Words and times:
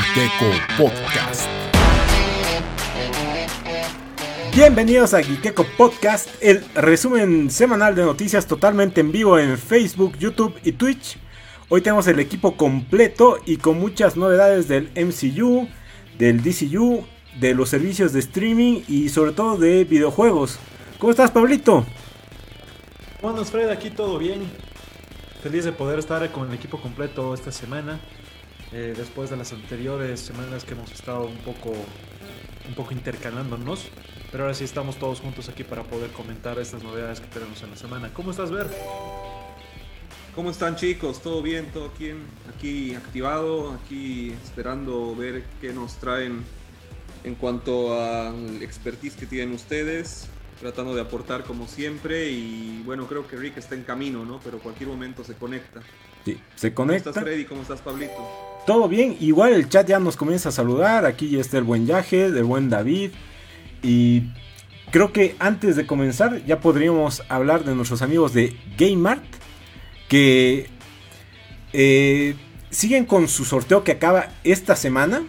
Giteco 0.00 0.46
Podcast. 0.78 1.46
Bienvenidos 4.54 5.12
a 5.12 5.22
Giteco 5.22 5.66
Podcast, 5.76 6.28
el 6.40 6.64
resumen 6.74 7.50
semanal 7.50 7.94
de 7.94 8.02
noticias 8.02 8.46
totalmente 8.46 9.02
en 9.02 9.12
vivo 9.12 9.38
en 9.38 9.58
Facebook, 9.58 10.16
YouTube 10.18 10.58
y 10.64 10.72
Twitch. 10.72 11.18
Hoy 11.68 11.82
tenemos 11.82 12.06
el 12.06 12.18
equipo 12.18 12.56
completo 12.56 13.38
y 13.44 13.58
con 13.58 13.78
muchas 13.78 14.16
novedades 14.16 14.68
del 14.68 14.90
MCU, 14.96 15.68
del 16.18 16.42
DCU, 16.42 17.04
de 17.38 17.54
los 17.54 17.68
servicios 17.68 18.12
de 18.12 18.20
streaming 18.20 18.82
y 18.88 19.10
sobre 19.10 19.32
todo 19.32 19.58
de 19.58 19.84
videojuegos. 19.84 20.58
¿Cómo 20.98 21.10
estás, 21.10 21.30
Pablito? 21.30 21.84
Bueno, 23.20 23.44
Fred, 23.44 23.68
aquí 23.68 23.90
todo 23.90 24.18
bien. 24.18 24.40
Feliz 25.42 25.64
de 25.64 25.72
poder 25.72 25.98
estar 25.98 26.26
con 26.32 26.48
el 26.48 26.54
equipo 26.54 26.80
completo 26.80 27.34
esta 27.34 27.52
semana. 27.52 28.00
Eh, 28.72 28.94
después 28.96 29.30
de 29.30 29.36
las 29.36 29.52
anteriores 29.52 30.20
semanas 30.20 30.64
que 30.64 30.74
hemos 30.74 30.92
estado 30.92 31.26
un 31.26 31.38
poco, 31.38 31.72
un 32.68 32.74
poco 32.74 32.92
intercalándonos. 32.92 33.88
Pero 34.30 34.44
ahora 34.44 34.54
sí 34.54 34.64
estamos 34.64 34.96
todos 34.96 35.20
juntos 35.20 35.48
aquí 35.48 35.64
para 35.64 35.82
poder 35.82 36.10
comentar 36.10 36.58
estas 36.58 36.82
novedades 36.82 37.20
que 37.20 37.26
tenemos 37.26 37.60
en 37.62 37.70
la 37.70 37.76
semana. 37.76 38.10
¿Cómo 38.14 38.30
estás, 38.30 38.50
Ver? 38.50 38.68
¿Cómo 40.34 40.50
están 40.50 40.76
chicos? 40.76 41.20
¿Todo 41.20 41.42
bien? 41.42 41.66
¿Todo 41.72 41.86
aquí, 41.86 42.12
aquí 42.56 42.94
activado? 42.94 43.72
Aquí 43.72 44.32
esperando 44.44 45.16
ver 45.16 45.42
qué 45.60 45.72
nos 45.72 45.96
traen 45.96 46.44
en 47.24 47.34
cuanto 47.34 48.00
al 48.00 48.62
expertise 48.62 49.16
que 49.16 49.26
tienen 49.26 49.52
ustedes, 49.52 50.28
tratando 50.60 50.94
de 50.94 51.00
aportar 51.00 51.42
como 51.42 51.66
siempre 51.66 52.30
y 52.30 52.80
bueno, 52.84 53.06
creo 53.08 53.26
que 53.26 53.36
Rick 53.36 53.58
está 53.58 53.74
en 53.74 53.82
camino, 53.82 54.24
¿no? 54.24 54.38
Pero 54.44 54.60
cualquier 54.60 54.88
momento 54.88 55.24
se 55.24 55.34
conecta. 55.34 55.80
Sí, 56.24 56.40
se 56.54 56.72
conecta. 56.72 57.10
¿Cómo 57.10 57.10
estás 57.10 57.24
Freddy? 57.24 57.44
¿Cómo 57.44 57.62
estás 57.62 57.80
Pablito? 57.80 58.49
Todo 58.66 58.88
bien, 58.88 59.16
igual 59.20 59.52
el 59.52 59.68
chat 59.68 59.88
ya 59.88 59.98
nos 59.98 60.16
comienza 60.16 60.50
a 60.50 60.52
saludar, 60.52 61.06
aquí 61.06 61.30
ya 61.30 61.40
está 61.40 61.58
el 61.58 61.64
buen 61.64 61.86
Yaje, 61.86 62.26
el 62.26 62.44
buen 62.44 62.68
David 62.68 63.10
y 63.82 64.24
creo 64.90 65.12
que 65.12 65.34
antes 65.38 65.76
de 65.76 65.86
comenzar 65.86 66.44
ya 66.44 66.60
podríamos 66.60 67.22
hablar 67.28 67.64
de 67.64 67.74
nuestros 67.74 68.02
amigos 68.02 68.34
de 68.34 68.56
GameMart 68.78 69.24
que 70.08 70.68
eh, 71.72 72.34
siguen 72.70 73.06
con 73.06 73.28
su 73.28 73.44
sorteo 73.44 73.84
que 73.84 73.92
acaba 73.92 74.28
esta 74.44 74.76
semana 74.76 75.22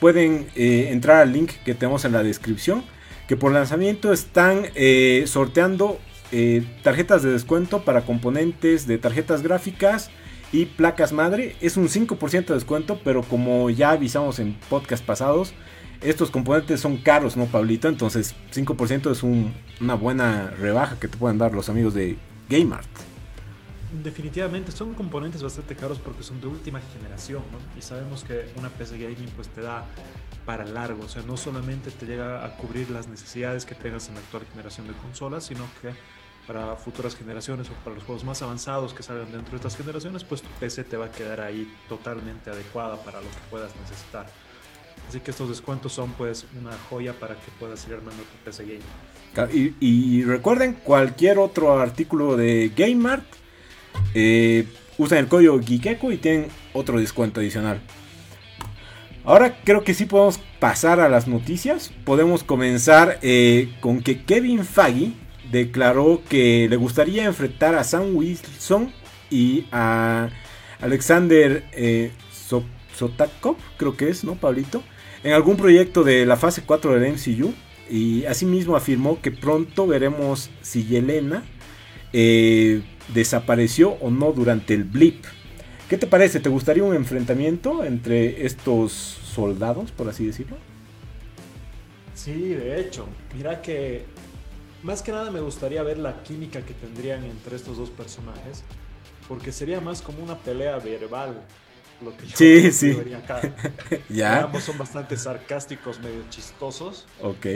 pueden 0.00 0.46
eh, 0.54 0.88
entrar 0.90 1.16
al 1.16 1.32
link 1.32 1.50
que 1.64 1.74
tenemos 1.74 2.04
en 2.04 2.12
la 2.12 2.22
descripción. 2.22 2.84
Que 3.26 3.36
por 3.36 3.52
lanzamiento 3.52 4.12
están 4.12 4.62
eh, 4.74 5.24
sorteando 5.26 5.98
tarjetas 6.82 7.22
de 7.22 7.30
descuento 7.30 7.84
para 7.84 8.02
componentes 8.02 8.86
de 8.86 8.98
tarjetas 8.98 9.42
gráficas 9.42 10.10
y 10.52 10.66
placas 10.66 11.12
madre. 11.12 11.56
Es 11.60 11.76
un 11.76 11.88
5% 11.88 12.46
de 12.46 12.54
descuento, 12.54 13.00
pero 13.04 13.22
como 13.22 13.70
ya 13.70 13.90
avisamos 13.90 14.38
en 14.38 14.54
podcast 14.68 15.04
pasados, 15.04 15.52
estos 16.00 16.30
componentes 16.30 16.80
son 16.80 16.98
caros, 16.98 17.36
¿no, 17.36 17.46
Pablito? 17.46 17.88
Entonces 17.88 18.34
5% 18.52 19.10
es 19.10 19.22
una 19.22 19.94
buena 19.94 20.50
rebaja 20.50 20.98
que 20.98 21.08
te 21.08 21.16
pueden 21.16 21.38
dar 21.38 21.52
los 21.52 21.68
amigos 21.68 21.94
de 21.94 22.16
GameArt. 22.48 22.88
Definitivamente 24.02 24.70
son 24.70 24.92
componentes 24.92 25.42
bastante 25.42 25.74
caros 25.74 25.98
porque 25.98 26.22
son 26.22 26.40
de 26.40 26.46
última 26.46 26.80
generación, 26.92 27.42
¿no? 27.50 27.58
Y 27.78 27.82
sabemos 27.82 28.22
que 28.22 28.50
una 28.56 28.68
PC 28.68 28.98
gaming 28.98 29.30
pues 29.34 29.48
te 29.48 29.62
da 29.62 29.86
para 30.44 30.64
largo, 30.66 31.04
o 31.04 31.08
sea, 31.08 31.22
no 31.22 31.36
solamente 31.36 31.90
te 31.90 32.06
llega 32.06 32.44
a 32.44 32.56
cubrir 32.56 32.90
las 32.90 33.08
necesidades 33.08 33.64
que 33.64 33.74
tengas 33.74 34.08
en 34.08 34.14
la 34.14 34.20
actual 34.20 34.44
generación 34.50 34.86
de 34.88 34.94
consolas, 34.94 35.44
sino 35.44 35.64
que 35.80 35.90
para 36.48 36.76
futuras 36.76 37.14
generaciones 37.14 37.68
o 37.68 37.74
para 37.84 37.94
los 37.94 38.04
juegos 38.04 38.24
más 38.24 38.40
avanzados 38.40 38.94
que 38.94 39.02
salgan 39.02 39.30
dentro 39.30 39.50
de 39.50 39.56
estas 39.56 39.76
generaciones, 39.76 40.24
pues 40.24 40.40
tu 40.40 40.48
PC 40.58 40.82
te 40.84 40.96
va 40.96 41.04
a 41.04 41.12
quedar 41.12 41.42
ahí 41.42 41.70
totalmente 41.90 42.48
adecuada 42.48 42.96
para 43.04 43.20
lo 43.20 43.28
que 43.28 43.36
puedas 43.50 43.70
necesitar. 43.76 44.26
Así 45.06 45.20
que 45.20 45.30
estos 45.30 45.50
descuentos 45.50 45.92
son 45.92 46.12
pues 46.12 46.46
una 46.58 46.72
joya 46.88 47.12
para 47.12 47.34
que 47.34 47.50
puedas 47.60 47.86
ir 47.86 47.94
armando 47.94 48.22
tu 48.22 48.44
PC 48.44 48.64
gaming. 48.64 49.52
Y, 49.54 49.74
y 49.86 50.24
recuerden, 50.24 50.72
cualquier 50.72 51.38
otro 51.38 51.78
artículo 51.78 52.36
de 52.36 52.72
GameMart 52.74 53.24
eh, 54.14 54.66
usan 54.96 55.18
el 55.18 55.28
código 55.28 55.60
Gikeko 55.60 56.12
y 56.12 56.16
tienen 56.16 56.48
otro 56.72 56.98
descuento 56.98 57.40
adicional. 57.40 57.80
Ahora 59.24 59.60
creo 59.64 59.84
que 59.84 59.92
sí 59.92 60.06
podemos 60.06 60.40
pasar 60.58 60.98
a 61.00 61.10
las 61.10 61.28
noticias. 61.28 61.92
Podemos 62.04 62.42
comenzar 62.42 63.18
eh, 63.20 63.74
con 63.80 64.00
que 64.00 64.22
Kevin 64.24 64.64
Feige 64.64 65.12
declaró 65.50 66.22
que 66.28 66.66
le 66.68 66.76
gustaría 66.76 67.24
enfrentar 67.24 67.74
a 67.74 67.84
Sam 67.84 68.14
Wilson 68.14 68.92
y 69.30 69.66
a 69.72 70.28
Alexander 70.80 71.64
eh, 71.72 72.12
Sotakov, 72.94 73.56
creo 73.76 73.96
que 73.96 74.08
es, 74.08 74.24
¿no, 74.24 74.34
Pablito? 74.34 74.82
En 75.22 75.32
algún 75.32 75.56
proyecto 75.56 76.04
de 76.04 76.26
la 76.26 76.36
fase 76.36 76.62
4 76.64 76.98
del 76.98 77.12
MCU. 77.12 77.52
Y 77.90 78.26
asimismo 78.26 78.76
afirmó 78.76 79.22
que 79.22 79.30
pronto 79.30 79.86
veremos 79.86 80.50
si 80.60 80.84
Yelena 80.84 81.42
eh, 82.12 82.82
desapareció 83.14 83.92
o 83.92 84.10
no 84.10 84.32
durante 84.32 84.74
el 84.74 84.84
blip. 84.84 85.24
¿Qué 85.88 85.96
te 85.96 86.06
parece? 86.06 86.38
¿Te 86.38 86.50
gustaría 86.50 86.84
un 86.84 86.94
enfrentamiento 86.94 87.84
entre 87.84 88.44
estos 88.44 88.92
soldados, 88.92 89.90
por 89.90 90.08
así 90.08 90.26
decirlo? 90.26 90.58
Sí, 92.14 92.48
de 92.48 92.78
hecho. 92.78 93.06
Mira 93.34 93.62
que 93.62 94.04
más 94.82 95.02
que 95.02 95.12
nada 95.12 95.30
me 95.30 95.40
gustaría 95.40 95.82
ver 95.82 95.98
la 95.98 96.22
química 96.22 96.62
que 96.62 96.74
tendrían 96.74 97.24
entre 97.24 97.56
estos 97.56 97.76
dos 97.76 97.90
personajes. 97.90 98.64
Porque 99.28 99.52
sería 99.52 99.80
más 99.80 100.00
como 100.00 100.22
una 100.22 100.38
pelea 100.38 100.78
verbal. 100.78 101.42
Lo 102.02 102.16
que 102.16 102.26
yo 102.26 102.36
sí, 102.36 102.70
sí. 102.70 102.96
Acá. 103.12 103.40
ya. 104.08 104.44
Ambos 104.44 104.64
son 104.64 104.78
bastante 104.78 105.16
sarcásticos, 105.16 105.98
medio 106.00 106.22
chistosos. 106.30 107.06
Ok. 107.20 107.46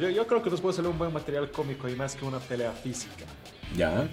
Yo, 0.00 0.08
yo 0.08 0.26
creo 0.26 0.42
que 0.42 0.50
nos 0.50 0.60
puede 0.60 0.74
salir 0.74 0.90
un 0.90 0.98
buen 0.98 1.12
material 1.12 1.50
cómico 1.50 1.88
y 1.88 1.94
más 1.94 2.16
que 2.16 2.24
una 2.24 2.38
pelea 2.38 2.72
física. 2.72 3.26
Ya 3.76 4.08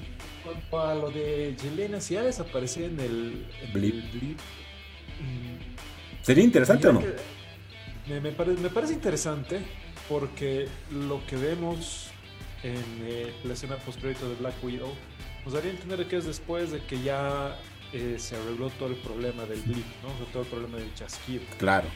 cuanto 0.48 0.82
a 0.82 0.96
lo 0.96 1.12
de 1.12 1.56
Yelena, 1.62 2.00
si 2.00 2.14
ya 2.14 2.24
desapareció 2.24 2.86
en 2.86 3.00
el, 3.00 3.46
blip. 3.74 4.40
Mm, 5.20 6.24
¿Sería 6.24 6.44
interesante 6.44 6.88
o 6.88 6.94
no? 6.94 7.04
Me, 8.08 8.22
me, 8.22 8.32
parece 8.32 8.94
interesante 8.94 9.60
porque 10.08 10.68
lo 10.92 11.26
que 11.28 11.36
vemos 11.36 12.10
en 12.64 12.84
eh, 13.04 13.34
la 13.44 13.54
escena 13.54 13.76
post-crédito 13.78 14.30
de 14.30 14.36
Black 14.36 14.56
Widow 14.64 14.94
nos 15.46 15.54
daría 15.54 15.72
a 15.72 15.74
entender 15.76 16.08
que 16.08 16.18
es 16.18 16.26
después 16.26 16.72
de 16.72 16.82
que 16.82 17.02
ya 17.02 17.58
eh, 17.94 18.16
se 18.18 18.36
arregló 18.36 18.70
todo 18.72 18.90
el 18.90 18.96
problema 18.96 19.46
del 19.46 19.62
blip, 19.62 19.86
¿no? 20.04 20.10
todo 20.32 20.44
el 20.44 20.50
problema 20.50 20.78
del 20.78 20.94
chasquido. 20.94 21.44
Claro. 21.58 21.88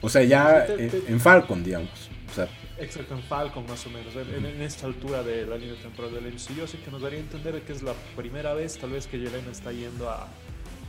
O 0.00 0.08
sea, 0.08 0.22
ya 0.22 0.66
en 0.66 1.20
Falcon, 1.20 1.64
digamos. 1.64 2.10
O 2.30 2.34
sea, 2.34 2.48
Exacto, 2.78 3.14
en 3.14 3.22
Falcon 3.22 3.64
más 3.66 3.86
o 3.86 3.90
menos, 3.90 4.14
en, 4.16 4.60
esta 4.60 4.86
altura 4.86 5.22
de 5.22 5.46
la 5.46 5.56
línea 5.56 5.76
temporal 5.80 6.12
del 6.12 6.24
MCU, 6.24 6.64
así 6.64 6.76
que 6.78 6.90
nos 6.90 7.00
daría 7.00 7.20
a 7.20 7.22
entender 7.22 7.62
que 7.62 7.72
es 7.72 7.82
la 7.82 7.94
primera 8.16 8.52
vez 8.52 8.76
tal 8.78 8.90
vez 8.90 9.06
que 9.06 9.18
Yelena 9.18 9.52
está 9.52 9.70
yendo 9.70 10.10
a, 10.10 10.28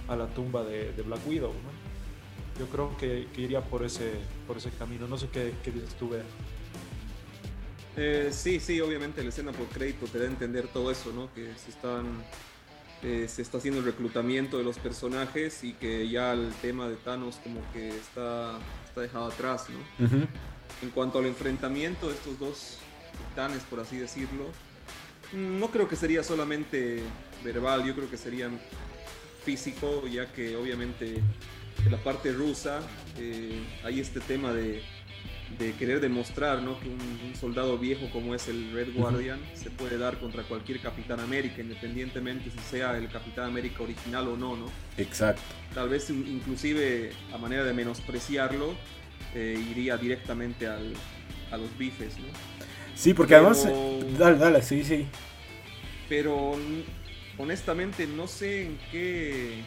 a 0.07 0.15
la 0.15 0.25
tumba 0.27 0.63
de, 0.63 0.91
de, 0.93 1.01
Black 1.03 1.19
Widow, 1.27 1.53
¿no? 1.53 2.59
Yo 2.59 2.65
creo 2.71 2.97
que, 2.97 3.27
que, 3.33 3.41
iría 3.41 3.61
por 3.61 3.83
ese, 3.85 4.13
por 4.47 4.57
ese 4.57 4.71
camino, 4.71 5.07
no 5.07 5.17
sé 5.17 5.27
qué, 5.31 5.53
qué 5.63 5.71
dices 5.71 5.93
tú, 5.95 6.09
Bea. 6.09 6.23
Eh, 7.97 8.29
sí, 8.31 8.59
sí, 8.59 8.81
obviamente 8.81 9.23
la 9.23 9.29
escena 9.29 9.51
por 9.51 9.67
crédito 9.67 10.05
te 10.07 10.19
da 10.19 10.25
a 10.25 10.27
entender 10.27 10.67
todo 10.67 10.91
eso, 10.91 11.13
¿no? 11.13 11.33
Que 11.33 11.53
se 11.55 11.69
están 11.69 12.23
eh, 13.03 13.27
se 13.27 13.43
está 13.43 13.59
haciendo 13.59 13.81
el 13.81 13.85
reclutamiento 13.85 14.57
de 14.57 14.63
los 14.63 14.79
personajes 14.79 15.63
y 15.63 15.73
que 15.73 16.09
ya 16.09 16.33
el 16.33 16.51
tema 16.61 16.87
de 16.87 16.95
Thanos 16.95 17.39
como 17.43 17.61
que 17.71 17.89
está, 17.89 18.57
está 18.83 19.01
dejado 19.01 19.27
atrás, 19.27 19.67
¿no? 19.69 20.07
En 20.81 20.89
cuanto 20.89 21.19
al 21.19 21.27
enfrentamiento 21.27 22.07
de 22.07 22.15
estos 22.15 22.39
dos 22.39 22.79
titanes, 23.29 23.61
por 23.63 23.79
así 23.79 23.97
decirlo, 23.97 24.45
no 25.33 25.69
creo 25.69 25.87
que 25.87 25.95
sería 25.95 26.23
solamente 26.23 27.03
verbal, 27.43 27.85
yo 27.85 27.93
creo 27.95 28.09
que 28.09 28.17
sería 28.17 28.49
físico, 29.43 30.07
ya 30.07 30.31
que 30.33 30.55
obviamente 30.55 31.21
en 31.85 31.91
la 31.91 31.97
parte 32.03 32.31
rusa 32.31 32.79
eh, 33.19 33.63
hay 33.83 33.99
este 33.99 34.19
tema 34.19 34.51
de, 34.51 34.81
querer 35.77 35.99
demostrar 35.99 36.61
¿no? 36.61 36.79
que 36.79 36.89
un, 36.89 37.35
soldado 37.39 37.77
viejo 37.77 38.09
como 38.11 38.33
es 38.33 38.47
el 38.47 38.71
Red 38.71 38.93
Guardian 38.93 39.39
se 39.53 39.69
puede 39.69 39.97
dar 39.97 40.17
contra 40.19 40.43
cualquier 40.43 40.79
Capitán 40.79 41.19
América, 41.19 41.61
independientemente 41.61 42.49
si 42.49 42.59
sea 42.59 42.97
el 42.97 43.09
Capitán 43.09 43.45
América 43.45 43.83
original 43.83 44.27
o 44.29 44.37
no, 44.37 44.55
¿no? 44.55 44.65
Exacto. 44.97 45.41
Tal 45.73 45.89
vez 45.89 46.09
inclusive 46.09 47.11
a 47.33 47.37
manera 47.37 47.63
de 47.63 47.73
menospreciarlo, 47.73 48.73
eh, 49.33 49.61
iría 49.71 49.97
directamente 49.97 50.67
al, 50.67 50.93
a 51.51 51.57
los 51.57 51.77
bifes, 51.77 52.17
¿no? 52.17 52.25
Sí, 52.95 53.13
porque 53.13 53.35
además... 53.35 53.67
Dale, 54.17 54.37
dale, 54.37 54.61
sí, 54.61 54.83
sí. 54.83 55.05
Pero 56.07 56.55
honestamente 57.37 58.07
no 58.07 58.27
sé 58.27 58.67
en 58.67 58.77
qué... 58.91 59.61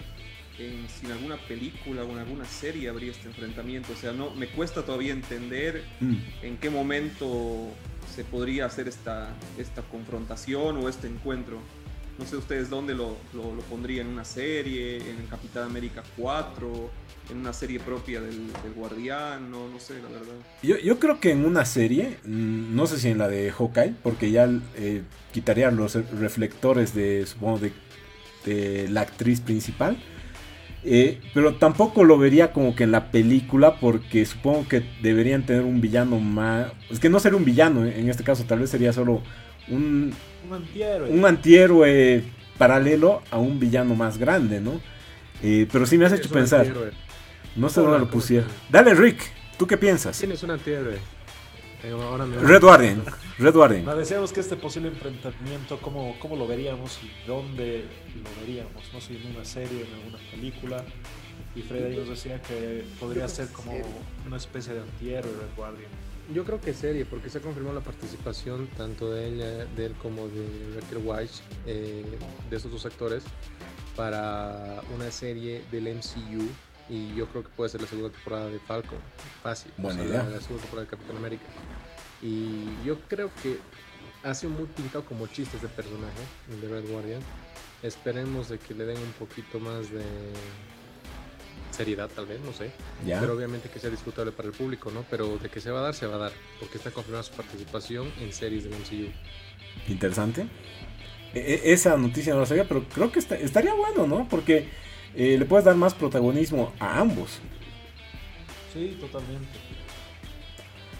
En, 0.59 0.89
si 0.89 1.07
en 1.07 1.13
alguna 1.13 1.37
película 1.37 2.03
o 2.03 2.11
en 2.11 2.19
alguna 2.19 2.45
serie 2.45 2.89
habría 2.89 3.13
este 3.13 3.29
enfrentamiento. 3.29 3.93
O 3.93 3.97
sea, 3.97 4.13
no 4.13 4.31
me 4.35 4.49
cuesta 4.49 4.83
todavía 4.83 5.13
entender 5.13 5.85
mm. 6.01 6.17
en 6.43 6.57
qué 6.59 6.71
momento 6.71 7.73
se 8.15 8.25
podría 8.25 8.67
hacer 8.67 8.89
esta, 8.89 9.29
esta 9.59 9.83
confrontación 9.83 10.77
o 10.79 10.89
este 10.89 11.07
encuentro. 11.07 11.61
No 12.19 12.27
sé 12.27 12.37
ustedes 12.37 12.69
dónde 12.69 12.95
lo, 12.95 13.17
lo, 13.33 13.55
lo 13.55 13.63
pondrían, 13.63 14.09
en 14.09 14.15
una 14.15 14.25
serie, 14.25 14.97
en 14.97 15.25
Capitán 15.31 15.65
América 15.65 16.03
4, 16.17 16.91
en 17.31 17.37
una 17.39 17.53
serie 17.53 17.79
propia 17.79 18.21
del, 18.21 18.53
del 18.63 18.73
Guardián, 18.75 19.51
no, 19.51 19.69
no 19.69 19.79
sé, 19.79 19.95
la 20.03 20.09
verdad. 20.09 20.35
Yo, 20.63 20.77
yo, 20.79 20.99
creo 20.99 21.21
que 21.21 21.31
en 21.31 21.45
una 21.45 21.65
serie, 21.65 22.19
mm, 22.25 22.75
no 22.75 22.87
sé 22.87 22.99
si 22.99 23.09
en 23.09 23.19
la 23.19 23.29
de 23.29 23.53
Hawkeye, 23.53 23.95
porque 24.03 24.31
ya 24.31 24.49
eh, 24.77 25.03
quitaría 25.33 25.71
los 25.71 25.95
reflectores 26.19 26.95
de, 26.95 27.25
supongo, 27.27 27.61
de, 27.61 27.73
de 28.45 28.89
la 28.89 29.03
actriz 29.03 29.41
principal. 29.41 29.97
Eh, 30.85 31.21
pero 31.35 31.55
tampoco 31.55 32.05
lo 32.05 32.19
vería 32.19 32.53
como 32.53 32.77
que 32.77 32.85
en 32.85 32.93
la 32.93 33.11
película 33.11 33.81
porque 33.81 34.25
supongo 34.25 34.69
que 34.69 34.83
deberían 35.03 35.45
tener 35.45 35.63
un 35.63 35.81
villano 35.81 36.19
más... 36.21 36.73
Es 36.89 37.01
que 37.01 37.09
no 37.09 37.19
sería 37.21 37.37
un 37.37 37.45
villano 37.45 37.85
eh, 37.85 37.99
en 37.99 38.09
este 38.09 38.25
caso, 38.25 38.45
tal 38.45 38.61
vez 38.61 38.71
sería 38.71 38.93
solo 38.93 39.23
un... 39.69 40.13
Un 40.49 40.55
antihéroe. 40.55 41.11
Un 41.11 41.25
antihéroe 41.25 42.23
paralelo 42.57 43.23
a 43.31 43.39
un 43.39 43.59
villano 43.59 43.95
más 43.95 44.19
grande, 44.19 44.61
¿no? 44.61 44.81
Eh, 45.43 45.67
pero 45.71 45.85
sí 45.85 45.99
me 45.99 46.07
has 46.07 46.13
hecho 46.13 46.31
pensar. 46.31 46.61
Antihéroe. 46.61 46.93
No 47.57 47.69
sé 47.69 47.81
dónde 47.81 47.99
lo 47.99 48.09
pusieron. 48.09 48.49
Dale, 48.71 48.95
Rick, 48.95 49.21
¿tú 49.59 49.67
qué 49.67 49.77
piensas? 49.77 50.19
¿Quién 50.19 50.33
es 50.33 50.43
un 50.43 50.53
antihéroe? 50.53 50.99
Red 51.83 52.63
Warden. 52.63 53.05
Red 53.39 53.55
Warden. 53.55 53.85
No, 53.85 53.95
decíamos 53.97 54.33
que 54.33 54.41
este 54.41 54.57
posible 54.57 54.89
enfrentamiento, 54.89 55.79
¿cómo, 55.81 56.17
¿cómo 56.19 56.37
lo 56.37 56.47
veríamos 56.47 56.99
y 57.03 57.27
dónde 57.27 57.85
lo 58.17 58.41
veríamos? 58.41 58.83
No 58.93 59.01
sé, 59.01 59.17
en 59.17 59.35
una 59.35 59.45
serie, 59.45 59.87
en 59.87 59.95
alguna 59.95 60.19
película. 60.31 60.85
Y 61.55 61.63
Freddy 61.63 61.97
nos 61.97 62.09
decía 62.09 62.43
que 62.43 62.85
podría 62.99 63.29
ser 63.29 63.49
como 63.49 63.73
una 64.27 64.37
especie 64.37 64.75
de 64.75 64.81
antihéroe 64.81 65.31
Red 65.33 65.57
Guardian. 65.57 65.91
Yo 66.35 66.45
creo 66.45 66.61
que 66.61 66.75
serie, 66.75 67.07
porque 67.07 67.31
se 67.31 67.39
ha 67.39 67.41
confirmado 67.41 67.77
la 67.77 67.85
participación 67.85 68.69
tanto 68.77 69.11
de 69.11 69.29
él, 69.29 69.69
de 69.75 69.87
él 69.87 69.95
como 70.03 70.29
de 70.29 70.79
Raquel 70.79 70.99
White, 71.03 71.33
eh, 71.67 72.05
de 72.51 72.57
esos 72.57 72.71
dos 72.71 72.85
actores, 72.85 73.23
para 73.97 74.83
una 74.95 75.11
serie 75.11 75.65
del 75.73 75.89
MCU 75.89 76.47
y 76.89 77.15
yo 77.15 77.27
creo 77.27 77.43
que 77.43 77.51
puede 77.51 77.71
ser 77.71 77.83
la 77.83 77.87
segunda 77.87 78.11
temporada 78.11 78.49
de 78.49 78.59
Falcon, 78.61 78.99
fácil. 79.43 79.73
Buena 79.77 80.03
idea. 80.05 80.23
La, 80.25 80.41
segunda 80.41 80.63
temporada 80.63 80.83
de 80.83 80.91
Capitán 80.91 81.17
América. 81.17 81.45
Y 82.23 82.65
yo 82.85 82.99
creo 83.09 83.31
que 83.43 83.59
ha 84.23 84.35
sido 84.35 84.53
muy 84.53 84.67
pintado 84.67 85.05
como 85.05 85.27
chiste 85.27 85.57
este 85.57 85.69
personaje, 85.69 86.21
el 86.51 86.61
de 86.61 86.69
Red 86.69 86.91
Guardian. 86.91 87.21
Esperemos 87.83 88.49
de 88.49 88.59
que 88.59 88.75
le 88.75 88.87
den 88.87 88.99
un 88.99 89.13
poquito 89.13 89.61
más 89.61 89.91
de 89.91 90.03
seriedad, 91.71 92.11
tal 92.15 92.27
vez, 92.27 92.41
no 92.41 92.53
sé. 92.53 92.71
¿Ya? 93.07 93.21
Pero 93.21 93.35
obviamente 93.35 93.69
que 93.69 93.79
sea 93.79 93.91
disfrutable 93.91 94.33
para 94.33 94.49
el 94.49 94.55
público, 94.55 94.91
¿no? 94.91 95.05
Pero 95.11 95.39
de 95.39 95.49
que 95.49 95.61
se 95.61 95.71
va 95.71 95.81
a 95.81 95.83
dar, 95.83 95.95
se 95.95 96.07
va 96.07 96.17
a 96.17 96.19
dar. 96.19 96.33
Porque 96.59 96.79
está 96.79 96.91
confirmada 96.91 97.23
su 97.23 97.33
participación 97.33 98.11
en 98.21 98.33
series 98.33 98.65
del 98.65 98.73
MCU. 98.73 99.13
Interesante. 99.89 100.49
E, 101.35 101.61
e 101.65 101.73
esa 101.73 101.97
noticia 101.97 102.35
no 102.35 102.41
la 102.41 102.47
sabía, 102.47 102.67
pero 102.67 102.85
creo 102.89 103.13
que 103.13 103.21
está, 103.21 103.37
estaría 103.37 103.75
bueno, 103.75 104.07
¿no? 104.07 104.29
Porque 104.29 104.69
eh, 105.15 105.37
le 105.39 105.45
puedes 105.45 105.65
dar 105.65 105.77
más 105.77 105.95
protagonismo 105.95 106.73
a 106.79 107.01
ambos. 107.01 107.39
Sí, 108.73 108.97
totalmente. 109.01 109.49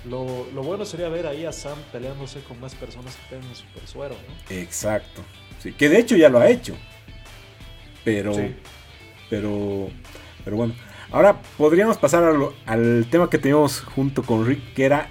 Lo, 0.05 0.47
lo, 0.55 0.63
bueno 0.63 0.85
sería 0.85 1.09
ver 1.09 1.27
ahí 1.27 1.45
a 1.45 1.53
Sam 1.53 1.77
peleándose 1.93 2.41
con 2.41 2.59
más 2.61 2.75
personas 2.75 3.17
que 3.17 3.37
tengan 3.37 3.55
super 3.55 3.87
suero, 3.87 4.15
¿no? 4.15 4.57
Exacto. 4.57 5.23
Sí, 5.61 5.73
que 5.73 5.89
de 5.89 5.99
hecho 5.99 6.17
ya 6.17 6.29
lo 6.29 6.39
ha 6.39 6.49
hecho. 6.49 6.75
Pero. 8.05 8.33
Sí. 8.35 8.55
Pero. 9.29 9.89
Pero 10.45 10.57
bueno. 10.57 10.75
Ahora 11.11 11.41
podríamos 11.57 11.97
pasar 11.97 12.23
al, 12.25 12.51
al 12.67 13.07
tema 13.11 13.31
que 13.31 13.39
teníamos 13.39 13.81
junto 13.81 14.23
con 14.23 14.47
Rick, 14.47 14.75
que 14.75 14.85
era 14.85 15.09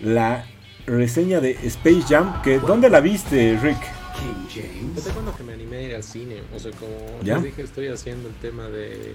la 0.00 0.46
reseña 0.86 1.40
de 1.40 1.52
Space 1.64 2.02
Jam. 2.08 2.42
Que, 2.42 2.58
¿Dónde 2.58 2.90
la 2.90 3.00
viste, 3.00 3.58
Rick? 3.62 3.99
King 4.20 4.46
James. 4.48 5.04
Yo 5.04 5.12
cuando 5.12 5.36
que 5.36 5.42
me 5.42 5.52
animé 5.54 5.76
a 5.76 5.82
ir 5.82 5.94
al 5.94 6.02
cine, 6.02 6.42
o 6.54 6.58
sea, 6.58 6.70
como 6.72 7.20
¿Ya? 7.22 7.36
les 7.36 7.44
dije, 7.44 7.62
estoy 7.62 7.88
haciendo 7.88 8.28
el 8.28 8.34
tema 8.36 8.68
de 8.68 9.14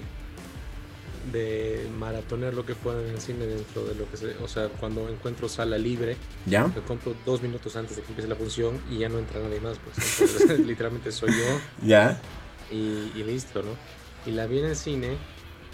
de 1.32 1.88
maratonear 1.98 2.54
lo 2.54 2.64
que 2.64 2.74
pueda 2.74 3.02
en 3.02 3.08
el 3.08 3.20
cine 3.20 3.46
dentro 3.46 3.84
de 3.84 3.94
lo 3.94 4.08
que 4.10 4.16
se, 4.16 4.36
o 4.42 4.48
sea, 4.48 4.68
cuando 4.68 5.08
encuentro 5.08 5.48
sala 5.48 5.76
libre, 5.76 6.16
ya, 6.46 6.66
me 6.68 6.80
compro 6.82 7.14
dos 7.24 7.42
minutos 7.42 7.74
antes 7.76 7.96
de 7.96 8.02
que 8.02 8.08
empiece 8.08 8.28
la 8.28 8.36
función 8.36 8.80
y 8.90 8.98
ya 8.98 9.08
no 9.08 9.18
entra 9.18 9.40
nadie 9.40 9.60
más, 9.60 9.78
pues 9.78 10.20
entonces, 10.20 10.60
literalmente 10.66 11.10
soy 11.10 11.30
yo, 11.30 11.86
ya, 11.86 12.20
y, 12.70 13.10
y, 13.14 13.24
listo, 13.24 13.62
¿no? 13.62 13.70
Y 14.24 14.34
la 14.34 14.46
vi 14.46 14.60
en 14.60 14.66
el 14.66 14.76
cine 14.76 15.16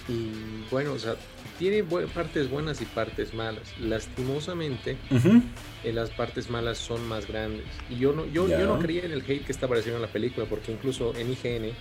y 0.09 0.31
bueno, 0.71 0.93
o 0.95 0.99
sea, 0.99 1.17
tiene 1.59 1.83
bu 1.83 2.01
partes 2.09 2.51
buenas 2.51 2.81
y 2.81 2.85
partes 2.87 3.35
malas. 3.35 3.73
Lastimosamente, 3.81 4.97
uh 5.11 5.15
-huh. 5.15 5.43
eh, 5.85 5.93
las 5.93 6.11
partes 6.11 6.51
malas 6.51 6.79
son 6.79 7.07
más 7.07 7.27
grandes. 7.27 7.65
Y 7.89 7.97
yo 7.97 8.13
no, 8.13 8.27
yo, 8.27 8.49
yo 8.49 8.67
no 8.67 8.79
creía 8.79 9.05
en 9.05 9.13
el 9.13 9.21
hate 9.23 9.45
que 9.45 9.53
está 9.53 9.67
apareciendo 9.67 9.99
en 9.99 10.03
la 10.03 10.13
película, 10.13 10.47
porque 10.47 10.73
incluso 10.73 11.15
en 11.17 11.31
IGN, 11.31 11.73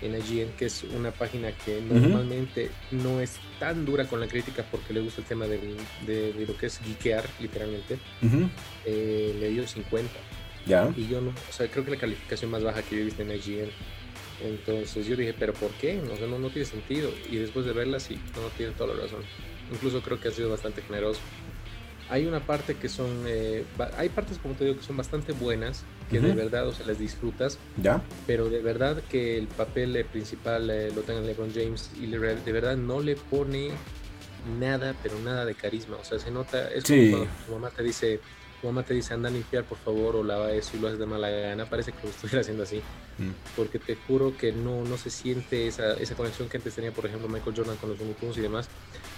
en 0.00 0.14
IGN, 0.14 0.52
que 0.56 0.66
es 0.66 0.84
una 0.96 1.10
página 1.10 1.52
que 1.52 1.80
normalmente 1.82 2.70
uh 2.92 2.94
-huh. 2.96 3.02
no 3.02 3.20
es 3.20 3.36
tan 3.58 3.84
dura 3.84 4.04
con 4.06 4.20
la 4.20 4.28
crítica 4.28 4.64
porque 4.70 4.92
le 4.94 5.00
gusta 5.00 5.20
el 5.20 5.26
tema 5.26 5.46
de, 5.46 5.58
de, 6.06 6.32
de 6.32 6.46
lo 6.46 6.56
que 6.56 6.66
es 6.66 6.78
geekear, 6.80 7.24
literalmente, 7.40 7.98
uh 8.22 8.26
-huh. 8.26 8.48
eh, 8.86 9.36
le 9.38 9.48
dio 9.50 9.66
50. 9.66 10.10
Ya. 10.66 10.92
Y 10.96 11.06
yo 11.08 11.20
no, 11.20 11.30
o 11.30 11.52
sea, 11.52 11.66
creo 11.70 11.84
que 11.84 11.90
la 11.92 11.96
calificación 11.96 12.50
más 12.50 12.62
baja 12.62 12.82
que 12.82 12.96
yo 12.96 13.02
he 13.02 13.04
visto 13.04 13.22
en 13.22 13.30
IGN. 13.32 13.70
Entonces 14.42 15.06
yo 15.06 15.16
dije, 15.16 15.34
pero 15.38 15.52
¿por 15.52 15.70
qué? 15.72 16.00
O 16.00 16.16
sea, 16.16 16.26
no, 16.26 16.38
no 16.38 16.50
tiene 16.50 16.66
sentido. 16.66 17.10
Y 17.30 17.36
después 17.36 17.66
de 17.66 17.72
verla, 17.72 18.00
sí, 18.00 18.20
no, 18.36 18.42
no 18.42 18.48
tiene 18.48 18.72
toda 18.72 18.94
la 18.94 19.02
razón. 19.02 19.22
Incluso 19.72 20.00
creo 20.02 20.20
que 20.20 20.28
ha 20.28 20.30
sido 20.30 20.50
bastante 20.50 20.82
generoso. 20.82 21.20
Hay 22.10 22.24
una 22.24 22.40
parte 22.40 22.74
que 22.74 22.88
son, 22.88 23.24
eh, 23.26 23.64
hay 23.98 24.08
partes 24.08 24.38
como 24.38 24.54
te 24.54 24.64
digo 24.64 24.78
que 24.78 24.82
son 24.82 24.96
bastante 24.96 25.32
buenas, 25.32 25.84
que 26.08 26.18
uh 26.18 26.22
-huh. 26.22 26.26
de 26.28 26.32
verdad, 26.34 26.66
o 26.66 26.72
sea, 26.72 26.86
las 26.86 26.98
disfrutas. 26.98 27.58
Ya. 27.82 28.02
Pero 28.26 28.48
de 28.48 28.62
verdad 28.62 29.02
que 29.10 29.36
el 29.36 29.46
papel 29.46 29.94
eh, 29.94 30.04
principal 30.04 30.70
eh, 30.70 30.90
lo 30.94 31.02
tenga 31.02 31.20
LeBron 31.20 31.52
James 31.52 31.90
y 32.00 32.06
de 32.06 32.18
verdad 32.18 32.76
no 32.78 33.00
le 33.00 33.16
pone 33.16 33.72
nada, 34.58 34.94
pero 35.02 35.18
nada 35.18 35.44
de 35.44 35.54
carisma. 35.54 35.96
O 35.96 36.04
sea, 36.04 36.18
se 36.18 36.30
nota, 36.30 36.70
es 36.70 36.84
sí. 36.84 37.10
como 37.10 37.24
cuando 37.24 37.44
tu 37.46 37.52
mamá 37.52 37.70
te 37.70 37.82
dice, 37.82 38.20
tu 38.60 38.66
mamá 38.68 38.82
te 38.84 38.94
dice 38.94 39.12
anda 39.12 39.28
a 39.28 39.32
limpiar 39.32 39.64
por 39.64 39.78
favor 39.78 40.16
o 40.16 40.24
lava 40.24 40.52
eso 40.52 40.76
y 40.76 40.80
lo 40.80 40.88
haces 40.88 40.98
de 40.98 41.06
mala 41.06 41.28
gana, 41.28 41.66
parece 41.66 41.92
que 41.92 42.04
lo 42.04 42.08
estuviera 42.08 42.40
haciendo 42.40 42.62
así. 42.62 42.80
Mm. 43.18 43.30
Porque 43.56 43.78
te 43.78 43.96
juro 43.96 44.36
que 44.36 44.52
no, 44.52 44.84
no 44.84 44.96
se 44.96 45.10
siente 45.10 45.66
esa, 45.66 45.94
esa 45.94 46.14
conexión 46.14 46.48
que 46.48 46.56
antes 46.56 46.74
tenía, 46.74 46.92
por 46.92 47.06
ejemplo, 47.06 47.28
Michael 47.28 47.56
Jordan 47.56 47.76
con 47.76 47.90
los 47.90 47.98
Tunes 47.98 48.36
y 48.36 48.40
demás. 48.40 48.68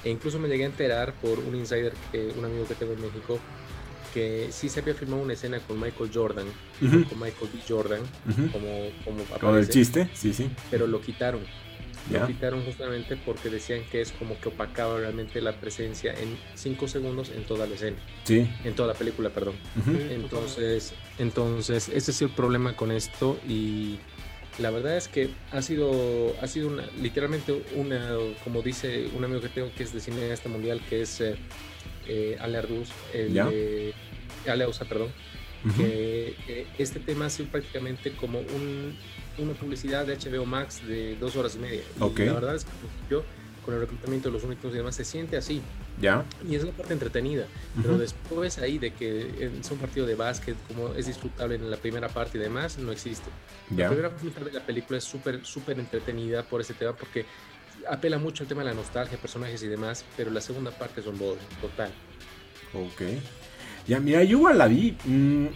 E 0.04 0.10
incluso 0.10 0.38
me 0.38 0.48
llegué 0.48 0.64
a 0.64 0.66
enterar 0.66 1.12
por 1.14 1.38
un 1.38 1.54
insider, 1.54 1.92
que, 2.10 2.32
un 2.36 2.44
amigo 2.44 2.66
que 2.66 2.74
tengo 2.74 2.92
en 2.92 3.02
México, 3.02 3.38
que 4.14 4.48
sí 4.50 4.68
se 4.68 4.80
había 4.80 4.94
filmado 4.94 5.22
una 5.22 5.34
escena 5.34 5.60
con 5.60 5.78
Michael 5.78 6.10
Jordan, 6.12 6.46
uh 6.46 6.84
-huh. 6.84 7.08
con 7.08 7.20
Michael 7.20 7.50
B. 7.52 7.60
Jordan, 7.68 8.00
uh 8.00 8.30
-huh. 8.30 8.52
como, 8.52 8.90
como 9.04 9.22
aparece, 9.22 9.40
Con 9.40 9.56
el 9.56 9.68
chiste, 9.68 10.10
sí, 10.14 10.32
sí. 10.32 10.50
Pero 10.70 10.86
lo 10.86 11.00
quitaron. 11.00 11.40
Ya. 12.10 12.20
Lo 12.20 12.26
quitaron 12.26 12.64
justamente 12.64 13.16
porque 13.16 13.50
decían 13.50 13.82
que 13.90 14.00
es 14.00 14.12
como 14.12 14.38
que 14.40 14.48
opacaba 14.48 14.98
realmente 14.98 15.40
la 15.40 15.52
presencia 15.60 16.12
en 16.14 16.36
5 16.54 16.88
segundos 16.88 17.30
en 17.30 17.44
toda 17.44 17.66
la 17.66 17.74
escena. 17.74 17.98
Sí. 18.24 18.48
En 18.64 18.74
toda 18.74 18.88
la 18.88 18.94
película, 18.94 19.30
perdón. 19.30 19.54
Uh 19.76 19.90
-huh. 19.90 20.10
Entonces, 20.12 20.94
entonces, 21.18 21.88
ese 21.88 22.10
es 22.10 22.22
el 22.22 22.30
problema 22.30 22.74
con 22.74 22.90
esto 22.90 23.38
y 23.46 23.98
la 24.58 24.70
verdad 24.70 24.96
es 24.96 25.08
que 25.08 25.30
ha 25.52 25.62
sido, 25.62 26.34
ha 26.40 26.46
sido 26.46 26.68
una, 26.68 26.84
literalmente 27.00 27.62
una, 27.76 28.16
como 28.44 28.62
dice 28.62 29.08
un 29.16 29.24
amigo 29.24 29.40
que 29.40 29.48
tengo 29.48 29.70
que 29.74 29.82
es 29.84 29.92
de 29.92 30.00
cineasta 30.00 30.48
mundial, 30.48 30.80
que 30.88 31.02
es 31.02 31.20
eh, 31.20 31.36
eh, 32.08 32.36
Ale 32.40 32.58
Arduz, 32.58 32.88
el 33.14 33.34
de, 33.34 33.94
Ale 34.46 34.64
Ausa, 34.64 34.84
perdón, 34.84 35.08
uh 35.64 35.68
-huh. 35.68 35.76
que 35.76 36.34
eh, 36.48 36.66
este 36.78 37.00
tema 37.00 37.26
ha 37.26 37.30
sido 37.30 37.48
prácticamente 37.48 38.12
como 38.12 38.40
un, 38.40 38.96
una 39.40 39.52
publicidad 39.54 40.06
de 40.06 40.16
HBO 40.16 40.46
Max 40.46 40.86
de 40.86 41.16
dos 41.16 41.36
horas 41.36 41.56
y 41.56 41.58
media. 41.58 41.82
Y 41.98 42.02
okay. 42.02 42.26
la 42.26 42.34
verdad 42.34 42.56
es 42.56 42.64
que 42.64 42.70
yo 43.10 43.24
con 43.64 43.74
el 43.74 43.80
reclutamiento 43.80 44.28
de 44.28 44.32
los 44.32 44.44
únicos 44.44 44.72
y 44.72 44.76
demás 44.76 44.94
se 44.94 45.04
siente 45.04 45.36
así. 45.36 45.60
Ya. 46.00 46.24
Y 46.48 46.54
es 46.54 46.64
la 46.64 46.72
parte 46.72 46.92
entretenida. 46.92 47.44
Uh 47.44 47.78
-huh. 47.78 47.82
Pero 47.82 47.98
después 47.98 48.58
ahí 48.58 48.78
de 48.78 48.92
que 48.92 49.50
es 49.60 49.70
un 49.70 49.78
partido 49.78 50.06
de 50.06 50.14
básquet, 50.14 50.56
como 50.68 50.94
es 50.94 51.06
disfrutable 51.06 51.56
en 51.56 51.70
la 51.70 51.76
primera 51.76 52.08
parte 52.08 52.38
y 52.38 52.40
demás, 52.40 52.78
no 52.78 52.90
existe. 52.90 53.28
Ya. 53.70 53.84
La 53.84 53.88
primera 53.88 54.12
mitad 54.22 54.40
de 54.40 54.52
la 54.52 54.64
película 54.64 54.98
es 54.98 55.04
súper, 55.04 55.44
súper 55.44 55.78
entretenida 55.78 56.42
por 56.42 56.60
ese 56.60 56.74
tema 56.74 56.94
porque 56.94 57.26
apela 57.88 58.18
mucho 58.18 58.44
al 58.44 58.48
tema 58.48 58.62
de 58.62 58.70
la 58.70 58.74
nostalgia, 58.74 59.18
personajes 59.18 59.62
y 59.62 59.66
demás, 59.66 60.04
pero 60.16 60.30
la 60.30 60.40
segunda 60.40 60.70
parte 60.70 61.00
es 61.00 61.06
un 61.06 61.18
bode, 61.18 61.38
total. 61.60 61.90
Ok. 62.74 63.02
Ya, 63.86 64.00
mira, 64.00 64.22
yo 64.24 64.38
igual 64.38 64.58
la 64.58 64.68
vi. 64.68 64.96
Mm, 65.04 65.46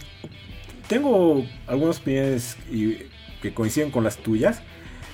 tengo 0.87 1.45
algunas 1.67 1.99
opiniones 1.99 2.57
y, 2.71 2.97
que 3.45 3.53
coinciden 3.53 3.91
con 3.91 4.03
las 4.03 4.17
tuyas. 4.17 4.61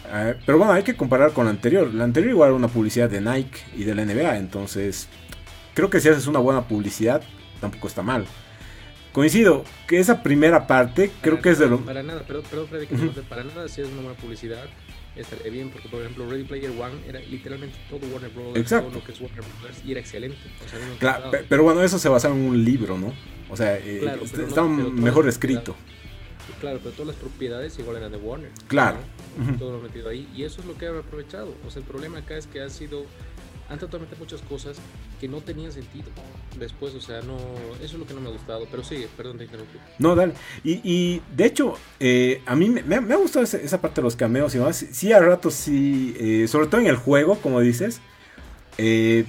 Uh, 0.06 0.40
pero 0.46 0.58
bueno, 0.58 0.74
hay 0.74 0.84
que 0.84 0.96
comparar 0.96 1.34
con 1.34 1.46
la 1.46 1.52
anterior. 1.52 1.94
La 1.94 2.06
anterior 2.06 2.32
igual 2.32 2.50
era 2.50 2.56
una 2.56 2.70
publicidad 2.70 3.10
de 3.10 3.20
Nike 3.20 3.60
y 3.76 3.84
de 3.84 3.94
la 3.94 4.06
NBA. 4.06 4.38
Entonces, 4.38 5.10
creo 5.74 5.90
que 5.90 6.00
si 6.00 6.08
haces 6.08 6.28
una 6.28 6.40
buena 6.40 6.68
publicidad, 6.68 7.22
tampoco 7.60 7.88
está 7.88 8.02
mal. 8.02 8.26
Coincido 9.12 9.66
que 9.88 10.00
esa 10.00 10.24
primera 10.24 10.68
parte 10.68 11.12
creo 11.22 11.42
que 11.42 11.50
es 11.50 11.60
de 11.60 11.68
lo... 11.68 11.80
Para 11.80 12.04
nada, 12.04 12.24
perdón, 12.24 12.44
perdón 12.50 12.68
Freddy, 12.70 12.88
que 12.88 12.96
uh 12.96 12.98
-huh. 13.00 13.24
para 13.24 13.44
nada 13.44 13.68
si 13.68 13.82
es 13.82 13.88
una 13.90 14.02
buena 14.02 14.18
publicidad 14.18 14.64
estaría 15.14 15.52
bien, 15.52 15.70
porque 15.70 15.90
por 15.90 16.00
ejemplo 16.02 16.30
Ready 16.30 16.46
Player 16.46 16.72
One 16.72 17.06
era 17.06 17.20
literalmente 17.20 17.76
todo 17.90 18.00
Warner 18.14 18.32
Bros. 18.32 18.56
Exacto. 18.56 18.88
Todo 18.88 19.00
lo 19.00 19.06
que 19.06 19.12
es 19.12 19.20
Warner 19.20 19.44
y 19.86 19.92
era 19.92 20.00
excelente. 20.00 20.38
O 20.66 20.70
sea, 20.70 20.80
no 20.80 20.96
claro, 20.98 21.32
pero 21.50 21.64
bueno, 21.64 21.84
eso 21.84 22.00
se 22.00 22.08
basa 22.08 22.30
en 22.30 22.36
un 22.36 22.64
libro, 22.64 22.98
¿no? 22.98 23.14
O 23.50 23.58
sea, 23.58 23.78
eh, 23.78 24.00
claro, 24.02 24.24
está 24.24 24.62
no, 24.62 24.70
mejor 24.92 25.28
escrito. 25.28 25.76
Claro, 25.76 26.01
pero 26.60 26.80
todas 26.92 27.08
las 27.08 27.16
propiedades 27.16 27.78
igual 27.80 27.98
eran 27.98 28.12
de 28.12 28.18
Warner. 28.18 28.52
Claro. 28.68 28.98
¿no? 29.38 29.58
Todo 29.58 29.74
lo 29.78 29.80
metido 29.82 30.10
ahí. 30.10 30.28
Y 30.36 30.44
eso 30.44 30.62
es 30.62 30.68
lo 30.68 30.78
que 30.78 30.88
han 30.88 30.98
aprovechado. 30.98 31.54
O 31.68 31.72
sea, 31.72 31.82
el 31.82 31.88
problema 31.88 32.20
acá 32.20 32.38
es 32.38 32.48
que 32.48 32.62
ha 32.62 32.70
sido. 32.70 33.06
Han 33.70 33.80
tratado 33.80 34.00
de 34.00 34.06
meter 34.06 34.20
muchas 34.20 34.42
cosas 34.42 34.76
que 35.22 35.30
no 35.30 35.40
tenían 35.40 35.72
sentido. 35.72 36.08
Después, 36.60 36.94
o 36.94 37.00
sea, 37.00 37.22
no. 37.22 37.38
Eso 37.76 37.84
es 37.86 37.94
lo 37.94 38.06
que 38.06 38.14
no 38.14 38.20
me 38.20 38.28
ha 38.28 38.34
gustado. 38.34 38.68
Pero 38.70 38.84
sí, 38.84 39.06
perdón, 39.16 39.38
te 39.38 39.46
interrumpí. 39.46 39.78
No, 39.98 40.14
dale. 40.14 40.34
Y, 40.64 40.82
y 40.84 41.22
de 41.36 41.46
hecho, 41.46 41.76
eh, 42.00 42.42
a 42.46 42.56
mí 42.58 42.70
me, 42.70 42.84
me 42.84 43.14
ha- 43.14 43.18
gustado 43.18 43.46
esa, 43.46 43.58
esa 43.58 43.80
parte 43.80 44.02
de 44.02 44.04
los 44.06 44.18
cameos 44.18 44.54
y 44.54 44.58
demás. 44.58 44.76
Sí, 44.76 44.88
sí, 44.92 45.14
a 45.14 45.20
ratos 45.20 45.54
sí. 45.54 46.14
eh, 46.20 46.48
sobre 46.50 46.68
todo 46.68 46.82
en 46.82 46.88
el 46.88 46.98
juego, 46.98 47.38
como 47.38 47.62
dices. 47.62 48.02
eh, 48.78 49.26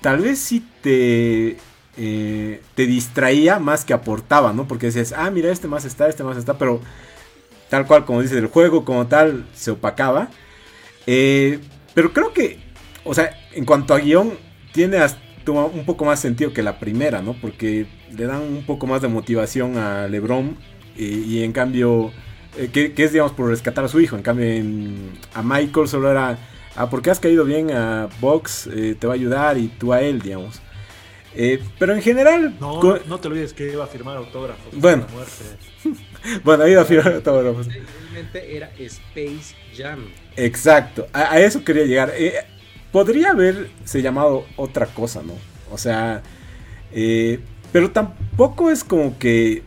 tal 0.00 0.18
vez 0.22 0.38
sí 0.40 0.66
te. 0.82 1.56
Eh, 1.98 2.62
te 2.74 2.86
distraía 2.86 3.58
más 3.58 3.84
que 3.84 3.92
aportaba, 3.92 4.52
¿no? 4.52 4.66
Porque 4.66 4.86
decías, 4.86 5.12
ah, 5.16 5.30
mira, 5.30 5.50
este 5.50 5.68
más 5.68 5.84
está, 5.84 6.08
este 6.08 6.24
más 6.24 6.36
está, 6.36 6.56
pero 6.58 6.80
tal 7.68 7.86
cual, 7.86 8.04
como 8.04 8.22
dices, 8.22 8.38
el 8.38 8.46
juego 8.46 8.84
como 8.84 9.06
tal 9.06 9.46
se 9.54 9.72
opacaba. 9.72 10.28
Eh, 11.06 11.58
pero 11.94 12.12
creo 12.12 12.32
que, 12.32 12.58
o 13.04 13.14
sea, 13.14 13.30
en 13.52 13.64
cuanto 13.64 13.94
a 13.94 13.98
guion, 13.98 14.32
tiene 14.72 14.98
un 15.46 15.84
poco 15.84 16.04
más 16.04 16.20
sentido 16.20 16.52
que 16.52 16.62
la 16.62 16.78
primera, 16.78 17.22
¿no? 17.22 17.34
Porque 17.34 17.86
le 18.16 18.26
dan 18.26 18.42
un 18.42 18.64
poco 18.64 18.86
más 18.86 19.02
de 19.02 19.08
motivación 19.08 19.78
a 19.78 20.06
LeBron 20.08 20.56
y, 20.96 21.04
y 21.04 21.42
en 21.42 21.52
cambio, 21.52 22.12
eh, 22.58 22.70
que, 22.72 23.04
es, 23.04 23.12
digamos, 23.12 23.32
por 23.32 23.48
rescatar 23.48 23.84
a 23.84 23.88
su 23.88 24.00
hijo. 24.00 24.16
En 24.16 24.22
cambio, 24.22 24.46
a 25.34 25.42
Michael 25.42 25.88
solo 25.88 26.10
era, 26.10 26.38
ah, 26.76 26.90
porque 26.90 27.10
has 27.10 27.20
caído 27.20 27.44
bien 27.44 27.70
a 27.70 28.08
Box, 28.20 28.68
eh, 28.72 28.96
te 28.98 29.06
va 29.06 29.12
a 29.12 29.16
ayudar 29.16 29.58
y 29.58 29.68
tú 29.68 29.92
a 29.92 30.02
él, 30.02 30.20
digamos. 30.20 30.60
Eh, 31.34 31.62
pero 31.78 31.94
en 31.94 32.02
general, 32.02 32.56
No, 32.58 32.80
no 33.06 33.20
te 33.20 33.28
olvides 33.28 33.52
que 33.52 33.70
iba 33.72 33.84
a 33.84 33.86
firmar 33.86 34.16
autógrafos. 34.16 34.72
Bueno. 34.72 35.06
bueno, 36.44 36.64
ahí 36.64 36.72
iba 36.72 36.82
a 36.82 36.84
firmar 36.84 37.14
autógrafos. 37.14 37.68
Realmente 37.68 38.56
era 38.56 38.70
Space 38.78 39.54
Jam. 39.76 40.06
Exacto, 40.36 41.06
a, 41.12 41.32
a 41.32 41.40
eso 41.40 41.64
quería 41.64 41.84
llegar. 41.84 42.12
Eh, 42.16 42.34
podría 42.92 43.30
haberse 43.30 44.02
llamado 44.02 44.46
otra 44.56 44.86
cosa, 44.86 45.22
¿no? 45.22 45.34
O 45.70 45.78
sea, 45.78 46.22
eh, 46.92 47.40
pero 47.72 47.90
tampoco 47.90 48.70
es 48.70 48.82
como 48.84 49.18
que 49.18 49.62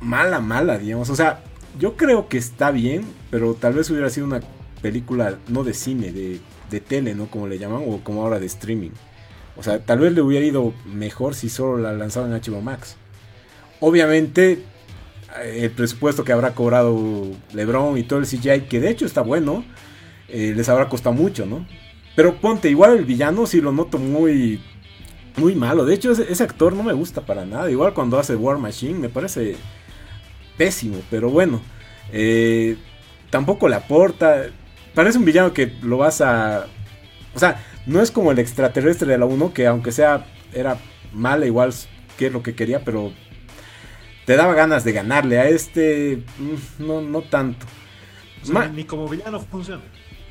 mala, 0.00 0.40
mala, 0.40 0.78
digamos. 0.78 1.10
O 1.10 1.16
sea, 1.16 1.42
yo 1.78 1.96
creo 1.96 2.28
que 2.28 2.38
está 2.38 2.70
bien, 2.70 3.04
pero 3.30 3.54
tal 3.54 3.74
vez 3.74 3.90
hubiera 3.90 4.10
sido 4.10 4.26
una 4.26 4.40
película 4.82 5.38
no 5.48 5.64
de 5.64 5.74
cine, 5.74 6.12
de, 6.12 6.40
de 6.70 6.80
tele, 6.80 7.14
¿no? 7.14 7.26
Como 7.26 7.46
le 7.48 7.58
llaman, 7.58 7.82
o 7.86 8.00
como 8.04 8.22
ahora 8.22 8.38
de 8.38 8.46
streaming. 8.46 8.90
O 9.58 9.62
sea, 9.62 9.80
tal 9.80 9.98
vez 9.98 10.12
le 10.12 10.22
hubiera 10.22 10.46
ido 10.46 10.72
mejor 10.86 11.34
si 11.34 11.48
solo 11.48 11.78
la 11.78 11.92
lanzaban 11.92 12.32
en 12.32 12.40
HBO 12.40 12.62
Max. 12.62 12.96
Obviamente, 13.80 14.62
eh, 15.40 15.64
el 15.64 15.70
presupuesto 15.72 16.24
que 16.24 16.32
habrá 16.32 16.54
cobrado 16.54 17.26
LeBron 17.52 17.98
y 17.98 18.04
todo 18.04 18.20
el 18.20 18.26
CGI, 18.26 18.68
que 18.68 18.80
de 18.80 18.90
hecho 18.90 19.04
está 19.04 19.20
bueno, 19.20 19.64
eh, 20.28 20.52
les 20.56 20.68
habrá 20.68 20.88
costado 20.88 21.14
mucho, 21.14 21.44
¿no? 21.44 21.66
Pero 22.14 22.40
ponte, 22.40 22.70
igual 22.70 22.96
el 22.96 23.04
villano 23.04 23.46
sí 23.46 23.60
lo 23.60 23.72
noto 23.72 23.98
muy, 23.98 24.60
muy 25.36 25.56
malo. 25.56 25.84
De 25.84 25.94
hecho, 25.94 26.12
ese, 26.12 26.42
actor 26.42 26.72
no 26.72 26.84
me 26.84 26.92
gusta 26.92 27.22
para 27.22 27.44
nada. 27.44 27.70
Igual 27.70 27.94
cuando 27.94 28.18
hace 28.18 28.36
War 28.36 28.58
Machine 28.58 28.98
me 28.98 29.08
parece 29.08 29.56
pésimo, 30.56 30.98
pero 31.10 31.30
bueno. 31.30 31.60
eh, 32.12 32.76
tampoco 33.30 33.68
le 33.68 33.74
aporta. 33.76 34.46
Parece 34.94 35.18
un 35.18 35.24
villano 35.24 35.52
que 35.52 35.72
lo 35.82 35.98
vas 35.98 36.20
a... 36.20 36.66
O 37.34 37.38
sea, 37.38 37.60
no 37.88 38.00
es 38.00 38.10
como 38.12 38.30
el 38.30 38.38
extraterrestre 38.38 39.10
de 39.10 39.18
la 39.18 39.24
1, 39.26 39.52
que 39.52 39.66
aunque 39.66 39.90
sea, 39.92 40.26
era 40.52 40.78
mala 41.12 41.46
igual 41.46 41.72
que 42.16 42.30
lo 42.30 42.42
que 42.42 42.54
quería, 42.54 42.84
pero 42.84 43.12
te 44.26 44.36
daba 44.36 44.54
ganas 44.54 44.84
de 44.84 44.92
ganarle. 44.92 45.38
A 45.40 45.48
este, 45.48 46.22
mm, 46.38 46.86
no, 46.86 47.00
no 47.00 47.22
tanto. 47.22 47.66
O 48.42 48.44
sea, 48.46 48.54
Ma- 48.54 48.68
ni 48.68 48.84
como 48.84 49.08
villano 49.08 49.40
funciona. 49.40 49.82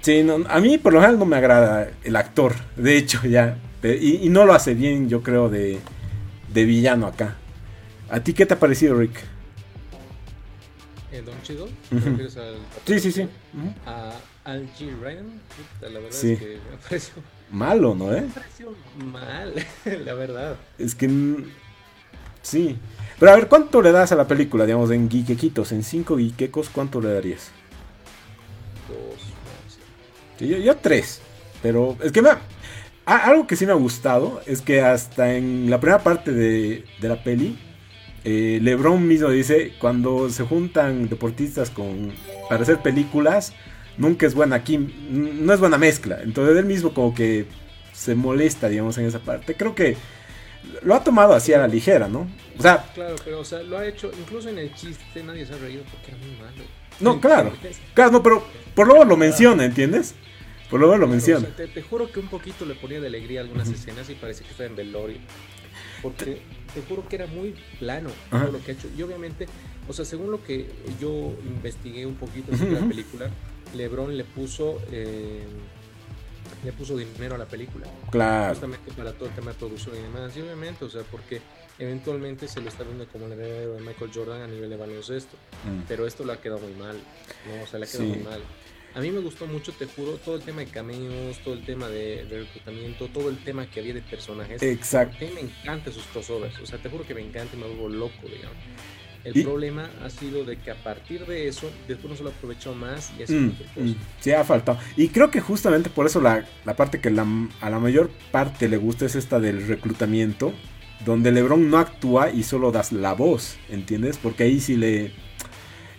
Sí, 0.02 0.24
no, 0.24 0.40
a 0.48 0.60
mí 0.60 0.78
por 0.78 0.94
lo 0.94 1.00
general 1.02 1.20
no 1.20 1.26
me 1.26 1.36
agrada 1.36 1.90
el 2.04 2.16
actor, 2.16 2.54
de 2.78 2.98
hecho 2.98 3.26
ya. 3.28 3.58
Y, 3.84 4.26
y 4.26 4.30
no 4.30 4.46
lo 4.46 4.54
hace 4.54 4.74
bien, 4.74 5.10
yo 5.10 5.22
creo, 5.24 5.50
de, 5.50 5.80
de 6.54 6.66
villano 6.66 7.08
acá. 7.08 7.36
¿A 8.10 8.20
ti 8.22 8.34
qué 8.34 8.46
te 8.46 8.54
ha 8.54 8.60
parecido, 8.60 8.96
Rick? 8.96 9.20
¿El 11.12 11.26
Don 11.26 11.42
Chido? 11.42 11.66
Ujú. 11.66 11.74
¿Te 12.00 12.10
refieres 12.10 12.38
al 12.38 12.56
Sí, 12.86 13.00
sí, 13.00 13.12
sí. 13.12 13.28
A 13.86 14.12
Al 14.44 14.68
G. 14.76 14.90
Ryan. 15.02 15.42
La 15.82 15.90
verdad 15.90 16.10
Sí. 16.12 16.34
es 16.34 16.40
que 16.40 16.46
me 16.72 16.78
pareció, 16.84 17.14
Malo, 17.50 17.96
¿no? 17.96 18.14
Eh? 18.14 18.22
me 18.22 18.28
pareció 18.28 18.74
mal, 18.98 19.54
la 20.06 20.14
verdad. 20.14 20.58
Es 20.78 20.96
que... 20.96 21.10
Sí. 22.42 22.78
Pero 23.20 23.32
a 23.32 23.36
ver, 23.36 23.48
¿cuánto 23.48 23.82
le 23.82 23.92
das 23.92 24.12
a 24.12 24.16
la 24.16 24.28
película, 24.28 24.66
digamos, 24.66 24.92
en 24.92 25.10
guiquequitos? 25.10 25.72
En 25.72 25.84
cinco 25.84 26.16
guiquecos, 26.18 26.70
¿cuánto 26.70 27.02
le 27.02 27.14
darías? 27.14 27.52
Dos, 28.88 29.20
sí. 30.38 30.48
Yo, 30.48 30.58
yo 30.58 30.78
tres. 30.78 31.22
Pero 31.62 31.98
es 32.04 32.12
que 32.12 32.22
me 32.22 32.30
a- 32.30 32.38
algo 33.06 33.48
que 33.48 33.56
sí 33.56 33.66
me 33.66 33.72
ha 33.72 33.76
gustado 33.76 34.42
es 34.46 34.62
que 34.62 34.82
hasta 34.82 35.34
en 35.34 35.70
la 35.70 35.80
primera 35.80 36.04
parte 36.04 36.32
de, 36.32 36.86
de 37.02 37.08
la 37.10 37.24
peli, 37.24 37.58
eh, 38.24 38.60
LeBron 38.62 39.08
mismo 39.08 39.30
dice, 39.30 39.74
cuando 39.80 40.30
se 40.30 40.44
juntan 40.44 41.10
deportistas 41.10 41.70
con 41.70 42.12
para 42.50 42.64
hacer 42.64 42.82
películas, 42.82 43.54
nunca 43.98 44.26
es 44.26 44.34
buena 44.34 44.64
quim- 44.64 44.92
no 45.10 45.54
es 45.54 45.60
buena 45.60 45.78
mezcla. 45.78 46.20
Entonces 46.24 46.58
él 46.58 46.66
mismo 46.66 46.94
como 46.94 47.14
que 47.14 47.46
se 47.94 48.16
molesta, 48.16 48.70
digamos, 48.70 48.98
en 48.98 49.06
esa 49.06 49.20
parte. 49.20 49.56
Creo 49.56 49.74
que 49.76 49.98
lo 50.84 50.96
ha 50.96 51.04
tomado 51.04 51.34
así 51.34 51.54
a 51.54 51.60
la 51.60 51.68
ligera, 51.68 52.08
¿no? 52.08 52.28
O 52.58 52.62
sea, 52.62 52.86
Claro, 52.94 53.16
pero 53.24 53.40
o 53.40 53.46
sea, 53.46 53.64
lo 53.64 53.78
ha 53.78 53.88
hecho, 53.88 54.12
incluso 54.20 54.50
en 54.50 54.58
el 54.60 54.74
chiste 54.74 55.24
nadie 55.24 55.46
se 55.46 55.54
ha 55.54 55.58
reído 55.58 55.84
porque 55.92 56.12
era 56.12 56.18
muy 56.18 56.36
malo. 56.38 56.64
no, 57.00 57.20
claro. 57.22 57.54
Claro, 57.94 58.12
no, 58.12 58.24
pero 58.24 58.44
por 58.76 58.88
luego 58.88 59.06
lo 59.06 59.18
menciona, 59.18 59.66
¿entiendes? 59.66 60.14
Por 60.70 60.80
luego 60.80 60.96
lo 60.96 61.00
Claro, 61.06 61.12
menciona. 61.14 61.40
o 61.40 61.42
sea, 61.48 61.56
te, 61.56 61.68
te 61.68 61.82
juro 61.82 62.12
que 62.12 62.20
un 62.20 62.28
poquito 62.28 62.66
le 62.66 62.76
ponía 62.76 63.00
de 63.00 63.08
alegría 63.08 63.40
algunas 63.42 63.70
escenas 63.70 64.10
y 64.10 64.16
parece 64.16 64.44
que 64.44 64.52
está 64.52 64.66
en 64.66 64.76
velorio. 64.76 65.18
Porque 66.02 66.42
te 66.74 66.82
juro 66.88 67.08
que 67.08 67.16
era 67.16 67.26
muy 67.28 67.56
plano 67.80 68.10
todo 68.30 68.52
lo 68.52 68.64
que 68.64 68.72
ha 68.72 68.74
hecho. 68.74 68.88
Y 68.98 69.02
obviamente, 69.02 69.48
o 69.88 69.94
sea, 69.94 70.06
según 70.06 70.30
lo 70.32 70.44
que 70.44 70.70
yo 71.00 71.34
investigué 71.46 72.06
un 72.06 72.16
poquito 72.16 72.56
sobre 72.56 72.72
la 72.74 72.80
ujú. 72.80 72.90
película, 72.90 73.30
LeBron 73.78 74.18
le 74.18 74.24
puso 74.24 74.82
eh, 74.92 75.44
le 76.64 76.72
puso 76.74 76.98
dinero 76.98 77.36
a 77.36 77.38
la 77.38 77.46
película. 77.46 77.86
Claro. 78.10 78.50
Justamente 78.50 78.92
para 78.94 79.14
todo 79.14 79.30
el 79.30 79.36
tema 79.36 79.52
de 79.52 79.58
producción 79.58 79.96
y 79.96 80.00
demás. 80.02 80.36
Y 80.36 80.42
obviamente, 80.42 80.86
o 80.86 80.90
sea, 80.90 81.04
porque 81.04 81.40
eventualmente 81.78 82.48
se 82.48 82.60
lo 82.62 82.70
está 82.70 82.84
viendo 82.84 83.06
como 83.08 83.28
el 83.28 83.34
heredero 83.34 83.74
de 83.76 83.82
Michael 83.82 84.12
Jordan 84.14 84.42
a 84.42 84.48
nivel 84.48 84.70
de 84.70 84.76
baloncesto. 84.78 85.36
Mm. 85.66 85.82
Pero 85.88 86.08
esto 86.08 86.26
le 86.26 86.34
ha 86.34 86.42
quedado 86.42 86.60
muy 86.60 86.74
mal. 86.74 86.98
¿no? 87.48 87.64
O 87.64 87.68
sea, 87.68 87.80
le 87.80 87.86
ha 87.86 87.90
quedado 87.90 88.06
Sí. 88.06 88.16
muy 88.20 88.24
mal. 88.24 88.42
A 88.96 89.00
mí 89.02 89.12
me 89.12 89.20
gustó 89.20 89.46
mucho, 89.46 89.72
te 89.74 89.86
juro, 89.86 90.14
todo 90.14 90.36
el 90.38 90.42
tema 90.42 90.62
de 90.62 90.68
cameos, 90.68 91.38
todo 91.44 91.54
el 91.54 91.64
tema 91.64 91.88
de, 91.88 92.26
de 92.26 92.40
reclutamiento, 92.40 93.08
todo 93.10 93.30
el 93.30 93.38
tema 93.44 93.70
que 93.70 93.80
había 93.82 93.94
de 93.94 94.02
personajes. 94.02 94.64
Exacto. 94.64 95.18
A 95.18 95.28
mí 95.28 95.36
me 95.36 95.42
encantan 95.42 95.94
sus 95.94 96.04
crossovers. 96.06 96.58
O 96.60 96.66
sea, 96.66 96.80
te 96.82 96.90
juro 96.90 97.06
que 97.06 97.14
me 97.14 97.22
encanta 97.22 97.56
y 97.56 97.60
me 97.60 97.68
vuelvo 97.68 97.90
loco, 97.90 98.24
digamos. 98.24 98.58
El 99.28 99.36
Y- 99.38 99.44
problema 99.44 99.90
ha 100.06 100.10
sido 100.10 100.46
de 100.46 100.56
que 100.58 100.72
a 100.72 100.76
partir 100.76 101.26
de 101.26 101.50
eso, 101.50 101.70
después 101.86 102.10
no 102.12 102.16
se 102.16 102.24
lo 102.24 102.30
aprovechó 102.30 102.74
más 102.74 103.12
y 103.20 103.28
sido 103.28 103.42
Mm, 103.42 103.52
mm, 103.90 103.96
sí, 104.22 104.32
ha 104.32 104.44
faltado. 104.46 104.80
Y 104.96 105.10
creo 105.10 105.30
que 105.30 105.42
justamente 105.42 105.90
por 105.90 106.06
eso 106.06 106.22
la, 106.22 106.46
la 106.64 106.76
parte 106.78 107.02
que 107.02 107.10
la- 107.10 107.28
a 107.60 107.70
la 107.70 107.78
mayor 107.80 108.10
parte 108.32 108.70
le 108.70 108.78
gusta 108.78 109.06
es 109.06 109.16
esta 109.16 109.40
del 109.42 109.68
reclutamiento, 109.68 110.54
donde 111.04 111.32
LeBron 111.34 111.70
no 111.70 111.78
actúa 111.78 112.32
y 112.32 112.44
solo 112.44 112.72
das 112.72 112.94
la 112.94 113.12
voz, 113.14 113.58
¿entiendes? 113.70 114.18
Porque 114.18 114.44
ahí 114.44 114.62
sí 114.62 114.78
le... 114.78 115.12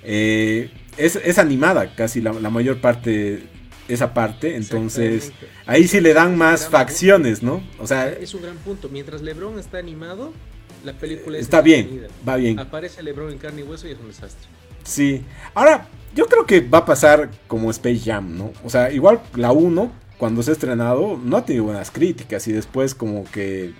eh, 0.03 0.71
es, 0.97 1.17
es 1.17 1.39
animada 1.39 1.95
casi 1.95 2.21
la, 2.21 2.33
la 2.33 2.51
mayor 2.51 2.81
parte, 2.81 3.43
esa 3.89 4.15
parte, 4.15 4.57
entonces 4.57 5.33
ahí 5.67 5.87
sí 5.87 6.01
le 6.01 6.13
dan 6.15 6.37
más 6.37 6.69
facciones, 6.69 7.43
¿no? 7.43 7.63
O 7.79 7.87
sea, 7.87 8.09
Es 8.09 8.35
un 8.35 8.43
gran 8.43 8.57
punto. 8.57 8.89
Mientras 8.89 9.23
LeBron 9.23 9.59
está 9.59 9.79
animado, 9.79 10.33
la 10.85 10.93
película 10.93 11.39
es 11.39 11.45
está 11.45 11.61
bien, 11.61 12.07
va 12.27 12.37
bien. 12.37 12.59
Aparece 12.59 13.03
LeBron 13.03 13.33
en 13.33 13.39
carne 13.39 13.61
y 13.61 13.65
hueso 13.65 13.89
y 13.89 13.93
es 13.93 13.99
un 13.99 14.09
desastre. 14.09 14.49
Sí. 14.85 15.25
Ahora, 15.55 15.87
yo 16.15 16.27
creo 16.27 16.47
que 16.47 16.61
va 16.61 16.79
a 16.79 16.87
pasar 16.87 17.31
como 17.47 17.71
Space 17.71 18.01
Jam, 18.01 18.37
¿no? 18.37 18.53
O 18.65 18.71
sea, 18.71 18.91
igual 18.91 19.21
la 19.35 19.53
1, 19.53 19.93
cuando 20.17 20.43
se 20.43 20.51
ha 20.51 20.55
estrenado, 20.55 21.21
no 21.23 21.37
ha 21.37 21.45
tenido 21.45 21.65
buenas 21.65 21.91
críticas 21.91 22.49
y 22.49 22.53
después 22.53 22.95
como 22.95 23.25
que 23.25 23.73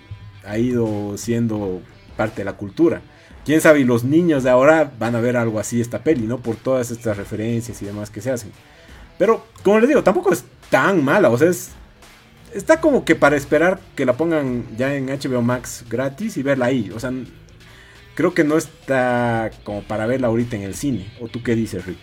ha 0.45 0.57
ido 0.57 1.17
siendo 1.17 1.81
parte 2.15 2.41
de 2.41 2.45
la 2.45 2.53
cultura. 2.53 3.01
Quién 3.45 3.61
sabe, 3.61 3.79
y 3.79 3.83
los 3.83 4.03
niños 4.03 4.43
de 4.43 4.49
ahora 4.49 4.91
van 4.99 5.15
a 5.15 5.21
ver 5.21 5.35
algo 5.35 5.59
así 5.59 5.81
esta 5.81 6.03
peli, 6.03 6.27
¿no? 6.27 6.39
Por 6.39 6.55
todas 6.55 6.91
estas 6.91 7.17
referencias 7.17 7.81
y 7.81 7.85
demás 7.85 8.09
que 8.09 8.21
se 8.21 8.31
hacen. 8.31 8.51
Pero, 9.17 9.45
como 9.63 9.79
les 9.79 9.89
digo, 9.89 10.03
tampoco 10.03 10.31
es 10.31 10.43
tan 10.69 11.03
mala, 11.03 11.29
o 11.29 11.37
sea, 11.37 11.49
es... 11.49 11.71
Está 12.53 12.81
como 12.81 13.05
que 13.05 13.15
para 13.15 13.35
esperar 13.37 13.79
que 13.95 14.05
la 14.05 14.13
pongan 14.17 14.65
ya 14.77 14.95
en 14.95 15.07
HBO 15.07 15.41
Max 15.41 15.85
gratis 15.89 16.37
y 16.37 16.43
verla 16.43 16.65
ahí. 16.65 16.89
O 16.95 16.99
sea, 16.99 17.11
creo 18.15 18.33
que 18.33 18.43
no 18.43 18.57
está 18.57 19.51
como 19.63 19.83
para 19.83 20.05
verla 20.07 20.27
ahorita 20.27 20.55
en 20.55 20.63
el 20.63 20.73
cine. 20.75 21.11
¿O 21.19 21.27
tú 21.27 21.43
qué 21.43 21.55
dices, 21.55 21.85
Rick? 21.85 21.99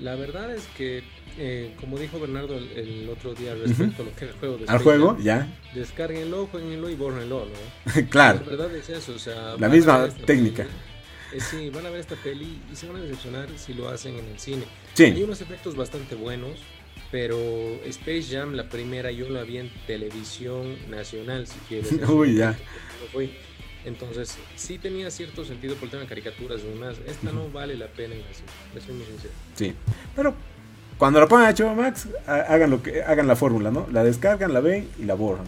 La 0.00 0.14
verdad 0.14 0.54
es 0.54 0.66
que, 0.76 1.02
eh, 1.36 1.74
como 1.80 1.98
dijo 1.98 2.20
Bernardo 2.20 2.56
el, 2.56 2.70
el 2.72 3.08
otro 3.08 3.34
día 3.34 3.54
respecto 3.54 4.02
a 4.02 4.06
lo 4.06 4.14
que 4.14 4.24
era 4.24 4.32
el 4.34 4.38
juego 4.38 4.54
de 4.58 4.62
¿Al 4.68 4.76
Space 4.76 4.84
juego? 4.84 5.14
Jam, 5.16 5.22
Ya. 5.22 5.48
Descárguenlo, 5.74 6.46
jueguenlo 6.46 6.88
y 6.88 6.94
bórrenlo, 6.94 7.46
¿no? 7.46 8.08
claro. 8.10 8.40
La 8.44 8.50
verdad 8.50 8.74
es 8.76 8.88
eso, 8.88 9.12
o 9.14 9.18
sea... 9.18 9.56
La 9.58 9.68
van 9.68 9.72
a 9.72 9.74
misma 9.74 10.08
técnica. 10.24 10.64
peli, 10.64 10.74
eh, 11.32 11.40
sí, 11.40 11.68
van 11.70 11.84
a 11.86 11.90
ver 11.90 12.00
esta 12.00 12.14
peli 12.16 12.60
y 12.72 12.76
se 12.76 12.86
van 12.86 12.96
a 12.96 13.00
decepcionar 13.00 13.48
si 13.56 13.74
lo 13.74 13.88
hacen 13.88 14.16
en 14.16 14.26
el 14.26 14.38
cine. 14.38 14.64
Sí. 14.94 15.04
Hay 15.04 15.22
unos 15.22 15.40
efectos 15.40 15.74
bastante 15.76 16.14
buenos, 16.14 16.58
pero 17.10 17.36
Space 17.86 18.24
Jam, 18.30 18.52
la 18.54 18.68
primera, 18.68 19.10
yo 19.10 19.28
la 19.30 19.42
vi 19.42 19.58
en 19.58 19.70
televisión 19.86 20.76
nacional, 20.90 21.46
si 21.46 21.58
quieres. 21.68 21.92
Uy, 22.08 22.36
ya. 22.36 22.56
Fui. 23.12 23.30
Entonces, 23.84 24.36
sí 24.56 24.76
tenía 24.78 25.10
cierto 25.10 25.44
sentido 25.44 25.74
por 25.76 25.84
el 25.84 25.90
tema 25.90 26.02
de 26.02 26.08
caricaturas 26.08 26.60
y 26.62 26.68
demás. 26.68 26.96
Esta 27.06 27.32
no 27.32 27.48
vale 27.48 27.76
la 27.76 27.86
pena 27.86 28.14
en 28.14 28.22
les 28.74 28.84
soy 28.84 28.94
muy 28.94 29.06
sincero. 29.06 29.32
Sí. 29.54 29.72
Pero 30.14 30.34
cuando 30.98 31.20
la 31.20 31.26
pongan 31.28 31.46
a 31.46 31.52
HBO 31.54 31.74
Max, 31.74 32.08
ha- 32.26 32.34
hagan, 32.52 32.70
lo 32.70 32.82
que, 32.82 33.02
hagan 33.02 33.26
la 33.26 33.36
fórmula, 33.36 33.70
¿no? 33.70 33.86
La 33.92 34.04
descargan, 34.04 34.52
la 34.52 34.60
ven 34.60 34.88
y 34.98 35.04
la 35.04 35.14
borran. 35.14 35.46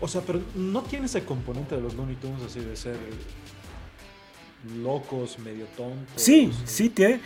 O 0.00 0.06
sea, 0.06 0.20
pero 0.20 0.40
no 0.54 0.82
tiene 0.82 1.06
ese 1.06 1.24
componente 1.24 1.74
de 1.74 1.80
los 1.80 1.94
Looney 1.94 2.14
Tunes 2.16 2.40
así 2.42 2.60
de 2.60 2.76
ser 2.76 2.94
locos, 4.82 5.38
medio 5.38 5.66
tontos. 5.76 6.20
Sí, 6.20 6.52
sí 6.64 6.88
tiene. 6.90 7.20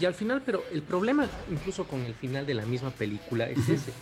Y, 0.00 0.04
al 0.04 0.14
final, 0.14 0.42
pero 0.44 0.64
el 0.72 0.82
problema, 0.82 1.26
incluso 1.50 1.84
con 1.86 2.02
el 2.04 2.14
final 2.14 2.46
de 2.46 2.54
la 2.54 2.66
misma 2.66 2.90
película, 2.90 3.48
es 3.48 3.68
ese. 3.68 3.92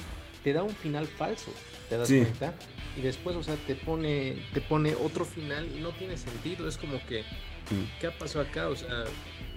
Te 0.42 0.52
da 0.52 0.62
un 0.62 0.74
final 0.74 1.06
falso, 1.06 1.52
¿te 1.88 1.96
das 1.98 2.08
Sí. 2.08 2.20
cuenta? 2.20 2.54
Y 2.96 3.02
después, 3.02 3.36
o 3.36 3.42
sea, 3.42 3.56
te 3.66 3.74
pone, 3.74 4.36
te 4.54 4.60
pone 4.60 4.94
otro 4.94 5.24
final 5.24 5.68
y 5.76 5.80
no 5.80 5.90
tiene 5.90 6.16
sentido. 6.16 6.66
Es 6.68 6.78
como 6.78 6.98
que. 7.06 7.24
¿qué 8.00 8.06
ha 8.06 8.16
pasado 8.16 8.44
acá? 8.44 8.68
O 8.68 8.76
sea, 8.76 9.04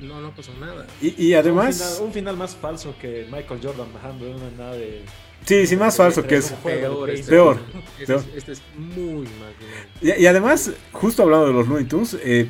no, 0.01 0.19
no 0.19 0.33
pasó 0.35 0.51
nada. 0.59 0.87
Y, 0.99 1.27
y 1.27 1.33
Un 1.33 1.39
además, 1.39 1.77
final, 1.77 2.07
un 2.07 2.13
final 2.13 2.37
más 2.37 2.55
falso 2.55 2.95
que 2.99 3.27
Michael 3.31 3.59
Jordan 3.63 3.93
bajando 3.93 4.25
de 4.25 4.31
una 4.33 4.49
nave. 4.57 5.03
sí, 5.45 5.67
sí, 5.67 5.77
más 5.77 5.95
falso 5.95 6.25
que 6.25 6.37
es. 6.37 6.49
Peor, 6.51 7.09
este, 7.11 7.29
Peor, 7.29 7.59
Este, 7.99 8.05
peor. 8.07 8.19
Es, 8.25 8.35
este 8.35 8.51
es 8.53 8.61
muy 8.75 9.25
mal. 9.27 9.53
Y, 10.01 10.23
y 10.23 10.25
además, 10.25 10.71
justo 10.91 11.21
hablando 11.21 11.45
de 11.47 11.53
los 11.53 11.67
Looney 11.67 11.85
Tunes, 11.85 12.17
eh, 12.23 12.49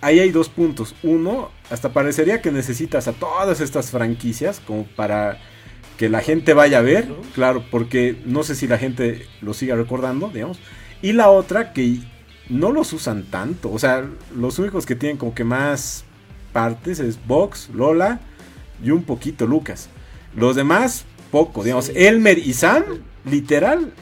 ahí 0.00 0.20
hay 0.20 0.30
dos 0.30 0.48
puntos. 0.48 0.94
Uno, 1.02 1.50
hasta 1.70 1.92
parecería 1.92 2.42
que 2.42 2.52
necesitas 2.52 3.08
a 3.08 3.12
todas 3.12 3.60
estas 3.60 3.90
franquicias 3.90 4.60
como 4.60 4.84
para 4.84 5.38
que 5.96 6.08
la 6.08 6.20
gente 6.20 6.54
vaya 6.54 6.78
a 6.78 6.82
ver, 6.82 7.08
claro, 7.34 7.64
porque 7.70 8.16
no 8.24 8.42
sé 8.42 8.54
si 8.54 8.66
la 8.66 8.78
gente 8.78 9.26
lo 9.42 9.52
siga 9.52 9.76
recordando, 9.76 10.30
digamos. 10.30 10.58
Y 11.02 11.12
la 11.12 11.30
otra, 11.30 11.72
que 11.72 11.98
no 12.48 12.72
los 12.72 12.92
usan 12.92 13.24
tanto. 13.24 13.70
O 13.70 13.78
sea, 13.78 14.04
los 14.34 14.58
únicos 14.58 14.86
que 14.86 14.96
tienen 14.96 15.18
como 15.18 15.34
que 15.34 15.44
más 15.44 16.04
partes 16.52 17.00
es 17.00 17.18
Vox, 17.26 17.70
Lola 17.74 18.20
y 18.82 18.90
un 18.90 19.04
poquito 19.04 19.46
Lucas. 19.46 19.88
Los 20.36 20.56
demás, 20.56 21.04
poco, 21.30 21.62
digamos. 21.62 21.90
Elmer 21.94 22.38
y 22.38 22.52
Sam, 22.52 22.82
literal, 23.24 23.92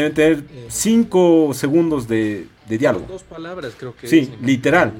deben 0.00 0.14
tener 0.14 0.38
Eh. 0.50 0.66
5 0.68 1.52
segundos 1.54 2.06
de, 2.08 2.46
de 2.68 2.78
diálogo. 2.78 3.06
Dos 3.08 3.22
palabras 3.22 3.74
creo 3.78 3.94
que 3.96 4.06
Sí, 4.08 4.30
literal. 4.42 4.92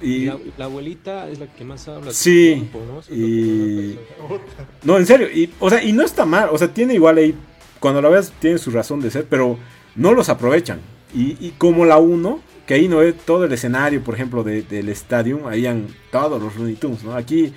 Y 0.00 0.26
la, 0.26 0.38
la 0.56 0.64
abuelita 0.66 1.28
es 1.28 1.40
la 1.40 1.46
que 1.52 1.64
más 1.64 1.88
habla. 1.88 2.12
Sí, 2.12 2.52
tiempo, 2.54 2.80
¿no? 2.86 3.00
Eso 3.00 3.12
y- 3.14 3.98
no, 4.84 4.96
en 4.96 5.06
serio, 5.06 5.28
y, 5.28 5.50
o 5.58 5.68
sea, 5.68 5.82
y 5.82 5.92
no 5.92 6.04
está 6.04 6.24
mal, 6.24 6.50
o 6.52 6.58
sea, 6.58 6.72
tiene 6.72 6.94
igual 6.94 7.18
ahí, 7.18 7.34
cuando 7.80 8.00
la 8.00 8.08
ves, 8.08 8.32
tiene 8.38 8.58
su 8.58 8.70
razón 8.70 9.00
de 9.00 9.10
ser, 9.10 9.26
pero 9.28 9.58
no 9.96 10.12
los 10.12 10.28
aprovechan. 10.28 10.80
Y, 11.14 11.36
y 11.44 11.54
como 11.58 11.84
la 11.84 11.98
1, 11.98 12.40
que 12.66 12.74
ahí 12.74 12.86
no 12.86 12.98
ve 12.98 13.12
todo 13.12 13.44
el 13.44 13.52
escenario, 13.52 14.02
por 14.04 14.14
ejemplo, 14.14 14.44
de- 14.44 14.62
del 14.62 14.88
estadio, 14.88 15.48
ahí 15.48 15.66
han 15.66 15.88
todos 16.12 16.40
los 16.40 16.54
Looney 16.54 16.76
Tunes, 16.76 17.02
¿no? 17.02 17.14
Aquí 17.16 17.52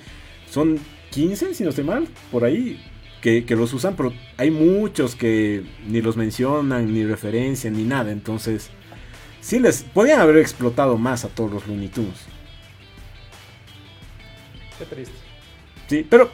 son 0.50 0.80
15, 1.10 1.54
si 1.54 1.62
no 1.62 1.70
estoy 1.70 1.84
mal, 1.84 2.08
por 2.32 2.42
ahí, 2.44 2.82
que, 3.22 3.44
que 3.46 3.56
los 3.56 3.72
usan, 3.72 3.96
pero 3.96 4.12
hay 4.36 4.50
muchos 4.50 5.14
que 5.16 5.62
ni 5.88 6.02
los 6.02 6.16
mencionan, 6.18 6.92
ni 6.92 7.04
referencian, 7.06 7.72
ni 7.74 7.84
nada, 7.84 8.12
entonces, 8.12 8.68
sí 9.40 9.58
les, 9.60 9.82
podían 9.84 10.20
haber 10.20 10.36
explotado 10.36 10.98
más 10.98 11.24
a 11.24 11.28
todos 11.28 11.50
los 11.52 11.66
Looney 11.66 11.88
Tunes. 11.88 12.26
Qué 14.78 14.84
triste. 14.86 15.14
Sí, 15.88 16.06
pero 16.08 16.30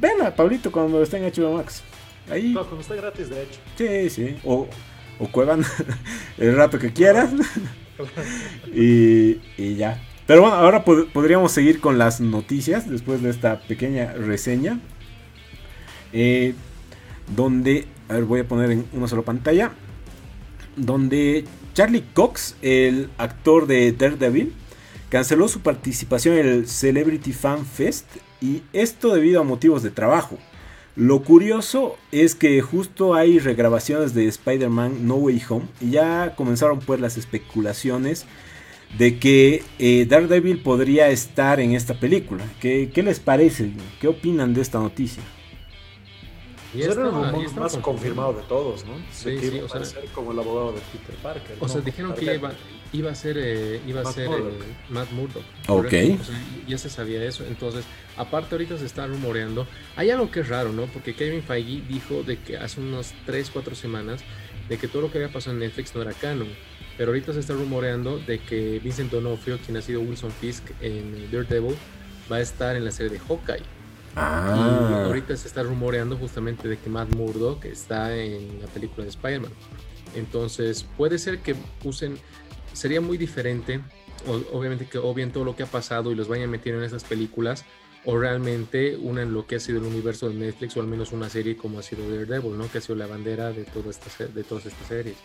venla, 0.00 0.34
Pablito, 0.34 0.72
cuando 0.72 1.02
esté 1.02 1.18
en 1.18 1.24
HBO 1.24 1.54
Max. 1.56 1.82
Ahí, 2.30 2.52
No, 2.54 2.62
cuando 2.62 2.80
está 2.80 2.94
gratis, 2.94 3.28
de 3.28 3.42
hecho. 3.42 3.60
sí, 3.76 4.10
sí. 4.10 4.36
O, 4.44 4.66
o 5.18 5.28
cuevan 5.30 5.62
el 6.38 6.56
rato 6.56 6.78
que 6.78 6.92
quieras. 6.92 7.30
y, 8.74 9.40
y 9.58 9.74
ya. 9.76 10.00
Pero 10.26 10.40
bueno, 10.42 10.56
ahora 10.56 10.84
pod- 10.84 11.08
podríamos 11.12 11.52
seguir 11.52 11.80
con 11.80 11.98
las 11.98 12.20
noticias 12.20 12.88
después 12.88 13.22
de 13.22 13.28
esta 13.30 13.60
pequeña 13.60 14.14
reseña. 14.14 14.80
Eh, 16.14 16.54
donde, 17.36 17.86
a 18.08 18.14
ver, 18.14 18.24
voy 18.24 18.40
a 18.40 18.48
poner 18.48 18.70
en 18.70 18.86
una 18.92 19.08
sola 19.08 19.22
pantalla. 19.22 19.72
Donde 20.76 21.44
Charlie 21.74 22.04
Cox, 22.14 22.56
el 22.62 23.10
actor 23.18 23.66
de 23.66 23.92
Daredevil, 23.92 24.54
canceló 25.10 25.48
su 25.48 25.60
participación 25.60 26.36
en 26.38 26.46
el 26.46 26.68
Celebrity 26.68 27.32
Fan 27.32 27.66
Fest 27.66 28.06
y 28.40 28.62
esto 28.72 29.14
debido 29.14 29.40
a 29.40 29.44
motivos 29.44 29.82
de 29.82 29.90
trabajo. 29.90 30.38
Lo 30.96 31.22
curioso 31.22 31.96
es 32.12 32.36
que 32.36 32.60
justo 32.60 33.14
hay 33.14 33.40
regrabaciones 33.40 34.14
de 34.14 34.26
Spider-Man 34.26 35.08
No 35.08 35.16
Way 35.16 35.42
Home 35.48 35.66
y 35.80 35.90
ya 35.90 36.34
comenzaron 36.36 36.78
pues 36.78 37.00
las 37.00 37.16
especulaciones 37.16 38.26
de 38.96 39.18
que 39.18 39.64
eh, 39.80 40.06
Daredevil 40.08 40.62
podría 40.62 41.10
estar 41.10 41.58
en 41.58 41.72
esta 41.72 41.98
película. 41.98 42.44
¿Qué, 42.60 42.92
qué 42.94 43.02
les 43.02 43.18
parece? 43.18 43.72
¿Qué 44.00 44.06
opinan 44.06 44.54
de 44.54 44.60
esta 44.60 44.78
noticia? 44.78 45.22
Y 46.74 46.82
era 46.82 46.92
el 46.92 46.98
estaba 46.98 47.32
más 47.60 47.76
confirmado. 47.78 48.32
de 48.34 48.42
todos, 48.42 48.84
¿no? 48.84 48.94
Sí, 49.12 49.38
sí, 49.38 49.46
iba 49.46 49.62
o 49.62 49.66
a 49.66 49.68
sea- 49.68 49.80
aparecer 49.80 50.04
como 50.14 50.32
el 50.32 50.38
abogado 50.38 50.72
de 50.72 50.80
Peter 50.92 51.14
Parker. 51.22 51.56
O 51.60 51.68
sea, 51.68 51.78
¿no? 51.78 51.84
dijeron 51.84 52.14
que 52.14 52.34
iba, 52.34 52.52
iba 52.92 53.10
a 53.10 53.14
ser, 53.14 53.36
eh, 53.38 53.80
iba 53.86 54.00
a 54.00 54.04
Matt 54.04 54.14
ser 54.14 54.28
Murdock. 54.28 54.52
eh, 54.52 54.64
Matt 54.90 55.10
Murdock. 55.12 55.42
Ok. 55.68 55.84
O 55.84 56.24
sea, 56.24 56.42
ya 56.66 56.78
se 56.78 56.90
sabía 56.90 57.22
eso. 57.24 57.44
Entonces, 57.46 57.84
aparte 58.16 58.54
ahorita 58.54 58.76
se 58.78 58.86
está 58.86 59.06
rumoreando. 59.06 59.66
Hay 59.96 60.10
algo 60.10 60.30
que 60.30 60.40
es 60.40 60.48
raro, 60.48 60.72
¿no? 60.72 60.86
Porque 60.86 61.14
Kevin 61.14 61.42
Feige 61.42 61.82
dijo 61.88 62.22
de 62.22 62.38
que 62.38 62.56
hace 62.56 62.80
unas 62.80 63.14
3, 63.26 63.50
4 63.52 63.74
semanas 63.74 64.22
de 64.68 64.76
que 64.78 64.88
todo 64.88 65.02
lo 65.02 65.10
que 65.12 65.18
había 65.18 65.32
pasado 65.32 65.54
en 65.54 65.60
Netflix 65.60 65.94
no 65.94 66.02
era 66.02 66.12
canon. 66.12 66.48
Pero 66.96 67.10
ahorita 67.10 67.32
se 67.32 67.40
está 67.40 67.54
rumoreando 67.54 68.18
de 68.20 68.38
que 68.38 68.78
Vincent 68.78 69.10
D'Onofrio, 69.10 69.58
quien 69.64 69.76
ha 69.76 69.82
sido 69.82 70.00
Wilson 70.00 70.30
Fisk 70.30 70.64
en 70.80 71.28
Daredevil, 71.30 71.74
va 72.30 72.36
a 72.36 72.40
estar 72.40 72.76
en 72.76 72.84
la 72.84 72.90
serie 72.92 73.10
de 73.12 73.18
Hawkeye. 73.18 73.62
Y 74.14 74.16
Ah, 74.16 75.04
ahorita 75.06 75.36
se 75.36 75.48
está 75.48 75.62
rumoreando 75.64 76.16
justamente 76.16 76.68
de 76.68 76.78
que 76.78 76.88
Matt 76.88 77.12
Murdock 77.14 77.64
está 77.64 78.14
en 78.14 78.60
la 78.60 78.68
película 78.68 79.02
de 79.04 79.10
Spider-Man. 79.10 79.50
Entonces, 80.14 80.86
puede 80.96 81.18
ser 81.18 81.40
que 81.40 81.56
usen, 81.82 82.16
sería 82.72 83.00
muy 83.00 83.18
diferente, 83.18 83.80
o- 84.26 84.56
obviamente 84.56 84.86
que 84.86 84.98
obvien 84.98 85.32
todo 85.32 85.44
lo 85.44 85.56
que 85.56 85.64
ha 85.64 85.66
pasado 85.66 86.12
y 86.12 86.14
los 86.14 86.28
vayan 86.28 86.48
metiendo 86.50 86.80
en 86.80 86.86
esas 86.86 87.02
películas, 87.02 87.64
o 88.04 88.16
realmente 88.16 88.96
unan 88.96 89.32
lo 89.34 89.46
que 89.46 89.56
ha 89.56 89.60
sido 89.60 89.78
el 89.78 89.84
universo 89.86 90.28
de 90.28 90.34
Netflix, 90.34 90.76
o 90.76 90.80
al 90.80 90.86
menos 90.86 91.10
una 91.10 91.28
serie 91.28 91.56
como 91.56 91.78
ha 91.80 91.82
sido 91.82 92.08
Daredevil, 92.08 92.56
¿no? 92.56 92.70
Que 92.70 92.78
ha 92.78 92.80
sido 92.80 92.94
la 92.94 93.06
bandera 93.06 93.50
de, 93.50 93.64
toda 93.64 93.90
esta, 93.90 94.26
de 94.26 94.44
todas 94.44 94.66
estas 94.66 94.86
series. 94.86 95.16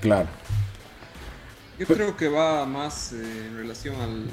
claro. 0.00 0.28
Yo 1.78 1.86
creo 1.86 2.16
que 2.16 2.26
va 2.26 2.66
más 2.66 3.12
eh, 3.12 3.46
en 3.46 3.56
relación 3.56 3.94
al, 4.00 4.24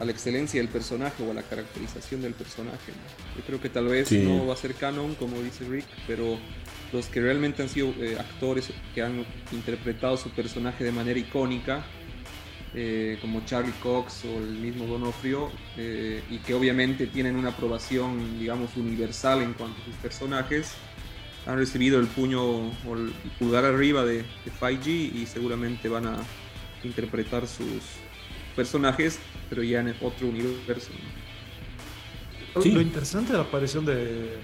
a 0.00 0.04
la 0.04 0.10
excelencia 0.12 0.60
del 0.60 0.70
personaje 0.70 1.22
o 1.22 1.30
a 1.30 1.34
la 1.34 1.42
caracterización 1.42 2.22
del 2.22 2.32
personaje. 2.32 2.90
¿no? 2.92 3.36
Yo 3.38 3.46
creo 3.46 3.60
que 3.60 3.68
tal 3.68 3.86
vez 3.86 4.08
Sí. 4.08 4.18
no 4.18 4.46
va 4.46 4.54
a 4.54 4.56
ser 4.56 4.74
canon, 4.74 5.14
como 5.14 5.40
dice 5.42 5.64
Rick, 5.68 5.84
pero 6.06 6.38
los 6.92 7.06
que 7.06 7.20
realmente 7.20 7.62
han 7.62 7.68
sido 7.68 7.94
eh, 8.00 8.16
actores 8.18 8.70
que 8.94 9.02
han 9.02 9.24
interpretado 9.52 10.16
su 10.16 10.30
personaje 10.30 10.82
de 10.84 10.90
manera 10.92 11.18
icónica, 11.20 11.84
eh, 12.74 13.18
como 13.20 13.44
Charlie 13.44 13.74
Cox 13.82 14.24
o 14.24 14.38
el 14.38 14.50
mismo 14.58 14.86
Donofrio, 14.86 15.50
eh, 15.76 16.22
y 16.30 16.38
que 16.38 16.54
obviamente 16.54 17.06
tienen 17.06 17.36
una 17.36 17.50
aprobación, 17.50 18.38
digamos, 18.40 18.76
universal 18.76 19.42
en 19.42 19.52
cuanto 19.54 19.80
a 19.82 19.84
sus 19.84 19.94
personajes, 19.96 20.72
han 21.46 21.56
recibido 21.58 21.98
el 22.00 22.06
puño 22.06 22.42
o 22.42 22.94
el 22.96 23.12
pulgar 23.38 23.64
arriba 23.64 24.04
de, 24.04 24.18
de 24.18 24.52
5G 24.60 24.86
y 25.14 25.26
seguramente 25.26 25.88
van 25.88 26.06
a 26.06 26.16
interpretar 26.84 27.46
sus 27.46 27.82
personajes, 28.56 29.18
pero 29.48 29.62
ya 29.62 29.80
en 29.80 29.88
otro 30.00 30.28
universo. 30.28 30.90
¿no? 30.92 30.98
Lo- 32.56 32.62
Sí. 32.62 32.72
Lo 32.72 32.80
interesante 32.80 33.30
de 33.32 33.38
la 33.38 33.44
aparición 33.44 33.84
de, 33.86 34.36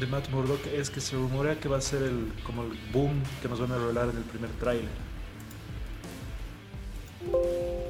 de 0.00 0.06
Matt 0.08 0.28
Murdock 0.30 0.66
es 0.66 0.90
que 0.90 1.00
se 1.00 1.14
rumorea 1.16 1.58
que 1.60 1.68
va 1.68 1.78
a 1.78 1.80
ser 1.80 2.02
el, 2.02 2.32
como 2.44 2.64
el 2.64 2.70
boom 2.92 3.22
que 3.40 3.48
nos 3.48 3.60
van 3.60 3.70
a 3.72 3.78
revelar 3.78 4.08
en 4.10 4.16
el 4.16 4.24
primer 4.24 4.50
tráiler. 4.58 4.88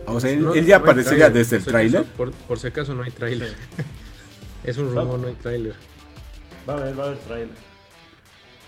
O 0.06 0.20
sea, 0.20 0.30
él, 0.30 0.42
No- 0.42 0.54
él 0.54 0.64
ya 0.66 0.78
no 0.78 0.84
aparecería 0.84 1.30
desde 1.30 1.56
el 1.56 1.64
tráiler. 1.64 2.04
Por, 2.04 2.32
por 2.32 2.58
si 2.58 2.66
acaso 2.66 2.94
no 2.94 3.02
hay 3.02 3.10
tráiler. 3.10 3.54
es 4.64 4.76
un 4.78 4.94
rumor, 4.94 5.18
no 5.18 5.28
hay 5.28 5.34
tráiler. 5.34 5.74
Va 6.68 6.74
a 6.74 6.76
haber, 6.78 6.98
va 6.98 7.04
a 7.04 7.06
haber 7.08 7.18
tráiler. 7.20 7.54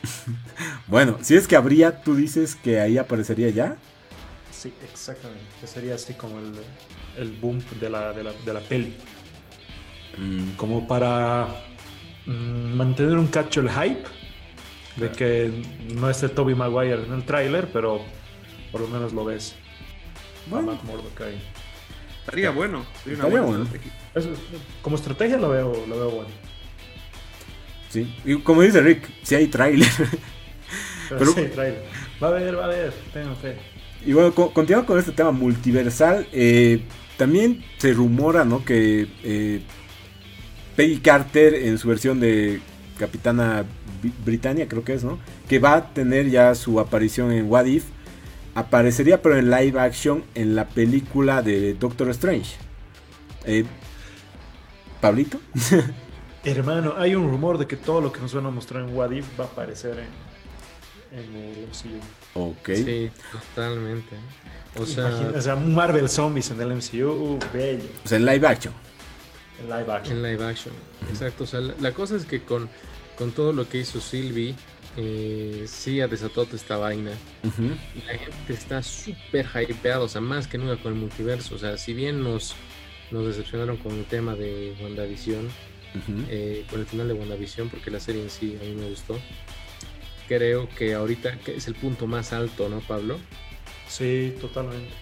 Bueno, 0.86 1.18
si 1.20 1.36
es 1.36 1.46
que 1.46 1.54
habría, 1.56 2.02
tú 2.02 2.14
dices 2.16 2.56
que 2.56 2.80
ahí 2.80 2.98
aparecería 2.98 3.48
ya. 3.50 3.76
Sí, 4.60 4.74
exactamente. 4.84 5.42
Que 5.58 5.66
sería 5.66 5.94
así 5.94 6.12
como 6.12 6.38
el, 6.38 6.52
el 7.16 7.32
boom 7.32 7.62
de 7.80 7.88
la, 7.88 8.12
de 8.12 8.24
la, 8.24 8.32
de 8.44 8.52
la 8.52 8.60
peli. 8.60 8.94
Mm, 10.18 10.50
Como 10.56 10.86
para 10.86 11.46
mm, 12.26 12.74
mantener 12.76 13.16
un 13.16 13.28
cacho 13.28 13.62
el 13.62 13.70
hype 13.70 14.04
de 14.96 15.10
que 15.12 15.50
no 15.94 16.10
esté 16.10 16.28
Toby 16.28 16.54
Maguire 16.54 17.04
en 17.04 17.12
el 17.14 17.24
tráiler, 17.24 17.70
pero 17.72 18.02
por 18.70 18.82
lo 18.82 18.88
menos 18.88 19.14
lo 19.14 19.24
ves. 19.24 19.54
bueno. 20.46 20.78
Estaría 22.18 22.50
bueno. 22.50 22.84
Estaría 23.06 23.40
bueno. 23.40 23.66
como 24.82 24.96
estrategia 24.96 25.38
lo 25.38 25.48
veo, 25.48 25.86
lo 25.88 25.96
veo 25.96 26.10
bueno. 26.10 26.30
Sí, 27.88 28.14
y 28.26 28.38
como 28.42 28.60
dice 28.60 28.82
Rick, 28.82 29.08
si 29.22 29.36
hay 29.36 29.46
trailer. 29.46 29.88
Pero, 31.08 31.32
sí, 31.32 31.46
trailer. 31.54 31.82
Va 32.22 32.26
a 32.26 32.30
haber, 32.30 32.58
va 32.58 32.62
a 32.62 32.66
haber, 32.66 32.92
tengo 33.10 33.34
fe. 33.36 33.56
Y 34.04 34.12
bueno, 34.12 34.32
continuando 34.34 34.86
con 34.86 34.98
este 34.98 35.12
tema 35.12 35.30
multiversal, 35.30 36.26
eh, 36.32 36.82
también 37.16 37.62
se 37.78 37.92
rumora, 37.92 38.44
¿no? 38.44 38.64
Que 38.64 39.08
eh, 39.22 39.62
Peggy 40.74 41.00
Carter 41.00 41.54
en 41.54 41.76
su 41.76 41.88
versión 41.88 42.18
de 42.18 42.60
Capitana 42.98 43.64
Britannia, 44.24 44.68
creo 44.68 44.84
que 44.84 44.94
es, 44.94 45.04
¿no? 45.04 45.18
Que 45.48 45.58
va 45.58 45.74
a 45.74 45.92
tener 45.92 46.30
ya 46.30 46.54
su 46.54 46.80
aparición 46.80 47.32
en 47.32 47.50
What 47.50 47.66
If. 47.66 47.84
Aparecería 48.54 49.22
pero 49.22 49.36
en 49.36 49.50
live 49.50 49.78
action 49.78 50.24
en 50.34 50.56
la 50.56 50.68
película 50.68 51.42
de 51.42 51.74
Doctor 51.74 52.08
Strange. 52.10 52.56
Eh, 53.44 53.64
¿Pablito? 55.00 55.40
Hermano, 56.44 56.94
hay 56.96 57.14
un 57.14 57.30
rumor 57.30 57.58
de 57.58 57.66
que 57.66 57.76
todo 57.76 58.00
lo 58.00 58.12
que 58.12 58.20
nos 58.20 58.34
van 58.34 58.46
a 58.46 58.50
mostrar 58.50 58.82
en 58.82 58.94
What 58.94 59.10
If 59.10 59.38
va 59.38 59.44
a 59.44 59.48
aparecer 59.48 60.06
en, 61.12 61.18
el 61.18 61.66
MCU. 61.66 62.00
Ok. 62.34 62.70
Sí, 62.74 63.10
totalmente. 63.32 64.16
O 64.78 64.86
sea, 64.86 65.32
o 65.34 65.40
sea, 65.40 65.56
Marvel 65.56 66.08
Zombies 66.08 66.50
en 66.50 66.60
el 66.60 66.74
MCU, 66.76 67.08
uh, 67.08 67.38
bello. 67.52 67.84
O 68.04 68.08
sea, 68.08 68.18
en 68.18 68.26
live 68.26 68.46
action. 68.46 68.72
En 69.60 69.66
live 69.66 69.92
action. 69.92 70.16
En 70.16 70.22
live 70.22 70.44
action, 70.44 70.74
exacto. 71.10 71.44
O 71.44 71.46
sea, 71.46 71.60
la, 71.60 71.92
cosa 71.92 72.16
es 72.16 72.24
que 72.24 72.42
con, 72.42 72.68
con 73.18 73.32
todo 73.32 73.52
lo 73.52 73.68
que 73.68 73.78
hizo 73.78 74.00
Sylvie, 74.00 74.54
eh, 74.96 75.64
sí 75.66 76.00
ha 76.00 76.08
desatado 76.08 76.46
esta 76.54 76.76
vaina. 76.76 77.10
La 78.06 78.18
gente 78.18 78.52
está 78.52 78.82
súper 78.82 79.46
hypeada, 79.68 80.00
o 80.00 80.08
sea, 80.08 80.20
más 80.20 80.46
que 80.46 80.56
nunca 80.56 80.80
con 80.80 80.94
el 80.94 80.98
multiverso. 80.98 81.56
O 81.56 81.58
sea, 81.58 81.76
si 81.76 81.92
bien 81.92 82.22
nos, 82.22 82.54
nos 83.10 83.26
decepcionaron 83.26 83.76
con 83.76 83.92
el 83.92 84.04
tema 84.04 84.36
de 84.36 84.76
WandaVision, 84.80 85.48
eh, 86.28 86.64
con 86.70 86.80
el 86.80 86.86
final 86.86 87.08
de 87.08 87.14
WandaVision, 87.14 87.68
porque 87.68 87.90
la 87.90 87.98
serie 87.98 88.22
en 88.22 88.30
sí 88.30 88.56
a 88.60 88.64
mí 88.64 88.74
me 88.74 88.88
gustó. 88.88 89.18
Creo 90.30 90.68
que 90.78 90.94
ahorita 90.94 91.40
que 91.40 91.56
es 91.56 91.66
el 91.66 91.74
punto 91.74 92.06
más 92.06 92.32
alto, 92.32 92.68
¿no, 92.68 92.78
Pablo? 92.78 93.18
Sí, 93.88 94.32
totalmente. 94.40 94.92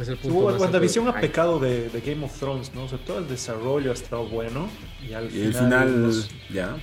Es 0.00 0.06
el 0.06 0.18
punto 0.18 0.56
WandaVision 0.56 1.08
ha 1.08 1.20
pecado 1.20 1.58
de, 1.58 1.90
Game 2.06 2.24
of 2.24 2.38
Thrones, 2.38 2.72
¿no? 2.76 2.84
O 2.84 2.88
sea, 2.88 2.98
todo 2.98 3.18
el 3.18 3.26
desarrollo 3.26 3.90
ha 3.90 3.94
estado 3.94 4.24
bueno 4.28 4.68
y 5.04 5.14
al 5.14 5.28
final, 5.30 6.12
ya. 6.48 6.76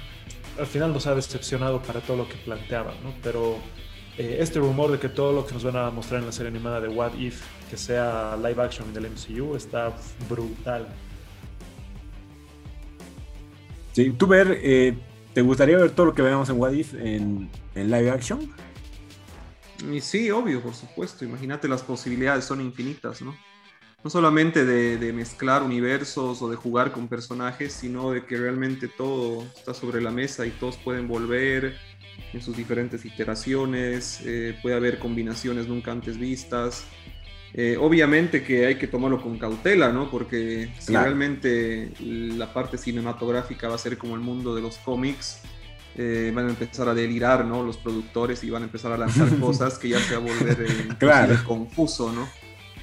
Al 0.59 0.67
final 0.67 0.91
nos 0.91 1.07
ha 1.07 1.15
decepcionado 1.15 1.81
para 1.81 2.01
todo 2.01 2.17
lo 2.17 2.27
que 2.27 2.35
planteaba, 2.35 2.95
¿no? 3.01 3.13
Pero 3.23 3.59
eh, 4.17 4.39
este 4.41 4.59
rumor 4.59 4.91
de 4.91 4.99
que 4.99 5.07
todo 5.07 5.31
lo 5.31 5.45
que 5.45 5.53
nos 5.53 5.63
van 5.63 5.77
a 5.77 5.89
mostrar 5.89 6.19
en 6.19 6.25
la 6.25 6.33
serie 6.33 6.49
animada 6.49 6.81
de 6.81 6.89
What 6.89 7.13
If, 7.17 7.43
que 7.69 7.77
sea 7.77 8.35
live 8.35 8.61
action 8.61 8.93
del 8.93 9.09
MCU, 9.09 9.55
está 9.55 9.95
brutal. 10.27 10.85
Sí, 13.93 14.11
tú 14.17 14.27
ver, 14.27 14.59
eh, 14.61 14.97
¿te 15.33 15.41
gustaría 15.41 15.77
ver 15.77 15.91
todo 15.91 16.07
lo 16.07 16.13
que 16.13 16.21
veamos 16.21 16.49
en 16.49 16.59
What 16.59 16.73
If 16.73 16.93
en, 16.93 17.49
live 17.75 18.11
action? 18.11 18.51
Y 19.91 20.01
sí, 20.01 20.29
obvio, 20.29 20.61
por 20.61 20.73
supuesto. 20.73 21.25
Imagínate, 21.25 21.67
las 21.67 21.81
posibilidades 21.81 22.45
son 22.45 22.61
infinitas, 22.61 23.21
¿no? 23.21 23.35
No 24.03 24.09
solamente 24.09 24.65
de, 24.65 25.13
mezclar 25.13 25.63
universos 25.63 26.41
o 26.41 26.49
de 26.49 26.55
jugar 26.55 26.91
con 26.91 27.07
personajes, 27.07 27.73
sino 27.73 28.11
de 28.11 28.25
que 28.25 28.37
realmente 28.37 28.87
todo 28.87 29.43
está 29.55 29.73
sobre 29.73 30.01
la 30.01 30.11
mesa 30.11 30.45
y 30.45 30.51
todos 30.51 30.77
pueden 30.77 31.07
volver 31.07 31.75
en 32.33 32.41
sus 32.41 32.55
diferentes 32.57 33.05
iteraciones, 33.05 34.21
eh, 34.25 34.57
puede 34.61 34.75
haber 34.75 34.99
combinaciones 34.99 35.67
nunca 35.67 35.91
antes 35.91 36.17
vistas. 36.17 36.85
Eh, 37.53 37.75
obviamente 37.77 38.43
que 38.43 38.65
hay 38.65 38.75
que 38.75 38.87
tomarlo 38.87 39.21
con 39.21 39.37
cautela, 39.37 39.91
¿no? 39.91 40.09
Porque 40.09 40.69
si 40.79 40.93
realmente 40.93 41.91
la 41.99 42.53
parte 42.53 42.77
cinematográfica 42.77 43.67
va 43.67 43.75
a 43.75 43.77
ser 43.77 43.97
como 43.97 44.15
el 44.15 44.21
mundo 44.21 44.55
de 44.55 44.61
los 44.61 44.77
cómics, 44.77 45.41
eh, 45.97 46.31
van 46.33 46.47
a 46.47 46.49
empezar 46.49 46.87
a 46.87 46.93
delirar, 46.93 47.43
¿no? 47.43 47.61
Los 47.61 47.75
productores 47.77 48.43
y 48.45 48.49
van 48.49 48.63
a 48.63 48.65
empezar 48.65 48.93
a 48.93 48.97
lanzar 48.97 49.27
cosas 49.39 49.77
que 49.77 49.89
ya 49.89 49.99
se 49.99 50.15
va 50.15 50.21
a 50.21 50.33
volver 50.33 50.65
eh, 50.65 51.37
confuso, 51.45 52.11
¿no? 52.13 52.27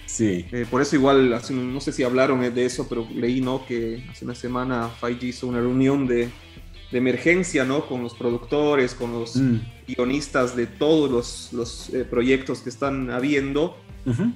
Sí. 0.05 0.47
por 0.71 0.81
eso 0.81 0.97
igual, 0.97 1.31
no 1.31 1.81
sé 1.81 1.93
si 1.93 2.03
hablaron 2.03 2.41
de 2.41 2.65
eso, 2.65 2.89
pero 2.89 3.07
leí, 3.15 3.43
¿no? 3.43 3.67
Que 3.67 4.05
hace 4.11 4.25
una 4.25 4.35
semana 4.35 4.89
Feige 4.89 5.27
hizo 5.27 5.47
una 5.47 5.61
reunión 5.61 6.07
de, 6.07 6.31
emergencia, 6.91 7.65
¿no? 7.65 7.87
Con 7.87 8.03
los 8.03 8.15
productores, 8.15 8.95
con 8.95 9.13
los 9.13 9.37
mm. 9.37 9.61
guionistas 9.87 10.57
de 10.57 10.67
todos 10.67 11.11
los, 11.11 11.53
los 11.53 12.07
proyectos 12.09 12.61
que 12.61 12.71
están 12.71 13.11
habiendo 13.11 13.77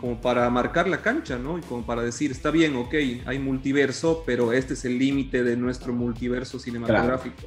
como 0.00 0.20
para 0.20 0.48
marcar 0.50 0.88
la 0.88 1.02
cancha, 1.02 1.38
¿no? 1.38 1.58
Y 1.58 1.62
como 1.62 1.84
para 1.84 2.02
decir, 2.02 2.30
está 2.30 2.50
bien, 2.50 2.76
ok, 2.76 2.94
hay 3.26 3.38
multiverso, 3.38 4.22
pero 4.26 4.52
este 4.52 4.74
es 4.74 4.84
el 4.84 4.98
límite 4.98 5.42
de 5.42 5.56
nuestro 5.56 5.92
multiverso 5.92 6.58
cinematográfico. 6.58 7.42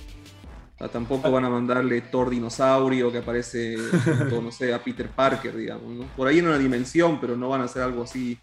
tampoco 0.91 1.31
van 1.31 1.45
a 1.45 1.49
mandarle 1.49 2.01
Thor 2.01 2.29
dinosaurio 2.29 3.11
que 3.11 3.19
aparece, 3.19 3.77
no 4.31 4.51
sé, 4.51 4.73
a 4.73 4.83
Peter 4.83 5.09
Parker, 5.09 5.55
digamos, 5.55 5.91
¿no? 5.91 6.05
Por 6.15 6.27
ahí 6.27 6.39
en 6.39 6.47
una 6.47 6.57
dimensión, 6.57 7.19
pero 7.19 7.35
no 7.35 7.49
van 7.49 7.61
a 7.61 7.65
hacer 7.65 7.81
algo 7.81 8.03
así 8.03 8.37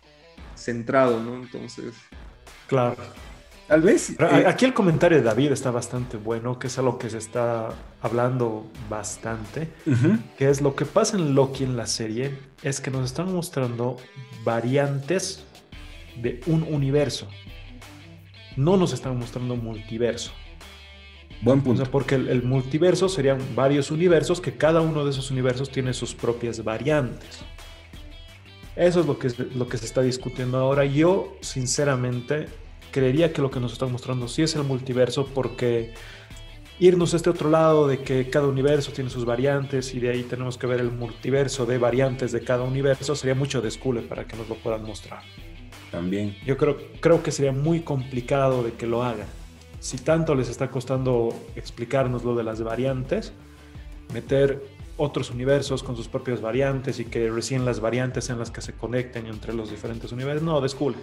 centrado, 0.55 1.23
¿no? 1.23 1.37
Entonces... 1.37 1.95
Claro. 2.67 2.97
Tal 3.73 3.81
vez. 3.81 4.11
Eh, 4.11 4.45
aquí 4.47 4.67
el 4.67 4.75
comentario 4.75 5.17
de 5.17 5.25
David 5.25 5.51
está 5.51 5.71
bastante 5.71 6.19
bueno, 6.19 6.59
que 6.59 6.67
es 6.67 6.77
algo 6.77 6.99
que 6.99 7.09
se 7.09 7.17
está 7.17 7.71
hablando 8.03 8.67
bastante, 8.91 9.71
que 10.37 10.51
es 10.51 10.61
lo 10.61 10.77
que 10.77 10.85
pasa 10.85 11.17
en 11.17 11.35
Loki 11.35 11.65
en 11.65 11.75
la 11.75 11.87
serie, 11.87 12.37
es 12.63 12.83
que 12.83 12.91
nos 12.91 13.07
están 13.07 13.33
mostrando 13.33 13.97
variantes 14.45 15.47
de 16.21 16.43
un 16.49 16.65
universo. 16.65 17.29
No 18.59 18.77
nos 18.77 18.93
están 18.93 19.19
mostrando 19.19 19.57
multiverso. 19.57 20.33
Buen 21.41 21.63
punto. 21.63 21.83
porque 21.87 22.17
el, 22.17 22.43
multiverso 22.43 23.09
serían 23.09 23.39
varios 23.55 23.91
universos 23.91 24.43
que 24.43 24.53
cada 24.53 24.83
uno 24.83 25.03
de 25.03 25.13
esos 25.13 25.31
universos 25.31 25.71
tiene 25.71 25.95
sus 25.95 26.15
propias 26.15 26.63
variantes. 26.63 27.41
Eso 28.77 29.01
es 29.01 29.07
lo 29.07 29.19
que, 29.19 29.31
lo 29.55 29.67
que 29.67 29.79
se 29.79 29.87
está 29.87 30.03
discutiendo 30.03 30.59
ahora. 30.59 30.85
Yo, 30.85 31.39
sinceramente, 31.41 32.49
creería 32.93 33.33
que 33.33 33.43
lo 33.43 33.51
que 33.51 33.59
nos 33.59 33.73
están 33.73 33.91
mostrando 33.91 34.29
sí 34.29 34.43
es 34.43 34.55
el 34.55 34.63
multiverso 34.63 35.27
porque 35.27 35.93
irnos 36.79 37.15
a 37.15 37.17
este 37.17 37.31
otro 37.31 37.51
lado 37.51 37.89
de 37.89 38.03
que 38.03 38.29
cada 38.31 38.47
universo 38.47 38.93
tiene 38.93 39.11
sus 39.11 39.25
variantes 39.25 39.95
y 39.95 40.01
de 40.01 40.11
ahí 40.11 40.23
tenemos 40.23 40.59
que 40.59 40.67
ver 40.67 40.81
el 40.81 40.93
multiverso 40.93 41.67
de 41.67 41.79
variantes 41.79 42.33
de 42.33 42.43
cada 42.43 42.63
universo 42.63 43.17
sería 43.17 43.35
mucho 43.35 43.61
descule 43.61 44.03
para 44.03 44.27
que 44.27 44.37
nos 44.37 44.49
lo 44.49 44.55
puedan 44.57 44.85
mostrar. 44.85 45.23
También. 45.91 46.37
Yo 46.47 46.57
creo, 46.57 46.79
creo 47.01 47.23
que 47.23 47.31
sería 47.31 47.53
muy 47.53 47.81
complicado 47.81 48.63
de 48.63 48.73
que 48.73 48.87
lo 48.87 49.03
hagan. 49.03 49.27
Si 49.81 49.99
tanto 49.99 50.35
les 50.35 50.49
está 50.49 50.71
costando 50.71 51.35
explicarnos 51.57 52.25
lo 52.25 52.35
de 52.35 52.45
las 52.45 52.63
variantes, 52.63 53.33
meter 54.13 54.63
otros 54.97 55.31
universos 55.31 55.83
con 55.83 55.97
sus 55.97 56.09
propias 56.09 56.41
variantes 56.41 56.99
y 57.01 57.05
que 57.05 57.31
recién 57.31 57.65
las 57.65 57.81
variantes 57.81 58.31
en 58.31 58.39
las 58.39 58.51
que 58.51 58.61
se 58.61 58.75
conecten 58.75 59.27
entre 59.27 59.55
los 59.55 59.71
diferentes 59.71 60.13
universos, 60.13 60.43
no, 60.43 60.61
descule. 60.61 60.99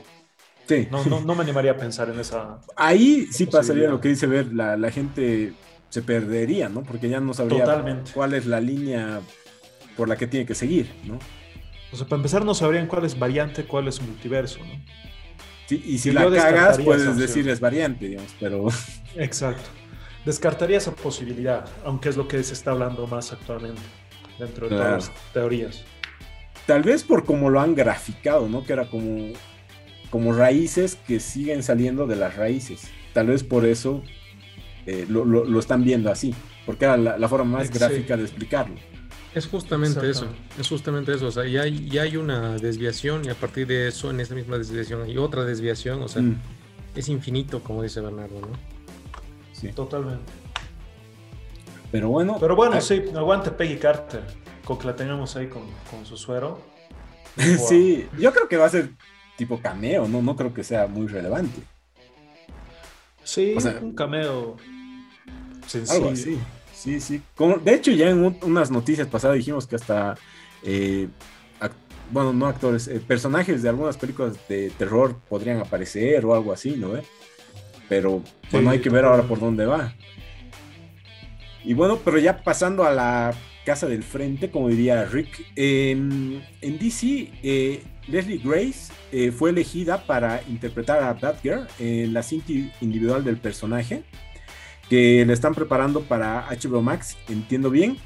No, 0.92 1.04
no, 1.06 1.22
no, 1.22 1.36
me 1.36 1.44
animaría 1.44 1.72
a 1.72 1.78
pensar 1.78 2.10
en 2.10 2.20
esa. 2.20 2.60
Ahí 2.76 3.28
sí 3.32 3.46
pasaría 3.46 3.90
lo 3.90 4.00
que 4.00 4.10
dice 4.10 4.28
Ver, 4.28 4.54
la, 4.54 4.78
la, 4.78 4.92
gente 4.92 5.54
se 5.90 6.02
perdería, 6.02 6.70
¿no? 6.70 6.84
Porque 6.84 7.10
ya 7.10 7.20
no 7.20 7.34
sabría 7.34 8.04
cuál 8.14 8.34
es 8.34 8.46
la 8.46 8.62
línea 8.62 9.22
por 9.98 10.08
la 10.08 10.16
que 10.16 10.28
tiene 10.28 10.46
que 10.46 10.56
seguir, 10.56 10.92
¿no? 11.06 11.20
O 11.92 11.98
sea, 11.98 12.06
para 12.06 12.18
empezar 12.18 12.46
no 12.46 12.54
sabrían 12.54 12.88
cuál 12.88 13.06
es 13.06 13.18
variante, 13.18 13.66
cuál 13.66 13.88
es 13.88 14.02
multiverso, 14.02 14.60
¿no? 14.60 14.82
Sí, 15.66 15.84
y 15.86 15.98
si 15.98 16.12
la 16.12 16.30
cagas 16.30 16.80
puedes 16.80 17.18
decir 17.18 17.48
es 17.50 17.60
variante, 17.60 18.08
digamos, 18.08 18.34
pero... 18.40 18.68
Exacto. 19.16 19.70
Descartaría 20.26 20.78
esa 20.78 20.96
posibilidad, 20.96 21.68
aunque 21.86 22.10
es 22.10 22.18
lo 22.18 22.28
que 22.28 22.44
se 22.44 22.54
está 22.54 22.72
hablando 22.72 23.08
más 23.08 23.32
actualmente 23.32 23.82
dentro 24.38 24.70
de 24.70 24.76
todas 24.76 24.92
las 25.08 25.34
teorías. 25.34 25.84
Tal 26.66 26.84
vez 26.84 27.04
por 27.04 27.26
como 27.26 27.50
lo 27.50 27.60
han 27.60 27.74
graficado, 27.74 28.48
¿no? 28.48 28.64
Que 28.64 28.74
era 28.74 28.90
como 28.90 29.34
como 30.10 30.34
raíces 30.34 30.95
que 31.08 31.19
siguen 31.19 31.63
saliendo 31.63 32.08
de 32.08 32.15
las 32.15 32.36
raíces. 32.36 32.89
Tal 33.13 33.28
vez 33.28 33.43
por 33.43 33.65
eso 33.65 34.04
eh, 34.86 35.06
lo, 35.10 35.60
están 35.60 35.84
viendo 35.84 36.12
así, 36.12 36.34
porque 36.65 36.86
era 36.86 36.98
la, 36.98 37.30
forma 37.30 37.60
más 37.60 37.72
gráfica 37.72 38.17
de 38.17 38.24
explicarlo. 38.24 38.76
Es 39.36 39.45
justamente 39.45 40.10
eso, 40.10 40.28
es 40.60 40.67
justamente 40.67 41.13
eso, 41.13 41.28
o 41.28 41.32
sea, 41.32 41.45
ya 41.45 41.62
hay, 41.62 41.95
hay 42.00 42.17
una 42.17 42.58
desviación 42.58 43.26
y 43.26 43.30
a 43.30 43.36
partir 43.36 43.67
de 43.67 43.88
eso, 43.88 44.10
en 44.10 44.19
esa 44.19 44.34
misma 44.34 44.58
desviación 44.58 45.04
hay 45.04 45.17
otra 45.17 45.45
desviación, 45.45 46.02
o 46.02 46.08
sea, 46.08 46.24
mm. 46.24 46.41
es 46.95 47.10
infinito, 47.10 47.62
como 47.62 47.84
dice 47.84 48.02
Bernardo, 48.02 48.41
¿no? 48.41 48.48
Sí. 49.52 49.72
Totalmente. 49.74 50.32
Pero 51.91 52.10
bueno. 52.10 52.38
Pero 52.39 52.56
bueno, 52.56 52.76
ah, 52.78 52.82
sí, 52.82 53.04
aguante 53.15 53.52
Peggy 53.52 53.78
Carter, 53.78 54.24
con 54.63 54.80
que 54.80 54.88
la 54.88 54.95
tengamos 54.95 55.36
ahí 55.36 55.48
con, 55.48 55.63
su 56.06 56.17
suero. 56.17 56.62
sí, 57.67 58.08
yo 58.17 58.34
creo 58.34 58.48
que 58.48 58.58
va 58.58 58.65
a 58.65 58.69
ser 58.69 58.91
tipo 59.39 59.60
cameo, 59.60 60.08
¿no? 60.08 60.21
No 60.21 60.36
creo 60.36 60.54
que 60.54 60.63
sea 60.63 60.86
muy 60.86 61.08
relevante. 61.08 61.62
Sí, 63.23 63.56
un 63.82 63.95
cameo 63.95 64.58
sencillo. 65.65 65.97
Algo 65.97 66.10
así. 66.12 66.38
Sí, 66.73 66.99
sí. 66.99 67.21
Como, 67.36 67.58
de 67.58 67.73
hecho, 67.73 67.91
ya 67.91 68.10
en 68.10 68.38
unas 68.43 68.69
noticias 68.69 69.08
pasadas 69.08 69.38
dijimos 69.38 69.65
que 69.65 69.75
hasta 69.75 70.15
eh, 70.63 71.08
bueno, 72.12 72.34
no 72.34 72.47
actores, 72.47 72.88
eh, 72.88 72.99
personajes 72.99 73.62
de 73.62 73.69
algunas 73.69 73.97
películas 73.97 74.38
de 74.47 74.71
terror 74.71 75.15
podrían 75.30 75.60
aparecer 75.60 76.25
o 76.25 76.34
algo 76.34 76.52
así, 76.52 76.71
¿no? 76.71 76.93
Pero 77.88 78.23
bueno, 78.52 78.69
hay 78.69 78.80
que 78.80 78.89
ver 78.89 79.06
ahora 79.06 79.23
por 79.23 79.39
dónde 79.39 79.65
va. 79.65 79.93
Y 81.63 81.73
bueno, 81.73 81.99
pero 82.04 82.17
ya 82.17 82.43
pasando 82.43 82.84
a 82.84 82.91
la 82.91 83.34
casa 83.65 83.88
del 83.88 84.04
frente, 84.04 84.49
como 84.49 84.69
diría 84.69 85.06
Rick, 85.06 85.45
en, 85.56 86.41
DC, 86.62 87.32
eh, 87.43 87.84
Leslie 88.10 88.41
Grace 88.43 88.91
eh, 89.12 89.32
fue 89.32 89.52
elegida 89.52 90.06
para 90.06 90.41
interpretar 90.50 91.04
a 91.04 91.13
Batgirl 91.13 91.67
en 91.80 92.13
la 92.13 92.24
cinta 92.24 92.54
individual 92.82 93.24
del 93.24 93.38
personaje, 93.38 94.04
que 94.89 95.24
le 95.26 95.34
están 95.34 95.54
preparando 95.54 96.02
para 96.02 96.48
HBO 96.50 96.82
Max, 96.82 97.17
entiendo 97.28 97.69
bien. 97.69 97.98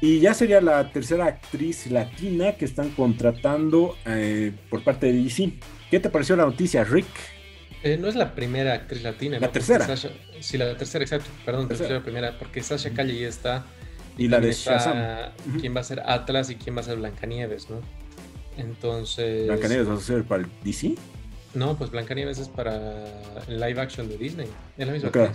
Y 0.00 0.20
ya 0.20 0.34
sería 0.34 0.60
la 0.60 0.92
tercera 0.92 1.26
actriz 1.26 1.90
latina 1.90 2.52
que 2.52 2.66
están 2.66 2.90
contratando 2.90 3.96
eh, 4.04 4.52
por 4.68 4.84
parte 4.84 5.06
de 5.06 5.22
DC. 5.22 5.52
¿Qué 5.90 6.00
te 6.00 6.10
pareció 6.10 6.36
la 6.36 6.44
noticia, 6.44 6.84
Rick? 6.84 7.06
Eh, 7.82 7.96
no 7.96 8.08
es 8.08 8.14
la 8.14 8.34
primera 8.34 8.74
actriz 8.74 9.02
latina. 9.02 9.38
La 9.38 9.52
tercera. 9.52 9.86
sí, 9.96 10.58
la 10.58 10.76
tercera, 10.76 11.04
exacto. 11.04 11.30
Perdón, 11.44 11.68
tercera. 11.68 11.94
la 11.94 12.02
primera, 12.02 12.38
porque 12.38 12.62
Sasha 12.62 12.90
Calle 12.90 13.18
ya 13.18 13.28
está. 13.28 13.64
Y, 14.18 14.28
la 14.28 14.40
de 14.40 14.52
Shazam. 14.52 15.32
¿Quién 15.60 15.74
va 15.74 15.80
a 15.80 15.84
ser 15.84 16.02
Atlas 16.04 16.50
y 16.50 16.56
quién 16.56 16.76
va 16.76 16.80
a 16.80 16.84
ser 16.84 16.96
Blancanieves, 16.96 17.70
no? 17.70 17.80
Entonces. 18.56 19.46
¿Blancanieves 19.46 19.88
va 19.88 19.94
a 19.94 20.00
ser 20.00 20.24
para 20.24 20.42
el 20.42 20.48
DC? 20.64 20.94
No, 21.54 21.76
pues 21.76 21.90
Blancanieves 21.90 22.38
es 22.38 22.48
para 22.48 23.06
el 23.48 23.60
live 23.60 23.80
action 23.80 24.08
de 24.08 24.18
Disney. 24.18 24.48
Es 24.76 24.86
la 24.86 24.92
misma 24.92 25.08
okay. 25.08 25.28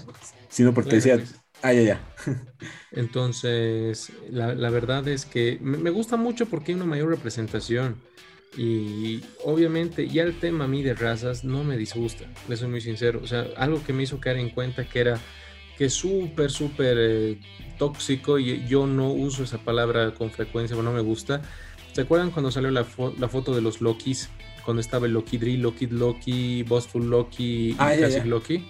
Sino 0.49 0.73
porque 0.73 0.95
decía 0.95 1.19
Ah, 1.63 1.73
ya, 1.73 1.81
ya. 1.81 2.01
Entonces, 2.91 4.11
la, 4.29 4.69
verdad 4.69 5.07
es 5.07 5.25
que 5.25 5.59
me, 5.61 5.89
gusta 5.91 6.17
mucho 6.17 6.47
porque 6.47 6.71
hay 6.71 6.75
una 6.75 6.85
mayor 6.85 7.09
representación. 7.09 7.97
Y 8.57 9.23
obviamente 9.45 10.09
ya 10.09 10.23
el 10.23 10.37
tema 10.37 10.65
a 10.65 10.67
mí 10.67 10.83
de 10.83 10.93
razas 10.93 11.45
no 11.45 11.63
me 11.63 11.77
disgusta, 11.77 12.25
le 12.49 12.57
soy 12.57 12.67
muy 12.67 12.81
sincero. 12.81 13.21
O 13.23 13.27
sea, 13.27 13.47
algo 13.55 13.81
que 13.83 13.93
me 13.93 14.03
hizo 14.03 14.19
caer 14.19 14.37
en 14.37 14.49
cuenta 14.49 14.83
que 14.83 14.99
era 14.99 15.19
que 15.77 15.85
es 15.85 15.93
súper, 15.93 16.51
súper 16.51 16.97
eh, 16.99 17.39
tóxico 17.77 18.37
y 18.37 18.67
yo 18.67 18.87
no 18.87 19.11
uso 19.11 19.43
esa 19.43 19.59
palabra 19.59 20.13
con 20.13 20.31
frecuencia, 20.31 20.75
pero 20.75 20.83
no 20.83 20.93
me 20.93 21.01
gusta. 21.01 21.41
¿Se 21.93 22.01
acuerdan 22.01 22.31
cuando 22.31 22.51
salió 22.51 22.71
la, 22.71 22.83
foto 22.83 23.53
de 23.53 23.61
los 23.61 23.81
Lokis? 23.81 24.29
Cuando 24.63 24.79
estaba 24.81 25.07
el 25.07 25.13
Loki 25.13 25.37
Drill, 25.37 25.61
Loki 25.61 25.87
Loki, 25.87 26.63
Bossful 26.63 27.09
Loki 27.09 27.71
y 27.71 27.75
ah, 27.79 27.93
Classic 27.97 28.25
Loki 28.25 28.63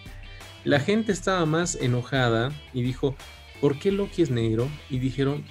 la 0.63 0.79
gente 0.79 1.11
estaba 1.11 1.45
más 1.45 1.75
enojada 1.75 2.51
y 2.73 2.81
dijo, 2.81 3.15
¿por 3.59 3.79
qué 3.79 3.91
Loki 3.91 4.21
es 4.21 4.29
negro? 4.29 4.69
Y 4.89 4.99
dijeron, 4.99 5.43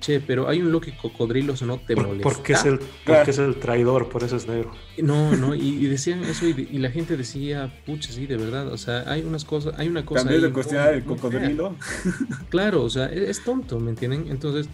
che, 0.00 0.20
pero 0.20 0.48
hay 0.48 0.60
un 0.60 0.72
Loki 0.72 0.92
cocodrilo, 0.92 1.54
¿o 1.60 1.66
no 1.66 1.78
te 1.78 1.96
molesta? 1.96 2.22
Porque 2.22 2.54
es, 2.54 2.64
el, 2.64 2.80
porque 3.04 3.30
es 3.30 3.38
el 3.38 3.56
traidor, 3.56 4.08
por 4.08 4.22
eso 4.22 4.36
es 4.36 4.46
negro. 4.46 4.72
No, 4.98 5.36
no, 5.36 5.54
y, 5.54 5.86
decían 5.86 6.24
eso 6.24 6.46
y, 6.46 6.78
la 6.78 6.90
gente 6.90 7.16
decía, 7.16 7.72
pucha, 7.84 8.12
sí, 8.12 8.26
de 8.26 8.36
verdad, 8.36 8.68
o 8.68 8.78
sea, 8.78 9.04
hay 9.06 9.22
unas 9.22 9.44
cosas, 9.44 9.74
hay 9.78 9.88
una 9.88 10.04
cosa... 10.04 10.22
También 10.22 10.42
de 10.42 10.52
cuestionar 10.52 10.94
el 10.94 11.04
cocodrilo. 11.04 11.76
Claro, 12.48 12.82
o 12.82 12.90
sea, 12.90 13.06
es, 13.06 13.42
tonto, 13.42 13.80
¿me 13.80 13.90
entienden? 13.90 14.26
Entonces, 14.30 14.68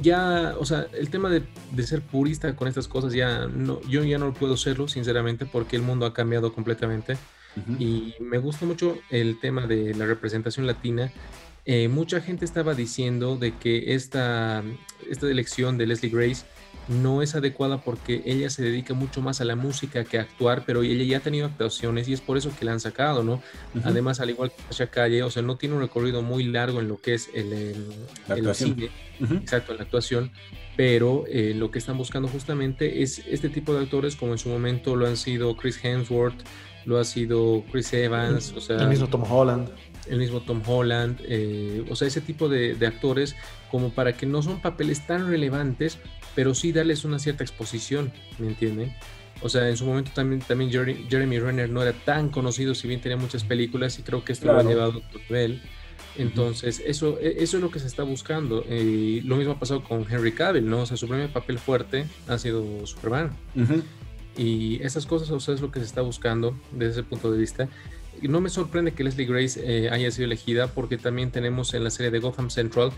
ya, 0.00 0.54
o 0.58 0.64
sea, 0.64 0.86
el 0.92 1.10
tema 1.10 1.30
de, 1.30 1.42
de, 1.72 1.82
ser 1.86 2.02
purista 2.02 2.54
con 2.56 2.68
estas 2.68 2.88
cosas, 2.88 3.12
ya 3.12 3.46
no, 3.46 3.80
yo 3.82 4.04
ya 4.04 4.18
no 4.18 4.32
puedo 4.34 4.56
serlo, 4.56 4.88
sinceramente, 4.88 5.46
porque 5.46 5.76
el 5.76 5.82
mundo 5.82 6.06
ha 6.06 6.14
cambiado 6.14 6.52
completamente. 6.52 7.16
Y 7.78 8.14
me 8.18 8.38
gusta 8.38 8.66
mucho 8.66 8.98
el 9.10 9.38
tema 9.38 9.66
de 9.68 9.94
la 9.94 10.06
representación 10.06 10.66
latina. 10.66 11.12
Eh, 11.64 11.88
mucha 11.88 12.20
gente 12.20 12.44
estaba 12.44 12.74
diciendo 12.74 13.36
de 13.36 13.56
que 13.56 13.94
esta, 13.94 14.62
esta 15.08 15.30
elección 15.30 15.78
de 15.78 15.86
Leslie 15.86 16.10
Grace 16.10 16.44
no 16.88 17.22
es 17.22 17.34
adecuada 17.34 17.80
porque 17.82 18.22
ella 18.26 18.50
se 18.50 18.62
dedica 18.62 18.94
mucho 18.94 19.22
más 19.22 19.40
a 19.40 19.44
la 19.44 19.56
música 19.56 20.04
que 20.04 20.18
a 20.18 20.22
actuar, 20.22 20.64
pero 20.66 20.82
ella 20.82 21.04
ya 21.04 21.16
ha 21.18 21.20
tenido 21.20 21.46
actuaciones 21.46 22.08
y 22.08 22.12
es 22.12 22.20
por 22.20 22.36
eso 22.36 22.52
que 22.58 22.64
la 22.64 22.72
han 22.72 22.80
sacado, 22.80 23.22
¿no? 23.22 23.42
Además, 23.84 24.20
al 24.20 24.30
igual 24.30 24.50
que 24.50 24.62
Sasha 24.74 24.90
Calle, 24.90 25.22
o 25.22 25.30
sea, 25.30 25.42
no 25.42 25.56
tiene 25.56 25.74
un 25.74 25.80
recorrido 25.80 26.22
muy 26.22 26.44
largo 26.44 26.80
en 26.80 26.88
lo 26.88 27.00
que 27.00 27.14
es 27.14 27.30
el, 27.34 27.52
el, 28.28 28.54
cine, 28.54 28.90
exacto, 29.20 29.74
la 29.74 29.82
actuación, 29.82 30.30
pero 30.76 31.24
eh, 31.28 31.54
lo 31.54 31.70
que 31.70 31.78
están 31.78 31.96
buscando 31.96 32.28
justamente 32.28 33.02
es 33.02 33.22
este 33.26 33.48
tipo 33.48 33.74
de 33.74 33.84
actores 33.84 34.16
como 34.16 34.32
en 34.32 34.38
su 34.38 34.48
momento 34.48 34.96
lo 34.96 35.06
han 35.06 35.16
sido 35.16 35.56
Chris 35.56 35.82
Hemsworth, 35.82 36.44
lo 36.84 36.98
ha 36.98 37.04
sido 37.04 37.64
Chris 37.70 37.92
Evans, 37.92 38.52
o 38.56 38.60
sea... 38.60 38.76
El 38.76 38.88
mismo 38.88 39.08
Tom 39.08 39.24
Holland. 39.28 39.68
El 40.08 40.18
mismo 40.18 40.40
Tom 40.40 40.60
Holland, 40.66 41.18
eh, 41.24 41.84
o 41.88 41.96
sea, 41.96 42.08
ese 42.08 42.20
tipo 42.20 42.48
de, 42.48 42.76
actores 42.86 43.34
como 43.70 43.90
para 43.90 44.12
que 44.12 44.26
no 44.26 44.42
son 44.42 44.60
papeles 44.60 45.06
tan 45.06 45.28
relevantes, 45.28 45.98
pero 46.34 46.54
sí 46.54 46.72
darles 46.72 47.04
una 47.04 47.18
cierta 47.18 47.44
exposición, 47.44 48.12
¿me 48.38 48.48
entienden? 48.48 48.92
O 49.42 49.48
sea, 49.48 49.68
en 49.68 49.76
su 49.76 49.84
momento 49.84 50.10
también, 50.14 50.40
también 50.40 50.70
Jeremy 50.70 51.38
Renner 51.38 51.68
no 51.68 51.82
era 51.82 51.92
tan 51.92 52.30
conocido, 52.30 52.74
si 52.74 52.88
bien 52.88 53.00
tenía 53.00 53.16
muchas 53.16 53.44
películas, 53.44 53.98
y 53.98 54.02
creo 54.02 54.24
que 54.24 54.32
esto 54.32 54.46
lo 54.46 54.58
ha 54.58 54.62
llevado 54.62 54.92
a 54.92 54.96
otro 54.96 55.20
nivel. 55.28 55.60
Entonces, 56.16 56.80
eso, 56.84 57.18
e, 57.20 57.42
eso 57.42 57.56
es 57.56 57.62
lo 57.62 57.70
que 57.70 57.78
se 57.78 57.86
está 57.86 58.04
buscando. 58.04 58.64
Y 58.70 59.20
lo 59.22 59.36
mismo 59.36 59.52
ha 59.52 59.58
pasado 59.58 59.82
con 59.82 60.06
Henry 60.10 60.32
Cavill, 60.32 60.68
¿no? 60.68 60.82
O 60.82 60.86
sea, 60.86 60.96
su 60.96 61.08
primer 61.08 61.32
papel 61.32 61.58
fuerte 61.58 62.06
ha 62.28 62.38
sido 62.38 62.86
Superman. 62.86 63.30
Y 64.36 64.82
esas 64.82 65.06
cosas, 65.06 65.30
o 65.30 65.40
sea, 65.40 65.54
es 65.54 65.60
lo 65.60 65.70
que 65.70 65.80
se 65.80 65.86
está 65.86 66.00
buscando 66.00 66.58
desde 66.72 66.92
ese 66.92 67.02
punto 67.02 67.30
de 67.30 67.38
vista. 67.38 67.68
Y 68.22 68.28
no 68.28 68.40
me 68.40 68.48
sorprende 68.48 68.92
que 68.92 69.04
Leslie 69.04 69.26
Grace 69.26 69.60
eh, 69.62 69.90
haya 69.90 70.10
sido 70.10 70.26
elegida 70.26 70.68
porque 70.68 70.96
también 70.96 71.30
tenemos 71.30 71.74
en 71.74 71.84
la 71.84 71.90
serie 71.90 72.10
de 72.10 72.20
Gotham 72.20 72.48
Central, 72.48 72.92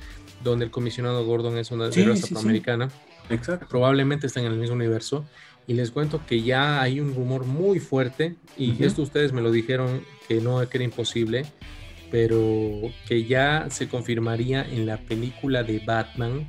donde 0.45 0.67
el 0.67 0.71
comisionado 0.71 1.25
Gordon 1.25 1.57
es 1.57 1.71
una 1.71 1.89
de 1.89 2.05
raza 2.05 2.27
afroamericana. 2.27 2.91
Exacto. 3.31 3.67
Probablemente 3.69 4.27
estén 4.27 4.45
en 4.45 4.53
el 4.53 4.59
mismo 4.59 4.75
universo. 4.75 5.27
Y 5.67 5.75
les 5.75 5.91
cuento 5.91 6.21
que 6.27 6.43
ya 6.43 6.81
hay 6.81 7.01
un 7.01 7.15
rumor 7.15 7.45
muy 7.45 7.81
fuerte, 7.81 8.37
y 8.57 8.85
esto 8.85 9.03
ustedes 9.03 9.33
me 9.33 9.43
lo 9.43 9.51
dijeron 9.51 10.03
que 10.29 10.41
no 10.41 10.67
que 10.69 10.79
era 10.79 10.85
imposible, 10.85 11.45
pero 12.11 12.83
que 13.09 13.25
ya 13.25 13.67
se 13.71 13.89
confirmaría 13.89 14.65
en 14.65 14.87
la 14.87 14.99
película 14.99 15.65
de 15.65 15.81
Batman 15.81 16.47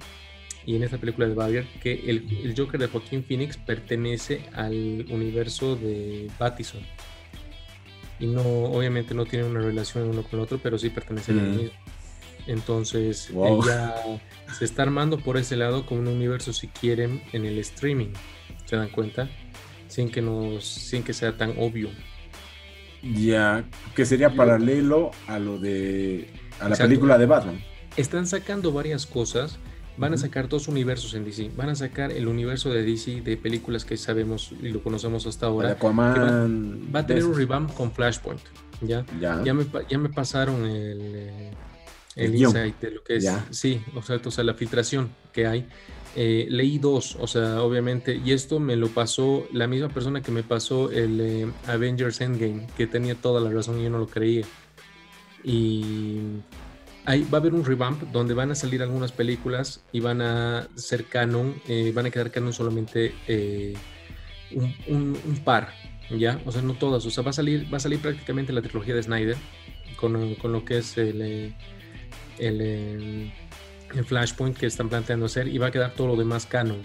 y 0.68 0.76
en 0.76 0.84
esta 0.84 0.98
película 0.98 1.28
de 1.28 1.34
Batgirl 1.34 1.68
que 1.82 1.94
el, 2.08 2.54
Joker 2.56 2.80
de 2.80 2.88
Joaquín 2.88 3.24
Phoenix 3.24 3.58
pertenece 3.58 4.42
al 4.54 5.06
universo 5.10 5.76
de 5.76 6.30
Battison. 6.38 6.82
Y 8.20 8.28
no, 8.28 8.42
obviamente 8.42 9.14
no 9.14 9.26
tiene 9.26 9.46
una 9.46 9.62
relación 9.62 10.10
uno 10.10 10.24
con 10.24 10.40
el 10.40 10.44
otro, 10.44 10.60
pero 10.62 10.78
sí 10.78 10.90
pertenece 10.90 11.32
al 11.32 11.42
mismo. 11.42 11.70
Entonces, 12.48 13.30
ella 13.30 13.96
se 14.58 14.66
está 14.66 14.84
armando 14.84 15.20
por 15.20 15.38
ese 15.38 15.56
lado 15.56 15.86
como 15.86 16.02
un 16.02 16.08
universo, 16.08 16.54
si 16.54 16.68
quieren, 16.68 17.22
en 17.34 17.46
el 17.46 17.60
streaming. 17.60 18.14
¿Se 18.66 18.76
dan 18.76 18.90
cuenta? 18.90 19.30
Sin 19.88 20.10
que, 20.10 20.22
nos, 20.22 20.66
sin 20.66 21.04
que 21.04 21.14
sea 21.14 21.38
tan 21.38 21.56
obvio. 21.58 21.90
Ya, 23.04 23.66
que 23.96 24.06
sería 24.06 24.36
paralelo 24.36 25.12
a 25.28 25.40
lo 25.40 25.60
de. 25.60 26.30
a 26.60 26.70
la 26.70 26.76
película 26.76 27.18
de 27.18 27.26
Batman. 27.26 27.64
Están 27.96 28.28
sacando 28.28 28.72
varias 28.72 29.06
cosas 29.06 29.60
Van 29.98 30.14
a 30.14 30.18
sacar 30.18 30.48
dos 30.48 30.68
universos 30.68 31.16
en 31.16 31.26
DC. 31.26 31.52
Van 31.58 31.70
a 31.70 31.76
sacar 31.76 32.12
el 32.12 32.28
universo 32.28 32.70
de 32.70 32.84
DC 32.84 33.22
de 33.22 33.36
películas 33.36 33.84
que 33.84 33.98
sabemos 33.98 34.54
y 34.62 34.70
lo 34.70 34.84
conocemos 34.84 35.26
hasta 35.26 35.48
ahora. 35.48 35.72
Aquaman. 35.72 36.90
Va, 36.96 37.00
a 37.00 37.06
tener 37.08 37.26
un 37.26 37.36
revamp 37.36 37.74
con 37.74 37.92
Flashpoint. 37.92 38.42
¿ya? 38.82 39.04
Ya. 39.20 39.54
me, 39.54 39.66
ya 39.90 39.98
me 39.98 40.10
pasaron 40.10 40.66
el, 40.66 41.50
el, 42.18 42.36
insight 42.36 42.80
de 42.80 42.92
lo 42.92 43.04
que 43.04 43.18
es. 43.18 43.30
Sí, 43.52 43.82
o 43.96 44.02
sea, 44.02 44.20
o 44.24 44.32
sea, 44.32 44.44
la 44.44 44.54
filtración 44.54 45.10
que 45.32 45.48
hay. 45.48 45.68
Eh, 46.16 46.48
leí 46.50 46.80
dos, 46.80 47.16
o 47.20 47.28
sea, 47.28 47.62
obviamente, 47.62 48.20
y 48.26 48.32
esto 48.32 48.60
me 48.60 48.76
lo 48.76 48.88
pasó 48.88 49.48
la 49.54 49.68
misma 49.68 49.90
persona 49.90 50.24
que 50.24 50.32
me 50.32 50.42
pasó 50.42 50.90
el 50.90 51.22
eh, 51.22 51.48
Avengers 51.68 52.22
Endgame, 52.22 52.66
que 52.76 52.88
tenía 52.88 53.14
toda 53.14 53.40
la 53.40 53.52
razón 53.52 53.80
y 53.80 53.84
yo 53.84 53.92
no 53.92 54.00
lo 54.00 54.08
creía. 54.08 54.44
Y 55.44 56.18
va 57.08 57.38
a 57.38 57.40
haber 57.40 57.54
un 57.54 57.64
revamp 57.64 58.02
donde 58.12 58.34
van 58.34 58.50
a 58.50 58.56
salir 58.56 58.82
algunas 58.82 59.12
películas 59.12 59.84
y 59.92 60.00
van 60.00 60.24
a 60.24 60.68
ser 60.74 61.06
canon, 61.06 61.54
eh, 61.68 61.92
van 61.94 62.08
a 62.08 62.10
quedar 62.10 62.32
canon 62.32 62.52
solamente 62.52 63.14
un, 64.88 65.40
par, 65.46 65.72
¿ya? 66.10 66.42
O 66.46 66.52
sea, 66.52 66.64
no 66.64 66.74
todas, 66.74 67.06
o 67.06 67.12
sea, 67.12 67.24
va 67.24 67.30
a 67.30 67.34
salir, 67.34 67.72
va 67.72 67.78
a 67.78 67.80
salir 67.80 68.00
prácticamente 68.00 68.52
la 68.54 68.64
trilogía 68.64 68.96
de 68.96 69.04
Snyder 69.04 69.38
con, 69.98 70.34
con 70.36 70.52
lo 70.52 70.66
que 70.66 70.80
es 70.80 70.98
el, 70.98 71.54
el, 72.40 73.32
el, 73.94 74.06
Flashpoint 74.06 74.58
que 74.58 74.66
están 74.66 74.90
planteando 74.90 75.26
hacer 75.26 75.48
y 75.48 75.58
va 75.58 75.68
a 75.68 75.72
quedar 75.72 75.94
todo 75.94 76.08
lo 76.08 76.16
demás 76.16 76.46
canon. 76.46 76.84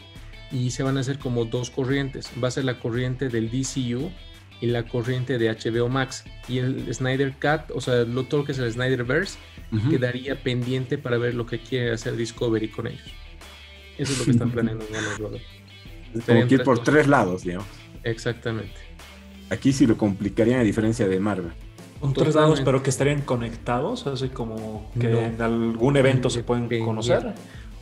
Y 0.51 0.71
se 0.71 0.83
van 0.83 0.97
a 0.99 1.01
hacer 1.01 1.19
como 1.19 1.45
dos 1.45 1.71
corrientes. 1.71 2.31
Va 2.43 2.49
a 2.49 2.51
ser 2.51 2.65
la 2.65 2.79
corriente 2.79 3.29
del 3.29 3.51
DCU 3.51 4.11
y 4.61 4.67
la 4.67 4.87
corriente 4.87 5.39
de 5.39 5.51
HBO 5.51 5.89
Max. 5.89 6.25
Y 6.49 6.59
el 6.59 6.95
Snyder 6.95 7.33
Cut, 7.33 7.75
o 7.75 7.81
sea, 7.81 8.05
lo, 8.05 8.25
todo 8.25 8.45
que 8.45 8.53
es 8.53 8.59
el 8.59 8.71
Snyderverse, 8.71 9.39
quedaría 9.91 10.43
pendiente 10.43 10.99
para 10.99 11.17
ver 11.17 11.35
lo 11.35 11.47
que 11.47 11.59
quiere 11.59 11.93
hacer 11.93 12.17
Discovery 12.17 12.69
con 12.69 12.87
ellos. 12.87 13.11
Eso 13.99 14.13
es 14.13 14.19
lo 14.19 14.25
que 14.27 14.31
están 14.33 14.51
planeando 14.53 14.85
en. 14.85 16.21
Como 16.27 16.47
que 16.47 16.55
ir 16.55 16.63
por 16.63 16.83
tres 16.83 17.07
lados, 17.07 17.43
digamos. 17.45 17.67
Exactamente. 18.05 18.77
Aquí 19.51 19.73
sí 19.73 19.87
lo 19.87 19.97
complicarían 19.97 20.61
a 20.61 20.63
diferencia 20.63 21.09
de 21.09 21.19
Marvel. 21.21 21.53
Con 22.03 22.15
tres 22.15 22.35
lados, 22.35 22.61
pero 22.65 22.83
que 22.83 22.91
estarían 22.91 23.21
conectados, 23.23 24.09
así 24.09 24.29
como 24.29 24.91
que 24.99 25.27
en 25.27 25.41
algún 25.41 25.97
evento 25.97 26.31
se 26.31 26.43
pueden 26.43 26.69
conocer. 26.85 27.33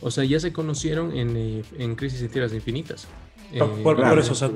O 0.02 0.10
sea, 0.10 0.24
ya 0.24 0.38
se 0.38 0.52
conocieron 0.52 1.16
en, 1.16 1.36
eh, 1.36 1.62
en 1.78 1.94
Crisis 1.94 2.20
en 2.20 2.28
Tierras 2.28 2.52
Infinitas. 2.52 3.08
por, 3.58 3.82
por, 3.82 4.18
eso, 4.18 4.32
o 4.32 4.34
sea, 4.34 4.50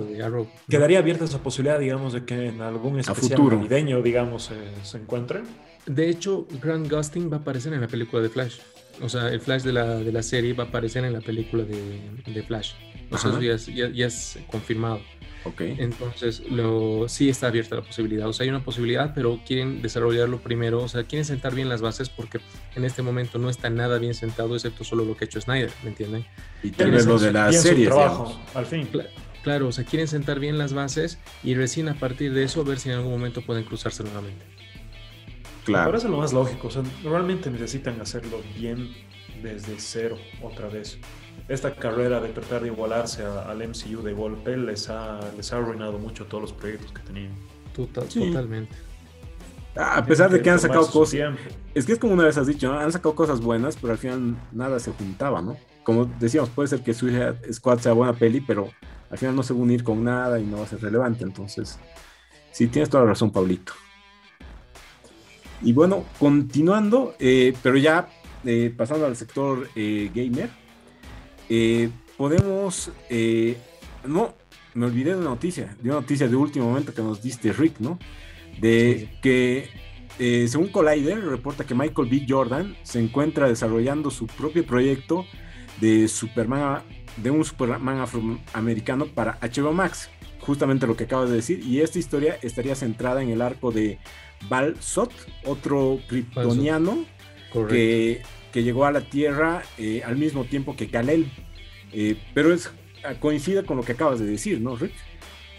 quedaría 0.68 0.98
abierta 0.98 1.24
esa 1.24 1.38
posibilidad, 1.38 1.78
digamos, 1.78 2.12
de 2.12 2.24
que 2.24 2.48
en 2.48 2.60
algún 2.60 3.00
especial 3.00 3.38
futuro. 3.38 3.56
navideño, 3.56 4.02
digamos, 4.02 4.50
se 4.82 4.98
encuentren. 4.98 5.44
De 5.86 6.10
hecho, 6.10 6.46
Grant 6.62 6.90
Gustin 6.90 7.30
va 7.30 7.38
a 7.38 7.40
aparecer 7.40 7.72
en 7.72 7.80
la 7.80 7.88
película 7.88 8.22
de 8.22 8.28
Flash. 8.28 8.58
O 9.02 9.08
sea, 9.08 9.28
el 9.28 9.40
Flash 9.40 9.62
de 9.62 9.72
la, 9.72 9.96
de 9.96 10.12
la 10.12 10.22
serie 10.22 10.52
va 10.52 10.64
a 10.64 10.66
aparecer 10.66 11.04
en 11.06 11.12
la 11.14 11.20
película 11.20 11.64
de, 11.64 12.00
de 12.26 12.42
Flash. 12.42 12.72
O 13.10 13.18
sea, 13.18 13.30
eso 13.30 13.40
ya 13.40 13.54
es, 13.54 13.66
ya, 13.66 13.88
ya 13.88 14.06
es 14.06 14.38
confirmado. 14.50 15.00
Ok. 15.44 15.60
Entonces, 15.60 16.40
lo, 16.50 17.06
sí 17.08 17.28
está 17.28 17.48
abierta 17.48 17.76
la 17.76 17.82
posibilidad. 17.82 18.26
O 18.28 18.32
sea, 18.32 18.44
hay 18.44 18.50
una 18.50 18.64
posibilidad, 18.64 19.12
pero 19.14 19.40
quieren 19.46 19.82
desarrollarlo 19.82 20.38
primero. 20.40 20.82
O 20.82 20.88
sea, 20.88 21.04
quieren 21.04 21.24
sentar 21.26 21.54
bien 21.54 21.68
las 21.68 21.82
bases 21.82 22.08
porque 22.08 22.40
en 22.74 22.84
este 22.84 23.02
momento 23.02 23.38
no 23.38 23.50
está 23.50 23.68
nada 23.70 23.98
bien 23.98 24.14
sentado, 24.14 24.54
excepto 24.54 24.84
solo 24.84 25.04
lo 25.04 25.16
que 25.16 25.24
ha 25.24 25.26
hecho 25.26 25.40
Snyder, 25.40 25.70
¿me 25.82 25.90
entienden? 25.90 26.24
Y 26.62 26.70
vez 26.70 27.04
lo 27.06 27.18
de 27.18 27.32
las 27.32 27.50
Bien 27.50 27.62
su 27.62 27.68
series. 27.68 27.88
trabajo, 27.88 28.40
al 28.54 28.66
fin. 28.66 28.88
Cla- 28.90 29.08
Claro, 29.42 29.68
o 29.68 29.72
sea, 29.72 29.84
quieren 29.84 30.08
sentar 30.08 30.40
bien 30.40 30.56
las 30.56 30.72
bases 30.72 31.18
y 31.42 31.54
recién 31.54 31.90
a 31.90 31.94
partir 31.94 32.32
de 32.32 32.44
eso 32.44 32.64
ver 32.64 32.78
si 32.78 32.88
en 32.88 32.94
algún 32.94 33.12
momento 33.12 33.42
pueden 33.42 33.64
cruzarse 33.64 34.02
nuevamente. 34.02 34.46
Me 34.46 35.64
Claro. 35.66 35.90
parece 35.90 36.08
lo 36.08 36.16
más 36.16 36.32
lógico. 36.32 36.68
O 36.68 36.70
sea, 36.70 36.82
realmente 37.02 37.50
necesitan 37.50 38.00
hacerlo 38.00 38.40
bien 38.58 38.90
desde 39.42 39.74
cero 39.78 40.16
otra 40.42 40.68
vez. 40.68 40.98
Esta 41.48 41.74
carrera 41.74 42.20
de 42.20 42.30
tratar 42.30 42.62
de 42.62 42.68
igualarse 42.68 43.22
a- 43.24 43.42
al 43.50 43.60
MCU 43.62 44.02
de 44.02 44.12
golpe 44.14 44.56
les 44.56 44.88
ha, 44.88 45.20
les 45.36 45.52
ha 45.52 45.56
arruinado 45.58 45.98
mucho 45.98 46.24
todos 46.26 46.42
los 46.42 46.52
proyectos 46.52 46.92
que 46.92 47.02
tenían. 47.02 47.32
Total- 47.74 48.10
Sí. 48.10 48.28
Totalmente. 48.30 48.74
Ah, 49.76 49.96
A 49.98 50.06
pesar 50.06 50.30
de 50.30 50.40
que 50.40 50.48
han 50.50 50.58
sacado 50.60 50.86
cosas. 50.86 51.10
tiempo. 51.10 51.40
Es 51.74 51.84
que 51.84 51.92
es 51.92 51.98
como 51.98 52.14
una 52.14 52.24
vez 52.24 52.38
has 52.38 52.46
dicho, 52.46 52.72
¿no? 52.72 52.78
han 52.78 52.92
sacado 52.92 53.14
cosas 53.16 53.40
buenas, 53.40 53.76
pero 53.76 53.92
al 53.92 53.98
final 53.98 54.36
nada 54.52 54.78
se 54.78 54.92
juntaba, 54.92 55.42
¿no? 55.42 55.56
Como 55.82 56.04
decíamos, 56.20 56.48
puede 56.50 56.68
ser 56.68 56.82
que 56.82 56.94
Suicide 56.94 57.52
Squad 57.52 57.78
sea 57.80 57.92
buena 57.92 58.12
peli, 58.14 58.40
pero 58.40 58.70
al 59.10 59.18
final 59.18 59.34
no 59.36 59.42
se 59.42 59.52
va 59.52 59.58
a 59.58 59.62
unir 59.64 59.82
con 59.84 60.02
nada 60.04 60.38
y 60.38 60.44
no 60.44 60.58
va 60.58 60.64
a 60.64 60.68
ser 60.68 60.80
relevante. 60.80 61.24
Entonces, 61.24 61.78
sí, 62.52 62.68
tienes 62.68 62.88
toda 62.88 63.02
la 63.02 63.10
razón, 63.10 63.32
Pablito. 63.32 63.72
Y 65.62 65.72
bueno, 65.72 66.04
continuando, 66.18 67.14
eh, 67.18 67.54
pero 67.62 67.76
ya 67.76 68.08
eh, 68.44 68.72
pasando 68.76 69.06
al 69.06 69.16
sector 69.16 69.68
eh, 69.74 70.10
gamer, 70.14 70.50
eh, 71.48 71.90
podemos... 72.16 72.90
eh, 73.10 73.56
no, 74.06 74.34
me 74.74 74.86
olvidé 74.86 75.10
de 75.10 75.16
una 75.16 75.30
noticia, 75.30 75.76
de 75.80 75.88
una 75.88 76.00
noticia 76.00 76.28
de 76.28 76.36
último 76.36 76.66
momento 76.66 76.92
que 76.92 77.02
nos 77.02 77.22
diste, 77.22 77.52
Rick, 77.52 77.78
¿no? 77.78 77.98
De 78.60 79.08
que, 79.22 79.68
eh, 80.18 80.46
según 80.48 80.68
Collider, 80.68 81.24
reporta 81.24 81.64
que 81.64 81.74
Michael 81.74 82.08
B. 82.08 82.26
Jordan 82.28 82.76
se 82.82 83.00
encuentra 83.00 83.48
desarrollando 83.48 84.10
su 84.10 84.26
propio 84.26 84.66
proyecto 84.66 85.24
de 85.80 86.08
Superman, 86.08 86.82
de 87.16 87.30
un 87.30 87.44
Superman 87.44 88.00
afroamericano 88.00 89.06
para 89.06 89.38
HBO 89.40 89.72
Max. 89.72 90.10
Justamente 90.40 90.86
lo 90.86 90.96
que 90.96 91.04
acabas 91.04 91.30
de 91.30 91.36
decir. 91.36 91.60
Y 91.64 91.80
esta 91.80 91.98
historia 91.98 92.38
estaría 92.42 92.74
centrada 92.74 93.22
en 93.22 93.30
el 93.30 93.40
arco 93.40 93.70
de 93.70 93.98
Val 94.48 94.76
Zod, 94.80 95.10
otro 95.46 96.00
kryptoniano 96.06 97.06
Correcto. 97.50 97.74
que, 97.74 98.22
que 98.54 98.62
llegó 98.62 98.86
a 98.86 98.92
la 98.92 99.00
Tierra 99.00 99.64
eh, 99.78 100.02
al 100.06 100.16
mismo 100.16 100.44
tiempo 100.44 100.76
que 100.76 100.88
Kal-El. 100.88 101.26
Eh, 101.92 102.16
pero 102.34 102.54
es, 102.54 102.70
coincide 103.18 103.64
con 103.64 103.76
lo 103.76 103.82
que 103.82 103.92
acabas 103.92 104.20
de 104.20 104.26
decir, 104.26 104.60
¿no, 104.60 104.76
Rick? 104.76 104.92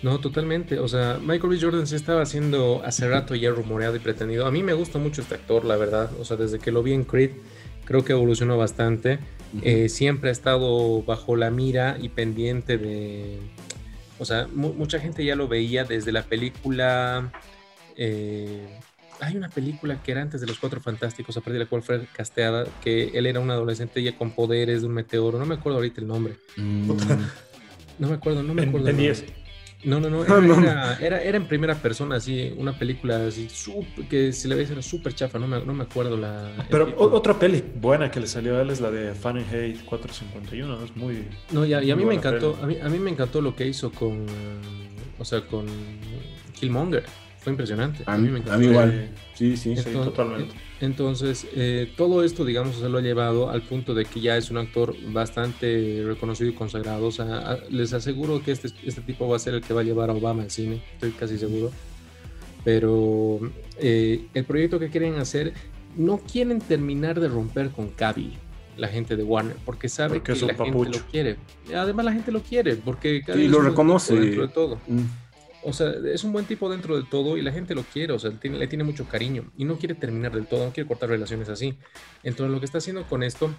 No, 0.02 0.20
totalmente. 0.20 0.80
O 0.80 0.88
sea, 0.88 1.20
Michael 1.22 1.50
B. 1.50 1.60
Jordan 1.60 1.88
se 1.88 1.98
estaba 1.98 2.22
haciendo 2.22 2.82
hace 2.86 3.10
rato 3.10 3.36
ya 3.36 3.50
rumoreado 3.50 3.98
y 3.98 4.00
pretendido. 4.00 4.46
A 4.46 4.52
mí 4.52 4.64
me 4.64 4.72
gusta 4.72 4.98
mucho 4.98 5.22
este 5.22 5.36
actor, 5.36 5.66
la 5.66 5.76
verdad. 5.76 6.10
O 6.22 6.24
sea, 6.24 6.38
desde 6.38 6.58
que 6.58 6.72
lo 6.72 6.84
vi 6.84 6.94
en 6.94 7.04
Creed, 7.04 7.32
creo 7.84 8.06
que 8.06 8.14
evolucionó 8.14 8.58
bastante. 8.58 9.20
Eh, 9.62 9.90
siempre 9.90 10.30
ha 10.30 10.32
estado 10.32 11.02
bajo 11.04 11.36
la 11.36 11.52
mira 11.52 11.98
y 12.02 12.08
pendiente 12.08 12.78
de... 12.78 13.40
O 14.20 14.26
sea, 14.26 14.48
mu- 14.54 14.74
mucha 14.74 15.00
gente 15.02 15.26
ya 15.26 15.36
lo 15.36 15.50
veía 15.50 15.84
desde 15.84 16.14
la 16.14 16.24
película... 16.24 17.34
eh, 17.98 18.80
hay 19.20 19.38
una 19.38 19.50
película 19.50 20.02
que 20.04 20.12
era 20.12 20.22
antes 20.22 20.42
de 20.42 20.48
Los 20.48 20.60
Cuatro 20.60 20.82
Fantásticos, 20.82 21.36
a 21.38 21.42
partir 21.42 21.54
de 21.54 21.60
la 21.60 21.66
cual 21.70 21.82
fue 21.84 22.06
casteada, 22.14 22.66
que 22.84 23.10
él 23.14 23.26
era 23.26 23.40
un 23.40 23.50
adolescente 23.52 24.02
ya 24.04 24.18
con 24.18 24.32
poderes 24.32 24.82
de 24.82 24.88
un 24.88 24.94
meteoro. 24.94 25.40
No 25.40 25.46
me 25.46 25.56
acuerdo 25.56 25.78
ahorita 25.78 26.02
el 26.02 26.08
nombre. 26.08 26.36
Mm, 26.58 26.92
No 28.00 28.08
me 28.10 28.16
acuerdo, 28.16 28.44
no 28.44 28.54
me 28.54 28.64
En, 28.64 28.70
acuerdo. 28.70 28.90
en. 28.90 28.98
10. 28.98 29.26
No, 29.86 30.00
no, 30.00 30.10
no, 30.10 30.24
era, 30.26 30.40
no. 30.42 30.60
Era, 30.64 30.98
era- 31.00 31.22
era 31.22 31.38
en 31.38 31.48
primera 31.48 31.76
persona, 31.76 32.16
así, 32.16 32.52
una 32.58 32.78
película 32.78 33.28
así, 33.28 33.48
sup- 33.48 34.08
que 34.10 34.34
si 34.34 34.48
la 34.48 34.56
ves 34.56 34.72
era 34.72 34.82
súper 34.82 35.14
chafa, 35.14 35.38
no 35.38 35.48
me, 35.48 35.64
no 35.64 35.74
me 35.76 35.84
acuerdo 35.84 36.18
la... 36.18 36.66
Pero 36.72 36.92
o- 36.98 37.14
otra 37.16 37.38
peli 37.38 37.64
buena 37.76 38.10
que 38.10 38.20
le 38.20 38.26
salió 38.26 38.58
a 38.58 38.62
él 38.64 38.72
es 38.72 38.82
la 38.82 38.90
de 38.90 39.14
Fahrenheit 39.14 39.86
451. 39.86 40.76
¿no? 40.80 40.84
Es 40.84 40.96
muy. 40.96 41.28
No, 41.52 41.66
y 41.66 41.74
a, 41.74 41.84
y 41.84 41.92
a 41.92 41.96
mí 41.96 42.04
me 42.04 42.16
encantó, 42.16 42.58
a 42.62 42.66
mí, 42.66 42.78
a 42.82 42.90
mí 42.90 42.98
me 42.98 43.12
encantó 43.12 43.42
lo 43.42 43.56
que 43.56 43.68
hizo 43.68 43.92
con, 43.92 44.26
o 45.20 45.24
sea, 45.26 45.46
con 45.46 45.68
Killmonger, 46.54 47.04
fue 47.46 47.52
impresionante. 47.54 48.04
A 48.08 48.18
mí, 48.18 48.28
me 48.28 48.40
a 48.40 48.42
encantó. 48.42 48.60
mí 48.60 48.66
igual. 48.66 49.10
Sí, 49.36 49.56
sí. 49.56 49.76
Sí, 49.78 49.84
Entonces- 49.88 50.14
totalmente. 50.14 50.56
Entonces, 50.82 51.48
eh, 51.56 51.90
todo 51.96 52.24
esto, 52.24 52.44
digamos, 52.44 52.76
se 52.76 52.90
lo 52.90 52.98
ha 52.98 53.02
llevado 53.02 53.50
al 53.50 53.62
punto 53.62 53.94
de 53.94 54.04
que 54.04 54.20
ya 54.20 54.36
es 54.36 54.50
un 54.52 54.58
actor 54.58 54.94
bastante 55.14 56.04
reconocido 56.06 56.50
y 56.50 56.54
consagrado. 56.54 57.06
O 57.06 57.12
sea, 57.12 57.38
a- 57.52 57.60
les 57.70 57.94
aseguro 57.94 58.42
que 58.44 58.52
este, 58.52 58.70
este 58.84 59.02
tipo 59.02 59.28
va 59.30 59.36
a 59.38 59.40
ser 59.40 59.54
el 59.54 59.62
que 59.62 59.74
va 59.74 59.82
a 59.82 59.84
llevar 59.86 60.10
a 60.10 60.14
Obama 60.14 60.42
al 60.44 60.52
cine, 60.52 60.82
estoy 60.96 61.12
casi 61.12 61.38
seguro. 61.38 61.72
Pero 62.64 63.40
eh, 63.78 64.26
el 64.34 64.44
proyecto 64.46 64.80
que 64.80 64.90
quieren 64.90 65.16
hacer, 65.16 65.54
no 65.96 66.18
quieren 66.18 66.60
terminar 66.60 67.20
de 67.20 67.28
romper 67.28 67.70
con 67.70 67.90
Cavill, 67.90 68.34
la 68.76 68.88
gente 68.88 69.16
de 69.16 69.24
Warner, 69.24 69.56
porque 69.64 69.88
sabe 69.88 70.16
Porque 70.20 70.34
que 70.34 70.40
la 70.42 70.54
gente 70.56 70.72
papucho. 70.72 71.00
lo 71.00 71.06
quiere. 71.12 71.38
Además, 71.74 72.06
la 72.06 72.14
gente 72.14 72.32
lo 72.32 72.42
quiere, 72.42 72.76
porque 72.76 73.22
Cavill 73.26 73.46
Sí, 73.46 73.50
lo 73.52 73.62
reconoce. 73.62 74.16
dentro 74.20 74.48
de 74.48 74.54
todo. 74.54 74.80
Mm, 74.88 75.02
O 75.66 75.74
sea, 75.74 75.94
es 76.14 76.24
un 76.24 76.32
buen 76.32 76.46
tipo 76.46 76.70
dentro 76.70 76.96
de 76.96 77.04
todo 77.04 77.38
y 77.38 77.42
la 77.42 77.52
gente 77.52 77.76
lo 77.76 77.84
quiere, 77.84 78.14
o 78.14 78.20
sea, 78.20 78.32
tiene- 78.32 78.58
le 78.58 78.68
tiene 78.68 78.84
mucho 78.84 79.06
cariño 79.08 79.52
y 79.58 79.66
no 79.66 79.78
quiere 79.78 79.96
terminar 79.96 80.34
del 80.34 80.48
todo, 80.48 80.66
no 80.66 80.72
quiere 80.72 80.88
cortar 80.88 81.10
relaciones 81.10 81.50
así. 81.50 81.76
Entonces 82.24 82.54
lo 82.54 82.60
que 82.60 82.66
está 82.66 82.78
haciendo 82.78 83.04
con 83.08 83.24
esto 83.24 83.50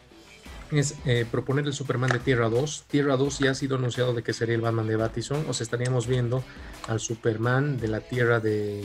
es 0.72 0.96
eh, 1.04 1.24
proponer 1.30 1.64
el 1.66 1.72
Superman 1.72 2.10
de 2.10 2.18
Tierra 2.18 2.48
2. 2.48 2.86
Tierra 2.88 3.16
2 3.16 3.38
ya 3.38 3.52
ha 3.52 3.54
sido 3.54 3.76
anunciado 3.76 4.14
de 4.14 4.22
que 4.22 4.32
sería 4.32 4.54
el 4.56 4.60
Batman 4.60 4.88
de 4.88 4.96
Battison, 4.96 5.44
o 5.48 5.52
sea, 5.54 5.64
estaríamos 5.64 6.06
viendo 6.06 6.42
al 6.88 6.98
Superman 6.98 7.78
de 7.78 7.88
la 7.88 8.00
Tierra 8.00 8.40
de, 8.40 8.84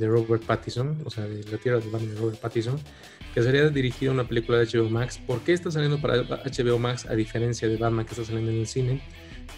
Robert 0.00 0.42
Pattinson, 0.44 0.98
o 1.04 1.10
sea, 1.10 1.24
de 1.26 1.44
la 1.50 1.58
Tierra 1.58 1.78
de 1.78 1.88
Batman 1.88 2.14
de 2.14 2.20
Robert 2.20 2.40
Pattinson, 2.40 2.80
que 3.32 3.42
sería 3.42 3.68
dirigido 3.68 4.12
una 4.12 4.26
película 4.26 4.58
de 4.58 4.66
HBO 4.66 4.90
Max. 4.90 5.18
¿Por 5.24 5.40
qué 5.42 5.52
está 5.52 5.70
saliendo 5.70 6.00
para 6.00 6.22
HBO 6.24 6.78
Max 6.78 7.06
a 7.06 7.14
diferencia 7.14 7.68
de 7.68 7.76
Batman 7.76 8.04
que 8.04 8.12
está 8.12 8.24
saliendo 8.24 8.50
en 8.50 8.58
el 8.58 8.66
cine? 8.66 9.00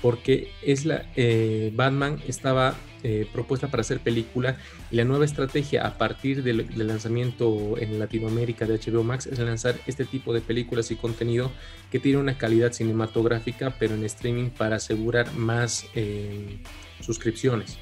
Porque 0.03 0.51
es 0.63 0.85
la 0.85 1.07
eh, 1.17 1.73
Batman 1.75 2.19
estaba 2.27 2.75
eh, 3.05 3.27
propuesta 3.33 3.69
para 3.69 3.81
hacer 3.81 4.01
película 4.01 4.59
y 4.91 4.97
la 4.97 5.05
nueva 5.05 5.25
estrategia 5.25 5.87
a 5.87 5.97
partir 5.97 6.43
del, 6.43 6.69
del 6.69 6.87
lanzamiento 6.87 7.79
en 7.79 7.99
Latinoamérica 7.99 8.67
de 8.67 8.79
HBO 8.79 9.03
Max 9.03 9.27
es 9.27 9.39
lanzar 9.39 9.77
este 9.87 10.05
tipo 10.05 10.35
de 10.35 10.41
películas 10.41 10.91
y 10.91 10.97
contenido 10.97 11.51
que 11.91 11.99
tiene 11.99 12.19
una 12.19 12.39
calidad 12.39 12.73
cinematográfica 12.73 13.75
pero 13.79 13.95
en 13.95 14.05
streaming 14.05 14.51
para 14.51 14.77
asegurar 14.77 15.33
más 15.35 15.87
eh, 15.95 16.59
suscripciones. 17.01 17.79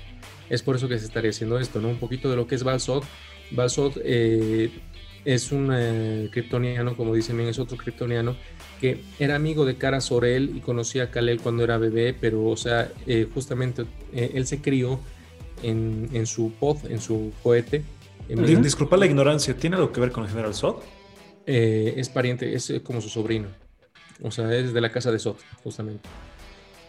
Es 0.49 0.63
por 0.63 0.77
eso 0.77 0.89
que 0.89 0.99
se 0.99 1.07
estaría 1.07 1.31
haciendo 1.31 1.59
esto, 1.59 1.81
¿no? 1.81 1.89
Un 1.89 1.99
poquito 1.99 2.29
de 2.29 2.37
lo 2.37 2.47
que 2.47 2.57
es 2.57 2.65
Balsod. 2.65 3.05
Balsod 3.53 3.99
eh, 4.05 4.71
es 5.25 5.53
un 5.53 5.71
eh, 5.73 6.29
kryptoniano, 6.33 6.97
como 6.97 7.15
dicen 7.15 7.37
bien, 7.37 7.49
es 7.49 7.59
otro 7.59 7.77
kryptoniano 7.77 8.37
que 8.81 9.03
era 9.19 9.37
amigo 9.37 9.67
de 9.67 9.77
Cara 9.77 10.01
Sorel 10.01 10.53
y 10.57 10.61
conocía 10.61 11.05
a 11.05 11.11
Kal-El 11.11 11.41
cuando 11.41 11.63
era 11.63 11.77
bebé, 11.77 12.15
pero, 12.19 12.47
o 12.47 12.57
sea, 12.57 12.91
eh, 13.07 13.29
justamente 13.33 13.85
eh, 14.13 14.33
él 14.35 14.47
se 14.47 14.63
crió 14.63 15.01
en, 15.63 16.09
en 16.13 16.27
su 16.27 16.53
pod, 16.53 16.79
en 16.89 17.01
su 17.01 17.33
cohete. 17.43 17.83
en 18.29 18.63
Disculpa 18.63 18.97
la 18.97 19.07
ignorancia, 19.07 19.55
¿tiene 19.55 19.77
algo 19.77 19.93
que 19.93 20.01
ver 20.01 20.11
con 20.11 20.25
el 20.25 20.31
General 20.31 20.55
Zod? 20.55 20.77
eh, 21.47 21.95
es 21.97 22.09
pariente, 22.09 22.55
es 22.55 22.73
como 22.83 23.01
su 23.01 23.09
sobrino. 23.09 23.49
O 24.23 24.31
sea, 24.31 24.55
es 24.55 24.73
de 24.73 24.81
la 24.81 24.93
casa 24.93 25.11
de 25.11 25.19
Sot, 25.19 25.39
justamente. 25.65 26.09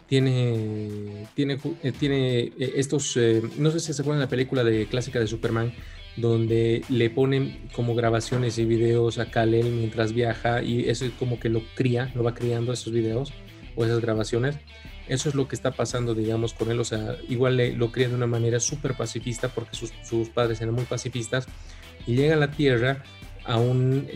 Tiene, 0.07 1.27
tiene, 1.33 1.57
tiene 1.97 2.51
estos, 2.57 3.17
no 3.57 3.71
sé 3.71 3.79
si 3.79 3.93
se 3.93 4.01
acuerdan 4.01 4.19
de 4.19 4.25
la 4.25 4.29
película 4.29 4.63
de 4.63 4.85
clásica 4.87 5.19
de 5.19 5.27
Superman, 5.27 5.73
donde 6.17 6.83
le 6.89 7.09
ponen 7.09 7.59
como 7.73 7.95
grabaciones 7.95 8.57
y 8.57 8.65
videos 8.65 9.17
a 9.17 9.31
Kal-El 9.31 9.71
mientras 9.71 10.13
viaja 10.13 10.61
y 10.61 10.89
eso 10.89 11.05
es 11.05 11.11
como 11.11 11.39
que 11.39 11.49
lo 11.49 11.61
cría, 11.75 12.11
lo 12.15 12.23
va 12.23 12.33
criando 12.33 12.73
esos 12.73 12.91
videos 12.93 13.33
o 13.75 13.85
esas 13.85 14.01
grabaciones. 14.01 14.57
Eso 15.07 15.29
es 15.29 15.35
lo 15.35 15.47
que 15.47 15.55
está 15.55 15.71
pasando, 15.71 16.13
digamos, 16.13 16.53
con 16.53 16.71
él. 16.71 16.79
O 16.79 16.83
sea, 16.85 17.17
igual 17.27 17.57
le- 17.57 17.73
lo 17.75 17.91
cría 17.91 18.07
de 18.09 18.15
una 18.15 18.27
manera 18.27 18.59
súper 18.59 18.95
pacifista 18.95 19.49
porque 19.49 19.75
sus, 19.75 20.29
padres 20.29 20.61
eran 20.61 20.73
muy 20.75 20.85
pacifistas 20.85 21.47
y 22.07 22.15
llega 22.15 22.35
a 22.35 22.37
la 22.37 22.51
Tierra 22.51 23.03
a 23.43 23.57
un, 23.57 24.07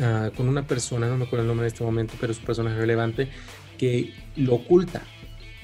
a- 0.00 0.30
con 0.36 0.48
una 0.48 0.66
persona, 0.66 1.08
no 1.08 1.16
me 1.16 1.24
acuerdo 1.24 1.42
el 1.42 1.48
nombre 1.48 1.66
en 1.66 1.72
este 1.72 1.84
momento, 1.84 2.14
pero 2.20 2.32
es 2.32 2.38
un 2.38 2.44
personaje 2.44 2.76
relevante 2.76 3.28
que 3.78 4.12
lo 4.36 4.54
oculta, 4.54 5.02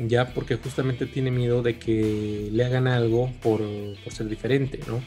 ya 0.09 0.33
porque 0.33 0.57
justamente 0.57 1.07
tiene 1.07 1.31
miedo 1.31 1.63
de 1.63 1.79
que 1.79 2.49
le 2.53 2.65
hagan 2.65 2.87
algo 2.87 3.31
por, 3.43 3.61
por 4.03 4.13
ser 4.13 4.29
diferente, 4.29 4.81
¿no? 4.87 5.03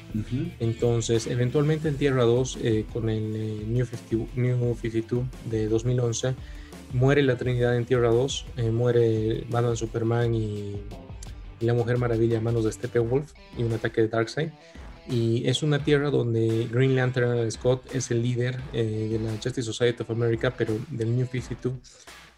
Entonces, 0.60 1.28
eventualmente 1.28 1.88
en 1.88 1.98
Tierra 1.98 2.24
2, 2.24 2.60
eh, 2.62 2.86
con 2.92 3.10
el 3.10 3.36
eh, 3.36 3.64
New, 3.68 3.86
50 3.86 4.34
New 4.36 4.76
52 4.76 5.26
de 5.50 5.68
2011, 5.68 6.36
muere 6.94 7.24
la 7.24 7.38
Trinidad 7.38 7.76
en 7.76 7.86
Tierra 7.86 8.10
2, 8.10 8.46
eh, 8.58 8.72
muere 8.72 9.46
Batman, 9.50 9.76
Superman 9.76 10.36
y, 10.36 10.76
la 11.60 11.74
Mujer 11.74 11.98
Maravilla 11.98 12.40
a 12.40 12.42
manos 12.42 12.66
de 12.66 12.74
Steppenwolf 12.74 13.32
y 13.58 13.64
un 13.64 13.72
ataque 13.72 14.02
de 14.02 14.10
Darkseid. 14.10 14.50
Y 15.10 15.48
es 15.48 15.64
una 15.64 15.82
tierra 15.82 16.10
donde 16.10 16.68
Green 16.70 16.94
Lantern 16.94 17.50
Scott 17.50 17.96
es 17.96 18.12
el 18.12 18.22
líder 18.22 18.62
de 18.74 19.18
la 19.24 19.32
Justice 19.32 19.64
Society 19.64 20.04
of 20.04 20.10
America, 20.10 20.54
pero 20.58 20.78
del 20.90 21.16
New 21.16 21.26
52. 21.26 21.74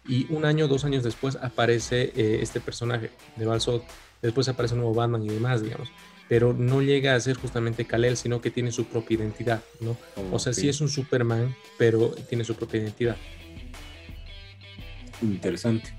Y 0.08 0.32
un 0.32 0.44
año, 0.44 0.68
dos 0.68 0.84
años 0.84 1.02
después 1.02 1.36
aparece 1.36 2.12
eh, 2.16 2.38
este 2.42 2.60
personaje 2.60 3.10
de 3.36 3.46
Balsot. 3.46 3.84
Después 4.22 4.48
aparece 4.48 4.74
un 4.74 4.80
nuevo 4.80 4.94
Batman 4.94 5.24
y 5.24 5.28
demás, 5.28 5.62
digamos 5.62 5.90
pero 6.28 6.52
no 6.52 6.82
llega 6.82 7.14
a 7.14 7.20
ser 7.20 7.36
justamente 7.36 7.84
Kal-El, 7.84 8.16
sino 8.16 8.40
que 8.40 8.50
tiene 8.50 8.72
su 8.72 8.86
propia 8.86 9.16
identidad, 9.16 9.62
¿no? 9.80 9.96
o 10.32 10.38
sea, 10.38 10.52
sí 10.52 10.68
es 10.68 10.80
un 10.80 10.88
Superman, 10.88 11.54
pero 11.78 12.08
tiene 12.28 12.44
su 12.44 12.54
propia 12.54 12.80
identidad. 12.80 13.16
Interesante. 15.22 15.94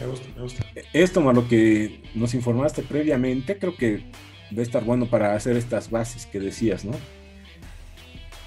Me 0.00 0.06
gusta, 0.06 0.28
me 0.34 0.42
gusta. 0.42 0.66
Esto 0.92 1.20
más 1.20 1.34
lo 1.34 1.48
que 1.48 2.02
nos 2.14 2.34
informaste 2.34 2.82
previamente, 2.82 3.58
creo 3.58 3.76
que 3.76 4.04
va 4.56 4.60
a 4.60 4.62
estar 4.62 4.84
bueno 4.84 5.06
para 5.06 5.34
hacer 5.34 5.56
estas 5.56 5.90
bases 5.90 6.26
que 6.26 6.40
decías, 6.40 6.84
¿no? 6.84 6.92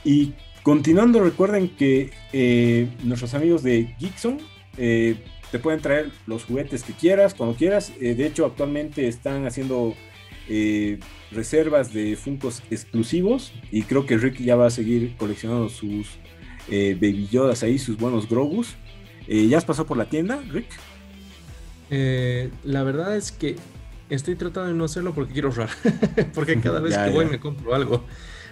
Y 0.04 0.34
continuando, 0.64 1.20
recuerden 1.20 1.76
que 1.76 2.12
eh, 2.34 2.88
nuestros 3.04 3.34
amigos 3.34 3.64
de 3.64 3.96
Geekson 4.00 4.40
eh, 4.84 5.16
te 5.52 5.60
pueden 5.60 5.80
traer 5.80 6.10
los 6.26 6.44
juguetes 6.44 6.84
que 6.84 6.94
quieras, 6.94 7.36
cuando 7.36 7.56
quieras. 7.56 7.94
Eh, 8.02 8.16
de 8.16 8.26
hecho, 8.26 8.48
actualmente 8.48 9.08
están 9.08 9.46
haciendo 9.46 9.94
eh, 10.50 11.00
reservas 11.32 11.94
de 11.94 12.16
Funkos 12.16 12.64
exclusivos 12.72 13.54
y 13.70 13.84
creo 13.84 14.08
que 14.08 14.18
Rick 14.18 14.42
ya 14.42 14.56
va 14.56 14.66
a 14.66 14.70
seguir 14.72 15.16
coleccionando 15.18 15.70
sus 15.70 16.08
Baby 16.68 17.28
Yodas 17.30 17.62
ahí, 17.64 17.78
sus 17.78 17.98
buenos 17.98 18.28
Grogus. 18.28 18.76
¿Ya 19.28 19.58
has 19.58 19.66
pasado 19.66 19.88
por 19.88 19.98
la 19.98 20.06
tienda, 20.06 20.42
Rick? 20.52 20.68
la 22.64 22.84
verdad 22.84 23.18
es 23.18 23.34
que 23.34 23.58
estoy 24.10 24.36
tratando 24.36 24.70
de 24.70 24.76
no 24.76 24.86
hacerlo 24.86 25.14
porque 25.14 25.34
quiero 25.34 25.50
ahorrar, 25.50 25.70
porque 26.34 26.60
cada 26.62 26.80
vez 26.80 26.98
que 27.06 27.10
voy 27.12 27.26
me 27.26 27.40
compro 27.40 27.76
algo. 27.76 28.06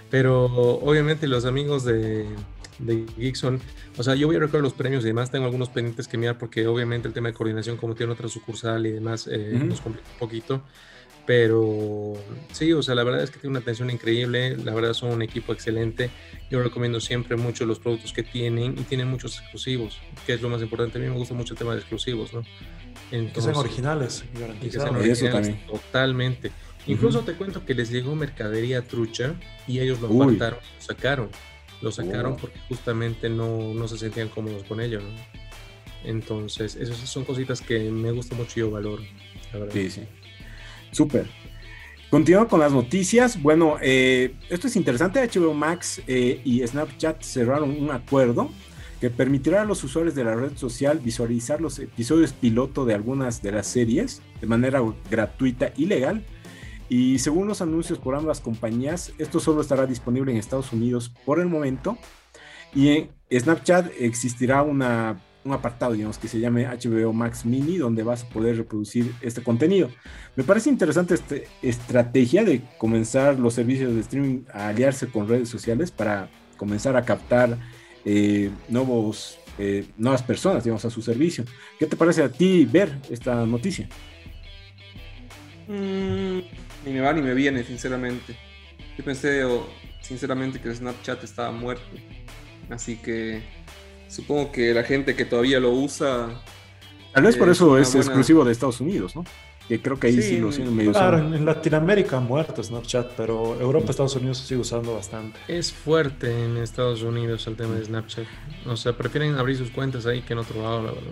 Pero 0.09 0.45
obviamente 0.45 1.27
los 1.27 1.45
amigos 1.45 1.85
de, 1.85 2.25
de 2.79 3.05
Geekson, 3.17 3.59
o 3.97 4.03
sea, 4.03 4.15
yo 4.15 4.27
voy 4.27 4.37
a 4.37 4.39
recoger 4.39 4.61
los 4.61 4.73
premios 4.73 5.03
y 5.03 5.07
demás, 5.07 5.31
tengo 5.31 5.45
algunos 5.45 5.69
pendientes 5.69 6.07
que 6.07 6.17
mirar 6.17 6.37
porque 6.37 6.65
obviamente 6.67 7.07
el 7.07 7.13
tema 7.13 7.29
de 7.29 7.33
coordinación 7.33 7.77
como 7.77 7.95
tiene 7.95 8.11
otra 8.13 8.27
sucursal 8.27 8.85
y 8.85 8.91
demás 8.91 9.27
nos 9.27 9.81
complica 9.81 10.07
un 10.13 10.19
poquito. 10.19 10.61
Pero 11.29 12.13
sí, 12.53 12.73
o 12.73 12.81
sea, 12.81 12.95
la 12.95 13.03
verdad 13.03 13.21
es 13.21 13.29
que 13.29 13.37
tiene 13.37 13.51
una 13.51 13.59
atención 13.59 13.91
increíble, 13.91 14.57
la 14.57 14.73
verdad 14.73 14.93
son 14.93 15.11
un 15.11 15.21
equipo 15.21 15.53
excelente. 15.53 16.09
Yo 16.49 16.63
recomiendo 16.63 16.99
siempre 16.99 17.37
mucho 17.37 17.67
los 17.67 17.77
productos 17.77 18.13
que 18.13 18.23
tienen 18.23 18.73
y 18.79 18.81
tienen 18.81 19.07
muchos 19.07 19.37
exclusivos, 19.37 19.99
que 20.25 20.33
es 20.33 20.41
lo 20.41 20.49
más 20.49 20.59
importante. 20.63 20.97
A 20.97 21.01
mí 21.01 21.07
me 21.07 21.15
gusta 21.15 21.35
mucho 21.35 21.53
el 21.53 21.59
tema 21.59 21.73
de 21.73 21.81
exclusivos, 21.81 22.33
¿no? 22.33 22.41
que 23.11 23.41
sean 23.41 23.55
originales, 23.55 24.23
y 24.59 24.65
que 24.65 24.71
sean 24.71 24.95
originales 24.95 25.67
totalmente. 25.67 26.51
Incluso 26.87 27.19
te 27.19 27.33
cuento 27.33 27.63
que 27.63 27.75
les 27.75 27.91
llegó 27.91 28.15
mercadería 28.15 28.81
trucha 28.81 29.35
y 29.67 29.81
ellos 29.81 30.01
lo 30.01 30.07
apartaron, 30.07 30.57
lo 30.59 30.81
sacaron. 30.81 31.29
Lo 31.81 31.91
sacaron 31.91 32.33
oh. 32.33 32.37
porque 32.37 32.59
justamente 32.67 33.29
no, 33.29 33.73
no, 33.73 33.87
se 33.87 33.97
sentían 33.97 34.29
cómodos 34.29 34.63
con 34.63 34.81
ello, 34.81 35.01
¿no? 35.01 35.09
Entonces, 36.03 36.75
esas 36.75 36.97
son 36.97 37.25
cositas 37.25 37.61
que 37.61 37.89
me 37.91 38.11
gusta 38.11 38.35
mucho 38.35 38.51
y 38.55 38.59
yo 38.61 38.71
valoro, 38.71 39.03
la 39.53 39.59
verdad. 39.59 39.73
Sí, 39.73 39.89
sí. 39.89 40.01
Súper. 40.91 41.27
Continúo 42.09 42.47
con 42.47 42.59
las 42.59 42.71
noticias. 42.71 43.41
Bueno, 43.41 43.77
eh, 43.81 44.33
esto 44.49 44.67
es 44.67 44.75
interesante. 44.75 45.19
HBO 45.21 45.53
Max 45.53 46.01
eh, 46.07 46.41
y 46.43 46.65
Snapchat 46.65 47.21
cerraron 47.21 47.69
un 47.69 47.91
acuerdo 47.91 48.49
que 48.99 49.09
permitirá 49.09 49.61
a 49.61 49.65
los 49.65 49.83
usuarios 49.83 50.15
de 50.15 50.23
la 50.23 50.35
red 50.35 50.57
social 50.57 50.99
visualizar 50.99 51.61
los 51.61 51.79
episodios 51.79 52.33
piloto 52.33 52.85
de 52.85 52.95
algunas 52.95 53.41
de 53.41 53.51
las 53.51 53.67
series 53.67 54.21
de 54.41 54.47
manera 54.47 54.81
gratuita 55.09 55.71
y 55.77 55.85
legal. 55.85 56.25
Y 56.89 57.19
según 57.19 57.47
los 57.47 57.61
anuncios 57.61 57.99
por 57.99 58.15
ambas 58.15 58.41
compañías, 58.41 59.13
esto 59.19 59.39
solo 59.39 59.61
estará 59.61 59.85
disponible 59.85 60.31
en 60.31 60.37
Estados 60.37 60.73
Unidos 60.73 61.11
por 61.23 61.39
el 61.39 61.47
momento. 61.47 61.97
Y 62.73 62.89
en 62.89 63.09
Snapchat 63.31 63.91
existirá 63.99 64.63
un 64.63 64.81
apartado, 64.81 65.93
digamos, 65.93 66.17
que 66.17 66.27
se 66.27 66.39
llame 66.39 66.65
HBO 66.65 67.13
Max 67.13 67.45
Mini, 67.45 67.77
donde 67.77 68.01
vas 68.01 68.23
a 68.23 68.29
poder 68.29 68.57
reproducir 68.57 69.13
este 69.21 69.43
contenido. 69.43 69.89
Me 70.35 70.43
parece 70.43 70.69
interesante 70.69 71.13
esta 71.13 71.35
estrategia 71.61 72.43
de 72.43 72.63
comenzar 72.79 73.37
los 73.37 73.53
servicios 73.53 73.93
de 73.93 74.01
streaming 74.01 74.41
a 74.51 74.69
aliarse 74.69 75.07
con 75.07 75.27
redes 75.27 75.49
sociales 75.49 75.91
para 75.91 76.29
comenzar 76.57 76.95
a 76.97 77.05
captar 77.05 77.57
eh, 78.03 78.49
nuevos, 78.67 79.39
eh, 79.57 79.85
nuevas 79.97 80.23
personas, 80.23 80.63
digamos, 80.63 80.85
a 80.85 80.89
su 80.89 81.01
servicio. 81.03 81.45
¿Qué 81.77 81.85
te 81.85 81.95
parece 81.95 82.23
a 82.23 82.29
ti 82.29 82.65
ver 82.65 82.97
esta 83.09 83.45
noticia? 83.45 83.87
Mm, 85.67 86.39
ni 86.85 86.93
me 86.93 87.01
va 87.01 87.13
ni 87.13 87.21
me 87.21 87.33
viene, 87.33 87.63
sinceramente. 87.63 88.35
Yo 88.97 89.03
pensé, 89.03 89.43
sinceramente, 90.01 90.59
que 90.59 90.73
Snapchat 90.73 91.23
estaba 91.23 91.51
muerto. 91.51 91.83
Así 92.69 92.97
que 92.97 93.41
Supongo 94.09 94.51
que 94.51 94.73
la 94.73 94.83
gente 94.83 95.15
que 95.15 95.23
todavía 95.23 95.59
lo 95.59 95.71
usa. 95.71 96.29
Tal 97.13 97.23
vez 97.23 97.37
por 97.37 97.47
eso 97.47 97.77
es 97.77 97.93
exclusivo 97.93 98.43
de 98.43 98.51
Estados 98.51 98.81
Unidos, 98.81 99.15
¿no? 99.15 99.23
Que 99.67 99.79
creo 99.79 99.99
que 99.99 100.07
ahí 100.07 100.19
sí, 100.19 100.39
lo 100.39 100.51
siguen 100.51 100.75
medio 100.75 100.93
Claro, 100.93 101.19
en 101.19 101.45
Latinoamérica 101.45 102.17
ha 102.17 102.19
muerto 102.19 102.63
Snapchat, 102.63 103.11
pero 103.15 103.59
Europa, 103.61 103.91
Estados 103.91 104.15
Unidos 104.15 104.39
se 104.39 104.47
sigue 104.47 104.61
usando 104.61 104.95
bastante. 104.95 105.39
Es 105.47 105.71
fuerte 105.71 106.43
en 106.43 106.57
Estados 106.57 107.03
Unidos 107.03 107.45
el 107.45 107.55
tema 107.55 107.75
de 107.75 107.85
Snapchat. 107.85 108.25
O 108.65 108.75
sea, 108.75 108.97
prefieren 108.97 109.35
abrir 109.35 109.57
sus 109.57 109.69
cuentas 109.69 110.07
ahí 110.07 110.21
que 110.21 110.33
en 110.33 110.39
otro 110.39 110.59
lado, 110.59 110.81
la 110.81 110.91
verdad. 110.91 111.11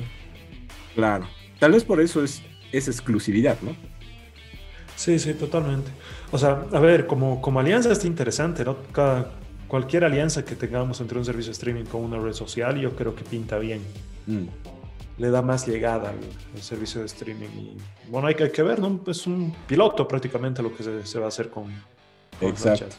Claro. 0.95 1.30
Tal 1.59 1.74
vez 1.74 1.84
por 1.84 2.01
eso 2.01 2.24
es, 2.24 2.41
es 2.72 2.88
exclusividad, 2.88 3.59
¿no? 3.61 3.76
Sí, 4.98 5.20
sí, 5.20 5.36
totalmente. 5.36 5.91
O 6.32 6.38
sea, 6.38 6.66
a 6.74 6.80
ver, 6.80 7.06
como, 7.06 7.39
como 7.39 7.60
alianza 7.60 7.91
está 7.91 8.08
interesante, 8.08 8.66
¿no? 8.66 8.78
Cada, 8.91 9.32
cualquier 9.68 10.04
alianza 10.04 10.43
que 10.43 10.56
tengamos 10.56 11.00
entre 11.02 11.20
un 11.20 11.24
servicio 11.24 11.50
de 11.50 11.54
streaming 11.54 11.86
con 11.86 12.04
una 12.04 12.20
red 12.20 12.34
social, 12.34 12.80
yo 12.80 12.95
creo 12.95 13.16
que 13.16 13.24
pinta 13.24 13.60
bien. 13.60 13.82
Mm. 14.26 14.45
Le 15.20 15.30
da 15.30 15.41
más 15.41 15.68
llegada 15.68 16.10
al, 16.10 16.62
servicio 16.62 17.02
de 17.02 17.06
streaming. 17.06 17.48
Y 17.48 17.78
bueno, 18.10 18.28
hay 18.28 18.36
que, 18.36 18.45
hay 18.45 18.52
que 18.52 18.64
ver, 18.64 18.80
¿no? 18.80 19.00
Es 19.08 19.28
un 19.28 19.56
piloto 19.68 20.08
prácticamente 20.08 20.64
lo 20.64 20.76
que 20.76 20.84
se, 21.04 21.20
va 21.20 21.26
a 21.26 21.28
hacer 21.30 21.50
con, 21.50 21.72
Exacto. 22.41 22.95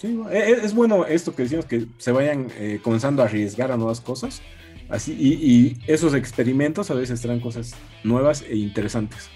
Sí, 0.00 0.20
e, 0.30 0.36
e, 0.36 0.52
es, 0.64 0.74
bueno 0.74 1.04
esto 1.04 1.34
que 1.34 1.42
decimos, 1.42 1.66
que 1.66 1.86
se 1.98 2.10
vayan 2.10 2.48
eh, 2.56 2.80
comenzando 2.82 3.22
a 3.22 3.26
arriesgar 3.26 3.70
a 3.70 3.76
nuevas 3.76 4.00
cosas. 4.00 4.42
Así, 4.88 5.12
y, 5.12 5.78
esos 5.86 6.14
experimentos 6.14 6.90
a 6.90 6.94
veces 6.94 7.20
traen 7.20 7.38
cosas 7.38 7.74
nuevas 8.02 8.42
e 8.42 8.56
interesantes. 8.56 9.30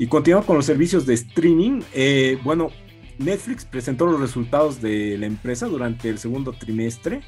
Y 0.00 0.06
continuando 0.06 0.46
con 0.46 0.56
los 0.56 0.64
servicios 0.64 1.04
de 1.04 1.12
streaming, 1.12 1.82
eh, 1.92 2.38
bueno, 2.42 2.70
Netflix 3.18 3.66
presentó 3.66 4.06
los 4.06 4.18
resultados 4.18 4.80
de 4.80 5.18
la 5.18 5.26
empresa 5.26 5.66
durante 5.66 6.08
el 6.08 6.18
segundo 6.18 6.54
trimestre. 6.54 7.20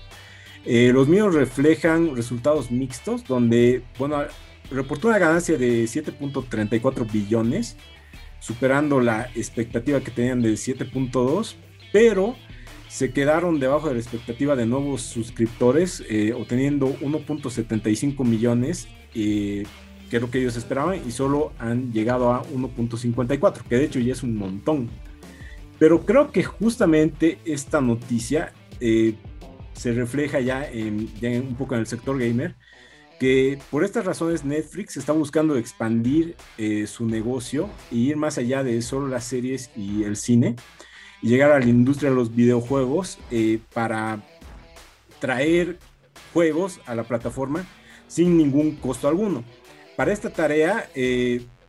Eh, 0.65 0.91
los 0.91 1.07
míos 1.07 1.35
reflejan 1.35 2.17
resultados 2.17 2.71
mixtos, 2.71 3.25
donde, 3.25 3.83
bueno, 3.99 4.23
reportó 4.71 5.09
una 5.09 5.19
ganancia 5.19 5.59
de 5.59 5.85
7.34 5.85 7.13
billones, 7.13 7.77
superando 8.41 9.03
la 9.03 9.29
expectativa 9.35 10.01
que 10.01 10.11
tenían 10.11 10.41
de 10.41 10.55
7.2, 10.55 11.57
pero 11.93 12.37
se 12.89 13.13
quedaron 13.13 13.61
debajo 13.61 13.89
de 13.89 13.97
la 13.97 14.01
expectativa 14.01 14.57
de 14.57 14.65
nuevos 14.65 15.03
suscriptores, 15.03 16.03
eh, 16.09 16.33
obteniendo 16.33 16.87
1.75 17.03 18.25
millones, 18.25 18.89
eh, 19.15 19.65
que 20.13 20.17
es 20.17 20.23
lo 20.23 20.31
que 20.31 20.41
ellos 20.41 20.59
esperaban, 20.59 21.01
y 21.09 21.11
solo 21.11 21.55
han 21.59 21.91
llegado 21.91 22.35
a 22.35 22.45
1.54, 22.45 23.63
que 23.67 23.77
de 23.77 23.85
hecho 23.85 23.99
ya 23.99 24.13
es 24.13 24.23
un 24.23 24.37
montón. 24.37 24.91
Pero 25.79 26.05
creo 26.05 26.31
que 26.31 26.45
justamente 26.45 27.39
esta 27.47 27.81
noticia 27.81 28.53
eh, 28.79 29.15
se 29.73 29.93
refleja 29.93 30.39
ya, 30.41 30.71
en, 30.71 31.09
un 31.23 31.55
poco 31.57 31.77
en 31.77 31.81
el 31.81 31.87
sector 31.87 32.19
gamer, 32.19 32.57
que 33.19 33.59
por 33.71 33.85
estas 33.85 34.05
razones 34.05 34.45
Netflix 34.45 34.99
está 34.99 35.15
buscando 35.15 35.57
expandir 35.57 36.37
eh, 36.59 36.87
su 36.87 37.07
negocio 37.07 37.71
e 37.91 37.97
ir 37.97 38.19
más 38.19 38.37
allá 38.37 38.63
de 38.63 38.83
solo 38.83 39.09
las 39.09 39.25
series 39.25 39.71
y 39.75 40.05
el 40.05 40.17
cine 40.17 40.57
y 41.23 41.29
llegar 41.29 41.53
a 41.53 41.59
la 41.59 41.65
industria 41.65 42.11
de 42.11 42.17
los 42.17 42.35
videojuegos 42.35 43.19
eh, 43.31 43.61
para 43.73 44.21
traer 45.21 45.79
juegos 46.35 46.81
a 46.85 46.95
la 46.95 47.05
plataforma 47.05 47.65
sin 48.13 48.37
ningún 48.37 48.77
costo 48.77 49.09
alguno. 49.09 49.43
Para 49.97 50.13
esta 50.13 50.31
tarea, 50.31 50.89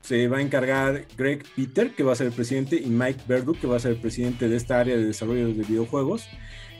se 0.03 0.27
va 0.27 0.37
a 0.37 0.41
encargar 0.41 1.05
Greg 1.17 1.43
Peter, 1.55 1.91
que 1.95 2.03
va 2.03 2.13
a 2.13 2.15
ser 2.15 2.27
el 2.27 2.33
presidente, 2.33 2.75
y 2.75 2.87
Mike 2.87 3.23
Verdu, 3.27 3.53
que 3.53 3.67
va 3.67 3.77
a 3.77 3.79
ser 3.79 3.91
el 3.91 4.01
presidente 4.01 4.49
de 4.49 4.57
esta 4.57 4.79
área 4.79 4.97
de 4.97 5.05
desarrollo 5.05 5.47
de 5.47 5.63
videojuegos. 5.63 6.27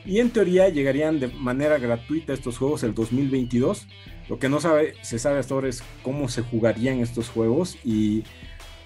Y 0.06 0.20
en 0.20 0.32
teoría 0.32 0.68
llegarían 0.68 1.20
de 1.22 1.28
manera 1.30 1.78
gratuita 1.78 2.34
estos 2.34 2.58
juegos 2.58 2.84
el 2.84 2.94
2022. 2.94 3.88
Lo 4.28 4.40
que 4.40 4.50
no 4.50 4.60
sabe, 4.60 4.96
se 5.02 5.20
sabe 5.20 5.40
hasta 5.40 5.54
ahora 5.54 5.70
es 5.70 5.84
cómo 6.02 6.28
se 6.28 6.42
jugarían 6.42 7.00
estos 7.00 7.30
juegos 7.30 7.78
y 7.86 8.24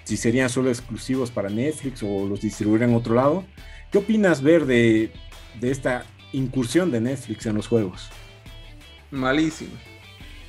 si 0.04 0.16
serían 0.16 0.50
solo 0.50 0.70
exclusivos 0.70 1.32
para 1.32 1.50
Netflix 1.50 2.04
o 2.04 2.28
los 2.28 2.42
distribuirían 2.42 2.92
en 2.92 2.96
otro 2.96 3.16
lado. 3.16 3.44
¿Qué 3.92 3.98
opinas, 3.98 4.44
Ver, 4.44 4.66
de 4.66 5.12
esta 5.62 6.06
incursión 6.32 6.92
de 6.92 7.02
Netflix 7.02 7.48
en 7.48 7.56
los 7.56 7.68
juegos? 7.68 8.10
Malísimo, 9.10 9.74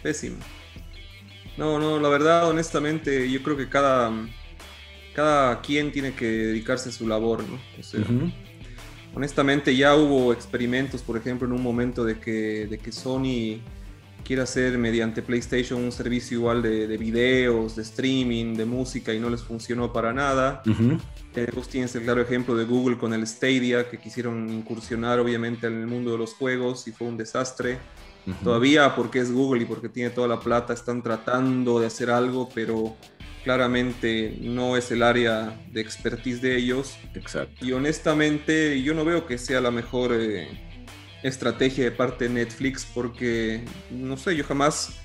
pésimo. 0.02 0.36
No, 1.58 1.80
no, 1.80 1.98
la 1.98 2.08
verdad, 2.08 2.48
honestamente, 2.48 3.28
yo 3.28 3.42
creo 3.42 3.56
que 3.56 3.68
cada, 3.68 4.12
cada 5.12 5.60
quien 5.60 5.90
tiene 5.90 6.14
que 6.14 6.24
dedicarse 6.24 6.90
a 6.90 6.92
su 6.92 7.08
labor, 7.08 7.42
¿no? 7.42 7.58
O 7.78 7.82
sea, 7.82 8.00
honestamente 9.12 9.74
ya 9.76 9.96
hubo 9.96 10.32
experimentos, 10.32 11.02
por 11.02 11.16
ejemplo, 11.16 11.48
en 11.48 11.52
un 11.52 11.62
momento 11.62 12.04
de 12.04 12.20
que, 12.20 12.68
de 12.68 12.78
que 12.78 12.92
Sony 12.92 13.60
quiere 14.24 14.42
hacer 14.42 14.78
mediante 14.78 15.20
PlayStation 15.20 15.82
un 15.82 15.90
servicio 15.90 16.36
igual 16.38 16.62
de, 16.62 16.86
de, 16.86 16.96
videos, 16.96 17.74
de 17.74 17.82
streaming, 17.82 18.54
de 18.54 18.64
música 18.64 19.12
y 19.12 19.18
no 19.18 19.28
les 19.28 19.42
funcionó 19.42 19.92
para 19.92 20.12
nada. 20.12 20.62
Eh, 21.34 21.46
vos 21.56 21.68
tienes 21.68 21.92
el 21.96 22.02
claro 22.02 22.20
ejemplo 22.20 22.54
de 22.54 22.64
Google 22.64 22.98
con 22.98 23.12
el 23.14 23.26
Stadia, 23.26 23.88
que 23.88 23.98
quisieron 23.98 24.48
incursionar 24.48 25.18
obviamente 25.18 25.66
en 25.66 25.80
el 25.80 25.86
mundo 25.88 26.12
de 26.12 26.18
los 26.18 26.34
juegos 26.34 26.86
y 26.86 26.92
fue 26.92 27.08
un 27.08 27.16
desastre. 27.16 27.78
Todavía 28.42 28.94
porque 28.94 29.20
es 29.20 29.32
Google 29.32 29.62
y 29.62 29.66
porque 29.66 29.88
tiene 29.88 30.10
toda 30.10 30.28
la 30.28 30.40
plata, 30.40 30.72
están 30.72 31.02
tratando 31.02 31.80
de 31.80 31.86
hacer 31.86 32.10
algo, 32.10 32.48
pero 32.54 32.96
claramente 33.44 34.36
no 34.40 34.76
es 34.76 34.90
el 34.90 35.02
área 35.02 35.58
de 35.72 35.80
expertise 35.80 36.42
de 36.42 36.56
ellos. 36.56 36.96
Exacto. 37.14 37.64
Y 37.64 37.72
honestamente 37.72 38.82
yo 38.82 38.94
no 38.94 39.04
veo 39.04 39.26
que 39.26 39.38
sea 39.38 39.60
la 39.60 39.70
mejor 39.70 40.12
eh, 40.12 40.48
estrategia 41.22 41.84
de 41.84 41.90
parte 41.90 42.28
de 42.28 42.34
Netflix 42.34 42.86
porque, 42.94 43.64
no 43.90 44.16
sé, 44.16 44.36
yo 44.36 44.44
jamás 44.44 44.98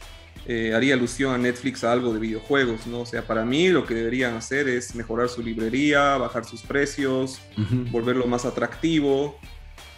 eh, 0.45 0.73
haría 0.75 0.95
alusión 0.95 1.33
a 1.33 1.37
Netflix 1.37 1.83
a 1.83 1.93
algo 1.93 2.13
de 2.13 2.19
videojuegos, 2.19 2.85
¿no? 2.85 3.01
O 3.01 3.05
sea, 3.05 3.25
para 3.25 3.45
mí 3.45 3.69
lo 3.69 3.85
que 3.85 3.93
deberían 3.93 4.35
hacer 4.35 4.67
es 4.67 4.93
mejorar 4.93 5.29
su 5.29 5.41
librería, 5.41 6.17
bajar 6.17 6.43
sus 6.43 6.61
precios, 6.61 7.39
volverlo 7.91 8.27
más 8.27 8.43
atractivo. 8.43 9.37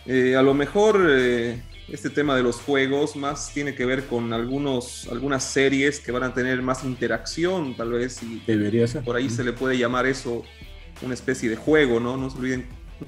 Eh, 0.05 0.35
a 0.35 0.43
lo 0.43 0.53
mejor 0.53 1.07
eh, 1.09 1.63
este 1.87 2.09
tema 2.09 2.35
de 2.35 2.43
los 2.43 2.57
juegos 2.57 3.15
más 3.15 3.53
tiene 3.53 3.75
que 3.75 3.85
ver 3.85 4.05
con 4.05 4.33
algunos, 4.33 5.07
algunas 5.11 5.43
series 5.43 5.99
que 5.99 6.11
van 6.11 6.23
a 6.23 6.33
tener 6.33 6.61
más 6.61 6.83
interacción, 6.83 7.75
tal 7.75 7.91
vez. 7.91 8.21
Y 8.23 8.41
Debería 8.45 8.87
ser. 8.87 9.03
Por 9.03 9.15
ahí 9.15 9.29
se 9.29 9.43
le 9.43 9.53
puede 9.53 9.77
llamar 9.77 10.05
eso 10.05 10.43
una 11.01 11.13
especie 11.13 11.49
de 11.49 11.55
juego, 11.55 11.99
¿no? 11.99 12.17
No 12.17 12.29
se 12.29 12.37
olviden, 12.37 12.65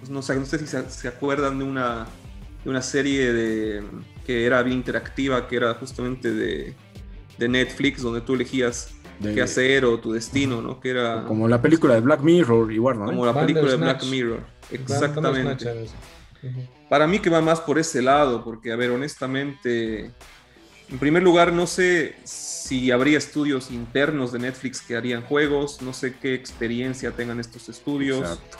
no, 0.10 0.22
sé, 0.22 0.36
no 0.36 0.46
sé 0.46 0.60
si 0.60 0.68
se, 0.68 0.90
se 0.90 1.08
acuerdan 1.08 1.60
de 1.60 1.64
una, 1.64 2.06
de 2.64 2.70
una 2.70 2.82
serie 2.82 3.34
de, 3.34 3.84
que 4.26 4.46
era 4.46 4.62
bien 4.62 4.78
interactiva, 4.78 5.48
que 5.48 5.56
era 5.56 5.74
justamente 5.76 6.32
de 6.32 6.76
de 7.38 7.48
Netflix 7.48 8.02
donde 8.02 8.22
tú 8.22 8.34
elegías 8.34 8.92
de... 9.20 9.34
qué 9.34 9.42
hacer 9.42 9.86
o 9.86 10.00
tu 10.00 10.12
destino, 10.12 10.62
¿no? 10.62 10.80
Que 10.80 10.90
era 10.92 11.24
como 11.26 11.48
la 11.48 11.62
película 11.62 11.96
de 11.96 12.02
Black 12.02 12.22
Mirror, 12.22 12.72
igual, 12.72 13.00
¿no? 13.00 13.06
Como 13.06 13.26
la 13.26 13.34
película 13.34 13.72
de 13.72 13.78
Black 13.78 14.04
Mirror, 14.06 14.40
exactamente. 14.72 15.66
Para 16.90 17.08
mí 17.08 17.20
que 17.20 17.30
va 17.30 17.42
más 17.42 17.60
por 17.60 17.80
ese 17.80 18.02
lado, 18.02 18.44
porque 18.44 18.72
a 18.72 18.76
ver, 18.76 18.92
honestamente, 18.92 20.12
en 20.90 21.00
primer 21.00 21.24
lugar, 21.24 21.52
no 21.52 21.68
sé 21.68 22.16
si 22.24 22.92
habría 22.92 23.18
estudios 23.18 23.72
internos 23.72 24.32
de 24.32 24.40
Netflix 24.40 24.82
que 24.82 24.96
harían 24.96 25.22
juegos, 25.24 25.82
no 25.82 25.94
sé 25.94 26.16
qué 26.22 26.34
experiencia 26.34 27.12
tengan 27.12 27.40
estos 27.40 27.70
estudios. 27.70 28.20
Exacto. 28.20 28.58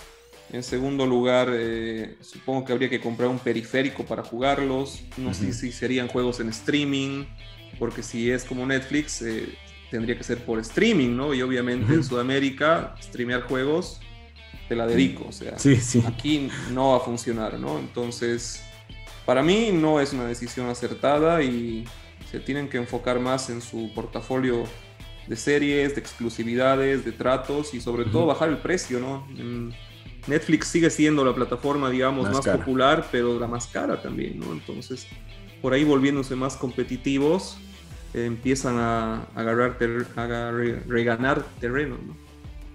En 0.52 0.64
segundo 0.64 1.06
lugar, 1.06 1.50
eh, 1.52 2.18
supongo 2.22 2.64
que 2.64 2.72
habría 2.72 2.90
que 2.90 3.02
comprar 3.02 3.30
un 3.30 3.40
periférico 3.40 4.06
para 4.06 4.24
jugarlos. 4.24 5.04
No 5.18 5.30
uh 5.30 5.32
-huh. 5.32 5.34
sé 5.34 5.54
si 5.54 5.72
serían 5.72 6.08
juegos 6.08 6.40
en 6.40 6.50
streaming 6.50 7.26
porque 7.80 8.04
si 8.04 8.32
es 8.32 8.44
como 8.44 8.66
Netflix, 8.66 9.22
eh, 9.22 9.46
tendría 9.92 10.18
que 10.18 10.24
ser 10.24 10.40
por 10.40 10.60
streaming, 10.60 11.16
¿no? 11.16 11.34
Y 11.34 11.42
obviamente 11.42 11.86
uh 11.86 11.90
-huh. 11.90 11.96
en 11.96 12.04
Sudamérica, 12.04 12.96
streamear 13.02 13.44
juegos, 13.44 14.00
te 14.68 14.76
la 14.76 14.86
dedico, 14.86 15.26
o 15.30 15.32
sea, 15.32 15.58
sí, 15.58 15.78
sí. 15.78 16.04
aquí 16.06 16.50
no 16.72 16.92
va 16.92 16.98
a 16.98 17.00
funcionar, 17.00 17.60
¿no? 17.60 17.80
Entonces, 17.80 18.62
para 19.26 19.42
mí 19.42 19.72
no 19.72 20.00
es 20.00 20.14
una 20.14 20.26
decisión 20.26 20.70
acertada 20.70 21.42
y 21.42 21.86
se 22.30 22.40
tienen 22.40 22.68
que 22.70 22.78
enfocar 22.78 23.20
más 23.20 23.50
en 23.50 23.62
su 23.62 23.92
portafolio 23.94 24.64
de 25.28 25.36
series, 25.36 25.96
de 25.96 26.02
exclusividades, 26.02 27.06
de 27.06 27.12
tratos 27.12 27.74
y 27.74 27.82
sobre 27.82 28.04
uh 28.04 28.08
-huh. 28.08 28.12
todo 28.12 28.26
bajar 28.28 28.50
el 28.50 28.58
precio, 28.58 29.00
¿no? 29.00 29.28
Netflix 30.28 30.68
sigue 30.68 30.90
siendo 30.90 31.24
la 31.24 31.34
plataforma, 31.34 31.90
digamos, 31.90 32.26
más, 32.26 32.46
más 32.46 32.58
popular, 32.58 33.08
pero 33.12 33.40
la 33.40 33.48
más 33.48 33.68
cara 33.68 34.02
también, 34.02 34.40
¿no? 34.40 34.52
Entonces, 34.52 35.08
por 35.62 35.74
ahí 35.74 35.84
volviéndose 35.86 36.36
más 36.36 36.58
competitivos, 36.58 37.58
eh, 38.14 38.26
empiezan 38.26 38.78
a, 38.78 39.22
a 39.36 39.40
agarrar, 39.40 39.78
ter, 39.78 40.06
a 40.18 40.52
reganar 40.88 41.46
terreno, 41.60 41.98
¿no? 42.06 42.27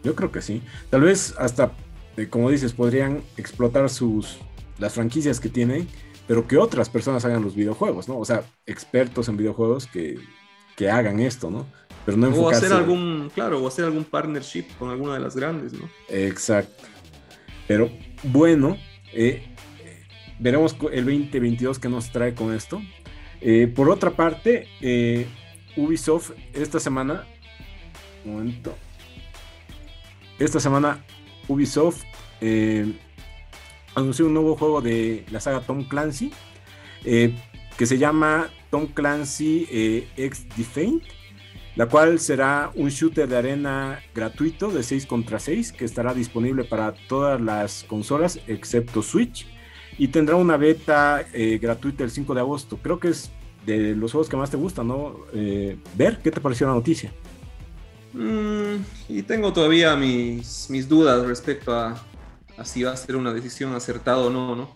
Yo 0.02 0.14
creo 0.14 0.32
que 0.32 0.42
sí. 0.42 0.62
Tal 0.90 1.02
vez 1.02 1.34
hasta, 1.38 1.72
eh, 2.16 2.28
como 2.28 2.50
dices, 2.50 2.72
podrían 2.72 3.22
explotar 3.36 3.88
sus 3.88 4.38
las 4.78 4.94
franquicias 4.94 5.38
que 5.38 5.48
tienen, 5.48 5.86
pero 6.26 6.46
que 6.46 6.56
otras 6.56 6.88
personas 6.88 7.24
hagan 7.24 7.42
los 7.42 7.54
videojuegos, 7.54 8.08
¿no? 8.08 8.18
O 8.18 8.24
sea, 8.24 8.42
expertos 8.66 9.28
en 9.28 9.36
videojuegos 9.36 9.86
que, 9.86 10.18
que 10.76 10.90
hagan 10.90 11.20
esto, 11.20 11.50
¿no? 11.50 11.66
Pero 12.04 12.16
no 12.16 12.26
enfocarse... 12.26 12.64
O 12.64 12.66
hacer 12.66 12.76
algún, 12.76 13.30
claro, 13.34 13.62
o 13.62 13.68
hacer 13.68 13.84
algún 13.84 14.04
partnership 14.04 14.64
con 14.78 14.90
alguna 14.90 15.14
de 15.14 15.20
las 15.20 15.36
grandes, 15.36 15.72
¿no? 15.72 15.88
Exacto. 16.08 16.84
Pero 17.68 17.90
bueno, 18.24 18.76
eh, 19.12 19.54
veremos 20.38 20.76
el 20.92 21.04
2022 21.04 21.78
que 21.78 21.88
nos 21.88 22.10
trae 22.10 22.34
con 22.34 22.52
esto. 22.52 22.82
Eh, 23.40 23.72
por 23.74 23.88
otra 23.88 24.10
parte, 24.10 24.68
eh, 24.80 25.26
Ubisoft 25.76 26.32
esta 26.52 26.80
semana, 26.80 27.26
un 28.24 28.32
momento, 28.32 28.76
esta 30.44 30.60
semana 30.60 31.04
Ubisoft 31.48 32.02
eh, 32.40 32.92
anunció 33.94 34.26
un 34.26 34.34
nuevo 34.34 34.56
juego 34.56 34.80
de 34.80 35.24
la 35.30 35.40
saga 35.40 35.60
Tom 35.60 35.84
Clancy 35.84 36.32
eh, 37.04 37.34
que 37.76 37.86
se 37.86 37.98
llama 37.98 38.50
Tom 38.70 38.86
Clancy 38.86 39.68
eh, 39.70 40.08
X 40.16 40.46
Defaint 40.56 41.02
la 41.76 41.86
cual 41.86 42.18
será 42.18 42.70
un 42.74 42.88
shooter 42.90 43.28
de 43.28 43.36
arena 43.36 44.00
gratuito 44.14 44.70
de 44.70 44.82
6 44.82 45.06
contra 45.06 45.38
6 45.38 45.72
que 45.72 45.84
estará 45.84 46.12
disponible 46.12 46.64
para 46.64 46.92
todas 46.92 47.40
las 47.40 47.84
consolas 47.84 48.40
excepto 48.46 49.02
Switch 49.02 49.46
y 49.96 50.08
tendrá 50.08 50.36
una 50.36 50.56
beta 50.56 51.24
eh, 51.32 51.58
gratuita 51.60 52.04
el 52.04 52.10
5 52.10 52.34
de 52.34 52.40
agosto. 52.40 52.78
Creo 52.82 52.98
que 52.98 53.08
es 53.08 53.30
de 53.64 53.94
los 53.94 54.12
juegos 54.12 54.28
que 54.28 54.36
más 54.36 54.50
te 54.50 54.56
gustan, 54.56 54.88
¿no? 54.88 55.16
Ver, 55.94 56.18
¿qué 56.22 56.30
te 56.30 56.40
pareció 56.40 56.66
la 56.66 56.74
noticia? 56.74 57.12
Mm, 58.12 58.84
y 59.08 59.22
tengo 59.22 59.52
todavía 59.52 59.96
mis, 59.96 60.68
mis 60.70 60.88
dudas 60.88 61.24
respecto 61.26 61.74
a, 61.74 62.02
a, 62.56 62.64
si 62.64 62.82
va 62.82 62.92
a 62.92 62.96
ser 62.96 63.16
una 63.16 63.32
decisión 63.32 63.74
acertada 63.74 64.18
o 64.18 64.30
no, 64.30 64.54
¿no? 64.54 64.74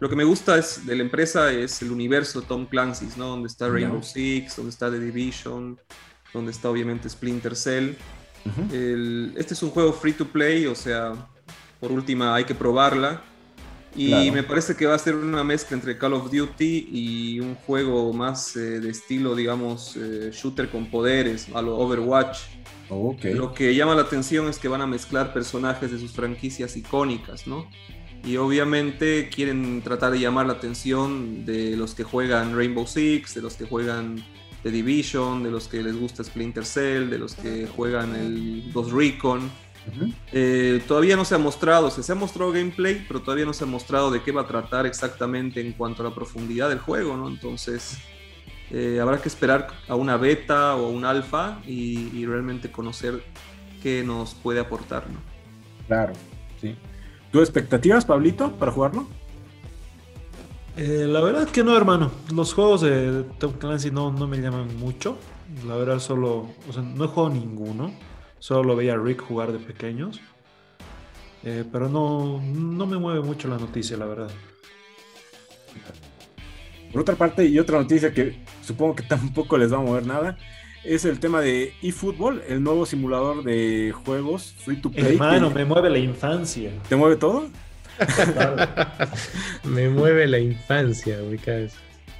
Lo 0.00 0.08
que 0.08 0.16
me 0.16 0.24
gusta 0.24 0.58
es, 0.58 0.84
de 0.84 0.96
la 0.96 1.02
empresa 1.02 1.52
es 1.52 1.80
el 1.80 1.92
universo 1.92 2.42
Tom 2.42 2.66
Clancy's, 2.66 3.16
¿no? 3.16 3.28
Donde 3.28 3.46
está 3.46 3.68
Rainbow 3.68 3.98
no. 3.98 4.02
Six, 4.02 4.56
donde 4.56 4.70
está 4.70 4.90
The 4.90 4.98
Division, 4.98 5.78
donde 6.34 6.50
está 6.50 6.70
obviamente 6.70 7.08
Splinter 7.08 7.54
Cell. 7.54 7.94
Uh 8.44 8.48
-huh. 8.48 8.74
el, 8.74 9.34
este 9.36 9.54
es 9.54 9.62
un 9.62 9.70
juego 9.70 9.92
free 9.92 10.12
to 10.12 10.26
play, 10.26 10.66
o 10.66 10.74
sea, 10.74 11.12
por 11.78 11.92
última 11.92 12.34
hay 12.34 12.44
que 12.44 12.54
probarla. 12.54 13.22
Y 13.94 14.08
claro. 14.08 14.32
me 14.32 14.42
parece 14.42 14.74
que 14.74 14.86
va 14.86 14.94
a 14.94 14.98
ser 14.98 15.14
una 15.14 15.44
mezcla 15.44 15.76
entre 15.76 15.98
Call 15.98 16.14
of 16.14 16.30
Duty 16.30 16.88
y 16.90 17.40
un 17.40 17.54
juego 17.54 18.12
más 18.12 18.56
eh, 18.56 18.80
de 18.80 18.90
estilo, 18.90 19.34
digamos, 19.34 19.96
eh, 19.96 20.30
shooter 20.32 20.70
con 20.70 20.86
poderes, 20.86 21.48
a 21.54 21.60
lo 21.60 21.76
Overwatch. 21.76 22.38
Okay. 22.88 23.34
Lo 23.34 23.54
que 23.54 23.74
llama 23.74 23.94
la 23.94 24.02
atención 24.02 24.48
es 24.48 24.58
que 24.58 24.68
van 24.68 24.80
a 24.82 24.86
mezclar 24.86 25.32
personajes 25.32 25.90
de 25.90 25.98
sus 25.98 26.12
franquicias 26.12 26.76
icónicas, 26.76 27.46
¿no? 27.46 27.68
Y 28.24 28.36
obviamente 28.36 29.28
quieren 29.28 29.82
tratar 29.82 30.12
de 30.12 30.20
llamar 30.20 30.46
la 30.46 30.52
atención 30.54 31.44
de 31.44 31.76
los 31.76 31.94
que 31.94 32.04
juegan 32.04 32.56
Rainbow 32.56 32.86
Six, 32.86 33.34
de 33.34 33.42
los 33.42 33.54
que 33.54 33.64
juegan 33.64 34.24
The 34.62 34.70
Division, 34.70 35.42
de 35.42 35.50
los 35.50 35.66
que 35.68 35.82
les 35.82 35.96
gusta 35.96 36.22
Splinter 36.22 36.64
Cell, 36.64 37.10
de 37.10 37.18
los 37.18 37.34
que 37.34 37.66
juegan 37.66 38.14
el 38.14 38.70
Ghost 38.72 38.92
Recon. 38.92 39.50
Uh 39.84 40.04
-huh. 40.04 40.14
eh, 40.32 40.82
todavía 40.86 41.16
no 41.16 41.24
se 41.24 41.34
ha 41.34 41.38
mostrado, 41.38 41.90
se, 41.90 42.02
se 42.02 42.12
ha 42.12 42.14
mostrado 42.14 42.52
gameplay, 42.52 43.04
pero 43.08 43.20
todavía 43.20 43.44
no 43.44 43.52
se 43.52 43.64
ha 43.64 43.66
mostrado 43.66 44.10
de 44.10 44.22
qué 44.22 44.30
va 44.30 44.42
a 44.42 44.46
tratar 44.46 44.86
exactamente 44.86 45.60
en 45.60 45.72
cuanto 45.72 46.02
a 46.02 46.08
la 46.08 46.14
profundidad 46.14 46.68
del 46.68 46.78
juego, 46.78 47.16
¿no? 47.16 47.28
Entonces, 47.28 47.98
eh, 48.70 49.00
habrá 49.00 49.20
que 49.20 49.28
esperar 49.28 49.68
a 49.88 49.96
una 49.96 50.16
beta 50.16 50.76
o 50.76 50.86
a 50.86 50.88
un 50.88 51.04
alfa 51.04 51.60
y, 51.66 52.10
y, 52.16 52.26
realmente 52.26 52.70
conocer 52.70 53.22
qué 53.82 54.04
nos 54.04 54.34
puede 54.34 54.60
aportar, 54.60 55.04
¿no? 55.10 55.18
Claro, 55.88 56.12
sí. 56.60 56.76
¿Tus 57.32 57.42
expectativas, 57.42 58.04
Pablito, 58.04 58.52
para 58.52 58.70
jugarlo? 58.70 59.06
Eh, 60.76 61.06
la 61.08 61.20
verdad 61.20 61.48
que 61.48 61.62
no, 61.62 61.76
hermano. 61.76 62.10
Los 62.34 62.54
juegos 62.54 62.80
de 62.80 63.24
Tom 63.38 63.52
Clancy 63.52 63.90
no, 63.90 64.10
no 64.10 64.26
me 64.26 64.38
llaman 64.38 64.76
mucho. 64.78 65.16
La 65.66 65.76
verdad, 65.76 65.98
solo. 65.98 66.48
O 66.68 66.72
sea, 66.72 66.82
no 66.82 67.04
he 67.04 67.08
jugado 67.08 67.34
ninguno. 67.34 67.92
Solo 68.42 68.64
lo 68.64 68.74
veía 68.74 68.94
a 68.94 68.96
Rick 68.96 69.20
jugar 69.22 69.52
de 69.52 69.60
pequeños. 69.60 70.20
Eh, 71.44 71.62
pero 71.70 71.88
no, 71.88 72.42
no 72.42 72.86
me 72.86 72.98
mueve 72.98 73.20
mucho 73.20 73.46
la 73.46 73.56
noticia, 73.56 73.96
la 73.96 74.04
verdad. 74.04 74.30
Por 76.90 77.02
otra 77.02 77.14
parte, 77.14 77.44
y 77.46 77.56
otra 77.60 77.78
noticia 77.78 78.12
que 78.12 78.40
supongo 78.60 78.96
que 78.96 79.02
tampoco 79.08 79.56
les 79.56 79.72
va 79.72 79.76
a 79.76 79.82
mover 79.82 80.06
nada, 80.06 80.36
es 80.82 81.04
el 81.04 81.20
tema 81.20 81.40
de 81.40 81.72
eFootball, 81.82 82.42
el 82.48 82.64
nuevo 82.64 82.84
simulador 82.84 83.44
de 83.44 83.94
juegos 84.04 84.56
free 84.58 84.74
to 84.78 84.90
play. 84.90 85.12
Hermano, 85.12 85.50
que... 85.50 85.60
me 85.60 85.64
mueve 85.64 85.88
la 85.88 85.98
infancia. 85.98 86.72
¿Te 86.88 86.96
mueve 86.96 87.14
todo? 87.14 87.48
me 89.62 89.88
mueve 89.88 90.26
la 90.26 90.40
infancia, 90.40 91.22
ubicas. 91.22 91.74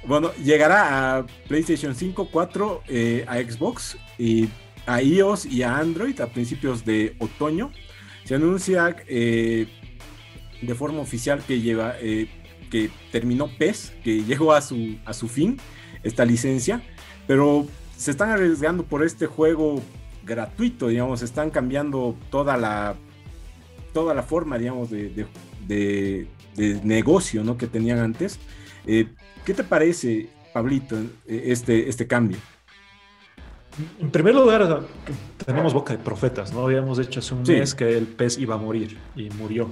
Bueno, 0.05 0.31
llegará 0.35 1.17
a 1.17 1.25
PlayStation 1.49 1.93
5, 1.93 2.29
4, 2.31 2.83
eh, 2.87 3.25
a 3.27 3.39
Xbox 3.39 3.97
y 4.17 4.47
a 4.85 5.01
iOS 5.01 5.45
y 5.45 5.63
a 5.63 5.77
Android 5.77 6.19
a 6.21 6.27
principios 6.27 6.85
de 6.85 7.15
otoño. 7.19 7.71
Se 8.25 8.35
anuncia 8.35 8.95
eh, 9.07 9.67
de 10.61 10.75
forma 10.75 10.99
oficial 10.99 11.43
que 11.45 11.61
lleva 11.61 11.95
eh, 11.99 12.27
que 12.69 12.89
terminó 13.11 13.49
PES, 13.57 13.93
que 14.03 14.23
llegó 14.25 14.53
a 14.53 14.61
su, 14.61 14.97
a 15.05 15.13
su 15.13 15.27
fin 15.27 15.57
esta 16.03 16.25
licencia, 16.25 16.81
pero 17.27 17.67
se 17.97 18.11
están 18.11 18.29
arriesgando 18.29 18.83
por 18.83 19.03
este 19.03 19.25
juego 19.25 19.81
gratuito, 20.25 20.87
digamos, 20.87 21.21
están 21.21 21.49
cambiando 21.49 22.17
toda 22.29 22.57
la 22.57 22.95
toda 23.93 24.13
la 24.15 24.23
forma, 24.23 24.57
digamos, 24.57 24.89
de, 24.89 25.27
de, 25.67 26.27
negocio 26.83 27.43
¿no? 27.43 27.57
que 27.57 27.67
tenían 27.67 27.99
antes. 27.99 28.39
Eh, 28.87 29.07
¿Qué 29.45 29.53
te 29.53 29.63
parece, 29.63 30.29
Pablito, 30.51 30.97
este, 31.27 31.87
este 31.87 32.07
cambio? 32.07 32.39
En 33.99 34.11
primer 34.11 34.35
lugar, 34.35 34.81
tenemos 35.45 35.73
boca 35.73 35.93
de 35.93 35.99
profetas, 35.99 36.53
¿no? 36.53 36.65
Habíamos 36.65 36.97
dicho 36.97 37.19
hace 37.19 37.33
un 37.33 37.43
mes 37.43 37.73
que 37.73 37.97
el 37.97 38.05
pez 38.05 38.37
iba 38.37 38.55
a 38.55 38.57
morir 38.57 38.97
y 39.15 39.29
murió. 39.31 39.69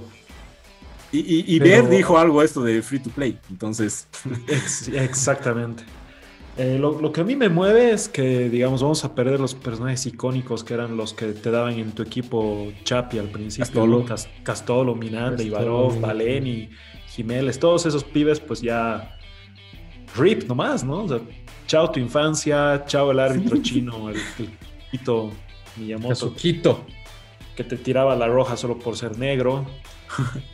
Y, 1.12 1.54
y, 1.54 1.58
Ver 1.58 1.88
dijo 1.90 2.18
algo 2.18 2.42
esto 2.42 2.62
de 2.62 2.80
free 2.80 2.98
to 2.98 3.10
play, 3.10 3.38
entonces. 3.50 4.08
exactamente. 4.92 5.84
Eh, 6.56 6.78
lo, 6.78 7.12
que 7.12 7.22
a 7.22 7.24
mí 7.24 7.34
me 7.34 7.48
mueve 7.48 7.92
es 7.92 8.08
que, 8.08 8.50
digamos, 8.50 8.82
vamos 8.82 9.04
a 9.04 9.14
perder 9.14 9.40
los 9.40 9.54
personajes 9.54 10.04
icónicos 10.04 10.64
que 10.64 10.74
eran 10.74 10.96
los 10.96 11.14
que 11.14 11.26
te 11.32 11.50
daban 11.50 11.74
en 11.74 11.92
tu 11.92 12.02
equipo 12.02 12.72
Chapi 12.84 13.18
al 13.18 13.28
principio. 13.28 13.64
Castolo, 13.64 14.04
Castolo 14.42 14.94
Miranda, 14.94 15.42
Ibarov, 15.42 16.00
Valeni, 16.00 16.68
Jiménez, 17.08 17.58
todos 17.58 17.86
esos 17.86 18.04
pibes, 18.04 18.40
pues 18.40 18.60
ya. 18.60 19.16
RIP 20.14 20.46
nomás, 20.46 20.84
¿no? 20.84 21.04
O 21.04 21.08
sea, 21.08 21.20
chao 21.66 21.90
tu 21.90 22.00
infancia, 22.00 22.84
chao 22.86 23.10
el 23.10 23.20
árbitro 23.20 23.56
chino, 23.62 24.10
el, 24.10 24.16
Quito 24.90 25.30
Miyamoto. 25.76 26.34
Quito. 26.34 26.84
Que 27.56 27.64
te 27.64 27.76
tiraba 27.76 28.14
la 28.16 28.26
roja 28.26 28.56
solo 28.56 28.78
por 28.78 28.96
ser 28.96 29.18
negro. 29.18 29.66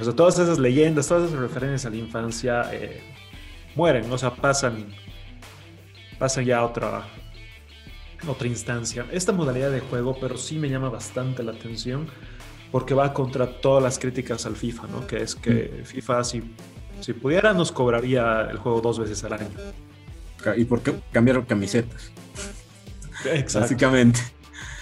O 0.00 0.04
sea, 0.04 0.14
todas 0.14 0.38
esas 0.38 0.58
leyendas, 0.58 1.06
todas 1.06 1.28
esas 1.28 1.38
referencias 1.38 1.84
a 1.84 1.90
la 1.90 1.96
infancia 1.96 2.68
eh, 2.72 3.02
mueren, 3.74 4.10
o 4.10 4.16
sea, 4.16 4.34
pasan, 4.34 4.86
pasan 6.18 6.46
ya 6.46 6.58
a 6.58 6.64
otra, 6.64 7.04
otra 8.26 8.48
instancia. 8.48 9.06
Esta 9.12 9.32
modalidad 9.32 9.70
de 9.70 9.80
juego, 9.80 10.16
pero 10.18 10.38
sí 10.38 10.56
me 10.58 10.68
llama 10.68 10.88
bastante 10.88 11.42
la 11.42 11.52
atención 11.52 12.08
porque 12.70 12.94
va 12.94 13.12
contra 13.12 13.60
todas 13.60 13.82
las 13.82 13.98
críticas 13.98 14.46
al 14.46 14.56
FIFA, 14.56 14.86
¿no? 14.88 15.06
Que 15.06 15.22
es 15.22 15.34
que 15.34 15.82
mm. 15.82 15.84
FIFA, 15.84 16.24
si, 16.24 16.42
si 17.00 17.12
pudiera, 17.12 17.52
nos 17.52 17.70
cobraría 17.70 18.48
el 18.50 18.56
juego 18.56 18.80
dos 18.80 18.98
veces 18.98 19.22
al 19.24 19.34
año. 19.34 19.50
¿Y 20.56 20.64
por 20.64 20.82
qué 20.82 20.94
cambiaron 21.12 21.44
camisetas? 21.44 22.10
Básicamente. 23.54 24.20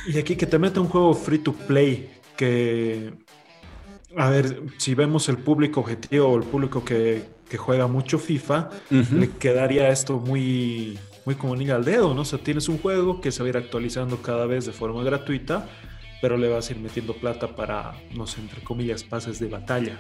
Y 0.07 0.19
aquí 0.19 0.37
que 0.37 0.47
te 0.47 0.59
mete 0.59 0.81
un 0.81 0.89
juego 0.89 1.15
free 1.15 1.39
to 1.39 1.53
play 1.53 2.11
que 2.37 3.13
a 4.17 4.31
ver, 4.31 4.63
si 4.79 4.95
vemos 4.95 5.29
el 5.29 5.39
público 5.39 5.81
objetivo 5.81 6.29
o 6.29 6.37
el 6.37 6.45
público 6.45 6.85
que, 6.85 7.41
juega 7.57 7.89
mucho 7.89 8.19
FIFA, 8.19 8.71
le 8.91 9.31
quedaría 9.31 9.89
esto 9.89 10.19
muy, 10.19 10.97
muy 11.25 11.35
como 11.35 11.57
niña 11.57 11.75
al 11.75 11.85
dedo, 11.85 12.15
¿no? 12.15 12.21
O 12.21 12.25
sea, 12.25 12.39
tienes 12.39 12.69
un 12.69 12.79
juego 12.79 13.21
que 13.21 13.33
se 13.33 13.43
va 13.43 13.47
a 13.47 13.51
ir 13.51 13.57
actualizando 13.57 14.23
cada 14.23 14.47
vez 14.47 14.67
de 14.67 14.73
forma 14.73 15.03
gratuita, 15.03 15.69
pero 16.23 16.37
le 16.37 16.49
vas 16.49 16.69
a 16.69 16.73
ir 16.73 16.79
metiendo 16.79 17.13
plata 17.15 17.57
para, 17.57 17.95
no 18.15 18.29
sé, 18.29 18.41
entre 18.41 18.63
comillas, 18.63 19.03
pases 19.03 19.41
de 19.41 19.49
batalla 19.49 19.99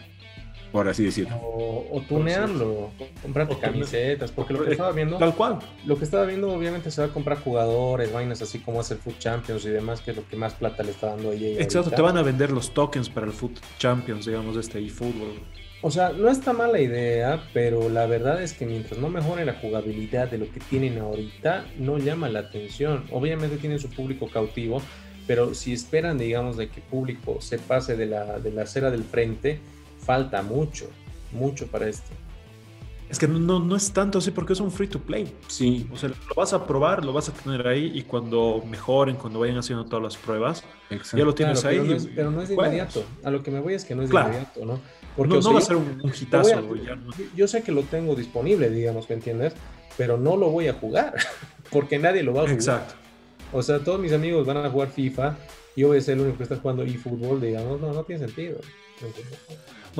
por 0.72 0.88
así 0.88 1.04
decirlo. 1.04 1.36
O, 1.42 2.02
tunearlo, 2.08 2.90
comprarte 3.22 3.58
camisetas, 3.58 4.30
porque 4.30 4.54
lo 4.54 4.64
que 4.64 4.72
estaba 4.72 4.92
viendo. 4.92 5.18
Tal 5.18 5.34
cual. 5.34 5.58
Lo 5.84 5.96
que 5.98 6.04
estaba 6.04 6.24
viendo, 6.24 6.52
obviamente, 6.52 6.90
se 6.90 7.00
va 7.00 7.08
a 7.08 7.10
comprar 7.12 7.38
jugadores, 7.38 8.12
vainas 8.12 8.40
así 8.42 8.58
como 8.60 8.80
hace 8.80 8.94
el 8.94 9.00
Food 9.00 9.18
Champions 9.18 9.64
y 9.64 9.70
demás, 9.70 10.00
que 10.00 10.12
es 10.12 10.16
lo 10.16 10.26
que 10.26 10.36
más 10.36 10.54
plata 10.54 10.82
le 10.82 10.92
está 10.92 11.08
dando 11.08 11.30
a 11.30 11.34
EA. 11.34 11.60
Exacto, 11.60 11.90
te 11.90 12.02
van 12.02 12.16
a 12.16 12.22
vender 12.22 12.50
los 12.50 12.72
tokens 12.72 13.08
para 13.08 13.26
el 13.26 13.32
Food 13.32 13.58
Champions, 13.78 14.26
digamos, 14.26 14.54
de 14.54 14.60
este 14.60 14.78
eFootball. 14.78 15.40
O 15.82 15.90
sea, 15.90 16.10
no 16.10 16.28
está 16.28 16.52
mala 16.52 16.78
idea, 16.78 17.42
pero 17.54 17.88
la 17.88 18.04
verdad 18.04 18.42
es 18.42 18.52
que 18.52 18.66
mientras 18.66 19.00
no 19.00 19.08
mejore 19.08 19.46
la 19.46 19.54
jugabilidad 19.54 20.30
de 20.30 20.36
lo 20.36 20.50
que 20.52 20.60
tienen 20.60 20.98
ahorita, 20.98 21.64
no 21.78 21.96
llama 21.96 22.28
la 22.28 22.40
atención. 22.40 23.04
Obviamente 23.10 23.56
tienen 23.56 23.78
su 23.78 23.88
público 23.88 24.28
cautivo, 24.28 24.82
pero 25.26 25.54
si 25.54 25.72
esperan, 25.72 26.18
digamos, 26.18 26.58
de 26.58 26.68
que 26.68 26.80
el 26.80 26.86
público 26.86 27.40
se 27.40 27.58
pase 27.58 27.96
de 27.96 28.04
la, 28.04 28.38
de 28.38 28.52
la 28.52 28.62
acera 28.62 28.90
del 28.90 29.04
frente, 29.04 29.60
falta 30.10 30.42
mucho, 30.42 30.90
mucho 31.30 31.68
para 31.68 31.88
esto. 31.88 32.10
Es 33.08 33.16
que 33.16 33.28
no, 33.28 33.60
no 33.60 33.76
es 33.76 33.92
tanto 33.92 34.18
así 34.18 34.32
porque 34.32 34.54
es 34.54 34.60
un 34.60 34.72
free 34.72 34.88
to 34.88 34.98
play. 34.98 35.32
Sí. 35.46 35.88
O 35.92 35.96
sea, 35.96 36.08
lo 36.08 36.34
vas 36.34 36.52
a 36.52 36.66
probar, 36.66 37.04
lo 37.04 37.12
vas 37.12 37.28
a 37.28 37.32
tener 37.32 37.64
ahí 37.68 37.92
y 37.94 38.02
cuando 38.02 38.60
mejoren, 38.68 39.14
cuando 39.14 39.38
vayan 39.38 39.58
haciendo 39.58 39.84
todas 39.84 40.02
las 40.02 40.16
pruebas, 40.16 40.64
ya 41.12 41.24
lo 41.24 41.32
tienes 41.32 41.64
ahí. 41.64 41.78
Pero 42.16 42.32
no, 42.32 42.42
es, 42.42 42.48
de 42.48 42.54
inmediato. 42.54 43.04
A 43.22 43.30
lo 43.30 43.40
que 43.40 43.52
me 43.52 43.60
voy 43.60 43.74
es 43.74 43.84
que 43.84 43.94
no 43.94 44.02
es 44.02 44.10
de 44.10 44.18
inmediato, 44.18 44.64
¿no? 44.64 44.80
Porque 45.16 45.38
no, 45.38 45.52
va 45.52 45.58
a 45.60 45.62
ser 45.62 45.76
un, 45.76 46.12
hitazo. 46.20 46.60
yo 47.36 47.46
sé 47.46 47.62
que 47.62 47.70
lo 47.70 47.82
tengo 47.82 48.16
disponible, 48.16 48.68
digamos, 48.68 49.08
¿me 49.08 49.14
entiendes? 49.14 49.54
Pero 49.96 50.18
no 50.18 50.36
lo 50.36 50.50
voy 50.50 50.66
a 50.66 50.72
jugar 50.72 51.14
porque 51.70 52.00
nadie 52.00 52.24
lo 52.24 52.32
va 52.32 52.40
a 52.40 52.42
jugar. 52.42 52.56
Exacto. 52.56 52.94
O 53.52 53.62
sea, 53.62 53.78
todos 53.78 54.00
mis 54.00 54.12
amigos 54.12 54.44
van 54.44 54.56
a 54.56 54.70
jugar 54.70 54.88
FIFA 54.88 55.36
y 55.76 55.82
yo 55.82 55.88
voy 55.88 55.98
a 55.98 56.00
ser 56.00 56.14
el 56.14 56.22
único 56.22 56.38
que 56.38 56.42
está 56.44 56.56
jugando 56.56 56.82
eFootball, 56.82 57.40
digamos, 57.40 57.80
no, 57.80 57.92
no 57.92 58.02
tiene 58.02 58.26
sentido. 58.26 58.58
No, 59.00 59.08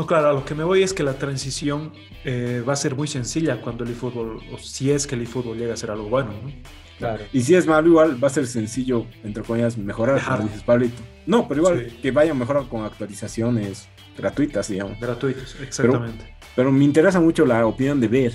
claro, 0.07 0.31
a 0.31 0.33
lo 0.33 0.45
que 0.45 0.55
me 0.55 0.65
voy 0.65 0.83
es 0.83 0.93
que 0.93 1.03
la 1.03 1.15
transición 1.15 1.93
eh, 2.25 2.63
va 2.67 2.75
a 2.75 2.77
ser 2.77 2.95
muy 2.95 3.09
sencilla 3.09 3.61
cuando 3.61 3.85
el 3.85 3.91
eFootball, 3.91 4.41
o 4.53 4.59
si 4.59 4.91
es 4.91 5.07
que 5.07 5.15
el 5.15 5.23
eFootball 5.23 5.59
llega 5.59 5.75
a 5.75 5.77
ser 5.77 5.91
algo 5.91 6.09
bueno, 6.09 6.33
¿no? 6.43 6.53
Claro. 6.99 7.25
Y 7.33 7.41
si 7.41 7.55
es 7.55 7.67
malo, 7.67 7.89
igual 7.89 8.23
va 8.23 8.29
a 8.29 8.31
ser 8.31 8.47
sencillo, 8.47 9.07
entre 9.25 9.43
comillas, 9.43 9.79
mejorar, 9.79 10.23
como 10.23 10.49
dices 10.49 10.63
Pablito. 10.63 11.03
No, 11.27 11.49
pero 11.49 11.63
igual 11.63 11.93
que 12.03 12.11
vayan 12.11 12.39
mejorando 12.39 12.69
con 12.69 12.85
actualizaciones 12.85 13.89
gratuitas, 14.17 14.69
digamos. 14.69 15.01
Gratuitas, 15.01 15.57
exactamente. 15.63 16.37
Pero, 16.55 16.71
me 16.71 16.85
interesa 16.85 17.19
mucho 17.19 17.47
la 17.47 17.65
opinión 17.65 18.01
de 18.01 18.09
Ver. 18.09 18.35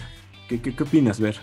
¿Qué, 0.49 0.59
qué, 0.61 0.75
qué 0.75 0.83
opinas, 0.83 1.19
Ver? 1.19 1.37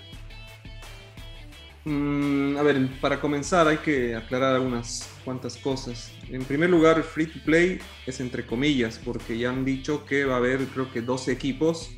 Mm, 1.84 2.56
a 2.56 2.62
ver, 2.62 3.00
para 3.00 3.20
comenzar 3.20 3.66
hay 3.66 3.78
que 3.78 4.14
aclarar 4.14 4.60
unas 4.60 5.08
cuantas 5.24 5.56
cosas. 5.56 6.12
En 6.30 6.44
primer 6.44 6.70
lugar, 6.70 7.02
free 7.02 7.26
to 7.26 7.40
play 7.44 7.78
es 8.06 8.20
entre 8.20 8.46
comillas, 8.46 9.00
porque 9.04 9.36
ya 9.36 9.50
han 9.50 9.64
dicho 9.64 10.04
que 10.04 10.24
va 10.24 10.34
a 10.34 10.38
haber 10.38 10.64
creo 10.66 10.92
que 10.92 11.02
12 11.02 11.32
equipos 11.32 11.90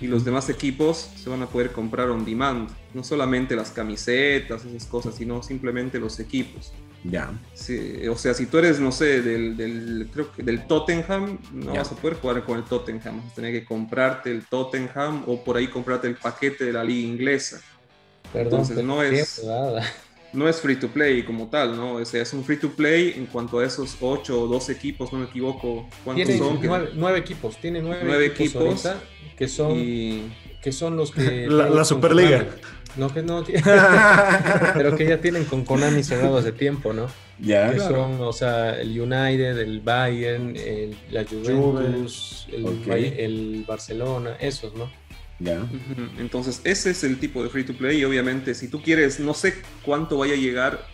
y 0.00 0.06
los 0.06 0.24
demás 0.24 0.50
equipos 0.50 1.10
se 1.16 1.30
van 1.30 1.42
a 1.42 1.46
poder 1.46 1.72
comprar 1.72 2.10
on 2.10 2.24
demand. 2.24 2.68
No 2.92 3.02
solamente 3.02 3.56
las 3.56 3.70
camisetas, 3.70 4.64
esas 4.64 4.86
cosas, 4.86 5.14
sino 5.14 5.42
simplemente 5.42 5.98
los 5.98 6.20
equipos. 6.20 6.72
Ya. 7.04 7.30
o 8.10 8.16
sea, 8.16 8.32
si 8.32 8.46
tú 8.46 8.56
eres, 8.56 8.80
no 8.80 8.90
sé, 8.90 9.20
del, 9.20 9.58
del, 9.58 10.08
creo 10.10 10.32
que 10.32 10.42
del 10.42 10.66
Tottenham, 10.66 11.38
no 11.52 11.74
vas 11.74 11.92
a 11.92 11.96
poder 11.96 12.16
jugar 12.16 12.44
con 12.44 12.58
el 12.58 12.64
Tottenham. 12.64 13.18
Vas 13.22 13.32
a 13.32 13.34
tener 13.34 13.52
que 13.52 13.64
comprarte 13.64 14.30
el 14.30 14.46
Tottenham 14.46 15.22
o 15.26 15.44
por 15.44 15.58
ahí 15.58 15.68
comprarte 15.68 16.08
el 16.08 16.16
paquete 16.16 16.64
de 16.64 16.72
la 16.72 16.82
liga 16.82 17.06
inglesa. 17.06 17.60
Entonces 18.34 18.82
no 18.84 19.02
es, 19.02 19.42
no 20.32 20.48
es 20.48 20.60
free 20.60 20.76
to 20.76 20.88
play 20.88 21.22
como 21.22 21.48
tal, 21.48 21.76
¿no? 21.76 21.94
O 21.94 22.04
sea, 22.04 22.22
es 22.22 22.32
un 22.32 22.44
free 22.44 22.58
to 22.58 22.70
play 22.70 23.14
en 23.16 23.26
cuanto 23.26 23.60
a 23.60 23.64
esos 23.64 23.96
8 24.00 24.42
o 24.42 24.46
12 24.46 24.72
equipos, 24.72 25.12
no 25.12 25.20
me 25.20 25.26
equivoco. 25.26 25.88
¿Cuántos 26.04 26.36
son? 26.36 26.60
Nueve, 26.94 27.18
equipos, 27.18 27.56
tiene 27.58 27.80
nueve, 27.80 28.26
equipos, 28.26 28.88
que 29.36 29.48
son, 29.48 30.32
que 30.62 30.72
son 30.72 30.96
los 30.96 31.10
que... 31.10 31.46
La, 31.48 31.84
Superliga. 31.84 32.46
No, 32.96 33.12
que 33.12 33.22
no, 33.22 33.44
pero 34.74 34.96
que 34.96 35.06
ya 35.06 35.20
tienen 35.20 35.44
con 35.44 35.64
Konami 35.64 36.04
cerrado 36.04 36.38
hace 36.38 36.52
tiempo, 36.52 36.92
¿no? 36.92 37.06
Ya. 37.40 37.72
Que 37.72 37.80
son, 37.80 38.20
o 38.20 38.32
sea, 38.32 38.80
el 38.80 39.00
United, 39.00 39.58
el 39.58 39.80
Bayern, 39.80 40.56
el, 40.56 40.96
la 41.10 41.24
Juventus, 41.24 42.46
el, 42.52 42.90
el 42.92 43.64
Barcelona, 43.66 44.36
esos, 44.38 44.74
¿no? 44.74 44.88
Entonces, 46.18 46.60
ese 46.64 46.90
es 46.90 47.04
el 47.04 47.18
tipo 47.18 47.42
de 47.42 47.48
free 47.48 47.64
to 47.64 47.74
play. 47.76 48.00
Y 48.00 48.04
obviamente, 48.04 48.54
si 48.54 48.68
tú 48.68 48.82
quieres, 48.82 49.20
no 49.20 49.34
sé 49.34 49.54
cuánto 49.82 50.18
vaya 50.18 50.34
a 50.34 50.36
llegar 50.36 50.86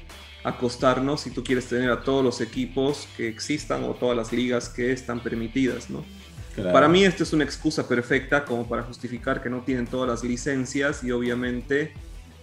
a 0.43 0.57
costarnos 0.57 1.21
si 1.21 1.31
tú 1.31 1.45
quieres 1.45 1.67
tener 1.67 1.91
a 1.91 2.03
todos 2.03 2.25
los 2.25 2.41
equipos 2.41 3.07
que 3.17 3.29
existan 3.29 3.85
o 3.85 3.95
todas 3.95 4.17
las 4.17 4.33
ligas 4.33 4.69
que 4.69 4.93
están 4.93 5.21
permitidas, 5.23 5.91
¿no? 5.91 6.05
Para 6.73 6.89
mí, 6.89 7.05
esto 7.05 7.23
es 7.23 7.33
una 7.33 7.45
excusa 7.45 7.89
perfecta 7.89 8.45
como 8.45 8.67
para 8.67 8.83
justificar 8.83 9.43
que 9.43 9.49
no 9.49 9.61
tienen 9.63 9.87
todas 9.87 10.09
las 10.09 10.25
licencias 10.25 11.03
y 11.03 11.11
obviamente, 11.11 11.93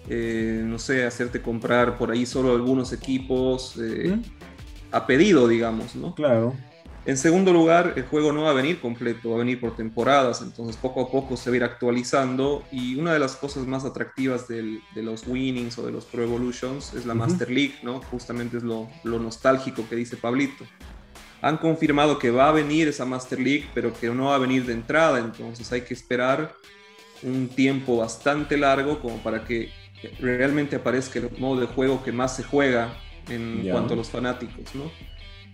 eh, 0.09 0.61
no 0.63 0.79
sé, 0.79 1.05
hacerte 1.05 1.41
comprar 1.41 1.97
por 1.97 2.11
ahí 2.11 2.25
solo 2.25 2.53
algunos 2.55 2.93
equipos 2.93 3.77
eh, 3.79 4.17
a 4.91 5.05
pedido, 5.05 5.47
digamos, 5.47 5.95
¿no? 5.95 6.15
Claro. 6.15 6.55
En 7.07 7.15
segundo 7.15 7.53
lugar, 7.53 7.93
el 7.95 8.03
juego 8.03 8.33
no 8.33 8.43
va 8.43 8.49
a 8.49 8.53
venir 8.53 8.81
completo, 8.81 9.29
va 9.29 9.35
a 9.35 9.39
venir 9.39 9.61
por 9.61 9.77
temporadas, 9.77 10.41
entonces 10.41 10.75
poco 10.75 11.03
a 11.03 11.09
poco 11.09 11.37
se 11.37 11.49
va 11.49 11.53
a 11.53 11.57
ir 11.57 11.63
actualizando 11.63 12.65
y 12.69 12.95
una 12.95 13.13
de 13.13 13.19
las 13.19 13.37
cosas 13.37 13.65
más 13.65 13.85
atractivas 13.85 14.49
de 14.49 14.81
los 14.95 15.25
Winnings 15.25 15.77
o 15.77 15.85
de 15.85 15.93
los 15.93 16.03
Pro 16.03 16.23
Evolutions 16.23 16.93
es 16.95 17.05
la 17.05 17.13
Master 17.13 17.49
League, 17.49 17.75
¿no? 17.81 18.01
Justamente 18.01 18.57
es 18.57 18.63
lo, 18.63 18.89
nostálgico 19.05 19.87
que 19.87 19.95
dice 19.95 20.17
Pablito. 20.17 20.65
Han 21.41 21.55
confirmado 21.55 22.19
que 22.19 22.29
va 22.29 22.49
a 22.49 22.51
venir 22.51 22.89
esa 22.89 23.05
Master 23.05 23.39
League, 23.39 23.69
pero 23.73 23.93
que 23.93 24.09
no 24.09 24.25
va 24.25 24.35
a 24.35 24.39
venir 24.39 24.65
de 24.65 24.73
entrada, 24.73 25.19
entonces 25.19 25.71
hay 25.71 25.83
que 25.83 25.93
esperar 25.93 26.55
un 27.23 27.47
tiempo 27.47 27.95
bastante 27.95 28.57
largo 28.57 28.99
como 28.99 29.15
para 29.23 29.45
que 29.45 29.71
realmente 30.19 30.75
aparezca 30.75 31.19
el 31.19 31.31
modo 31.39 31.61
de 31.61 31.67
juego 31.67 32.03
que 32.03 32.11
más 32.11 32.35
se 32.35 32.43
juega 32.43 32.93
en 33.29 33.67
cuanto 33.69 33.93
a 33.93 33.97
los 33.97 34.09
fanáticos, 34.09 34.75
¿no? 34.75 34.91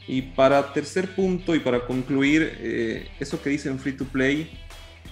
Y 0.08 0.22
para 0.22 0.74
tercer 0.74 1.16
punto 1.16 1.56
y 1.56 1.60
para 1.60 1.86
concluir, 1.86 2.58
eh, 2.60 3.08
eso 3.20 3.42
que 3.42 3.50
dicen 3.50 3.80
Free 3.80 3.94
to 3.94 4.06
Play, 4.06 4.52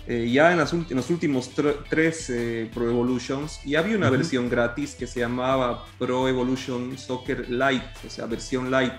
eh, 0.07 0.29
ya 0.31 0.51
en, 0.51 0.57
los 0.57 1.09
últimos 1.09 1.51
tres 1.89 2.29
eh, 2.29 2.69
Pro 2.73 2.89
Evolutions 2.89 3.61
ya 3.63 3.79
había 3.79 3.95
una 3.95 4.09
versión 4.09 4.49
gratis 4.49 4.95
que 4.95 5.05
se 5.05 5.19
llamaba 5.19 5.85
Pro 5.99 6.27
Evolution 6.27 6.97
Soccer 6.97 7.49
Lite, 7.49 7.85
o 8.05 8.09
sea, 8.09 8.25
versión 8.25 8.71
Lite. 8.71 8.97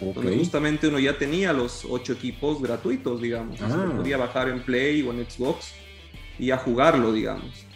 Donde 0.00 0.36
justamente 0.36 0.88
uno 0.88 0.98
ya 0.98 1.16
tenía 1.16 1.52
los 1.52 1.84
ocho 1.88 2.12
equipos 2.12 2.60
gratuitos, 2.60 3.20
digamos. 3.20 3.60
Ah. 3.62 3.92
podía 3.96 4.16
bajar 4.16 4.48
en 4.48 4.60
Play 4.62 5.02
o 5.02 5.12
en 5.12 5.24
Xbox 5.28 5.74
y 6.38 6.50
a 6.50 6.58
jugarlo, 6.58 7.12
digamos. 7.12 7.66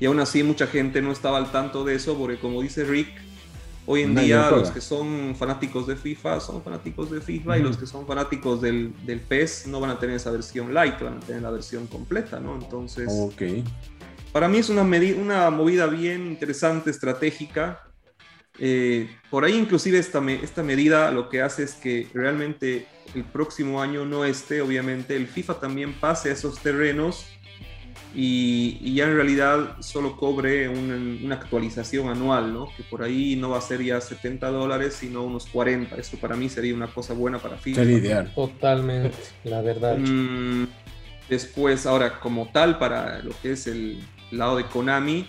Y 0.00 0.06
aún 0.06 0.18
así 0.18 0.42
mucha 0.42 0.66
gente 0.66 1.02
no 1.02 1.12
estaba 1.12 1.36
al 1.38 1.52
tanto 1.52 1.84
de 1.84 1.94
eso 1.94 2.16
porque 2.16 2.38
como 2.38 2.62
dice 2.62 2.84
Rick, 2.84 3.08
hoy 3.86 4.02
en 4.02 4.14
día 4.14 4.50
los 4.50 4.70
que 4.70 4.80
son 4.80 5.34
fanáticos 5.36 5.86
de 5.86 5.96
FIFA 5.96 6.40
son 6.40 6.62
fanáticos 6.62 7.10
de 7.10 7.20
FIFA 7.20 7.58
y 7.58 7.62
los 7.62 7.76
que 7.76 7.86
son 7.86 8.06
fanáticos 8.06 8.60
del, 8.60 8.92
del, 9.04 9.20
PES 9.20 9.66
no 9.66 9.80
van 9.80 9.90
a 9.90 9.98
tener 9.98 10.16
esa 10.16 10.30
versión 10.30 10.72
light, 10.72 11.00
van 11.00 11.18
a 11.18 11.20
tener 11.20 11.42
la 11.42 11.50
versión 11.50 11.86
completa, 11.86 12.40
¿no? 12.40 12.54
Entonces, 12.54 13.10
para 14.32 14.48
mí 14.48 14.58
es 14.58 14.68
una, 14.68 14.82
una 14.82 15.50
movida 15.50 15.86
bien 15.86 16.26
interesante, 16.26 16.90
estratégica. 16.90 17.82
Eh, 18.58 19.08
por 19.30 19.44
ahí 19.44 19.56
inclusive 19.56 19.98
esta, 19.98 20.24
esta 20.30 20.62
medida 20.62 21.10
lo 21.10 21.28
que 21.28 21.42
hace 21.42 21.64
es 21.64 21.74
que 21.74 22.08
realmente 22.14 22.86
el 23.14 23.24
próximo 23.24 23.82
año 23.82 24.04
no 24.04 24.24
esté, 24.24 24.60
obviamente, 24.60 25.16
el 25.16 25.26
FIFA 25.26 25.60
también 25.60 25.92
pase 25.94 26.30
a 26.30 26.32
esos 26.32 26.60
terrenos 26.60 27.26
y, 28.14 28.94
ya 28.94 29.04
en 29.04 29.16
realidad 29.16 29.76
solo 29.80 30.16
cobre 30.16 30.68
una, 30.68 31.34
actualización 31.34 32.08
anual, 32.08 32.52
¿no? 32.52 32.68
Que 32.76 32.84
por 32.84 33.02
ahí 33.02 33.34
no 33.36 33.50
va 33.50 33.58
a 33.58 33.60
ser 33.60 33.82
ya 33.82 34.00
70 34.00 34.48
dólares, 34.50 34.94
sino 34.94 35.22
unos 35.24 35.46
40. 35.46 35.96
Eso 35.96 36.16
para 36.18 36.36
mí 36.36 36.48
sería 36.48 36.74
una 36.74 36.86
cosa 36.86 37.12
buena 37.12 37.38
para 37.38 37.56
FIFA. 37.56 37.80
Sería 37.80 37.98
ideal. 37.98 38.32
Totalmente, 38.34 39.16
la 39.42 39.60
verdad. 39.62 39.98
Mm, 39.98 40.66
después, 41.28 41.86
ahora, 41.86 42.20
como 42.20 42.48
tal, 42.52 42.78
para 42.78 43.20
lo 43.20 43.32
que 43.42 43.52
es 43.52 43.66
el 43.66 43.98
lado 44.30 44.56
de 44.56 44.64
Konami, 44.66 45.26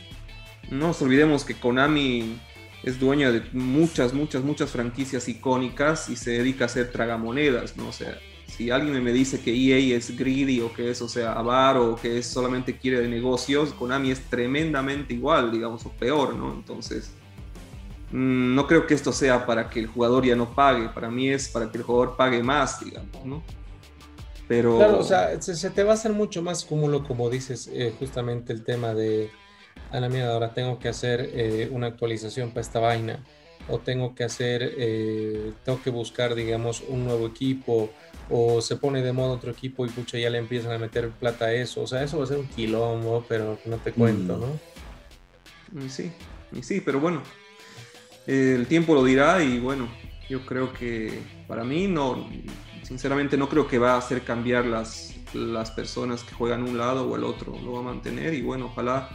no 0.69 0.87
nos 0.87 1.01
olvidemos 1.01 1.43
que 1.43 1.55
Konami 1.55 2.37
es 2.83 2.99
dueña 2.99 3.31
de 3.31 3.41
muchas, 3.51 4.13
muchas, 4.13 4.43
muchas 4.43 4.69
franquicias 4.69 5.27
icónicas 5.27 6.09
y 6.09 6.15
se 6.15 6.31
dedica 6.31 6.65
a 6.65 6.67
hacer 6.67 6.91
tragamonedas, 6.91 7.77
¿no? 7.77 7.87
O 7.87 7.91
sea, 7.91 8.15
si 8.47 8.71
alguien 8.71 9.03
me 9.03 9.11
dice 9.11 9.41
que 9.41 9.51
EA 9.51 9.97
es 9.97 10.15
greedy 10.15 10.61
o 10.61 10.73
que 10.73 10.91
es, 10.91 11.01
o 11.01 11.09
sea, 11.09 11.33
avaro 11.33 11.93
o 11.93 11.95
que 11.95 12.19
es 12.19 12.27
solamente 12.27 12.77
quiere 12.77 13.01
de 13.01 13.07
negocios, 13.07 13.73
Konami 13.73 14.11
es 14.11 14.21
tremendamente 14.29 15.13
igual, 15.13 15.51
digamos, 15.51 15.85
o 15.85 15.89
peor, 15.89 16.35
¿no? 16.35 16.53
Entonces, 16.53 17.11
mm, 18.11 18.55
no 18.55 18.67
creo 18.67 18.87
que 18.87 18.93
esto 18.93 19.11
sea 19.11 19.45
para 19.45 19.69
que 19.69 19.79
el 19.79 19.87
jugador 19.87 20.25
ya 20.25 20.35
no 20.35 20.53
pague, 20.53 20.89
para 20.89 21.09
mí 21.09 21.29
es 21.29 21.49
para 21.49 21.71
que 21.71 21.79
el 21.79 21.83
jugador 21.83 22.15
pague 22.15 22.41
más, 22.43 22.83
digamos, 22.83 23.25
¿no? 23.25 23.43
Pero... 24.47 24.77
Claro, 24.77 24.99
o 24.99 25.03
sea, 25.03 25.41
se, 25.41 25.69
te 25.71 25.83
va 25.83 25.91
a 25.91 25.95
hacer 25.95 26.13
mucho 26.13 26.41
más 26.41 26.63
cúmulo, 26.63 27.03
como 27.03 27.29
dices, 27.29 27.69
eh, 27.73 27.93
justamente 27.97 28.53
el 28.53 28.63
tema 28.63 28.93
de, 28.93 29.31
a 29.91 29.99
la 29.99 30.07
mierda, 30.07 30.33
ahora 30.33 30.53
tengo 30.53 30.79
que 30.79 30.87
hacer 30.87 31.29
eh, 31.33 31.69
una 31.71 31.87
actualización 31.87 32.49
para 32.49 32.61
esta 32.61 32.79
vaina, 32.79 33.23
o 33.67 33.79
tengo 33.79 34.13
que 34.13 34.23
hacer, 34.23 34.75
eh, 34.77 35.53
tengo 35.63 35.81
que 35.81 35.89
buscar, 35.89 36.35
digamos, 36.35 36.83
un 36.87 37.05
nuevo 37.05 37.27
equipo, 37.27 37.89
o 38.29 38.61
se 38.61 38.75
pone 38.75 39.01
de 39.01 39.13
moda 39.13 39.33
otro 39.33 39.51
equipo 39.51 39.85
y 39.85 39.89
pucha 39.89 40.17
ya 40.17 40.29
le 40.29 40.37
empiezan 40.37 40.71
a 40.71 40.77
meter 40.77 41.09
plata 41.09 41.45
a 41.45 41.53
eso. 41.53 41.81
O 41.81 41.87
sea, 41.87 42.03
eso 42.03 42.17
va 42.17 42.23
a 42.23 42.27
ser 42.27 42.37
un 42.37 42.47
quilombo, 42.47 43.25
pero 43.27 43.59
no 43.65 43.77
te 43.77 43.91
cuento, 43.91 44.37
¿no? 44.37 45.79
Y 45.83 45.89
sí, 45.89 46.11
y 46.51 46.63
sí, 46.63 46.81
pero 46.81 46.99
bueno, 46.99 47.21
el 48.27 48.65
tiempo 48.67 48.95
lo 48.95 49.03
dirá 49.03 49.43
y 49.43 49.59
bueno, 49.59 49.87
yo 50.29 50.45
creo 50.45 50.73
que 50.73 51.19
para 51.47 51.63
mí 51.63 51.87
no, 51.87 52.29
sinceramente 52.83 53.37
no 53.37 53.49
creo 53.49 53.67
que 53.67 53.77
va 53.77 53.93
a 53.93 53.97
hacer 53.97 54.23
cambiar 54.23 54.65
las, 54.65 55.15
las 55.33 55.71
personas 55.71 56.23
que 56.23 56.33
juegan 56.33 56.63
un 56.63 56.77
lado 56.77 57.09
o 57.09 57.15
el 57.15 57.23
otro, 57.23 57.57
lo 57.63 57.73
va 57.73 57.79
a 57.79 57.83
mantener 57.83 58.33
y 58.33 58.41
bueno, 58.41 58.67
ojalá 58.67 59.09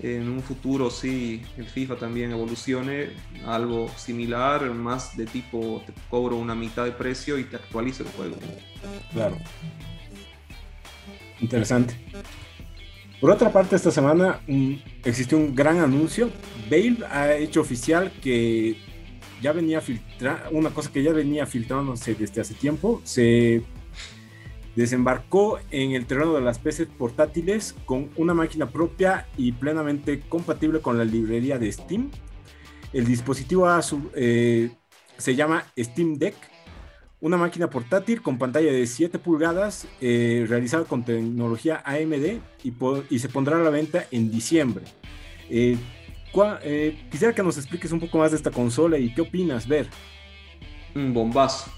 en 0.00 0.28
un 0.28 0.42
futuro 0.42 0.90
sí 0.90 1.42
el 1.56 1.66
FIFA 1.66 1.96
también 1.96 2.30
evolucione 2.30 3.10
algo 3.46 3.88
similar, 3.96 4.70
más 4.72 5.16
de 5.16 5.26
tipo 5.26 5.82
te 5.86 5.92
cobro 6.08 6.36
una 6.36 6.54
mitad 6.54 6.84
de 6.84 6.92
precio 6.92 7.38
y 7.38 7.44
te 7.44 7.56
actualizo 7.56 8.04
el 8.04 8.08
juego. 8.10 8.36
Claro. 9.12 9.36
Interesante. 11.40 11.94
Por 13.20 13.30
otra 13.30 13.52
parte, 13.52 13.74
esta 13.74 13.90
semana 13.90 14.40
mm, 14.46 14.74
existió 15.04 15.38
un 15.38 15.54
gran 15.54 15.78
anuncio. 15.78 16.30
Bale 16.70 16.98
ha 17.10 17.34
hecho 17.34 17.60
oficial 17.60 18.12
que 18.22 18.76
ya 19.42 19.52
venía 19.52 19.80
filtrando, 19.80 20.50
una 20.50 20.70
cosa 20.70 20.92
que 20.92 21.02
ya 21.02 21.12
venía 21.12 21.46
filtrándose 21.46 22.14
desde 22.14 22.40
hace 22.40 22.54
tiempo. 22.54 23.00
Se 23.04 23.62
desembarcó 24.78 25.58
en 25.72 25.90
el 25.90 26.06
terreno 26.06 26.34
de 26.34 26.40
las 26.40 26.60
PCs 26.60 26.86
portátiles 26.96 27.74
con 27.84 28.10
una 28.14 28.32
máquina 28.32 28.66
propia 28.70 29.26
y 29.36 29.50
plenamente 29.50 30.20
compatible 30.20 30.80
con 30.80 30.96
la 30.96 31.04
librería 31.04 31.58
de 31.58 31.72
Steam. 31.72 32.12
El 32.92 33.04
dispositivo 33.04 33.68
eh, 34.14 34.70
se 35.16 35.34
llama 35.34 35.64
Steam 35.76 36.14
Deck, 36.14 36.36
una 37.20 37.36
máquina 37.36 37.68
portátil 37.68 38.22
con 38.22 38.38
pantalla 38.38 38.70
de 38.70 38.86
7 38.86 39.18
pulgadas 39.18 39.88
eh, 40.00 40.46
realizada 40.48 40.84
con 40.84 41.04
tecnología 41.04 41.82
AMD 41.84 42.38
y, 43.10 43.18
se 43.18 43.28
pondrá 43.28 43.56
a 43.56 43.62
la 43.64 43.70
venta 43.70 44.06
en 44.12 44.30
diciembre. 44.30 44.84
Eh, 45.50 45.76
quisiera 47.10 47.34
que 47.34 47.42
nos 47.42 47.58
expliques 47.58 47.90
un 47.90 47.98
poco 47.98 48.18
más 48.18 48.30
de 48.30 48.36
esta 48.36 48.52
consola 48.52 48.96
y 48.96 49.12
qué 49.12 49.22
opinas, 49.22 49.66
Ver. 49.66 49.88
Un 50.94 51.12
bombazo 51.12 51.77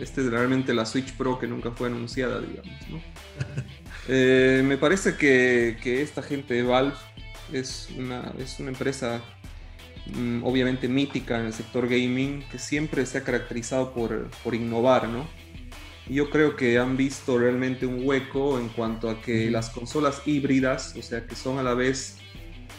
este 0.00 0.22
es 0.22 0.30
realmente 0.30 0.74
la 0.74 0.86
Switch 0.86 1.12
Pro 1.12 1.38
que 1.38 1.46
nunca 1.46 1.70
fue 1.70 1.88
anunciada, 1.88 2.40
digamos, 2.40 2.72
eh, 4.08 4.62
me 4.64 4.76
parece 4.76 5.16
que, 5.16 6.02
esta 6.02 6.22
gente 6.22 6.54
de 6.54 6.62
Valve 6.62 6.94
es 7.52 7.88
una, 7.96 8.32
es 8.38 8.58
una 8.60 8.70
empresa 8.70 9.22
mm, 10.14 10.42
obviamente 10.44 10.88
mítica 10.88 11.38
en 11.38 11.46
el 11.46 11.52
sector 11.52 11.88
gaming 11.88 12.42
que 12.50 12.58
siempre 12.58 13.04
se 13.06 13.18
ha 13.18 13.24
caracterizado 13.24 13.92
por, 13.92 14.30
por 14.42 14.54
innovar, 14.54 15.08
¿no? 15.08 15.26
yo 16.08 16.28
creo 16.28 16.56
que 16.56 16.78
han 16.78 16.96
visto 16.96 17.38
realmente 17.38 17.86
un 17.86 18.06
hueco 18.06 18.58
en 18.58 18.68
cuanto 18.68 19.08
a 19.08 19.20
que 19.20 19.50
las 19.50 19.70
consolas 19.70 20.22
híbridas, 20.26 20.94
o 20.98 21.02
sea, 21.02 21.26
que 21.26 21.34
son 21.34 21.58
a 21.58 21.62
la 21.62 21.74
vez 21.74 22.18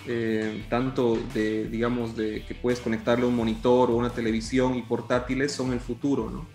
eh, 0.08 0.64
tanto 0.70 1.18
de, 1.34 1.68
digamos, 1.68 2.16
de 2.16 2.46
que 2.46 2.54
puedes 2.54 2.80
conectarle 2.80 3.26
un 3.26 3.36
monitor 3.36 3.90
o 3.90 3.96
una 3.96 4.12
televisión 4.12 4.76
y 4.76 4.84
portátiles, 4.84 5.52
son 5.52 5.74
el 5.74 5.80
futuro, 5.80 6.30
¿no? 6.30 6.48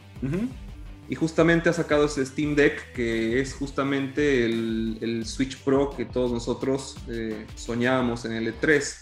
Y 1.11 1.17
justamente 1.17 1.69
ha 1.69 1.73
sacado 1.73 2.05
ese 2.05 2.25
Steam 2.25 2.55
Deck, 2.55 2.93
que 2.93 3.41
es 3.41 3.55
justamente 3.55 4.45
el, 4.45 5.25
Switch 5.27 5.59
Pro 5.59 5.91
que 5.91 6.05
todos 6.05 6.31
nosotros 6.31 6.99
eh, 7.09 7.47
soñábamos 7.57 8.25
en 8.27 8.33
el 8.33 8.55
E3, 8.55 8.95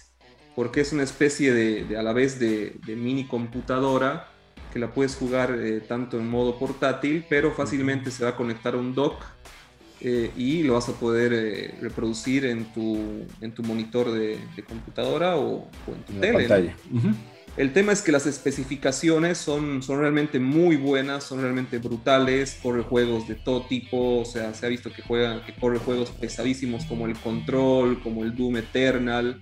porque 0.57 0.81
es 0.81 0.95
una 0.95 1.03
especie 1.03 1.53
de, 1.53 1.99
a 1.99 2.03
la 2.03 2.15
vez 2.15 2.39
de, 2.39 2.79
mini 2.87 3.27
computadora 3.27 4.31
que 4.73 4.79
la 4.79 4.93
puedes 4.95 5.17
jugar 5.17 5.55
eh, 5.59 5.81
tanto 5.81 6.19
en 6.19 6.29
modo 6.31 6.59
portátil, 6.59 7.27
pero 7.29 7.53
fácilmente 7.53 8.11
se 8.11 8.25
va 8.25 8.31
a 8.31 8.37
conectar 8.37 8.73
a 8.75 8.79
un 8.79 8.95
dock 8.95 9.23
eh, 10.01 10.31
y 10.35 10.63
lo 10.63 10.75
vas 10.75 10.89
a 10.89 10.93
poder 10.93 11.75
reproducir 11.83 12.47
en 12.47 12.73
tu, 12.73 13.27
en 13.43 13.53
tu 13.53 13.63
monitor 13.63 14.11
de, 14.11 14.39
computadora 14.67 15.37
o, 15.37 15.69
en 15.87 16.03
tu 16.05 16.13
tele. 16.15 16.49
Pantalla. 16.49 16.77
El 17.59 17.73
tema 17.73 17.91
es 17.91 18.03
que 18.03 18.13
las 18.13 18.25
especificaciones 18.25 19.37
son, 19.37 19.83
son 19.83 19.99
realmente 19.99 20.39
muy 20.39 20.77
buenas, 20.77 21.25
son 21.25 21.41
realmente 21.41 21.79
brutales, 21.79 22.57
corre 22.63 22.85
juegos 22.85 23.27
de 23.27 23.35
todo 23.35 23.63
tipo, 23.63 24.21
o 24.21 24.25
sea, 24.25 24.55
se 24.55 24.65
ha 24.65 24.69
visto 24.69 24.93
que, 24.93 25.03
juega, 25.03 25.45
que 25.45 25.53
corre 25.57 25.79
juegos 25.79 26.11
pesadísimos 26.11 26.85
como 26.85 27.07
el 27.07 27.17
Control, 27.17 28.01
como 28.01 28.23
el 28.23 28.37
Doom 28.37 28.59
Eternal, 28.59 29.41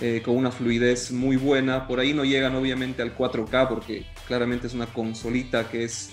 eh, 0.00 0.22
con 0.24 0.36
una 0.36 0.50
fluidez 0.50 1.12
muy 1.12 1.36
buena. 1.36 1.86
Por 1.86 2.00
ahí 2.00 2.12
no 2.12 2.24
llegan 2.24 2.56
obviamente 2.56 3.00
al 3.00 3.16
4K 3.16 3.68
porque 3.68 4.06
claramente 4.26 4.66
es 4.66 4.74
una 4.74 4.86
consolita 4.86 5.70
que 5.70 5.84
es 5.84 6.10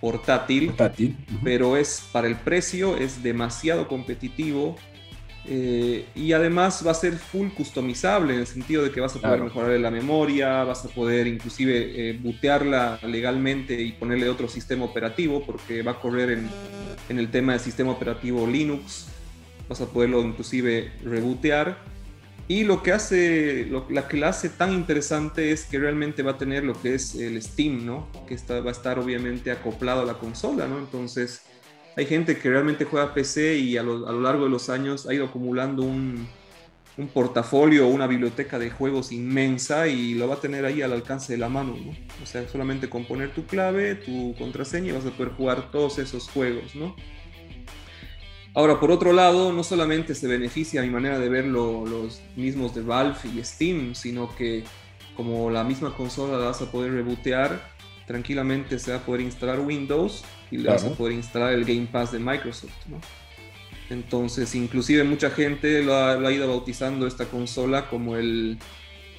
portátil, 0.00 0.70
portátil. 0.70 1.16
pero 1.44 1.76
es 1.76 2.02
para 2.10 2.26
el 2.26 2.34
precio, 2.34 2.96
es 2.96 3.22
demasiado 3.22 3.86
competitivo 3.86 4.74
eh, 5.46 6.06
y 6.14 6.32
además 6.32 6.86
va 6.86 6.90
a 6.90 6.94
ser 6.94 7.14
full 7.14 7.48
customizable 7.48 8.34
en 8.34 8.40
el 8.40 8.46
sentido 8.46 8.82
de 8.82 8.90
que 8.90 9.00
vas 9.00 9.16
a 9.16 9.20
poder 9.20 9.40
mejorarle 9.40 9.78
la 9.78 9.90
memoria, 9.90 10.64
vas 10.64 10.84
a 10.84 10.88
poder 10.88 11.26
inclusive 11.26 12.10
eh, 12.10 12.18
bootearla 12.20 13.00
legalmente 13.02 13.80
y 13.80 13.92
ponerle 13.92 14.28
otro 14.28 14.48
sistema 14.48 14.84
operativo 14.84 15.42
porque 15.44 15.82
va 15.82 15.92
a 15.92 16.00
correr 16.00 16.30
en, 16.30 16.50
en 17.08 17.18
el 17.18 17.30
tema 17.30 17.52
del 17.52 17.60
sistema 17.60 17.90
operativo 17.90 18.46
Linux, 18.46 19.08
vas 19.68 19.80
a 19.80 19.86
poderlo 19.86 20.22
inclusive 20.22 20.92
rebootear. 21.02 21.90
Y 22.46 22.64
lo 22.64 22.82
que 22.82 22.90
hace, 22.90 23.64
lo, 23.66 23.86
la 23.90 24.08
que 24.08 24.16
la 24.16 24.30
hace 24.30 24.48
tan 24.48 24.72
interesante 24.72 25.52
es 25.52 25.66
que 25.66 25.78
realmente 25.78 26.24
va 26.24 26.32
a 26.32 26.38
tener 26.38 26.64
lo 26.64 26.80
que 26.80 26.94
es 26.94 27.14
el 27.14 27.40
Steam, 27.40 27.86
¿no? 27.86 28.08
Que 28.26 28.34
está, 28.34 28.60
va 28.60 28.70
a 28.70 28.72
estar 28.72 28.98
obviamente 28.98 29.52
acoplado 29.52 30.02
a 30.02 30.04
la 30.04 30.14
consola, 30.14 30.66
¿no? 30.66 30.80
Entonces, 30.80 31.42
hay 31.96 32.06
gente 32.06 32.38
que 32.38 32.48
realmente 32.48 32.84
juega 32.84 33.14
PC 33.14 33.56
y 33.56 33.76
a 33.76 33.82
lo, 33.82 34.20
largo 34.20 34.44
de 34.44 34.50
los 34.50 34.70
años 34.70 35.06
ha 35.06 35.14
ido 35.14 35.26
acumulando 35.26 35.82
un, 35.82 36.28
portafolio 37.14 37.86
o 37.86 37.90
una 37.90 38.06
biblioteca 38.06 38.58
de 38.58 38.68
juegos 38.70 39.10
inmensa 39.10 39.88
y 39.88 40.12
lo 40.12 40.28
va 40.28 40.34
a 40.34 40.40
tener 40.40 40.66
ahí 40.66 40.82
al 40.82 40.92
alcance 40.92 41.32
de 41.32 41.38
la 41.38 41.48
mano, 41.48 41.74
¿no? 41.82 41.92
O 42.22 42.26
sea, 42.26 42.46
solamente 42.46 42.90
con 42.90 43.06
poner 43.06 43.32
tu 43.32 43.46
clave, 43.46 43.94
tu 43.94 44.34
contraseña 44.36 44.88
y 44.88 44.92
vas 44.92 45.06
a 45.06 45.10
poder 45.10 45.32
jugar 45.32 45.70
todos 45.70 45.98
esos 45.98 46.28
juegos, 46.28 46.74
¿no? 46.74 46.94
Ahora, 48.52 48.78
por 48.78 48.90
otro 48.90 49.14
lado, 49.14 49.50
no 49.50 49.62
solamente 49.62 50.14
se 50.14 50.26
beneficia 50.26 50.82
a 50.82 50.84
mi 50.84 50.90
manera 50.90 51.18
de 51.18 51.30
verlo 51.30 51.86
los 51.86 52.20
mismos 52.36 52.74
de 52.74 52.82
Valve 52.82 53.16
y 53.34 53.42
Steam, 53.44 53.94
sino 53.94 54.36
que 54.36 54.64
como 55.16 55.50
la 55.50 55.64
misma 55.64 55.94
consola 55.96 56.36
la 56.36 56.46
vas 56.46 56.60
a 56.60 56.70
poder 56.70 56.92
rebootear, 56.92 57.62
tranquilamente 58.10 58.76
se 58.80 58.90
va 58.90 58.96
a 58.96 59.00
poder 59.06 59.20
instalar 59.20 59.60
Windows 59.60 60.24
y 60.50 60.56
le 60.56 60.68
vas 60.68 60.82
a 60.82 60.90
poder 60.90 61.12
instalar 61.12 61.52
el 61.52 61.64
Game 61.64 61.86
Pass 61.86 62.10
de 62.10 62.18
Microsoft, 62.18 62.74
¿no? 62.88 63.00
Entonces, 63.88 64.52
inclusive 64.56 65.04
mucha 65.04 65.30
gente 65.30 65.80
lo 65.84 65.94
ha, 65.94 66.32
ido 66.32 66.48
bautizando 66.48 67.06
esta 67.06 67.26
consola 67.26 67.88
como 67.88 68.16
el, 68.16 68.58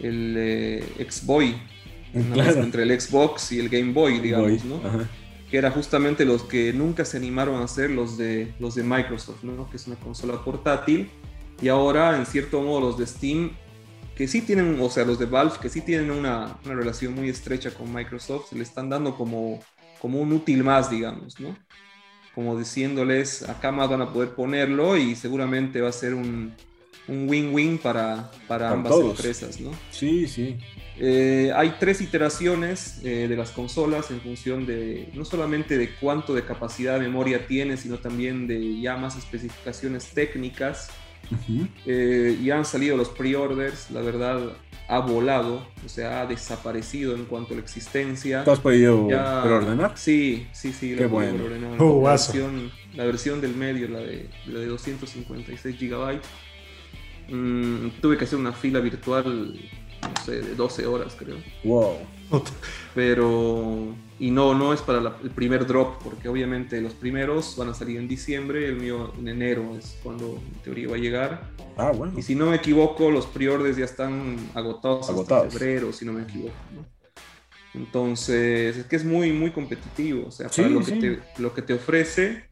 el 0.02 0.36
eh, 0.38 0.84
X-Boy, 1.00 1.56
entre 2.14 2.84
el 2.84 3.00
Xbox 3.00 3.54
y 3.54 3.62
el 3.62 3.70
Game 3.70 3.94
Boy, 3.94 4.20
digamos, 4.20 4.66
¿no? 4.66 4.82
Que 5.50 5.58
era 5.58 5.72
justamente 5.72 6.26
los 6.26 6.44
que 6.44 6.74
nunca 6.74 7.06
se 7.06 7.16
animaron 7.16 7.62
a 7.62 7.64
hacer 7.64 7.92
los 7.92 8.18
de, 8.18 8.54
los 8.60 8.76
de 8.76 8.84
Microsoft, 8.84 9.42
¿no? 9.44 9.70
Que 9.70 9.78
es 9.78 9.88
una 9.88 9.96
consola 9.96 10.44
portátil. 10.44 11.10
Y 11.62 11.70
ahora, 11.70 12.18
en 12.18 12.26
cierto 12.26 12.62
modo, 12.62 12.82
los 12.82 12.98
de 12.98 13.08
Steam, 13.08 13.52
que 14.22 14.28
sí 14.28 14.42
tienen, 14.42 14.80
o 14.80 14.88
sea, 14.88 15.04
los 15.04 15.18
de 15.18 15.26
Valve, 15.26 15.56
que 15.60 15.68
sí 15.68 15.82
tienen 15.82 16.12
una, 16.12 16.60
una 16.64 16.76
relación 16.76 17.16
muy 17.16 17.28
estrecha 17.28 17.72
con 17.72 17.92
Microsoft, 17.92 18.50
se 18.50 18.56
le 18.56 18.62
están 18.62 18.88
dando 18.88 19.16
como, 19.16 19.60
como 20.00 20.20
un 20.20 20.32
útil 20.32 20.64
más, 20.64 20.92
digamos, 20.92 21.40
¿no? 21.40 21.58
como 22.36 22.56
diciéndoles, 22.56 23.50
acá 23.50 23.72
más 23.72 23.90
van 23.90 24.04
a 24.04 24.14
poder 24.14 24.36
ponerlo 24.36 24.96
y 24.96 25.16
seguramente 25.16 25.82
va 25.82 25.90
a 25.90 25.92
ser 25.92 26.14
un 26.14 26.54
win-win 27.08 27.80
para, 27.80 28.30
para 28.48 28.70
ambas 28.70 28.94
empresas, 29.00 29.60
¿no? 29.60 29.72
Sí, 29.90 30.28
sí. 30.28 30.60
Eh, 31.00 31.52
hay 31.56 31.78
tres 31.80 32.00
iteraciones 32.00 33.02
eh, 33.04 33.28
de 33.28 33.36
las 33.36 33.50
consolas 33.50 34.12
en 34.12 34.22
función 34.22 34.68
de 34.68 35.10
no 35.16 35.26
solamente 35.26 35.80
de 35.80 35.96
cuánto 35.96 36.36
de 36.36 36.46
capacidad 36.46 37.00
de 37.00 37.08
memoria 37.08 37.48
tiene, 37.48 37.76
sino 37.76 37.98
también 37.98 38.46
de 38.46 38.80
ya 38.80 38.98
más 38.98 39.18
especificaciones 39.18 40.10
técnicas. 40.14 40.92
Eh, 41.86 42.38
y 42.42 42.50
han 42.50 42.66
salido 42.66 42.98
los 42.98 43.10
pre-orders, 43.10 43.92
la 43.92 44.02
verdad, 44.02 44.40
ha 44.88 45.00
volado, 45.00 45.66
o 45.86 45.90
sea, 45.90 46.22
ha 46.22 46.26
desaparecido 46.26 47.16
en 47.16 47.26
cuanto 47.26 47.54
a 47.54 47.58
la 47.58 47.64
existencia. 47.64 48.44
¿Tú 48.44 48.52
has 48.52 48.60
podido 48.60 49.08
preordenar? 49.08 49.94
Sí, 49.96 50.48
sí, 50.52 50.74
sí, 50.74 50.96
Qué 50.96 51.06
bueno. 51.06 51.46
Uh, 51.80 52.04
la, 52.04 52.12
versión, 52.12 52.72
la, 52.94 53.06
versión, 53.06 53.40
del 53.40 53.56
medio, 53.56 53.88
la 53.88 54.00
de, 54.00 54.30
la 54.48 54.60
de 54.60 54.66
256 54.66 55.78
gigabytes. 55.78 56.28
Mm, 57.30 58.02
tuve 58.02 58.18
que 58.18 58.26
hacer 58.26 58.38
una 58.38 58.52
fila 58.52 58.82
virtual, 58.82 59.54
no 60.02 60.26
sé, 60.26 60.42
de 60.42 60.56
12 60.56 60.86
horas, 60.86 61.16
creo. 61.18 61.38
Wow. 61.64 61.96
Pero, 62.94 63.96
y 64.22 64.30
no, 64.30 64.54
no 64.54 64.72
es 64.72 64.82
para 64.82 65.00
el 65.24 65.32
primer 65.32 65.66
drop, 65.66 66.00
porque 66.04 66.30
obviamente 66.30 66.80
los 66.80 66.94
primeros 66.94 67.56
van 67.58 67.70
a 67.70 67.74
salir 67.74 67.98
en 67.98 68.08
diciembre, 68.08 68.68
el 68.68 68.76
mío 68.76 69.12
en 69.18 69.28
enero 69.28 69.76
es 69.76 69.98
cuando 70.04 70.40
en 70.40 70.62
teoría 70.62 70.90
va 70.90 70.96
a 70.96 71.00
llegar. 71.00 71.50
Ah, 71.76 71.92
bueno. 71.92 72.14
Y 72.16 72.22
si 72.22 72.36
no 72.36 72.46
me 72.46 72.58
equivoco, 72.58 73.10
los 73.10 73.26
priordes 73.26 73.78
ya 73.78 73.86
están 73.86 74.38
agotados, 74.54 75.10
agotados. 75.10 75.48
hasta 75.48 75.58
febrero, 75.58 75.92
si 75.92 76.06
no 76.06 76.14
me 76.14 76.22
equivoco. 76.22 76.54
Entonces, 77.74 78.78
es 78.78 78.86
que 78.86 78.96
es 78.96 79.04
muy, 79.04 79.34
muy 79.34 79.50
competitivo. 79.50 80.28
O 80.28 80.32
sea, 80.32 80.50
para 80.50 80.70
lo, 80.70 80.86
que 80.86 80.92
te, 80.92 81.20
lo 81.42 81.52
que 81.56 81.64
te 81.64 81.74
ofrece, 81.74 82.44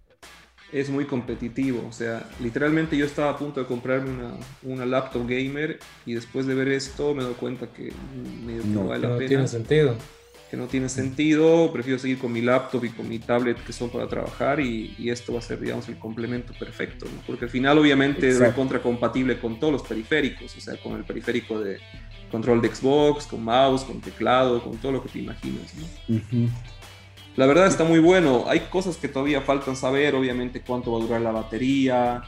es 0.71 0.89
muy 0.89 1.05
competitivo. 1.05 1.85
O 1.87 1.91
sea, 1.91 2.27
literalmente 2.41 2.97
yo 2.97 3.05
estaba 3.05 3.29
a 3.29 3.37
punto 3.37 3.59
de 3.59 3.67
comprarme 3.67 4.09
una, 4.09 4.33
una 4.63 4.85
laptop 4.87 5.27
gamer 5.27 5.77
y 6.07 6.15
después 6.15 6.47
de 6.47 6.55
ver 6.55 6.69
esto 6.69 7.13
me 7.13 7.21
doy 7.21 7.35
cuenta 7.35 7.67
que 7.67 7.93
no, 8.65 8.87
vale 8.87 9.07
la 9.07 9.17
pena. 9.17 9.27
tiene 9.27 9.47
sentido. 9.47 9.95
Que 10.49 10.57
no 10.57 10.65
tiene 10.65 10.89
sentido, 10.89 11.71
prefiero 11.71 11.99
seguir 11.99 12.17
con 12.17 12.31
mi 12.31 12.41
laptop 12.41 12.83
y 12.85 12.89
con 12.89 13.07
mi 13.07 13.19
tablet 13.19 13.63
que 13.63 13.71
son 13.71 13.89
para 13.89 14.07
trabajar 14.07 14.59
y, 14.59 14.95
y 14.97 15.11
esto 15.11 15.33
va 15.33 15.39
a 15.39 15.41
ser, 15.43 15.59
digamos, 15.59 15.87
el 15.89 15.97
complemento 15.99 16.53
perfecto. 16.57 17.05
Porque 17.27 17.45
al 17.45 17.51
final 17.51 17.77
obviamente 17.77 18.29
es 18.29 18.41
contra 18.53 18.81
compatible 18.81 19.39
con 19.39 19.59
todos 19.59 19.73
los 19.73 19.83
periféricos, 19.83 20.57
o 20.57 20.59
sea, 20.59 20.75
con 20.77 20.95
el 20.95 21.03
periférico 21.03 21.59
de 21.59 21.77
control 22.31 22.61
de 22.61 22.73
Xbox, 22.73 23.25
con 23.25 23.43
mouse, 23.43 23.83
con 23.83 24.01
teclado, 24.01 24.63
con 24.63 24.77
todo 24.77 24.93
lo 24.93 25.03
que 25.03 25.09
te 25.09 25.19
imaginas. 25.19 25.73
¿no? 26.07 26.49
La 27.35 27.45
verdad 27.45 27.67
está 27.67 27.83
muy 27.83 27.99
bueno. 27.99 28.45
Hay 28.47 28.61
cosas 28.71 28.97
que 28.97 29.07
todavía 29.07 29.41
faltan 29.41 29.75
saber, 29.75 30.15
obviamente 30.15 30.61
cuánto 30.61 30.91
va 30.91 30.99
a 30.99 31.01
durar 31.01 31.21
la 31.21 31.31
batería, 31.31 32.23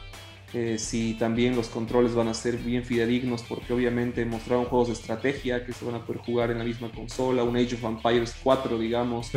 eh, 0.54 0.76
si 0.78 1.14
también 1.14 1.56
los 1.56 1.68
controles 1.68 2.14
van 2.14 2.28
a 2.28 2.34
ser 2.34 2.58
bien 2.58 2.84
fidedignos, 2.84 3.42
porque 3.42 3.72
obviamente 3.72 4.24
mostraron 4.26 4.66
juegos 4.66 4.88
de 4.88 4.94
estrategia 4.94 5.64
que 5.64 5.72
se 5.72 5.84
van 5.84 5.94
a 5.94 6.04
poder 6.04 6.20
jugar 6.20 6.50
en 6.50 6.58
la 6.58 6.64
misma 6.64 6.90
consola, 6.92 7.42
un 7.42 7.56
Age 7.56 7.74
of 7.74 7.84
Empires 7.84 8.34
4, 8.42 8.78
digamos. 8.78 9.30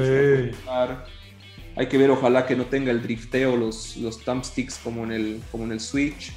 Hay 1.77 1.87
que 1.87 1.97
ver, 1.97 2.09
ojalá 2.09 2.45
que 2.45 2.55
no 2.55 2.65
tenga 2.65 2.91
el 2.91 3.01
drifteo, 3.01 3.55
los, 3.55 3.97
los 3.97 4.23
thumbsticks 4.23 4.77
como 4.77 5.03
en, 5.05 5.11
el, 5.11 5.41
como 5.51 5.63
en 5.63 5.71
el 5.71 5.79
Switch. 5.79 6.33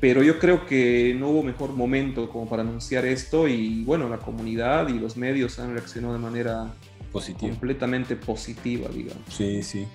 Pero 0.00 0.22
yo 0.22 0.38
creo 0.38 0.66
que 0.66 1.14
no 1.18 1.28
hubo 1.28 1.42
mejor 1.42 1.72
momento 1.72 2.28
como 2.28 2.48
para 2.48 2.62
anunciar 2.62 3.06
esto 3.06 3.48
y 3.48 3.84
bueno, 3.84 4.08
la 4.08 4.18
comunidad 4.18 4.88
y 4.88 4.98
los 4.98 5.16
medios 5.16 5.58
han 5.58 5.72
reaccionado 5.72 6.14
de 6.14 6.20
manera 6.20 6.74
completamente 7.38 8.16
positiva, 8.16 8.88
digamos. 8.88 9.22
Sí, 9.30 9.62
sí. 9.62 9.86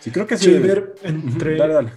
Sí, 0.00 0.10
creo 0.10 0.26
que 0.26 0.36
sí. 0.36 0.50
ver 0.58 0.94
entre... 1.02 1.56
Dale, 1.56 1.74
dale. 1.74 1.92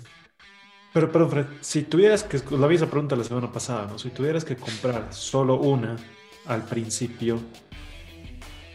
Pero, 0.93 1.11
perdón, 1.11 1.29
Fred, 1.31 1.45
si 1.61 1.81
tuvieras 1.83 2.23
que, 2.23 2.39
lo 2.55 2.63
había 2.63 2.77
esa 2.77 2.89
pregunta 2.89 3.15
la 3.15 3.23
semana 3.23 3.51
pasada, 3.51 3.87
¿no? 3.87 3.97
Si 3.97 4.09
tuvieras 4.09 4.45
que 4.45 4.55
comprar 4.55 5.07
solo 5.11 5.55
una 5.55 5.95
al 6.45 6.63
principio, 6.63 7.39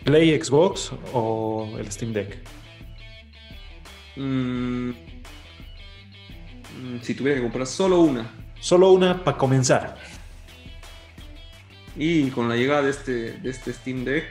¿Play 0.04 0.40
Xbox 0.42 0.92
o 1.12 1.76
el 1.78 1.92
Steam 1.92 2.12
Deck? 2.12 2.38
Mm, 4.16 4.90
mm, 4.90 4.94
si 7.02 7.14
tuviera 7.14 7.36
que 7.36 7.42
comprar 7.42 7.66
solo 7.66 8.00
una. 8.00 8.28
Solo 8.60 8.90
una 8.90 9.22
para 9.22 9.36
comenzar. 9.36 9.96
Y 11.94 12.30
con 12.30 12.48
la 12.48 12.56
llegada 12.56 12.82
de 12.82 12.90
este, 12.90 13.32
de 13.32 13.50
este 13.50 13.72
Steam 13.72 14.04
Deck, 14.04 14.26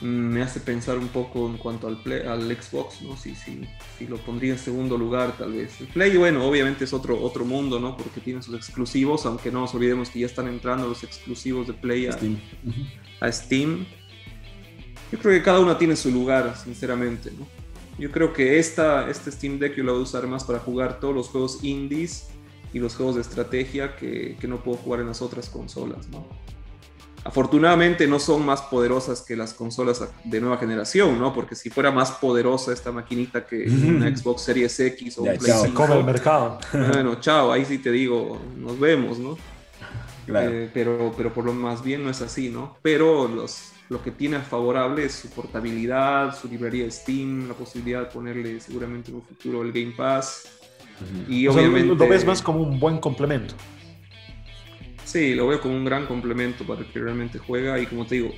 me 0.00 0.42
hace 0.42 0.60
pensar 0.60 0.96
un 0.98 1.08
poco 1.08 1.48
en 1.48 1.56
cuanto 1.56 1.88
al, 1.88 1.98
al 2.28 2.56
Xbox, 2.56 3.02
¿no? 3.02 3.16
Si, 3.16 3.34
si, 3.34 3.62
si, 3.98 4.06
lo 4.06 4.16
pondría 4.18 4.52
en 4.52 4.58
segundo 4.58 4.96
lugar, 4.96 5.36
tal 5.36 5.52
vez. 5.52 5.80
El 5.80 5.88
Play, 5.88 6.16
bueno, 6.16 6.46
obviamente 6.46 6.84
es 6.84 6.92
otro, 6.92 7.20
otro 7.20 7.44
mundo, 7.44 7.80
¿no? 7.80 7.96
Porque 7.96 8.20
tiene 8.20 8.42
sus 8.42 8.54
exclusivos, 8.54 9.26
aunque 9.26 9.50
no 9.50 9.60
nos 9.60 9.74
olvidemos 9.74 10.10
que 10.10 10.20
ya 10.20 10.26
están 10.26 10.46
entrando 10.46 10.86
los 10.86 11.02
exclusivos 11.02 11.66
de 11.66 11.74
Play 11.74 12.06
a 12.06 12.12
Steam. 12.12 12.38
A 13.20 13.32
Steam. 13.32 13.86
Yo 15.10 15.18
creo 15.18 15.34
que 15.34 15.42
cada 15.42 15.58
uno 15.58 15.76
tiene 15.76 15.96
su 15.96 16.10
lugar, 16.10 16.56
sinceramente, 16.56 17.32
¿no? 17.36 17.46
Yo 17.98 18.12
creo 18.12 18.32
que 18.32 18.60
esta, 18.60 19.10
este 19.10 19.32
Steam 19.32 19.58
Deck 19.58 19.74
yo 19.74 19.82
lo 19.82 19.92
voy 19.92 20.02
a 20.02 20.04
usar 20.04 20.28
más 20.28 20.44
para 20.44 20.60
jugar 20.60 21.00
todos 21.00 21.14
los 21.14 21.28
juegos 21.28 21.64
indies 21.64 22.28
y 22.72 22.78
los 22.78 22.94
juegos 22.94 23.16
de 23.16 23.22
estrategia 23.22 23.96
que, 23.96 24.36
que 24.38 24.46
no 24.46 24.62
puedo 24.62 24.76
jugar 24.76 25.00
en 25.00 25.08
las 25.08 25.20
otras 25.20 25.48
consolas, 25.48 26.08
¿no? 26.08 26.24
Afortunadamente 27.24 28.06
no 28.06 28.18
son 28.18 28.46
más 28.46 28.62
poderosas 28.62 29.22
que 29.22 29.36
las 29.36 29.52
consolas 29.52 30.02
de 30.24 30.40
nueva 30.40 30.56
generación, 30.56 31.18
¿no? 31.18 31.34
Porque 31.34 31.54
si 31.54 31.68
fuera 31.68 31.90
más 31.90 32.12
poderosa 32.12 32.72
esta 32.72 32.92
maquinita 32.92 33.44
que 33.44 33.64
una 33.68 34.14
Xbox 34.16 34.42
Series 34.42 34.78
X 34.80 35.18
o 35.18 35.22
un 35.22 35.36
PlayStation, 35.36 35.92
el 35.92 36.04
mercado. 36.04 36.58
Bueno, 36.72 37.20
chao, 37.20 37.52
ahí 37.52 37.64
sí 37.64 37.78
te 37.78 37.90
digo, 37.90 38.40
nos 38.56 38.78
vemos, 38.78 39.18
¿no? 39.18 39.36
Eh, 40.28 40.70
pero, 40.72 41.12
pero 41.16 41.32
por 41.32 41.44
lo 41.44 41.52
más 41.52 41.82
bien 41.82 42.04
no 42.04 42.10
es 42.10 42.20
así, 42.20 42.50
¿no? 42.50 42.76
Pero 42.82 43.26
los, 43.28 43.72
lo 43.88 44.02
que 44.02 44.10
tiene 44.10 44.38
favorable 44.40 45.04
es 45.04 45.14
su 45.14 45.30
portabilidad, 45.30 46.38
su 46.38 46.48
librería 46.48 46.84
de 46.84 46.90
Steam, 46.90 47.48
la 47.48 47.54
posibilidad 47.54 48.00
de 48.00 48.06
ponerle 48.06 48.60
seguramente 48.60 49.10
en 49.10 49.16
un 49.16 49.22
futuro 49.22 49.62
el 49.62 49.72
Game 49.72 49.94
Pass. 49.96 50.48
Y 51.28 51.46
obviamente... 51.46 51.94
Lo 51.94 52.08
ves 52.08 52.24
más 52.24 52.42
como 52.42 52.60
un 52.60 52.78
buen 52.78 52.98
complemento. 52.98 53.54
Sí, 55.08 55.34
lo 55.34 55.46
veo 55.46 55.58
como 55.58 55.74
un 55.74 55.86
gran 55.86 56.04
complemento 56.04 56.66
para 56.66 56.82
el 56.82 56.86
que 56.88 57.00
realmente 57.00 57.38
juega 57.38 57.80
y 57.80 57.86
como 57.86 58.04
te 58.04 58.16
digo, 58.16 58.34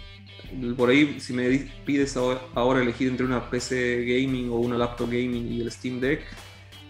por 0.77 0.89
ahí 0.89 1.18
si 1.18 1.33
me 1.33 1.49
pides 1.85 2.16
ahora 2.16 2.81
elegir 2.81 3.09
entre 3.09 3.27
una 3.27 3.51
PC 3.51 4.05
gaming 4.05 4.51
o 4.51 4.55
una 4.55 4.79
laptop 4.79 5.09
gaming 5.09 5.53
y 5.53 5.62
el 5.62 5.73
Steam 5.73 5.99
Deck, 5.99 6.23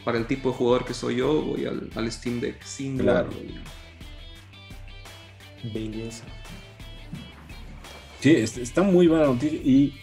para 0.05 0.19
el 0.19 0.27
tipo 0.27 0.51
de 0.51 0.57
jugador 0.57 0.85
que 0.85 0.93
soy 0.93 1.17
yo, 1.17 1.41
voy 1.41 1.65
al, 1.65 2.13
Steam 2.13 2.41
Deck, 2.41 2.63
sin 2.63 2.99
claro. 2.99 3.31
Belleza. 5.73 6.27
Sí, 8.21 8.33
está 8.33 8.83
muy 8.83 9.07
buena 9.07 9.25
noticia. 9.25 9.61
¿Y 9.65 9.95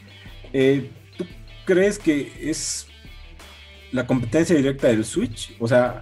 eh, 0.53 0.89
tú 1.19 1.25
crees 1.65 1.99
que 1.99 2.31
es 2.41 2.87
la 3.91 4.07
competencia 4.07 4.55
directa 4.55 4.87
del 4.87 5.05
Switch? 5.05 5.55
O 5.59 5.67
sea, 5.67 6.01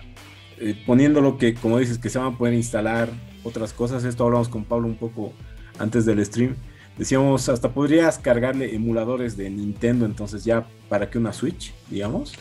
eh, 0.60 0.82
poniéndolo 0.86 1.38
que, 1.38 1.56
como 1.56 1.78
dices, 1.78 1.98
que 1.98 2.10
se 2.10 2.20
van 2.20 2.34
a 2.34 2.38
poder 2.38 2.54
instalar 2.54 3.10
otras 3.46 3.72
cosas. 3.72 4.04
Esto 4.04 4.26
hablamos 4.26 4.50
con 4.50 4.66
Pablo 4.66 4.88
un 4.88 4.98
poco 4.98 5.32
antes 5.80 6.06
del 6.06 6.26
stream. 6.26 6.56
Decíamos, 6.98 7.50
hasta 7.50 7.74
podrías 7.74 8.18
cargarle 8.20 8.74
emuladores 8.74 9.38
de 9.38 9.50
Nintendo, 9.50 10.06
entonces 10.06 10.44
ya 10.44 10.66
para 10.90 11.10
que 11.10 11.18
una 11.18 11.34
Switch, 11.34 11.74
digamos. 11.90 12.34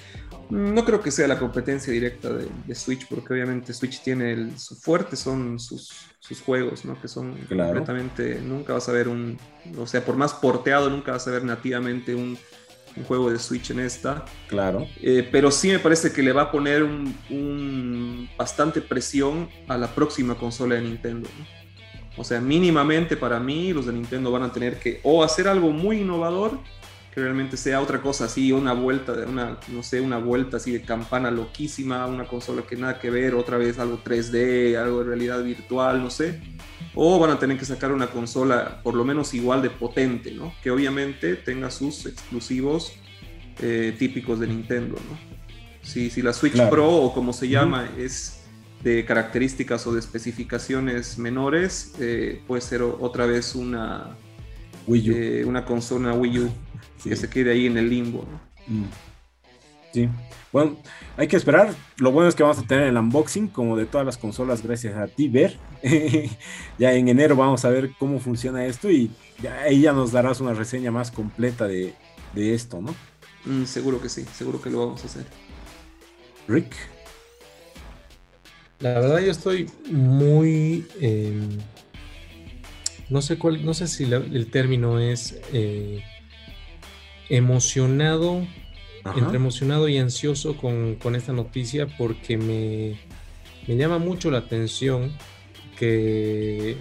No 0.51 0.85
creo 0.85 1.01
que 1.01 1.11
sea 1.11 1.27
la 1.27 1.39
competencia 1.39 1.93
directa 1.93 2.29
de, 2.33 2.75
Switch, 2.75 3.09
porque 3.09 3.33
obviamente 3.33 3.73
Switch 3.73 4.03
tiene 4.03 4.33
el, 4.33 4.59
su 4.59 4.77
fuerte, 4.77 5.17
son 5.17 5.59
sus, 5.59 5.91
sus 6.21 6.41
juegos, 6.41 6.85
¿no? 6.85 7.01
Que 7.01 7.09
son 7.09 7.35
completamente, 7.49 8.41
nunca 8.41 8.75
vas 8.75 8.89
a 8.89 8.93
ver 8.93 9.09
un, 9.09 9.39
o 9.79 9.87
sea, 9.87 10.05
por 10.05 10.17
más 10.17 10.35
porteado, 10.35 10.91
nunca 10.91 11.13
vas 11.13 11.27
a 11.27 11.31
ver 11.31 11.45
nativamente 11.45 12.15
un, 12.15 12.39
un 12.97 13.05
juego 13.05 13.31
de 13.31 13.39
Switch 13.39 13.71
en 13.71 13.81
esta. 13.81 14.25
Claro. 14.49 14.87
Eh, 15.03 15.29
pero 15.31 15.51
sí 15.51 15.69
me 15.69 15.79
parece 15.79 16.13
que 16.13 16.23
le 16.23 16.33
va 16.33 16.43
a 16.43 16.51
poner 16.51 16.83
un, 16.83 18.29
bastante 18.37 18.81
presión 18.81 19.49
a 19.69 19.77
la 19.77 19.89
próxima 19.89 20.37
consola 20.37 20.77
de 20.77 20.83
Nintendo. 20.83 21.29
O 22.17 22.25
sea, 22.25 22.41
mínimamente 22.41 23.17
para 23.17 23.41
mí 23.41 23.73
los 23.73 23.87
de 23.87 23.93
Nintendo 23.93 24.31
van 24.31 24.45
a 24.45 24.53
tener 24.53 24.79
que 24.79 25.01
o 25.03 25.25
hacer 25.25 25.49
algo 25.49 25.71
muy 25.71 25.99
innovador 25.99 26.59
que 27.13 27.21
realmente 27.21 27.57
sea 27.57 27.81
otra 27.81 28.03
cosa 28.03 28.25
así, 28.25 28.51
una 28.51 28.73
vuelta, 28.73 29.13
de 29.13 29.25
una, 29.25 29.57
no 29.69 29.85
sé, 29.85 30.01
una 30.01 30.19
vuelta 30.19 30.57
así 30.57 30.73
de 30.73 30.83
campana 30.83 31.31
loquísima, 31.31 32.07
una 32.07 32.27
consola 32.27 32.63
que 32.63 32.75
nada 32.75 32.99
que 32.99 33.09
ver, 33.09 33.37
otra 33.37 33.57
vez 33.57 33.79
algo 33.79 34.01
3D, 34.05 34.77
algo 34.77 34.99
de 34.99 35.05
realidad 35.05 35.41
virtual, 35.45 36.03
no 36.03 36.11
sé. 36.11 36.41
O 36.95 37.19
van 37.19 37.31
a 37.31 37.39
tener 37.39 37.59
que 37.59 37.65
sacar 37.65 37.93
una 37.93 38.09
consola 38.09 38.81
por 38.83 38.95
lo 38.95 39.05
menos 39.05 39.35
igual 39.35 39.63
de 39.63 39.71
potente, 39.71 40.31
¿no? 40.33 40.53
Que 40.63 40.71
obviamente 40.71 41.35
tenga 41.37 41.71
sus 41.71 42.07
exclusivos 42.07 42.93
eh, 43.61 43.95
típicos 43.99 44.41
de 44.41 44.47
Nintendo, 44.47 44.95
¿no? 44.95 45.35
Si, 45.83 46.11
si 46.11 46.23
la 46.23 46.33
Switch 46.33 46.61
Pro 46.71 46.89
o 46.89 47.13
como 47.13 47.33
se 47.33 47.49
llama 47.49 47.91
es 47.99 48.45
de 48.83 49.05
características 49.05 49.87
o 49.87 49.93
de 49.93 50.01
especificaciones 50.01 51.19
menores, 51.19 51.95
eh, 52.01 52.43
puede 52.47 52.63
ser 52.63 52.83
otra 52.83 53.27
vez 53.27 53.55
una, 53.55 54.17
Wii 54.87 55.11
U. 55.11 55.15
Eh, 55.17 55.45
una 55.45 55.65
consola 55.65 56.13
Wii 56.13 56.39
U 56.39 56.51
que 57.03 57.17
se 57.17 57.29
quede 57.29 57.53
ahí 57.53 57.67
en 57.67 57.79
el 57.79 57.89
limbo. 57.89 58.27
Mm. 58.67 58.85
Sí. 59.95 60.09
Bueno, 60.51 60.77
hay 61.17 61.29
que 61.29 61.37
esperar. 61.37 61.73
Lo 61.99 62.11
bueno 62.11 62.29
es 62.29 62.35
que 62.35 62.43
vamos 62.43 62.59
a 62.59 62.67
tener 62.67 62.89
el 62.89 62.97
unboxing 62.97 63.47
como 63.47 63.77
de 63.77 63.87
todas 63.87 64.05
las 64.05 64.19
consolas 64.19 64.61
gracias 64.61 64.97
a 64.97 65.07
ti, 65.07 65.29
Ver. 65.29 65.57
ya 66.79 66.93
en 66.95 67.07
enero 67.07 67.37
vamos 67.37 67.65
a 67.65 67.69
ver 67.69 67.93
cómo 67.97 68.19
funciona 68.19 68.67
esto 68.67 68.91
y 68.91 69.13
ahí 69.65 69.83
ya 69.83 69.93
nos 69.93 70.11
darás 70.11 70.41
una 70.41 70.53
reseña 70.53 70.91
más 70.91 71.13
completa 71.13 71.69
de, 71.69 71.95
esto, 72.35 72.81
¿no? 72.81 72.93
Mm, 73.45 73.67
seguro 73.67 74.01
que 74.01 74.09
sí, 74.09 74.25
seguro 74.35 74.61
que 74.61 74.69
lo 74.69 74.81
vamos 74.81 75.05
a 75.05 75.07
hacer. 75.07 75.27
Rick. 76.49 76.75
La 78.81 78.99
verdad 78.99 79.21
yo 79.21 79.31
estoy 79.31 79.71
muy... 79.93 80.89
Em, 81.01 81.59
no 83.11 83.23
sé 83.23 83.39
cuál, 83.39 83.65
no 83.65 83.75
sé 83.75 83.87
si 83.87 84.13
el 84.13 84.51
término 84.51 84.99
es... 84.99 85.39
Eh, 85.53 86.03
emocionado, 87.29 88.47
entre 89.17 89.37
emocionado 89.37 89.89
y 89.89 89.99
ansioso 89.99 90.57
con, 90.57 91.15
esta 91.15 91.33
noticia 91.33 91.87
porque 91.99 92.37
me, 92.37 92.97
llama 93.67 93.99
mucho 93.99 94.31
la 94.31 94.39
atención 94.39 95.13
que 95.79 96.77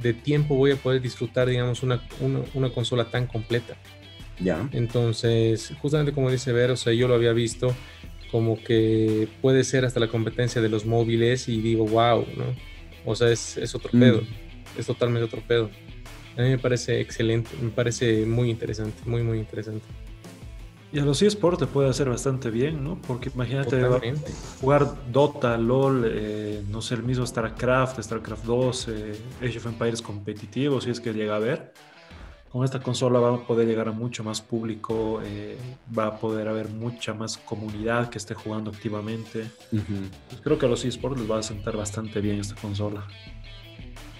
de 0.00 0.14
tiempo 0.14 0.54
voy 0.56 0.72
a 0.72 0.76
poder 0.76 1.02
disfrutar, 1.02 1.48
digamos, 1.48 1.82
una, 1.82 2.00
consola 2.74 3.10
tan 3.10 3.26
completa. 3.26 3.76
Ya. 4.38 4.68
Entonces, 4.72 5.72
justamente 5.80 6.12
como 6.12 6.30
dice 6.30 6.52
Ver, 6.52 6.70
o 6.70 6.76
sea, 6.76 6.92
yo 6.92 7.08
lo 7.08 7.14
había 7.14 7.32
visto 7.32 7.74
como 8.30 8.62
que 8.62 9.28
puede 9.40 9.64
ser 9.64 9.84
hasta 9.84 10.00
la 10.00 10.08
competencia 10.08 10.60
de 10.60 10.68
los 10.68 10.84
móviles 10.84 11.48
y 11.48 11.60
digo, 11.60 11.86
wow, 11.86 12.26
¿no? 12.36 12.44
O 13.04 13.14
sea, 13.14 13.30
es, 13.30 13.74
otro 13.74 13.90
mm. 13.92 14.00
pedo, 14.00 14.22
es 14.76 14.86
totalmente 14.86 15.24
otro 15.24 15.42
pedo. 15.46 15.70
A 16.36 16.42
mí 16.42 16.50
me 16.50 16.58
parece 16.58 17.00
excelente, 17.00 17.50
me 17.62 17.70
parece 17.70 18.26
muy 18.26 18.50
interesante, 18.50 19.00
muy, 19.06 19.22
muy 19.22 19.38
interesante. 19.38 19.86
Y 20.92 20.98
a 21.00 21.04
los 21.04 21.20
eSports 21.20 21.58
te 21.58 21.66
puede 21.66 21.88
hacer 21.90 22.08
bastante 22.08 22.50
bien, 22.50 22.82
¿no? 22.84 23.00
Porque 23.06 23.30
imagínate 23.34 23.82
jugar 24.60 24.86
Dota, 25.12 25.56
LOL, 25.58 26.04
eh, 26.06 26.62
no 26.70 26.80
sé, 26.80 26.94
el 26.94 27.02
mismo 27.02 27.26
StarCraft, 27.26 28.00
StarCraft 28.00 28.44
2, 28.44 28.88
eh, 28.88 29.20
Age 29.42 29.58
of 29.58 29.66
Empires 29.66 30.00
competitivo, 30.00 30.80
si 30.80 30.90
es 30.90 31.00
que 31.00 31.12
llega 31.12 31.36
a 31.36 31.40
ver. 31.40 31.72
Con 32.50 32.64
esta 32.64 32.80
consola 32.80 33.18
va 33.18 33.34
a 33.34 33.46
poder 33.46 33.66
llegar 33.66 33.88
a 33.88 33.92
mucho 33.92 34.24
más 34.24 34.40
público, 34.40 35.20
eh, 35.22 35.58
va 35.96 36.06
a 36.06 36.18
poder 36.18 36.48
haber 36.48 36.68
mucha 36.68 37.12
más 37.12 37.36
comunidad 37.36 38.08
que 38.08 38.18
esté 38.18 38.34
jugando 38.34 38.70
activamente. 38.70 39.50
Pues 39.70 40.40
creo 40.40 40.58
que 40.58 40.64
a 40.64 40.68
los 40.68 40.84
eSports 40.84 41.20
les 41.20 41.30
va 41.30 41.40
a 41.40 41.42
sentar 41.42 41.76
bastante 41.76 42.20
bien 42.20 42.38
esta 42.38 42.54
consola. 42.54 43.04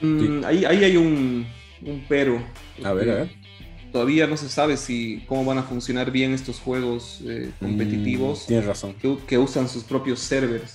Mm, 0.03 0.45
ahí, 0.45 0.65
ahí 0.65 0.85
hay 0.85 0.97
un, 0.97 1.47
un 1.81 2.05
pero. 2.09 2.43
A 2.85 2.93
ver, 2.93 3.11
a 3.11 3.15
ver. 3.15 3.46
Todavía 3.93 4.27
no 4.27 4.37
se 4.37 4.49
sabe 4.49 4.77
si 4.77 5.25
cómo 5.27 5.45
van 5.45 5.59
a 5.59 5.63
funcionar 5.63 6.11
bien 6.11 6.33
estos 6.33 6.59
juegos 6.61 7.21
eh, 7.27 7.51
mm, 7.61 7.65
competitivos. 7.65 8.47
tienes 8.47 8.67
razón. 8.67 8.95
Que, 9.27 9.39
usan 9.39 9.69
sus 9.69 9.85
propios 9.85 10.21
servers. 10.21 10.75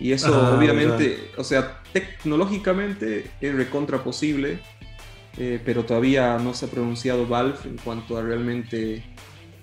Y 0.00 0.12
eso 0.12 0.34
ah, 0.34 0.56
obviamente, 0.58 1.30
o 1.36 1.44
sea, 1.44 1.80
tecnológicamente 1.92 3.30
es 3.40 3.54
recontra 3.54 4.02
posible, 4.02 4.58
eh, 5.38 5.60
pero 5.64 5.84
todavía 5.84 6.38
no 6.38 6.52
se 6.52 6.66
ha 6.66 6.68
pronunciado 6.68 7.26
Valve 7.26 7.58
en 7.64 7.76
cuanto 7.76 8.18
a 8.18 8.22
realmente 8.22 9.04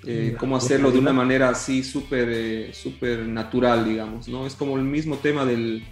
eh, 0.05 0.35
cómo 0.39 0.55
hacerlo 0.55 0.91
de 0.91 0.99
una 0.99 1.11
manera 1.11 1.49
así 1.49 1.83
súper 1.83 2.73
super 2.73 3.19
natural, 3.19 3.85
digamos, 3.85 4.29
¿no? 4.29 4.47
Es 4.47 4.55
como 4.55 4.77
el 4.77 4.83
mismo 4.83 5.17
tema 5.17 5.45
del, 5.45 5.83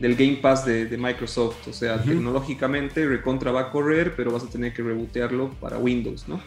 del 0.00 0.16
Game 0.16 0.36
Pass 0.36 0.64
de, 0.64 0.96
Microsoft. 0.98 1.68
O 1.68 1.72
sea, 1.72 2.02
tecnológicamente 2.02 3.06
Recontra 3.06 3.52
va 3.52 3.60
a 3.60 3.70
correr, 3.70 4.14
pero 4.16 4.32
vas 4.32 4.42
a 4.42 4.48
tener 4.48 4.72
que 4.72 4.82
rebotearlo 4.82 5.50
para 5.60 5.78
Windows, 5.78 6.26
¿no? 6.26 6.40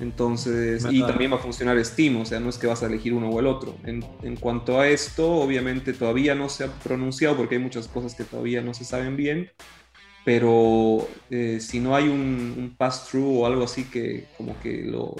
Entonces, 0.00 0.84
y 0.90 1.00
también 1.02 1.32
va 1.32 1.36
a 1.36 1.38
funcionar 1.38 1.82
Steam, 1.84 2.20
o 2.20 2.24
sea, 2.24 2.40
no 2.40 2.48
es 2.48 2.58
que 2.58 2.66
vas 2.66 2.82
a 2.82 2.86
elegir 2.86 3.14
uno 3.14 3.28
o 3.30 3.38
el 3.38 3.46
otro. 3.46 3.76
En, 3.84 4.02
cuanto 4.36 4.80
a 4.80 4.88
esto, 4.88 5.30
obviamente 5.30 5.92
todavía 5.92 6.34
no 6.34 6.48
se 6.48 6.64
ha 6.64 6.66
pronunciado 6.66 7.36
porque 7.36 7.54
hay 7.54 7.60
muchas 7.60 7.86
cosas 7.86 8.14
que 8.14 8.24
todavía 8.24 8.60
no 8.60 8.74
se 8.74 8.84
saben 8.84 9.16
bien, 9.16 9.50
pero 10.24 11.06
eh, 11.30 11.58
si 11.60 11.78
no 11.78 11.94
hay 11.94 12.08
un, 12.08 12.74
pass-through 12.76 13.42
o 13.42 13.46
algo 13.46 13.62
así 13.64 13.84
que 13.84 14.26
como 14.36 14.58
que 14.60 14.82
lo 14.82 15.14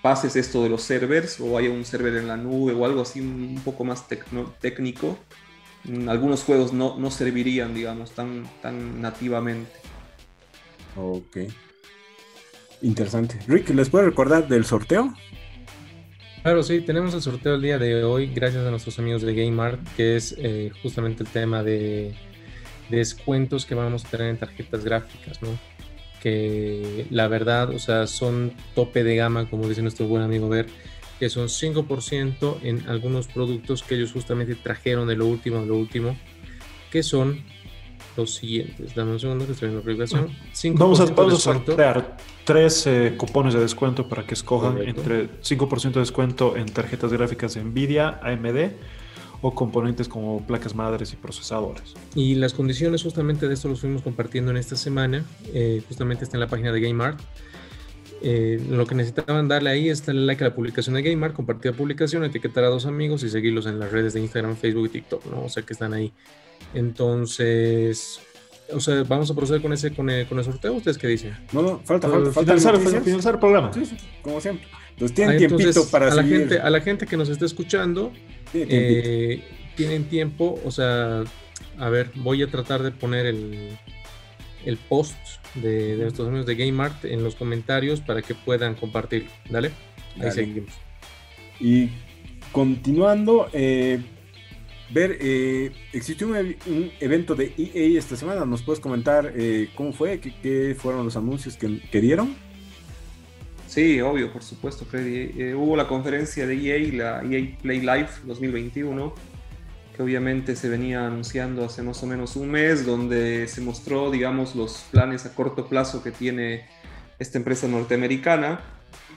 pases 0.00 0.36
esto 0.36 0.62
de 0.62 0.68
los 0.68 0.82
servers 0.82 1.40
o 1.40 1.58
haya 1.58 1.70
un 1.70 1.84
server 1.84 2.14
en 2.16 2.28
la 2.28 2.36
nube 2.36 2.72
o 2.72 2.84
algo 2.84 3.02
así 3.02 3.20
un, 3.20 3.60
poco 3.64 3.84
más 3.84 4.06
técnico, 4.60 5.18
algunos 6.08 6.42
juegos 6.42 6.72
no, 6.72 6.96
no 6.98 7.10
servirían, 7.10 7.74
digamos, 7.74 8.12
tan, 8.12 8.44
tan 8.62 9.00
nativamente. 9.00 9.70
Ok. 10.96 11.38
Interesante. 12.82 13.38
Rick, 13.48 13.70
¿les 13.70 13.88
puedo 13.88 14.04
recordar 14.04 14.48
del 14.48 14.64
sorteo? 14.64 15.14
Claro, 16.42 16.62
sí, 16.62 16.80
tenemos 16.82 17.14
el 17.14 17.22
sorteo 17.22 17.54
el 17.54 17.62
día 17.62 17.78
de 17.78 18.04
hoy, 18.04 18.26
gracias 18.26 18.66
a 18.66 18.70
nuestros 18.70 18.98
amigos 18.98 19.22
de 19.22 19.34
GameArt, 19.34 19.80
que 19.96 20.16
es 20.16 20.34
eh, 20.38 20.70
justamente 20.82 21.22
el 21.22 21.28
tema 21.30 21.62
de, 21.62 22.14
descuentos 22.88 23.66
que 23.66 23.74
vamos 23.74 24.04
a 24.04 24.08
tener 24.08 24.28
en 24.28 24.36
tarjetas 24.36 24.84
gráficas, 24.84 25.42
¿no? 25.42 25.48
Que 26.22 27.06
la 27.10 27.28
verdad, 27.28 27.70
o 27.70 27.78
sea, 27.78 28.06
son 28.06 28.52
tope 28.74 29.04
de 29.04 29.16
gama, 29.16 29.48
como 29.48 29.68
dice 29.68 29.82
nuestro 29.82 30.06
buen 30.06 30.22
amigo 30.22 30.48
Ver 30.48 30.66
que 31.18 31.30
son 31.30 31.48
5% 31.48 32.58
en 32.62 32.88
algunos 32.88 33.28
productos 33.28 33.82
que 33.82 33.94
ellos 33.94 34.12
justamente 34.12 34.54
trajeron 34.54 35.08
de 35.08 35.16
lo 35.16 35.26
último 35.26 35.58
a 35.58 35.62
lo 35.62 35.76
último, 35.76 36.16
que 36.90 37.02
son 37.02 37.42
los 38.16 38.34
siguientes. 38.34 38.94
Dame 38.94 39.12
un 39.12 39.20
segundo 39.20 39.46
que 39.46 39.52
estoy 39.52 39.68
en 39.68 39.74
la 39.74 39.80
aplicación. 39.80 40.30
Vamos 40.74 41.00
a, 41.00 41.06
vamos 41.06 41.34
a 41.34 41.38
sortear 41.38 42.16
tres 42.44 42.86
eh, 42.86 43.14
cupones 43.16 43.54
de 43.54 43.60
descuento 43.60 44.08
para 44.08 44.26
que 44.26 44.34
escojan 44.34 44.78
entre 44.82 45.40
5% 45.40 45.92
de 45.92 46.00
descuento 46.00 46.56
en 46.56 46.66
tarjetas 46.66 47.12
gráficas 47.12 47.56
Nvidia, 47.56 48.20
AMD 48.22 48.72
o 49.42 49.54
componentes 49.54 50.08
como 50.08 50.46
placas 50.46 50.74
madres 50.74 51.12
y 51.12 51.16
procesadores. 51.16 51.94
Y 52.14 52.34
las 52.36 52.54
condiciones 52.54 53.02
justamente 53.02 53.46
de 53.46 53.54
esto 53.54 53.68
los 53.68 53.80
fuimos 53.80 54.00
compartiendo 54.00 54.50
en 54.50 54.56
esta 54.56 54.76
semana. 54.76 55.24
Eh, 55.52 55.82
justamente 55.86 56.24
está 56.24 56.36
en 56.36 56.40
la 56.40 56.48
página 56.48 56.72
de 56.72 56.80
GameArt. 56.80 57.20
Eh, 58.26 58.58
lo 58.70 58.86
que 58.86 58.94
necesitaban 58.94 59.48
darle 59.48 59.68
ahí 59.68 59.90
es 59.90 60.06
darle 60.06 60.24
like 60.24 60.42
a 60.42 60.48
la 60.48 60.54
publicación 60.54 60.94
de 60.94 61.02
Gamer, 61.02 61.34
compartir 61.34 61.72
la 61.72 61.76
publicación, 61.76 62.24
etiquetar 62.24 62.64
a 62.64 62.68
dos 62.68 62.86
amigos 62.86 63.22
y 63.22 63.28
seguirlos 63.28 63.66
en 63.66 63.78
las 63.78 63.92
redes 63.92 64.14
de 64.14 64.20
Instagram, 64.20 64.56
Facebook 64.56 64.86
y 64.86 64.88
TikTok, 64.88 65.26
¿no? 65.26 65.44
O 65.44 65.50
sea 65.50 65.62
que 65.62 65.74
están 65.74 65.92
ahí. 65.92 66.10
Entonces, 66.72 68.20
o 68.72 68.80
sea, 68.80 69.02
vamos 69.02 69.30
a 69.30 69.34
proceder 69.34 69.60
con 69.60 69.74
ese 69.74 69.92
con 69.92 70.08
el, 70.08 70.26
con 70.26 70.38
el 70.38 70.44
sorteo. 70.44 70.72
¿Ustedes 70.72 70.96
qué 70.96 71.06
dicen? 71.06 71.36
No, 71.52 71.60
no, 71.60 71.80
falta, 71.80 72.08
falta, 72.08 72.32
falta 72.32 72.56
finalizar, 72.56 73.34
el 73.34 73.40
programa. 73.40 73.70
Sí, 73.74 73.84
sí, 73.84 73.96
como 74.22 74.40
siempre. 74.40 74.68
Entonces 74.92 75.14
tienen 75.14 75.34
ah, 75.34 75.38
tiempito 75.38 75.86
para 75.90 76.10
a 76.10 76.14
la 76.14 76.24
gente 76.24 76.60
A 76.60 76.70
la 76.70 76.80
gente 76.80 77.06
que 77.06 77.18
nos 77.18 77.28
está 77.28 77.44
escuchando, 77.44 78.10
eh, 78.54 79.44
tienen 79.76 80.04
tiempo, 80.04 80.58
o 80.64 80.70
sea, 80.70 81.24
a 81.78 81.88
ver, 81.90 82.10
voy 82.14 82.42
a 82.42 82.46
tratar 82.46 82.82
de 82.82 82.90
poner 82.90 83.26
el, 83.26 83.76
el 84.64 84.78
post 84.78 85.18
de, 85.54 85.96
nuestros 85.96 86.28
amigos 86.28 86.46
de 86.46 86.54
GameArt 86.54 87.04
en 87.04 87.22
los 87.22 87.34
comentarios 87.34 88.00
para 88.00 88.22
que 88.22 88.34
puedan 88.34 88.74
compartirlo. 88.74 89.30
Dale, 89.48 89.70
ahí 90.20 90.30
seguimos. 90.30 90.72
Y 91.60 91.90
continuando, 92.52 93.48
eh, 93.52 94.00
ver, 94.90 95.18
eh, 95.20 95.72
existió 95.92 96.28
un, 96.28 96.90
evento 97.00 97.34
de 97.34 97.52
EA 97.56 97.98
esta 97.98 98.16
semana. 98.16 98.44
¿Nos 98.44 98.62
puedes 98.62 98.80
comentar 98.80 99.32
eh, 99.36 99.68
cómo 99.74 99.92
fue? 99.92 100.20
¿Qué, 100.20 100.76
fueron 100.78 101.04
los 101.04 101.16
anuncios 101.16 101.56
que, 101.56 102.00
dieron? 102.00 102.34
Sí, 103.66 104.00
obvio, 104.00 104.32
por 104.32 104.42
supuesto, 104.42 104.84
Freddy. 104.84 105.32
Eh, 105.36 105.54
hubo 105.54 105.76
la 105.76 105.88
conferencia 105.88 106.46
de 106.46 106.54
EA, 106.54 106.92
la 106.92 107.22
EA 107.24 107.56
Play 107.60 107.80
Live 107.80 108.08
2021, 108.24 109.14
que 109.94 110.02
obviamente 110.02 110.56
se 110.56 110.68
venía 110.68 111.06
anunciando 111.06 111.64
hace 111.64 111.82
más 111.82 112.02
o 112.02 112.06
menos 112.06 112.36
un 112.36 112.50
mes, 112.50 112.84
donde 112.84 113.46
se 113.46 113.60
mostró, 113.60 114.10
digamos, 114.10 114.56
los 114.56 114.84
planes 114.90 115.24
a 115.24 115.34
corto 115.34 115.68
plazo 115.68 116.02
que 116.02 116.10
tiene 116.10 116.66
esta 117.18 117.38
empresa 117.38 117.68
norteamericana. 117.68 118.60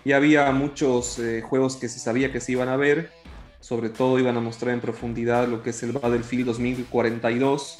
Y 0.05 0.11
había 0.11 0.51
muchos 0.51 1.19
eh, 1.19 1.41
juegos 1.41 1.77
que 1.77 1.89
se 1.89 1.99
sabía 1.99 2.31
que 2.31 2.39
se 2.39 2.51
iban 2.53 2.69
a 2.69 2.77
ver, 2.77 3.11
sobre 3.59 3.89
todo 3.89 4.19
iban 4.19 4.37
a 4.37 4.39
mostrar 4.39 4.73
en 4.73 4.79
profundidad 4.79 5.47
lo 5.47 5.63
que 5.63 5.71
es 5.71 5.81
el 5.83 5.91
Battlefield 5.93 6.45
2042, 6.45 7.79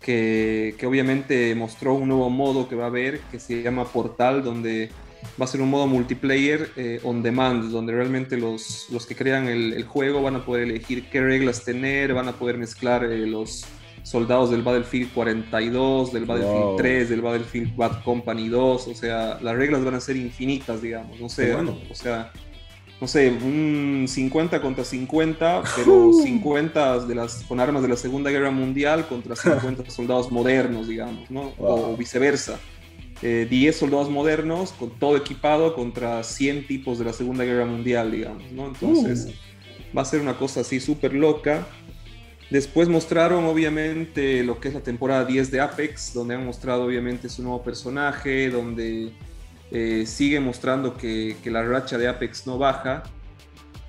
que, 0.00 0.76
que 0.78 0.86
obviamente 0.86 1.54
mostró 1.54 1.94
un 1.94 2.08
nuevo 2.08 2.30
modo 2.30 2.68
que 2.68 2.76
va 2.76 2.84
a 2.84 2.88
haber, 2.88 3.20
que 3.30 3.40
se 3.40 3.62
llama 3.62 3.84
Portal, 3.84 4.42
donde 4.44 4.90
va 5.40 5.44
a 5.44 5.48
ser 5.48 5.60
un 5.60 5.70
modo 5.70 5.86
multiplayer 5.86 6.70
eh, 6.76 7.00
on 7.02 7.22
demand, 7.22 7.70
donde 7.70 7.92
realmente 7.92 8.36
los, 8.36 8.86
los 8.90 9.06
que 9.06 9.16
crean 9.16 9.48
el, 9.48 9.84
juego 9.84 10.22
van 10.22 10.36
a 10.36 10.44
poder 10.44 10.64
elegir 10.64 11.08
qué 11.10 11.20
reglas 11.20 11.64
tener, 11.64 12.14
van 12.14 12.28
a 12.28 12.32
poder 12.32 12.58
mezclar 12.58 13.04
eh, 13.04 13.26
los 13.26 13.64
soldados 14.02 14.50
del 14.50 14.62
Battlefield 14.62 15.12
42, 15.12 16.12
del 16.12 16.24
Battlefield 16.24 16.76
3, 16.76 17.08
del 17.10 17.20
Battlefield 17.20 17.76
Bad 17.76 18.02
Company 18.02 18.48
2, 18.48 18.88
o 18.88 18.94
sea, 18.94 19.38
las 19.40 19.56
reglas 19.56 19.84
van 19.84 19.94
a 19.94 20.00
ser 20.00 20.16
infinitas, 20.16 20.82
digamos, 20.82 21.20
no 21.20 21.28
sé, 21.28 21.54
o 21.54 21.94
sea, 21.94 22.32
no 23.00 23.06
sé, 23.06 23.30
un 23.30 24.06
50 24.06 24.60
contra 24.60 24.84
50, 24.84 25.62
pero 25.76 26.12
50 26.12 26.98
de 27.06 27.14
las, 27.14 27.44
con 27.44 27.60
armas 27.60 27.82
de 27.82 27.88
la 27.88 27.96
Segunda 27.96 28.30
Guerra 28.30 28.50
Mundial 28.50 29.06
contra 29.08 29.36
50 29.36 29.90
soldados 29.90 30.30
modernos, 30.30 30.88
digamos, 30.88 31.30
¿no? 31.30 31.52
O 31.58 31.96
viceversa. 31.96 32.58
10 33.22 33.52
eh, 33.52 33.78
soldados 33.78 34.08
modernos, 34.08 34.72
con 34.72 34.90
todo 34.98 35.16
equipado, 35.16 35.74
contra 35.74 36.22
100 36.22 36.66
tipos 36.66 36.98
de 36.98 37.04
la 37.04 37.12
Segunda 37.12 37.44
Guerra 37.44 37.66
Mundial, 37.66 38.10
digamos, 38.10 38.50
¿no? 38.50 38.66
Entonces, 38.66 39.26
uh. 39.26 39.96
va 39.96 40.02
a 40.02 40.04
ser 40.06 40.20
una 40.20 40.38
cosa 40.38 40.60
así 40.60 40.80
súper 40.80 41.12
loca. 41.12 41.66
Después 42.50 42.88
mostraron, 42.88 43.44
obviamente, 43.44 44.42
lo 44.42 44.58
que 44.58 44.68
es 44.68 44.74
la 44.74 44.80
temporada 44.80 45.24
10 45.24 45.50
de 45.50 45.60
Apex, 45.60 46.14
donde 46.14 46.34
han 46.34 46.46
mostrado, 46.46 46.84
obviamente, 46.84 47.28
su 47.28 47.42
nuevo 47.42 47.62
personaje, 47.62 48.48
donde 48.48 49.12
eh, 49.70 50.04
sigue 50.06 50.40
mostrando 50.40 50.96
que, 50.96 51.36
que, 51.44 51.50
la 51.50 51.62
racha 51.62 51.98
de 51.98 52.08
Apex 52.08 52.46
no 52.46 52.56
baja. 52.58 53.02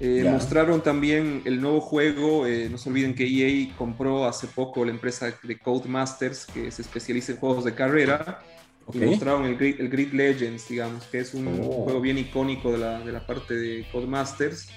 Eh, 0.02 0.28
mostraron 0.30 0.82
también 0.82 1.42
el 1.46 1.62
nuevo 1.62 1.80
juego, 1.80 2.46
no 2.72 2.78
se 2.80 2.90
olviden 2.90 3.14
que 3.14 3.24
EA 3.24 3.72
compró 3.78 4.26
hace 4.26 4.48
poco 4.48 4.84
la 4.84 4.90
empresa 4.90 5.32
de 5.44 5.60
Codemasters, 5.60 6.48
que 6.48 6.72
se 6.72 6.82
especializa 6.82 7.34
en 7.34 7.38
juegos 7.38 7.66
de 7.66 7.76
carrera 7.76 8.42
y 8.94 9.00
mostraron 9.00 9.46
el 9.46 9.58
Grid, 9.58 9.80
el 9.80 9.90
Grid, 9.90 10.14
Legends, 10.14 10.68
digamos, 10.68 11.04
que 11.06 11.20
es 11.20 11.34
un 11.34 11.48
oh. 11.48 11.84
juego 11.84 12.02
bien 12.02 12.18
icónico 12.18 12.72
de 12.72 12.78
la, 12.78 13.00
de 13.02 13.12
la 13.12 13.26
parte 13.26 13.54
de 13.54 13.86
Codemasters, 13.92 14.70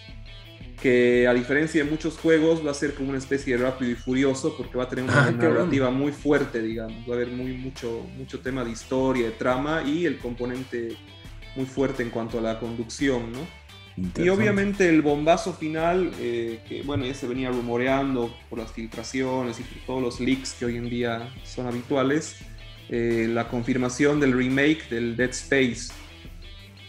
que 0.80 1.26
a 1.26 1.34
diferencia 1.34 1.84
de 1.84 1.90
muchos 1.90 2.18
juegos 2.18 2.64
va 2.64 2.70
a 2.70 2.74
ser 2.74 2.94
como 2.94 3.10
una 3.10 3.18
especie 3.18 3.56
de 3.56 3.62
rápido 3.62 3.90
y 3.90 3.94
furioso, 3.94 4.56
porque 4.56 4.76
va 4.76 4.84
a 4.84 4.88
tener 4.88 5.04
una 5.04 5.26
ah, 5.26 5.30
narrativa 5.30 5.90
muy 5.90 6.12
fuerte, 6.12 6.60
digamos, 6.60 7.08
va 7.08 7.12
a 7.12 7.16
haber 7.16 7.28
muy, 7.28 7.52
mucho, 7.52 8.06
mucho 8.16 8.40
tema 8.40 8.64
de 8.64 8.70
historia, 8.70 9.26
de 9.26 9.32
trama 9.32 9.82
y 9.82 10.06
el 10.06 10.18
componente 10.18 10.96
muy 11.56 11.66
fuerte 11.66 12.02
en 12.02 12.10
cuanto 12.10 12.38
a 12.38 12.42
la 12.42 12.58
conducción, 12.58 13.32
¿no? 13.32 13.64
Y 13.96 14.28
obviamente 14.28 14.88
el 14.88 15.02
bombazo 15.02 15.52
final, 15.52 16.10
eh, 16.18 16.60
que 16.68 16.82
bueno, 16.82 17.06
ya 17.06 17.14
se 17.14 17.28
venía 17.28 17.50
rumoreando 17.50 18.34
por 18.50 18.58
las 18.58 18.72
filtraciones 18.72 19.60
y 19.60 19.62
por 19.62 19.82
todos 19.86 20.02
los 20.02 20.20
leaks 20.20 20.54
que 20.54 20.64
hoy 20.64 20.76
en 20.76 20.90
día 20.90 21.32
son 21.44 21.68
habituales, 21.68 22.38
eh, 22.89 23.26
la 23.30 23.49
confirmación 23.49 24.20
del 24.20 24.32
remake 24.32 24.89
del 24.91 25.16
Dead 25.16 25.30
Space. 25.30 25.93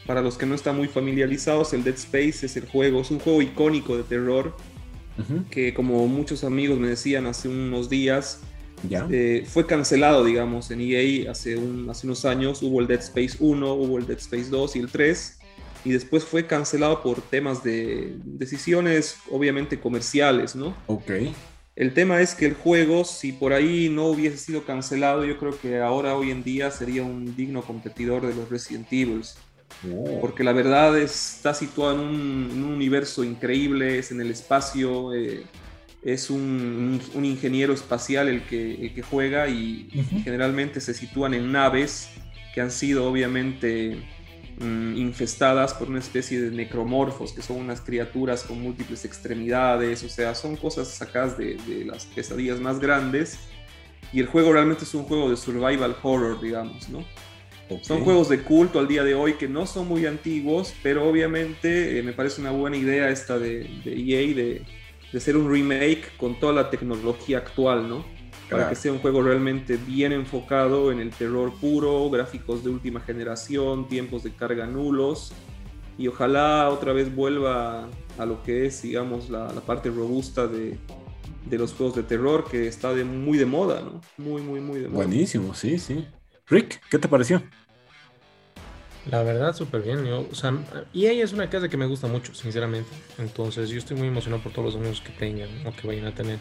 Para 0.05 0.21
los 0.21 0.37
que 0.37 0.45
no 0.45 0.55
están 0.55 0.77
muy 0.77 0.87
familiarizados, 0.87 1.73
el 1.73 1.83
Dead 1.83 1.95
Space 1.95 2.45
es 2.45 2.55
el 2.57 2.67
juego, 2.67 3.01
es 3.01 3.11
un 3.11 3.19
juego 3.19 3.41
icónico 3.41 3.97
de 3.97 4.03
terror 4.03 4.55
que 5.49 5.73
como 5.73 6.05
muchos 6.07 6.43
amigos 6.43 6.77
me 6.77 6.89
decían 6.89 7.25
hace 7.25 7.47
unos 7.47 7.89
días, 7.89 8.41
eh, 9.09 9.45
fue 9.47 9.65
cancelado, 9.65 10.23
digamos, 10.23 10.69
en 10.71 10.81
EA 10.81 11.31
hace, 11.31 11.55
un, 11.55 11.89
hace 11.89 12.05
unos 12.05 12.25
años. 12.25 12.61
Hubo 12.61 12.81
el 12.81 12.87
Dead 12.87 12.99
Space 12.99 13.37
1, 13.39 13.73
hubo 13.73 13.97
el 13.97 14.05
Dead 14.05 14.17
Space 14.17 14.49
2 14.49 14.75
y 14.75 14.79
el 14.79 14.91
3. 14.91 15.39
Y 15.85 15.91
después 15.91 16.23
fue 16.23 16.47
cancelado 16.47 17.01
por 17.01 17.21
temas 17.21 17.63
de 17.63 18.15
decisiones, 18.23 19.17
obviamente, 19.29 19.79
comerciales, 19.79 20.55
¿no? 20.55 20.75
Ok. 20.87 21.11
El 21.75 21.93
tema 21.93 22.21
es 22.21 22.35
que 22.35 22.45
el 22.45 22.53
juego, 22.53 23.03
si 23.03 23.33
por 23.33 23.51
ahí 23.51 23.89
no 23.89 24.05
hubiese 24.05 24.37
sido 24.37 24.65
cancelado, 24.65 25.25
yo 25.25 25.37
creo 25.37 25.59
que 25.59 25.81
ahora, 25.81 26.15
hoy 26.15 26.31
en 26.31 26.43
día, 26.43 26.71
sería 26.71 27.03
un 27.03 27.35
digno 27.35 27.63
competidor 27.63 28.25
de 28.25 28.33
los 28.33 28.49
Resident 28.49 28.87
Evil. 28.91 29.21
Oh. 29.91 30.21
Porque 30.21 30.43
la 30.43 30.53
verdad 30.53 30.97
está 30.97 31.53
situado 31.53 31.95
en 31.95 31.99
un, 31.99 32.63
universo 32.63 33.23
increíble, 33.25 33.99
es 33.99 34.11
en 34.11 34.21
el 34.21 34.31
espacio, 34.31 35.13
eh, 35.13 35.43
es 36.01 36.29
un, 36.29 37.01
ingeniero 37.15 37.73
espacial 37.73 38.29
el 38.29 38.43
que, 38.43 38.93
que 38.95 39.01
juega 39.01 39.49
y 39.49 39.89
generalmente 40.23 40.79
se 40.79 40.93
sitúan 40.93 41.33
en 41.33 41.51
naves 41.51 42.09
que 42.53 42.61
han 42.61 42.71
sido 42.71 43.09
obviamente 43.09 43.97
Mm, 44.57 44.95
infestadas 44.95 45.73
por 45.73 45.89
una 45.89 45.99
especie 45.99 46.41
de 46.41 46.49
necromorfos, 46.49 47.33
que 47.33 47.41
son 47.41 47.57
unas 47.57 47.81
criaturas 47.81 48.43
con 48.43 48.61
múltiples 48.61 49.03
extremidades, 49.03 50.01
o 50.03 50.07
sea, 50.07 50.33
son 50.33 50.55
cosas 50.55 50.87
sacadas 50.87 51.37
de, 51.37 51.57
las 51.85 52.05
pesadillas 52.05 52.61
más 52.61 52.79
grandes. 52.79 53.37
Y 54.13 54.21
el 54.21 54.27
juego 54.27 54.53
realmente 54.53 54.85
es 54.85 54.93
un 54.93 55.03
juego 55.03 55.29
de 55.29 55.35
survival 55.35 55.97
horror, 56.01 56.39
digamos, 56.39 56.87
¿no? 56.87 57.03
Son 57.81 58.01
juegos 58.01 58.29
de 58.29 58.43
culto 58.43 58.79
al 58.79 58.87
día 58.87 59.03
de 59.03 59.13
hoy 59.13 59.33
que 59.33 59.49
no 59.49 59.65
son 59.65 59.87
muy 59.87 60.05
antiguos, 60.05 60.73
pero 60.81 61.09
obviamente 61.09 61.99
eh, 61.99 62.03
me 62.03 62.13
parece 62.13 62.39
una 62.39 62.51
buena 62.51 62.77
idea 62.77 63.09
esta 63.09 63.39
de, 63.39 63.67
EA 63.83 64.35
de, 64.35 64.61
de 65.11 65.17
hacer 65.17 65.35
un 65.35 65.51
remake 65.51 66.15
con 66.15 66.39
toda 66.39 66.53
la 66.53 66.69
tecnología 66.69 67.39
actual, 67.39 67.89
¿no? 67.89 68.05
Para 68.49 68.69
que 68.69 68.75
sea 68.75 68.91
un 68.91 68.99
juego 68.99 69.21
realmente 69.21 69.77
bien 69.77 70.11
enfocado 70.11 70.91
en 70.91 70.99
el 70.99 71.09
terror 71.09 71.53
puro, 71.59 72.09
gráficos 72.09 72.63
de 72.63 72.69
última 72.69 72.99
generación, 72.99 73.87
tiempos 73.87 74.23
de 74.23 74.31
carga 74.31 74.67
nulos 74.67 75.33
y 75.97 76.07
ojalá 76.07 76.69
otra 76.69 76.93
vez 76.93 77.13
vuelva 77.13 77.89
a 78.17 78.25
lo 78.25 78.43
que 78.43 78.65
es, 78.65 78.81
digamos, 78.81 79.29
la, 79.29 79.47
parte 79.47 79.89
robusta 79.89 80.47
de, 80.47 80.77
los 81.49 81.73
juegos 81.73 81.95
de 81.95 82.03
terror 82.03 82.45
que 82.49 82.67
está 82.67 82.93
de, 82.93 83.03
muy 83.03 83.37
de 83.37 83.45
moda, 83.45 83.81
¿no? 83.81 84.01
Muy, 84.17 84.41
muy, 84.41 84.59
muy 84.59 84.79
de 84.81 84.89
moda. 84.89 85.05
Buenísimo, 85.05 85.53
sí, 85.53 85.79
sí. 85.79 86.05
Rick, 86.47 86.81
¿qué 86.89 86.99
te 86.99 87.07
pareció? 87.07 87.41
La 89.09 89.23
verdad, 89.23 89.55
súper 89.55 89.83
bien. 89.83 90.03
Yo, 90.05 90.27
o 90.29 90.35
sea, 90.35 90.53
EA 90.93 91.23
es 91.23 91.31
una 91.31 91.49
casa 91.49 91.69
que 91.69 91.77
me 91.77 91.85
gusta 91.85 92.07
mucho, 92.07 92.33
sinceramente. 92.33 92.89
Entonces, 93.17 93.69
yo 93.69 93.77
estoy 93.77 93.97
muy 93.97 94.07
emocionado 94.07 94.41
por 94.41 94.51
todos 94.51 94.65
los 94.65 94.75
amigos 94.75 95.01
que 95.01 95.11
tengan 95.11 95.49
o 95.65 95.71
que 95.73 95.87
vayan 95.87 96.05
a 96.07 96.13
tener. 96.13 96.39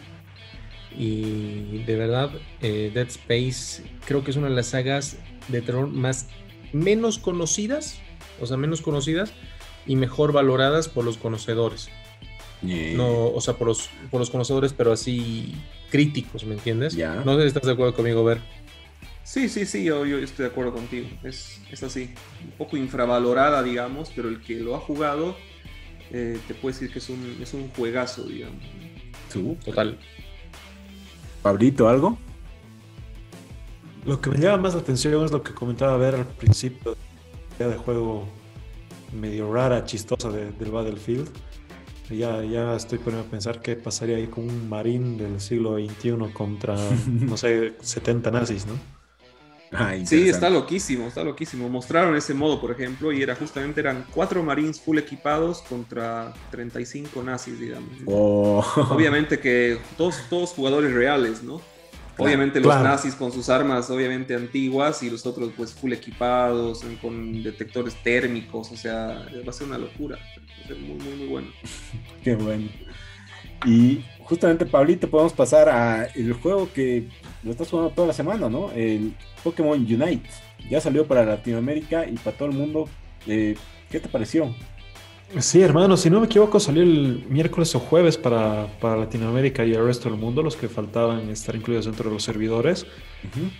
Y 0.97 1.83
de 1.85 1.95
verdad, 1.95 2.31
eh, 2.61 2.91
Dead 2.93 3.07
Space 3.07 3.83
creo 4.05 4.23
que 4.23 4.31
es 4.31 4.37
una 4.37 4.49
de 4.49 4.55
las 4.55 4.67
sagas 4.67 5.17
de 5.47 5.61
terror 5.61 5.87
más 5.87 6.27
menos 6.73 7.19
conocidas, 7.19 7.99
o 8.39 8.45
sea, 8.45 8.57
menos 8.57 8.81
conocidas 8.81 9.31
y 9.85 9.95
mejor 9.95 10.31
valoradas 10.31 10.87
por 10.89 11.05
los 11.05 11.17
conocedores. 11.17 11.89
No, 12.61 13.27
o 13.27 13.41
sea, 13.41 13.55
por 13.55 13.67
los, 13.67 13.89
por 14.09 14.19
los 14.19 14.29
conocedores, 14.29 14.73
pero 14.73 14.91
así 14.91 15.53
críticos, 15.91 16.45
¿me 16.45 16.55
entiendes? 16.55 16.97
No 16.97 17.35
sé 17.35 17.41
si 17.41 17.47
estás 17.47 17.65
de 17.65 17.73
acuerdo 17.73 17.93
conmigo, 17.93 18.23
Ver. 18.23 18.39
Sí, 19.23 19.49
sí, 19.49 19.65
sí, 19.65 19.83
yo, 19.83 20.05
yo 20.05 20.19
estoy 20.19 20.45
de 20.45 20.51
acuerdo 20.51 20.71
contigo. 20.71 21.07
Es, 21.23 21.59
es, 21.71 21.81
así. 21.81 22.11
Un 22.43 22.51
poco 22.57 22.77
infravalorada, 22.77 23.63
digamos, 23.63 24.11
pero 24.15 24.29
el 24.29 24.39
que 24.39 24.59
lo 24.59 24.75
ha 24.75 24.79
jugado 24.79 25.35
eh, 26.11 26.37
te 26.47 26.53
puede 26.53 26.73
decir 26.75 26.91
que 26.91 26.99
es 26.99 27.09
un, 27.09 27.37
es 27.41 27.53
un 27.55 27.69
juegazo, 27.69 28.23
digamos. 28.23 28.63
Total. 29.65 29.97
Pablito, 31.45 31.87
¿algo? 31.87 32.17
Lo 34.03 34.19
que 34.19 34.31
me 34.31 34.39
llama 34.39 34.63
más 34.63 34.73
la 34.73 34.79
atención 34.79 35.23
es 35.23 35.31
lo 35.31 35.43
que 35.43 35.53
comentaba 35.53 35.95
ver 35.95 36.15
al 36.15 36.25
principio 36.25 36.97
de 37.59 37.77
juego 37.77 38.27
medio 39.13 39.53
rara, 39.53 39.85
chistosa 39.85 40.31
del 40.31 40.71
Battlefield. 40.71 41.29
Ya, 42.09 42.43
ya 42.43 42.75
estoy 42.75 42.97
poniendo 42.97 43.27
a 43.27 43.29
pensar 43.29 43.61
qué 43.61 43.75
pasaría 43.75 44.15
ahí 44.15 44.25
con 44.25 44.49
un 44.49 44.67
marín 44.67 45.19
del 45.19 45.39
siglo 45.39 45.75
XXI 45.77 46.33
contra, 46.33 46.77
no 47.07 47.37
sé, 47.37 47.75
70 47.79 48.31
nazis, 48.31 48.65
¿no? 48.65 48.73
Ah, 49.77 49.93
sí, 50.05 50.29
está 50.29 50.49
loquísimo, 50.49 51.07
está 51.07 51.23
loquísimo. 51.23 51.67
Mostraron 51.67 52.15
ese 52.15 52.33
modo, 52.33 52.61
por 52.61 52.71
ejemplo, 52.71 53.11
y 53.11 53.21
era 53.21 53.35
justamente 53.35 53.81
eran 53.81 54.05
cuatro 54.13 54.41
marines 54.41 54.79
full 54.79 54.97
equipados 54.97 55.61
contra 55.63 56.33
35 56.51 57.21
nazis, 57.23 57.59
digamos. 57.59 57.89
Oh. 58.05 58.63
Obviamente 58.91 59.39
que 59.39 59.79
todos, 59.97 60.17
todos 60.29 60.51
jugadores 60.51 60.93
reales, 60.93 61.43
¿no? 61.43 61.59
Obviamente 62.17 62.61
los 62.61 62.73
nazis 62.81 63.13
con 63.15 63.31
sus 63.31 63.49
armas 63.49 63.89
obviamente 63.89 64.35
antiguas 64.35 65.03
y 65.03 65.09
los 65.09 65.25
otros 65.25 65.51
pues 65.55 65.73
full 65.73 65.91
equipados, 65.91 66.85
con 67.01 67.43
detectores 67.43 67.95
térmicos, 68.03 68.71
o 68.71 68.77
sea, 68.77 69.27
va 69.45 69.49
a 69.49 69.53
ser 69.53 69.67
una 69.67 69.77
locura. 69.77 70.17
Va 70.17 70.63
a 70.63 70.67
ser 70.67 70.77
muy, 70.77 70.97
muy, 70.97 71.15
muy 71.15 71.27
bueno. 71.27 71.47
Qué 72.23 72.35
bueno. 72.35 72.69
Y 73.65 74.03
justamente, 74.19 74.65
Pablito, 74.65 75.09
podemos 75.09 75.33
pasar 75.33 75.69
a 75.69 76.05
el 76.05 76.33
juego 76.33 76.71
que 76.71 77.09
lo 77.45 77.51
estás 77.51 77.69
jugando 77.69 77.91
toda 77.91 78.07
la 78.07 78.13
semana, 78.13 78.49
¿no? 78.49 78.71
El 78.71 79.13
Pokémon 79.43 79.77
Unite. 79.79 80.29
Ya 80.69 80.81
salió 80.81 81.05
para 81.07 81.23
Latinoamérica 81.23 82.05
y 82.07 82.15
para 82.15 82.35
todo 82.35 82.49
el 82.49 82.55
mundo. 82.55 82.89
Eh, 83.27 83.55
¿Qué 83.89 83.99
te 83.99 84.09
pareció? 84.09 84.53
Sí, 85.39 85.61
hermano, 85.61 85.97
si 85.97 86.09
no 86.09 86.19
me 86.19 86.27
equivoco, 86.27 86.59
salió 86.59 86.83
el 86.83 87.25
miércoles 87.29 87.73
o 87.75 87.79
jueves 87.79 88.17
para, 88.17 88.67
para 88.79 88.95
Latinoamérica 88.95 89.65
y 89.65 89.73
el 89.73 89.83
resto 89.83 90.09
del 90.09 90.19
mundo, 90.19 90.41
los 90.43 90.55
que 90.55 90.67
faltaban 90.69 91.29
estar 91.29 91.55
incluidos 91.55 91.85
dentro 91.85 92.09
de 92.09 92.13
los 92.15 92.23
servidores. 92.23 92.85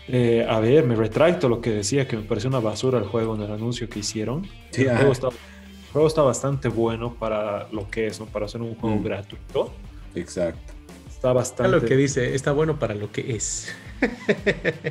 Eh, 0.07 0.45
a 0.47 0.59
ver, 0.59 0.85
me 0.85 0.95
retracto 0.95 1.49
lo 1.49 1.61
que 1.61 1.71
decía, 1.71 2.07
que 2.07 2.17
me 2.17 2.23
pareció 2.23 2.49
una 2.49 2.59
basura 2.59 2.99
el 2.99 3.05
juego 3.05 3.35
en 3.35 3.41
el 3.41 3.51
anuncio 3.51 3.89
que 3.89 3.99
hicieron. 3.99 4.47
Sí, 4.71 4.83
el, 4.83 4.95
juego 4.95 5.11
está, 5.11 5.27
el 5.29 5.91
juego 5.91 6.07
está 6.07 6.21
bastante 6.21 6.69
bueno 6.69 7.15
para 7.15 7.67
lo 7.71 7.89
que 7.89 8.07
es, 8.07 8.19
¿no? 8.19 8.27
Para 8.27 8.47
ser 8.47 8.61
un 8.61 8.75
juego 8.75 8.97
Mm. 8.97 9.03
gratuito. 9.03 9.73
Exacto. 10.13 10.74
Está 11.15 11.33
bastante... 11.33 11.71
lo 11.71 11.83
que 11.83 11.95
dice, 11.95 12.35
está 12.35 12.51
bueno 12.51 12.77
para 12.77 12.93
lo 12.93 13.11
que 13.11 13.35
es. 13.35 13.73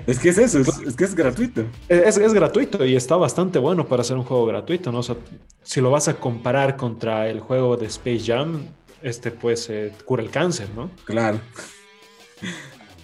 Es 0.06 0.18
que 0.18 0.30
es 0.30 0.38
eso, 0.38 0.58
es, 0.60 0.68
es 0.86 0.96
que 0.96 1.04
es 1.04 1.14
gratuito. 1.14 1.64
Es, 1.88 2.16
es 2.16 2.32
gratuito 2.32 2.84
y 2.84 2.96
está 2.96 3.16
bastante 3.16 3.58
bueno 3.58 3.86
para 3.86 4.02
ser 4.02 4.16
un 4.16 4.24
juego 4.24 4.46
gratuito, 4.46 4.90
¿no? 4.90 4.98
O 5.00 5.02
sea, 5.02 5.16
si 5.62 5.80
lo 5.80 5.90
vas 5.90 6.08
a 6.08 6.14
comparar 6.14 6.76
contra 6.76 7.28
el 7.28 7.40
juego 7.40 7.76
de 7.76 7.86
Space 7.86 8.20
Jam, 8.26 8.66
este 9.02 9.30
pues 9.30 9.68
eh, 9.70 9.92
cura 10.04 10.22
el 10.22 10.30
cáncer, 10.30 10.68
¿no? 10.74 10.90
Claro. 11.04 11.38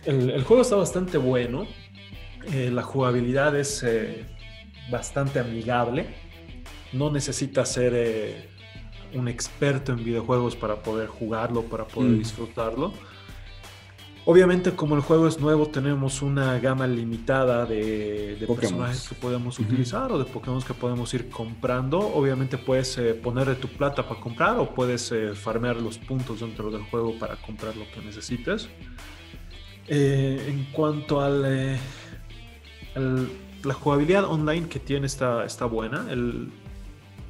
El, 0.05 0.31
el 0.31 0.43
juego 0.45 0.63
está 0.63 0.77
bastante 0.77 1.19
bueno, 1.19 1.67
eh, 2.53 2.71
la 2.73 2.83
jugabilidad 2.83 3.55
es 3.57 3.83
eh, 3.83 4.25
bastante 4.91 5.39
amigable, 5.39 6.07
no 6.93 7.11
necesitas 7.11 7.71
ser 7.71 7.93
eh, 7.95 8.49
un 9.15 9.29
experto 9.29 9.93
en 9.93 10.03
videojuegos 10.05 10.57
para 10.57 10.77
poder 10.83 11.09
jugarlo, 11.09 11.63
para 11.65 11.87
poder 11.87 12.13
Mm. 12.13 12.19
disfrutarlo. 12.19 12.93
Obviamente 14.31 14.77
como 14.77 14.95
el 14.95 15.01
juego 15.01 15.27
es 15.27 15.41
nuevo 15.41 15.67
tenemos 15.67 16.23
una 16.23 16.57
gama 16.61 16.87
limitada 16.87 17.67
de, 17.67 18.37
personajes 18.61 19.09
que 19.09 19.15
podemos 19.17 19.59
utilizar 19.59 20.13
o 20.13 20.19
de 20.21 20.25
Pokémon 20.25 20.63
que 20.63 20.73
podemos 20.73 21.13
ir 21.15 21.29
comprando. 21.31 21.99
Obviamente 21.99 22.57
puedes 22.57 22.97
eh, 22.99 23.15
ponerle 23.15 23.57
tu 23.57 23.67
plata 23.67 24.07
para 24.09 24.21
comprar 24.21 24.57
o 24.61 24.73
puedes 24.73 25.11
eh, 25.11 25.35
farmear 25.35 25.83
los 25.83 25.99
puntos 25.99 26.39
dentro 26.39 26.71
del 26.71 26.83
juego 26.85 27.19
para 27.19 27.35
comprar 27.43 27.77
lo 27.77 27.85
que 27.91 28.01
necesites. 28.07 28.69
Eh, 29.89 30.47
en 30.49 30.65
cuanto 30.73 31.21
al, 31.21 31.45
eh, 31.47 31.79
al- 32.95 33.29
la 33.65 33.75
jugabilidad 33.75 34.27
online 34.27 34.69
que 34.69 34.79
tiene 34.79 35.07
está, 35.09 35.45
está 35.45 35.65
buena. 35.65 36.07
El- 36.09 36.53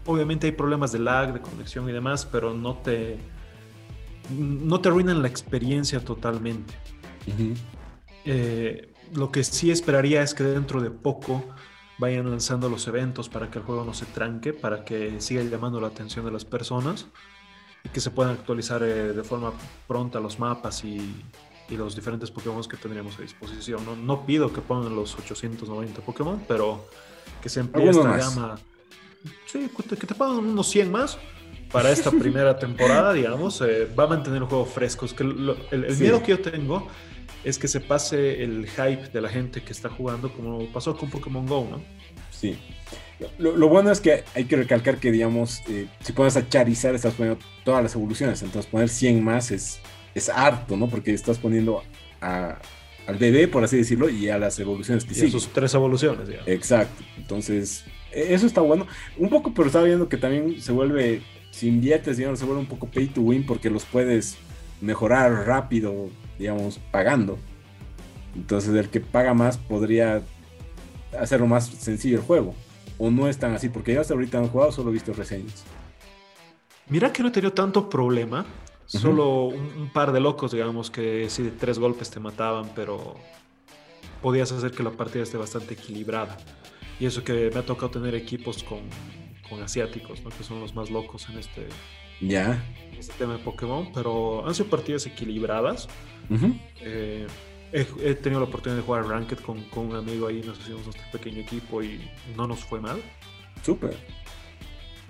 obviamente 0.04 0.48
hay 0.48 0.52
problemas 0.52 0.92
de 0.92 0.98
lag, 0.98 1.32
de 1.32 1.40
conexión 1.40 1.88
y 1.88 1.92
demás, 1.92 2.26
pero 2.30 2.52
no 2.52 2.74
te, 2.74 3.16
no 4.38 4.80
te 4.80 4.88
arruinan 4.88 5.22
la 5.22 5.28
experiencia 5.28 6.00
totalmente. 6.00 6.74
Eh, 8.24 8.92
lo 9.14 9.30
que 9.30 9.44
sí 9.44 9.70
esperaría 9.70 10.22
es 10.22 10.34
que 10.34 10.44
dentro 10.44 10.80
de 10.80 10.90
poco 10.90 11.44
vayan 11.98 12.30
lanzando 12.30 12.68
los 12.68 12.86
eventos 12.88 13.28
para 13.28 13.50
que 13.50 13.58
el 13.58 13.64
juego 13.64 13.84
no 13.84 13.94
se 13.94 14.06
tranque, 14.06 14.52
para 14.52 14.84
que 14.84 15.20
siga 15.20 15.42
llamando 15.42 15.80
la 15.80 15.88
atención 15.88 16.24
de 16.24 16.30
las 16.30 16.44
personas 16.44 17.06
y 17.84 17.88
que 17.90 18.00
se 18.00 18.10
puedan 18.10 18.32
actualizar 18.32 18.82
eh, 18.82 19.12
de 19.12 19.22
forma 19.22 19.52
pronta 19.86 20.20
los 20.20 20.38
mapas 20.38 20.84
y, 20.84 20.98
y 21.68 21.76
los 21.76 21.94
diferentes 21.94 22.30
Pokémon 22.30 22.62
que 22.64 22.76
tendríamos 22.76 23.18
a 23.18 23.22
disposición. 23.22 23.84
No, 23.84 23.96
no 23.96 24.26
pido 24.26 24.52
que 24.52 24.60
pongan 24.60 24.94
los 24.94 25.16
890 25.18 26.00
Pokémon, 26.02 26.42
pero 26.48 26.86
que 27.42 27.48
se 27.48 27.60
emplee 27.60 27.88
Algunos 27.88 28.06
esta 28.06 28.26
más. 28.26 28.36
gama. 28.36 28.58
Sí, 29.46 29.70
que 29.88 30.06
te 30.06 30.14
pongan 30.14 30.38
unos 30.38 30.66
100 30.68 30.90
más 30.90 31.18
para 31.72 31.90
esta 31.90 32.10
primera 32.10 32.58
temporada, 32.58 33.12
digamos. 33.12 33.60
eh, 33.60 33.86
va 33.98 34.04
a 34.04 34.06
mantener 34.08 34.42
el 34.42 34.48
juego 34.48 34.64
fresco. 34.66 35.06
Es 35.06 35.12
que 35.12 35.24
lo- 35.24 35.56
el, 35.70 35.84
el 35.84 35.94
Sí. 35.96 36.02
miedo 36.02 36.22
que 36.22 36.30
yo 36.32 36.40
tengo 36.40 36.88
es 37.44 37.58
que 37.58 37.68
se 37.68 37.80
pase 37.80 38.42
el 38.42 38.66
hype 38.68 39.08
de 39.12 39.20
la 39.20 39.28
gente 39.28 39.62
que 39.62 39.72
está 39.72 39.88
jugando 39.88 40.32
como 40.32 40.66
pasó 40.72 40.96
con 40.96 41.08
Pokémon 41.10 41.46
Go, 41.46 41.66
¿no? 41.70 41.80
Sí. 42.30 42.58
Lo, 43.38 43.54
lo 43.56 43.68
bueno 43.68 43.90
es 43.90 44.00
que 44.00 44.24
hay 44.34 44.44
que 44.44 44.56
recalcar 44.56 44.96
que, 44.98 45.12
digamos, 45.12 45.60
eh, 45.68 45.86
si 46.00 46.12
pones 46.12 46.36
a 46.36 46.48
Charizard, 46.48 46.94
estás 46.94 47.14
poniendo 47.14 47.38
todas 47.64 47.82
las 47.82 47.94
evoluciones. 47.94 48.42
Entonces, 48.42 48.70
poner 48.70 48.88
100 48.88 49.22
más 49.22 49.50
es, 49.50 49.78
es 50.14 50.28
harto, 50.30 50.76
¿no? 50.76 50.88
Porque 50.88 51.12
estás 51.12 51.38
poniendo 51.38 51.82
a- 52.20 52.58
al 53.06 53.16
bebé, 53.16 53.46
por 53.48 53.62
así 53.64 53.76
decirlo, 53.76 54.08
y 54.08 54.28
a 54.30 54.38
las 54.38 54.58
evoluciones 54.58 55.04
que 55.04 55.12
Y 55.12 55.14
siguen. 55.14 55.32
sus 55.32 55.48
tres 55.48 55.74
evoluciones, 55.74 56.28
digamos. 56.28 56.48
Exacto. 56.48 57.02
Entonces, 57.18 57.84
e- 58.12 58.32
eso 58.34 58.46
está 58.46 58.60
bueno. 58.62 58.86
Un 59.18 59.28
poco, 59.28 59.52
pero 59.52 59.66
estaba 59.66 59.84
viendo 59.84 60.08
que 60.08 60.16
también 60.16 60.60
se 60.60 60.72
vuelve, 60.72 61.20
si 61.50 61.68
inviertes, 61.68 62.16
digamos, 62.16 62.38
se 62.38 62.44
vuelve 62.44 62.60
un 62.60 62.68
poco 62.68 62.86
pay 62.86 63.06
to 63.08 63.20
win 63.20 63.44
porque 63.44 63.70
los 63.70 63.84
puedes 63.84 64.36
mejorar 64.80 65.46
rápido, 65.46 66.08
digamos, 66.38 66.78
pagando. 66.90 67.38
Entonces, 68.34 68.74
el 68.74 68.88
que 68.88 69.00
paga 69.00 69.34
más 69.34 69.58
podría 69.58 70.22
hacerlo 71.18 71.46
más 71.46 71.66
sencillo 71.66 72.18
el 72.18 72.24
juego. 72.24 72.54
O 72.98 73.10
no 73.10 73.28
es 73.28 73.38
tan 73.38 73.54
así, 73.54 73.68
porque 73.68 73.94
yo 73.94 74.00
hasta 74.00 74.14
ahorita 74.14 74.38
no 74.38 74.46
he 74.46 74.48
jugado, 74.48 74.72
solo 74.72 74.90
he 74.90 74.92
visto 74.92 75.12
reseñas. 75.12 75.64
Mira 76.88 77.12
que 77.12 77.22
no 77.22 77.28
he 77.28 77.32
tenido 77.32 77.52
tanto 77.52 77.88
problema. 77.88 78.46
Solo 78.86 79.44
un, 79.44 79.66
un 79.78 79.92
par 79.92 80.10
de 80.10 80.18
locos, 80.18 80.50
digamos, 80.50 80.90
que 80.90 81.30
sí 81.30 81.44
de 81.44 81.52
tres 81.52 81.78
golpes 81.78 82.10
te 82.10 82.18
mataban, 82.18 82.70
pero 82.74 83.14
podías 84.20 84.50
hacer 84.50 84.72
que 84.72 84.82
la 84.82 84.90
partida 84.90 85.22
esté 85.22 85.36
bastante 85.36 85.74
equilibrada. 85.74 86.36
Y 86.98 87.06
eso 87.06 87.22
que 87.22 87.50
me 87.54 87.60
ha 87.60 87.64
tocado 87.64 87.90
tener 87.90 88.16
equipos 88.16 88.64
con, 88.64 88.80
con 89.50 89.62
asiáticos, 89.62 90.22
¿no? 90.22 90.30
que 90.30 90.42
son 90.44 90.60
los 90.60 90.74
más 90.74 90.88
locos 90.90 91.28
en 91.28 91.38
este, 91.38 91.66
Ya. 92.20 92.64
en 92.92 92.98
este 92.98 93.12
tema 93.18 93.34
de 93.34 93.40
Pokémon, 93.40 93.90
pero 93.92 94.46
han 94.46 94.54
sido 94.54 94.70
partidas 94.70 95.04
equilibradas. 95.06 95.88
Eh, 96.80 97.26
he, 97.72 97.86
he 98.04 98.14
tenido 98.14 98.40
la 98.40 98.46
oportunidad 98.46 98.78
de 98.80 98.86
jugar 98.86 99.06
Ranked 99.06 99.38
con, 99.40 99.62
con 99.64 99.86
un 99.88 99.96
amigo 99.96 100.28
ahí, 100.28 100.40
nos 100.46 100.58
hicimos 100.60 100.84
nuestro 100.84 101.04
pequeño 101.12 101.40
equipo 101.42 101.82
y 101.82 102.00
no 102.36 102.46
nos 102.46 102.60
fue 102.64 102.80
mal. 102.80 103.00
Súper. 103.64 103.96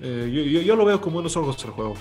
Eh, 0.03 0.31
yo, 0.33 0.43
yo- 0.43 0.63
yo 0.63 0.77
lo 0.77 0.85
veo 0.85 1.01
como 1.01 1.19
unos 1.19 1.37
ojos 1.37 1.63
el 1.65 1.71
juego. 1.71 1.95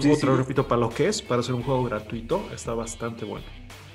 Sí, 0.00 0.10
Otra 0.10 0.32
sí. 0.32 0.36
repito, 0.36 0.66
para 0.68 0.80
lo 0.80 0.90
que 0.90 1.08
es, 1.08 1.22
para 1.22 1.42
ser 1.42 1.54
un 1.54 1.62
juego 1.62 1.84
gratuito, 1.84 2.46
está 2.54 2.74
bastante 2.74 3.24
bueno. 3.24 3.46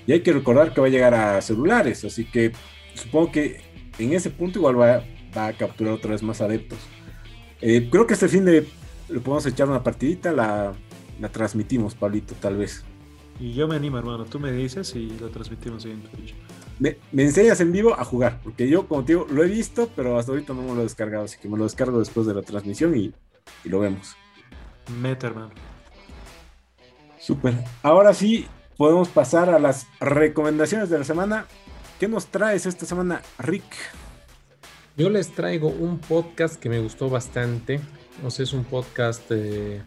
Y 0.08 0.14
hay 0.14 0.22
que 0.22 0.34
recordar 0.34 0.74
que 0.74 0.82
va 0.82 0.88
a 0.88 0.90
llegar 0.90 1.14
a 1.14 1.42
celulares, 1.42 2.04
así 2.06 2.26
que 2.26 2.54
supongo 2.96 3.32
que 3.32 3.62
en 4.00 4.14
ese 4.14 4.32
punto 4.32 4.58
igual 4.58 4.80
va, 4.80 5.04
va 5.38 5.48
a 5.48 5.54
capturar 5.54 5.94
otra 5.94 6.12
vez 6.12 6.24
más 6.24 6.42
adeptos. 6.42 6.80
Eh, 7.62 7.90
creo 7.92 8.08
que 8.08 8.14
este 8.14 8.28
fin 8.28 8.46
de 8.46 8.68
le 9.10 9.20
podemos 9.20 9.46
echar 9.46 9.70
una 9.70 9.84
partidita, 9.84 10.32
la, 10.32 10.74
la 11.20 11.30
transmitimos, 11.30 11.96
Pablito, 11.96 12.34
tal 12.36 12.58
vez. 12.58 12.84
Y 13.40 13.54
yo 13.54 13.68
me 13.68 13.76
animo, 13.76 13.98
hermano. 13.98 14.26
Tú 14.26 14.40
me 14.40 14.52
dices 14.52 14.96
y 14.96 15.10
lo 15.20 15.30
transmitimos 15.30 15.86
ahí 15.86 15.92
en 15.92 16.02
Twitch. 16.04 16.36
Me, 16.80 16.98
me 17.12 17.24
enseñas 17.24 17.60
en 17.60 17.72
vivo 17.72 17.94
a 17.94 18.04
jugar, 18.04 18.40
porque 18.44 18.68
yo, 18.68 18.88
como 18.88 19.04
te 19.04 19.14
digo, 19.14 19.28
lo 19.30 19.44
he 19.44 19.48
visto, 19.48 19.90
pero 19.96 20.18
hasta 20.18 20.32
ahorita 20.32 20.54
no 20.54 20.64
me 20.64 20.74
lo 20.74 20.80
he 20.80 20.84
descargado, 20.84 21.26
así 21.26 21.38
que 21.40 21.48
me 21.48 21.58
lo 21.58 21.64
descargo 21.66 22.00
después 22.00 22.26
de 22.26 22.34
la 22.34 22.42
transmisión 22.42 22.98
y, 22.98 23.14
y 23.64 23.70
lo 23.70 23.80
vemos. 23.80 24.16
Mete, 25.00 25.28
hermano. 25.28 25.52
Súper. 27.20 27.54
Ahora 27.84 28.14
sí, 28.14 28.48
podemos 28.78 29.10
pasar 29.10 29.50
a 29.50 29.60
las 29.60 29.86
recomendaciones 30.00 30.90
de 30.90 30.98
la 30.98 31.04
semana. 31.04 31.46
¿Qué 32.00 32.08
nos 32.08 32.28
traes 32.28 32.66
esta 32.66 32.88
semana, 32.88 33.22
Rick? 33.38 33.64
Yo 35.02 35.10
les 35.10 35.32
traigo 35.32 35.68
un 35.68 35.98
podcast 35.98 36.62
que 36.62 36.70
me 36.70 36.78
gustó 36.78 37.10
bastante. 37.10 37.80
O 38.24 38.30
sea, 38.30 38.44
es 38.44 38.54
un 38.54 38.64
podcast 38.64 39.28
de, 39.32 39.82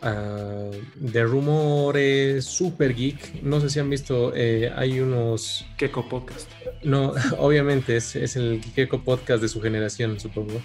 ah, 0.00 0.70
de 0.94 1.24
rumores 1.24 2.46
super 2.46 2.94
geek. 2.94 3.42
No 3.42 3.60
sé 3.60 3.68
si 3.68 3.80
han 3.80 3.90
visto, 3.90 4.32
eh, 4.34 4.72
hay 4.74 5.00
unos... 5.00 5.66
Keko 5.76 6.08
Podcast. 6.08 6.50
No, 6.82 7.12
obviamente 7.38 7.98
es, 7.98 8.16
es 8.16 8.36
el 8.36 8.62
Kikeko 8.62 9.04
podcast 9.04 9.42
de 9.42 9.48
su 9.48 9.60
generación, 9.60 10.18
supongo. 10.18 10.58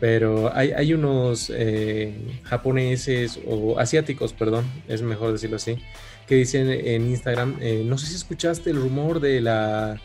Pero 0.00 0.50
hay, 0.56 0.72
hay 0.72 0.94
unos 0.94 1.52
eh, 1.54 2.40
japoneses 2.44 3.38
o 3.46 3.78
asiáticos, 3.78 4.32
perdón, 4.32 4.64
es 4.88 5.02
mejor 5.02 5.30
decirlo 5.30 5.56
así, 5.56 5.76
que 6.26 6.36
dicen 6.36 6.70
en 6.70 7.06
Instagram, 7.06 7.58
eh, 7.60 7.82
no 7.84 7.98
sé 7.98 8.06
si 8.06 8.14
escuchaste 8.14 8.70
el 8.70 8.76
rumor 8.76 9.20
de 9.20 9.42
la 9.42 10.00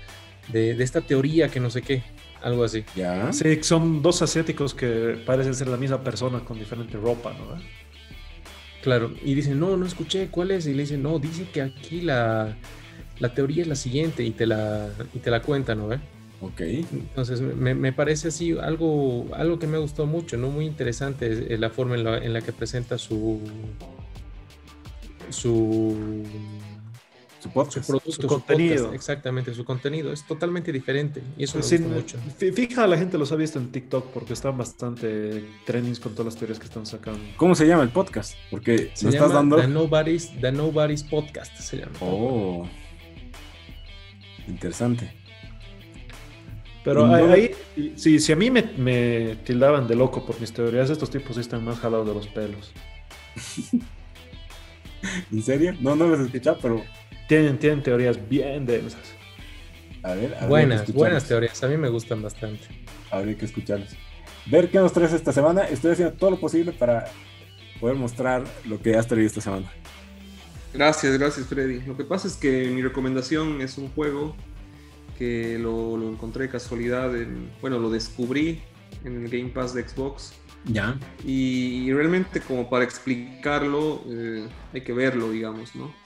de, 0.51 0.75
de 0.75 0.83
esta 0.83 0.99
teoría 0.99 1.47
que 1.47 1.61
no 1.61 1.69
sé 1.69 1.81
qué, 1.81 2.03
algo 2.43 2.63
así. 2.63 2.83
Ya. 2.95 3.31
Sí, 3.33 3.61
son 3.63 4.01
dos 4.01 4.21
asiáticos 4.21 4.73
que 4.73 5.21
parecen 5.25 5.55
ser 5.55 5.67
la 5.67 5.77
misma 5.77 6.03
persona 6.03 6.39
con 6.41 6.59
diferente 6.59 6.97
ropa, 6.97 7.33
¿no? 7.33 7.61
Claro, 8.81 9.11
y 9.23 9.35
dicen, 9.35 9.59
no, 9.59 9.77
no 9.77 9.85
escuché, 9.85 10.29
¿cuál 10.29 10.51
es? 10.51 10.65
Y 10.65 10.73
le 10.73 10.83
dicen, 10.83 11.03
no, 11.03 11.19
dice 11.19 11.47
que 11.53 11.61
aquí 11.61 12.01
la, 12.01 12.57
la 13.19 13.33
teoría 13.33 13.61
es 13.61 13.67
la 13.67 13.75
siguiente 13.75 14.23
y 14.23 14.31
te 14.31 14.47
la, 14.47 14.89
y 15.13 15.19
te 15.19 15.29
la 15.29 15.41
cuentan, 15.41 15.77
¿no? 15.77 15.87
ve? 15.87 15.99
Ok. 16.41 16.61
Entonces 16.61 17.39
me, 17.41 17.75
me 17.75 17.93
parece 17.93 18.29
así 18.29 18.57
algo, 18.59 19.27
algo 19.35 19.59
que 19.59 19.67
me 19.67 19.77
gustó 19.77 20.07
mucho, 20.07 20.37
¿no? 20.37 20.49
Muy 20.49 20.65
interesante 20.65 21.55
la 21.59 21.69
forma 21.69 21.93
en 21.95 22.03
la, 22.03 22.17
en 22.17 22.33
la 22.33 22.41
que 22.41 22.51
presenta 22.51 22.97
su 22.97 23.39
su, 25.31 25.95
Su 27.41 27.47
su 27.49 27.53
podcast. 27.53 27.87
producto, 27.87 28.11
Su 28.11 28.21
su 28.21 28.27
contenido. 28.27 28.75
podcast, 28.75 28.93
exactamente, 28.95 29.53
su 29.53 29.65
contenido. 29.65 30.11
Es 30.13 30.25
totalmente 30.27 30.71
diferente 30.71 31.23
y 31.37 31.43
eso 31.45 31.57
me 31.57 31.63
Sí, 31.63 31.77
gusta 31.77 31.93
mucho. 31.95 32.17
fi- 32.37 32.51
Fija, 32.51 32.85
la 32.87 32.97
gente 32.97 33.17
los 33.17 33.31
ha 33.31 33.35
visto 33.35 33.57
en 33.57 33.71
TikTok 33.71 34.07
porque 34.11 34.33
están 34.33 34.57
bastante 34.57 35.43
trendings 35.65 35.99
con 35.99 36.13
todas 36.13 36.33
las 36.33 36.35
teorías 36.35 36.59
que 36.59 36.65
están 36.65 36.85
sacando. 36.85 37.19
¿Cómo 37.37 37.55
se 37.55 37.65
llama 37.65 37.81
el 37.83 37.89
podcast? 37.89 38.35
Porque 38.51 38.91
Se 38.93 39.09
estás 39.09 39.13
llama 39.15 39.33
dando. 39.33 39.55
The 39.57 39.67
Nobody's, 39.67 40.31
The 40.39 40.51
Nobody's 40.51 41.03
Podcast, 41.03 41.55
se 41.57 41.77
llama. 41.77 41.93
Oh. 42.01 42.67
Interesante. 44.47 45.13
Pero 46.83 47.05
no- 47.07 47.13
ahí, 47.33 47.51
si, 47.95 48.19
si 48.19 48.31
a 48.31 48.35
mí 48.35 48.49
me, 48.51 48.63
me 48.77 49.35
tildaban 49.45 49.87
de 49.87 49.95
loco 49.95 50.25
por 50.25 50.39
mis 50.39 50.51
teorías, 50.51 50.89
estos 50.89 51.09
tipos 51.11 51.35
sí 51.35 51.41
están 51.41 51.63
más 51.63 51.79
jalados 51.79 52.07
de 52.07 52.13
los 52.13 52.27
pelos. 52.27 52.71
¿En 55.31 55.41
serio? 55.43 55.75
No, 55.79 55.95
no 55.95 56.07
los 56.07 56.19
he 56.19 56.23
escuchado, 56.25 56.59
pero 56.61 56.83
Tienen, 57.31 57.57
tienen 57.57 57.81
teorías 57.81 58.27
bien 58.27 58.65
densas. 58.65 59.13
a 60.03 60.15
ver. 60.15 60.35
Buenas, 60.49 60.91
buenas 60.91 61.25
teorías. 61.25 61.63
A 61.63 61.69
mí 61.69 61.77
me 61.77 61.87
gustan 61.87 62.21
bastante. 62.21 62.65
Habría 63.09 63.37
que 63.37 63.45
escucharlos. 63.45 63.95
Ver 64.47 64.69
qué 64.69 64.79
nos 64.79 64.91
traes 64.91 65.13
esta 65.13 65.31
semana. 65.31 65.63
Estoy 65.63 65.91
haciendo 65.93 66.13
todo 66.13 66.31
lo 66.31 66.39
posible 66.41 66.73
para 66.73 67.05
poder 67.79 67.95
mostrar 67.95 68.43
lo 68.65 68.81
que 68.81 68.97
has 68.97 69.07
traído 69.07 69.27
esta 69.27 69.39
semana. 69.39 69.71
Gracias, 70.73 71.17
gracias 71.17 71.47
Freddy. 71.47 71.79
Lo 71.87 71.95
que 71.95 72.03
pasa 72.03 72.27
es 72.27 72.35
que 72.35 72.69
mi 72.69 72.81
recomendación 72.81 73.61
es 73.61 73.77
un 73.77 73.87
juego 73.91 74.35
que 75.17 75.57
lo, 75.57 75.95
lo 75.95 76.09
encontré 76.09 76.47
de 76.47 76.49
casualidad, 76.49 77.15
en, 77.15 77.49
bueno, 77.61 77.79
lo 77.79 77.89
descubrí 77.89 78.61
en 79.05 79.23
el 79.23 79.29
Game 79.31 79.51
Pass 79.51 79.73
de 79.73 79.87
Xbox 79.87 80.33
Ya. 80.65 80.99
y, 81.25 81.85
y 81.87 81.93
realmente 81.93 82.41
como 82.41 82.69
para 82.69 82.83
explicarlo 82.83 84.01
eh, 84.09 84.45
hay 84.73 84.81
que 84.81 84.91
verlo, 84.91 85.31
digamos, 85.31 85.77
¿no? 85.77 86.00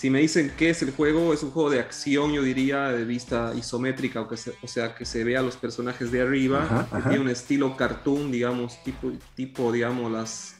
Si 0.00 0.08
me 0.08 0.20
dicen 0.20 0.50
qué 0.56 0.70
es 0.70 0.80
el 0.80 0.92
juego, 0.92 1.34
es 1.34 1.42
un 1.42 1.50
juego 1.50 1.68
de 1.68 1.78
acción, 1.78 2.32
yo 2.32 2.42
diría, 2.42 2.88
de 2.90 3.04
vista 3.04 3.52
isométrica, 3.54 4.22
o, 4.22 4.28
que 4.28 4.38
se- 4.38 4.54
o 4.62 4.66
sea, 4.66 4.94
que 4.94 5.04
se 5.04 5.24
vea 5.24 5.40
a 5.40 5.42
los 5.42 5.56
personajes 5.56 6.10
de 6.10 6.22
arriba, 6.22 6.62
Ajá, 6.62 6.86
que 6.90 6.96
ajá. 6.96 7.08
tiene 7.10 7.22
un 7.24 7.28
estilo 7.28 7.76
cartoon, 7.76 8.32
digamos, 8.32 8.82
tipo, 8.82 9.12
tipo 9.34 9.70
digamos, 9.70 10.10
las, 10.10 10.54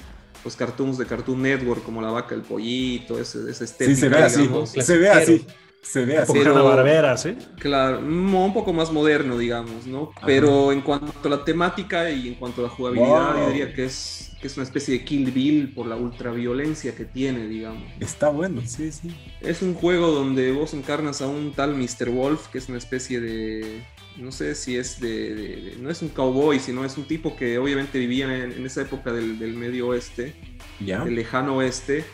los 0.45 0.57
cartoons 0.57 0.99
de 0.99 1.07
Cartoon 1.07 1.41
Network, 1.41 1.83
como 1.83 2.03
la 2.03 2.11
vaca, 2.11 2.35
el 2.35 2.43
pollito, 2.43 3.19
ese, 3.19 3.51
ese 3.51 3.67
Sí, 3.67 3.97
se 3.97 4.11
ve 4.11 4.19
así. 4.19 4.47
Se 4.83 4.99
ve 4.99 5.09
así. 5.09 5.47
Se 5.81 6.05
ve 6.05 6.19
así. 6.19 6.33
Pero- 6.35 6.63
Barbera, 6.63 7.17
¿sí? 7.17 7.35
Claro, 7.59 8.01
un 8.01 8.53
poco 8.53 8.75
más 8.75 8.93
moderno, 8.93 9.39
digamos, 9.39 9.87
¿no? 9.87 10.11
Ajá. 10.17 10.27
Pero 10.27 10.71
en 10.71 10.83
cuanto 10.83 11.15
a 11.25 11.31
la 11.31 11.43
temática 11.47 12.11
y 12.11 12.29
en 12.29 12.35
cuanto 12.35 12.61
a 12.61 12.65
la 12.65 12.71
jugabilidad, 12.71 13.33
Wow. 13.37 13.41
yo 13.47 13.51
diría 13.53 13.73
que 13.73 13.87
es, 13.87 14.30
que 14.41 14.47
es 14.47 14.57
una 14.57 14.65
especie 14.65 14.99
de 14.99 15.05
Kill 15.05 15.31
Bill 15.33 15.73
por 15.75 15.87
la 15.87 15.97
ultraviolencia 15.97 16.95
que 16.95 17.05
tiene, 17.05 17.47
digamos. 17.47 17.83
Está 18.01 18.31
bueno, 18.31 18.63
sí, 18.65 18.91
sí. 18.91 19.11
Es 19.41 19.61
un 19.63 19.75
juego 19.75 20.11
donde 20.11 20.51
vos 20.53 20.73
encarnas 20.75 21.21
a 21.21 21.27
un 21.29 21.53
tal 21.53 21.75
Mr. 21.77 22.09
Wolf, 22.11 22.49
que 22.49 22.59
es 22.59 22.69
una 22.69 22.79
especie 22.79 23.21
de... 23.21 23.83
No 24.17 24.33
sé 24.33 24.55
si 24.55 24.77
es 24.77 25.01
de, 25.01 25.35
de- 25.35 25.57
de- 25.63 25.77
No 25.81 25.91
es 25.91 26.03
un 26.03 26.09
cowboy, 26.09 26.59
sino 26.59 26.85
es 26.85 26.97
un 26.99 27.05
tipo 27.05 27.37
que 27.37 27.59
obviamente 27.59 27.99
vivía 27.99 28.25
en, 28.35 28.53
en 28.53 28.67
esa 28.67 28.83
época 28.83 29.13
del, 29.13 29.39
del 29.39 29.55
medio 29.55 29.89
oeste, 29.89 30.35
Ya. 30.85 31.05
del 31.05 31.15
lejano 31.15 31.57
oeste, 31.57 32.05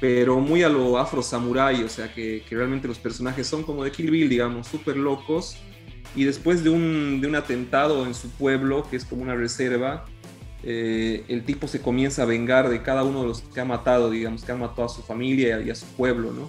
pero 0.00 0.38
muy 0.40 0.62
a 0.62 0.68
lo 0.68 0.96
afro 0.98 1.22
samurai, 1.22 1.82
o 1.82 1.88
sea 1.88 2.12
que, 2.14 2.44
que 2.48 2.54
realmente 2.54 2.86
los 2.86 2.98
personajes 2.98 3.46
son 3.46 3.64
como 3.64 3.82
de 3.84 3.90
Kill 3.90 4.10
Bill, 4.10 4.28
digamos, 4.28 4.68
súper 4.68 4.96
locos. 4.96 5.56
Y 6.16 6.24
después 6.24 6.64
de 6.64 6.70
un, 6.70 7.20
de 7.20 7.26
un 7.26 7.34
atentado 7.34 8.06
en 8.06 8.14
su 8.14 8.30
pueblo, 8.30 8.86
que 8.88 8.96
es 8.96 9.04
como 9.04 9.22
una 9.22 9.34
reserva, 9.34 10.04
eh, 10.62 11.24
el 11.28 11.44
tipo 11.44 11.68
se 11.68 11.80
comienza 11.80 12.22
a 12.22 12.26
vengar 12.26 12.68
de 12.68 12.82
cada 12.82 13.04
uno 13.04 13.22
de 13.22 13.28
los 13.28 13.42
que 13.42 13.60
ha 13.60 13.64
matado, 13.64 14.10
digamos, 14.10 14.44
que 14.44 14.52
han 14.52 14.60
matado 14.60 14.84
a 14.84 14.88
su 14.88 15.02
familia 15.02 15.60
y 15.60 15.70
a 15.70 15.74
su 15.74 15.86
pueblo, 15.86 16.32
¿no? 16.32 16.48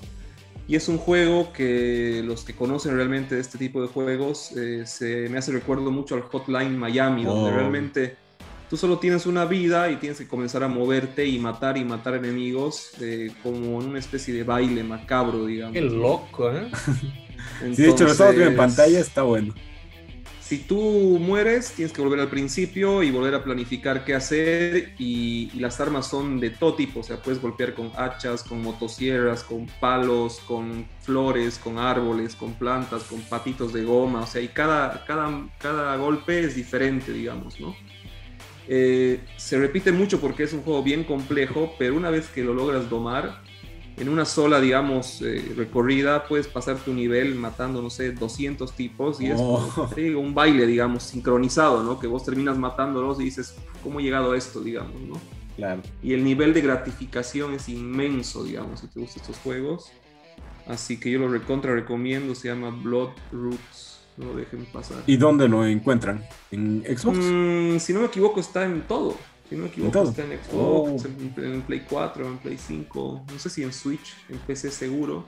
Y 0.67 0.75
es 0.75 0.87
un 0.87 0.97
juego 0.99 1.51
que 1.51 2.21
los 2.23 2.43
que 2.43 2.53
conocen 2.53 2.95
realmente 2.95 3.33
de 3.35 3.41
este 3.41 3.57
tipo 3.57 3.81
de 3.81 3.87
juegos, 3.87 4.51
eh, 4.55 4.83
se 4.85 5.27
me 5.29 5.39
hace 5.39 5.51
recuerdo 5.51 5.89
mucho 5.91 6.13
al 6.15 6.21
Hotline 6.21 6.77
Miami, 6.77 7.23
donde 7.25 7.49
Oh. 7.49 7.53
realmente 7.55 8.17
tú 8.69 8.77
solo 8.77 8.99
tienes 8.99 9.25
una 9.25 9.45
vida 9.45 9.89
y 9.89 9.95
tienes 9.95 10.19
que 10.19 10.27
comenzar 10.27 10.63
a 10.63 10.67
moverte 10.67 11.25
y 11.25 11.39
matar 11.39 11.75
y 11.77 11.85
matar 11.85 12.13
enemigos 12.15 12.91
eh, 13.01 13.31
como 13.41 13.81
en 13.81 13.89
una 13.89 13.97
especie 13.99 14.31
de 14.31 14.43
baile 14.43 14.83
macabro, 14.83 15.47
digamos. 15.47 15.73
Qué 15.73 15.81
loco, 15.81 16.51
¿eh? 16.51 16.69
Sí, 17.73 17.81
de 17.81 17.89
hecho, 17.89 18.03
lo 18.03 18.11
estamos 18.11 18.35
viendo 18.35 18.51
en 18.51 18.59
Entonces, 18.59 18.77
pantalla, 18.77 18.99
está 18.99 19.23
bueno. 19.23 19.55
Si 20.49 20.57
tú 20.57 21.19
mueres, 21.21 21.73
tienes 21.73 21.93
que 21.93 22.01
volver 22.01 22.21
al 22.21 22.27
principio 22.27 23.03
y 23.03 23.11
volver 23.11 23.35
a 23.35 23.43
planificar 23.43 24.03
qué 24.03 24.15
hacer. 24.15 24.95
Y, 24.97 25.51
las 25.59 25.79
armas 25.79 26.07
son 26.07 26.39
de 26.39 26.49
todo 26.49 26.73
tipo. 26.73 27.01
O 27.01 27.03
sea, 27.03 27.21
puedes 27.21 27.39
golpear 27.39 27.75
con 27.75 27.91
hachas, 27.95 28.41
con 28.41 28.63
motosierras, 28.63 29.43
con 29.43 29.67
palos, 29.79 30.39
con 30.47 30.87
flores, 31.01 31.59
con 31.59 31.77
árboles, 31.77 32.33
con 32.33 32.55
plantas, 32.55 33.03
con 33.03 33.21
patitos 33.21 33.73
de 33.73 33.83
goma. 33.83 34.21
O 34.21 34.25
sea, 34.25 34.41
y 34.41 34.47
cada, 34.47 35.05
cada, 35.05 35.47
cada 35.59 35.95
golpe 35.97 36.39
es 36.39 36.55
diferente, 36.55 37.13
digamos, 37.13 37.59
¿no? 37.59 37.75
Eh, 38.67 39.19
se 39.37 39.59
repite 39.59 39.91
mucho 39.91 40.19
porque 40.19 40.41
es 40.41 40.53
un 40.53 40.63
juego 40.63 40.81
bien 40.81 41.03
complejo, 41.03 41.75
pero 41.77 41.95
una 41.95 42.09
vez 42.09 42.27
que 42.27 42.43
lo 42.43 42.55
logras 42.55 42.89
domar, 42.89 43.43
en 43.99 44.09
una 44.09 44.25
sola, 44.25 44.61
digamos, 44.61 45.21
eh, 45.21 45.53
recorrida, 45.55 46.25
puedes 46.27 46.47
pasar 46.47 46.77
tu 46.77 46.93
nivel 46.93 47.35
matando, 47.35 47.81
no 47.81 47.89
sé, 47.89 48.11
200 48.11 48.71
tipos 48.73 49.19
y 49.19 49.27
es 49.27 49.37
Oh. 49.39 49.89
te 49.93 50.01
digo, 50.01 50.21
un 50.21 50.33
baile, 50.33 50.65
digamos, 50.65 51.03
sincronizado, 51.03 51.83
¿no? 51.83 51.99
Que 51.99 52.07
vos 52.07 52.23
terminas 52.23 52.57
matándolos 52.57 53.19
y 53.19 53.25
dices, 53.25 53.55
¿cómo 53.83 53.99
he 53.99 54.03
llegado 54.03 54.31
a 54.31 54.37
esto, 54.37 54.61
digamos, 54.61 55.01
¿no? 55.01 55.15
Claro. 55.57 55.81
Y 56.01 56.13
el 56.13 56.23
nivel 56.23 56.53
de 56.53 56.61
gratificación 56.61 57.53
es 57.53 57.67
inmenso, 57.67 58.43
digamos, 58.45 58.79
si 58.79 58.87
te 58.87 58.99
gustan 58.99 59.21
estos 59.21 59.37
juegos. 59.39 59.91
Así 60.67 60.99
que 60.99 61.11
yo 61.11 61.19
lo 61.19 61.27
recontra 61.27 61.73
recomiendo, 61.73 62.35
se 62.35 62.47
llama 62.47 62.69
Blood 62.69 63.09
Roots, 63.33 63.99
no 64.17 64.27
lo 64.27 64.35
dejen 64.35 64.65
pasar. 64.65 65.03
¿Y 65.07 65.17
dónde 65.17 65.49
lo 65.49 65.65
encuentran? 65.65 66.23
¿En 66.51 66.83
Xbox? 66.85 67.17
Mm, 67.19 67.77
si 67.79 67.91
no 67.93 68.01
me 68.01 68.05
equivoco, 68.05 68.39
está 68.39 68.63
en 68.63 68.83
todo. 68.83 69.17
Si 69.49 69.55
no 69.55 69.63
me 69.63 69.69
equivoco, 69.69 70.03
está 70.03 70.23
en 70.23 70.31
Xbox, 70.39 70.51
Oh. 70.53 71.41
en, 71.41 71.61
Play 71.63 71.83
4, 71.89 72.27
en 72.27 72.37
Play 72.37 72.57
5, 72.57 73.25
no 73.31 73.39
sé 73.39 73.49
si 73.49 73.63
en 73.63 73.73
Switch, 73.73 74.13
en 74.29 74.37
PC 74.39 74.69
seguro. 74.71 75.25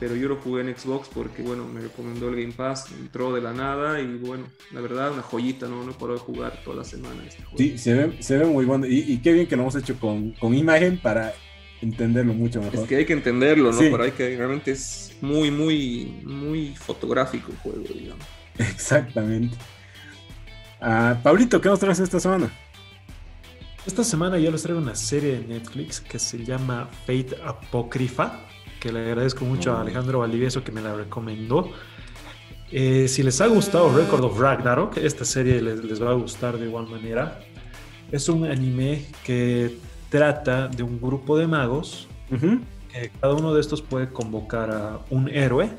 Pero 0.00 0.14
yo 0.14 0.28
lo 0.28 0.36
jugué 0.36 0.60
en 0.62 0.76
Xbox 0.76 1.08
porque, 1.12 1.42
bueno, 1.42 1.66
me 1.66 1.80
recomendó 1.80 2.28
el 2.28 2.36
Game 2.36 2.52
Pass, 2.52 2.86
entró 3.00 3.32
de 3.34 3.40
la 3.40 3.52
nada 3.52 4.00
y, 4.00 4.06
bueno, 4.18 4.44
la 4.70 4.80
verdad, 4.80 5.10
una 5.12 5.22
joyita, 5.22 5.66
¿no? 5.66 5.82
No 5.82 5.90
paro 5.92 6.12
de 6.12 6.20
jugar 6.20 6.60
toda 6.64 6.76
la 6.76 6.84
semana 6.84 7.20
este 7.26 7.42
juego. 7.42 7.58
Sí, 7.58 7.78
se 7.78 7.94
ve, 7.94 8.22
se 8.22 8.36
ve 8.38 8.44
muy 8.44 8.64
bueno. 8.64 8.86
Y, 8.86 8.98
y 9.00 9.18
qué 9.18 9.32
bien 9.32 9.48
que 9.48 9.56
lo 9.56 9.62
hemos 9.62 9.74
hecho 9.74 9.98
con, 9.98 10.32
con 10.32 10.54
imagen 10.54 11.00
para 11.02 11.34
entenderlo 11.82 12.32
mucho 12.32 12.60
mejor. 12.60 12.78
Es 12.80 12.86
que 12.86 12.96
hay 12.96 13.06
que 13.06 13.12
entenderlo, 13.12 13.72
¿no? 13.72 13.78
Sí. 13.78 13.88
Pero 13.90 14.04
hay 14.04 14.12
que, 14.12 14.36
realmente 14.36 14.70
es 14.70 15.16
muy, 15.20 15.50
muy, 15.50 16.20
muy 16.24 16.76
fotográfico 16.76 17.50
el 17.50 17.58
juego, 17.58 17.84
digamos. 17.92 18.24
Exactamente. 18.58 19.56
Ah, 20.80 21.18
Pablito, 21.24 21.60
¿qué 21.60 21.68
nos 21.68 21.80
traes 21.80 21.98
esta 21.98 22.20
semana? 22.20 22.52
Esta 23.88 24.04
semana 24.04 24.36
yo 24.38 24.50
les 24.50 24.62
traigo 24.62 24.82
una 24.82 24.94
serie 24.94 25.38
de 25.40 25.46
Netflix 25.46 25.98
que 26.02 26.18
se 26.18 26.44
llama 26.44 26.86
Fate 27.06 27.38
Apócrifa, 27.42 28.40
que 28.78 28.92
le 28.92 29.00
agradezco 29.00 29.46
mucho 29.46 29.72
a 29.72 29.80
Alejandro 29.80 30.18
Valdivieso 30.18 30.62
que 30.62 30.70
me 30.72 30.82
la 30.82 30.94
recomendó. 30.94 31.70
Eh, 32.70 33.08
si 33.08 33.22
les 33.22 33.40
ha 33.40 33.46
gustado 33.46 33.90
Record 33.96 34.24
of 34.24 34.38
Ragnarok, 34.38 34.98
esta 34.98 35.24
serie 35.24 35.62
les, 35.62 35.82
les 35.82 36.02
va 36.02 36.10
a 36.10 36.14
gustar 36.14 36.58
de 36.58 36.66
igual 36.66 36.86
manera. 36.86 37.40
Es 38.12 38.28
un 38.28 38.44
anime 38.44 39.06
que 39.24 39.78
trata 40.10 40.68
de 40.68 40.82
un 40.82 41.00
grupo 41.00 41.38
de 41.38 41.46
magos, 41.46 42.08
que 42.92 43.10
cada 43.22 43.32
uno 43.34 43.54
de 43.54 43.60
estos 43.62 43.80
puede 43.80 44.10
convocar 44.10 44.70
a 44.70 45.00
un 45.08 45.30
héroe, 45.30 45.70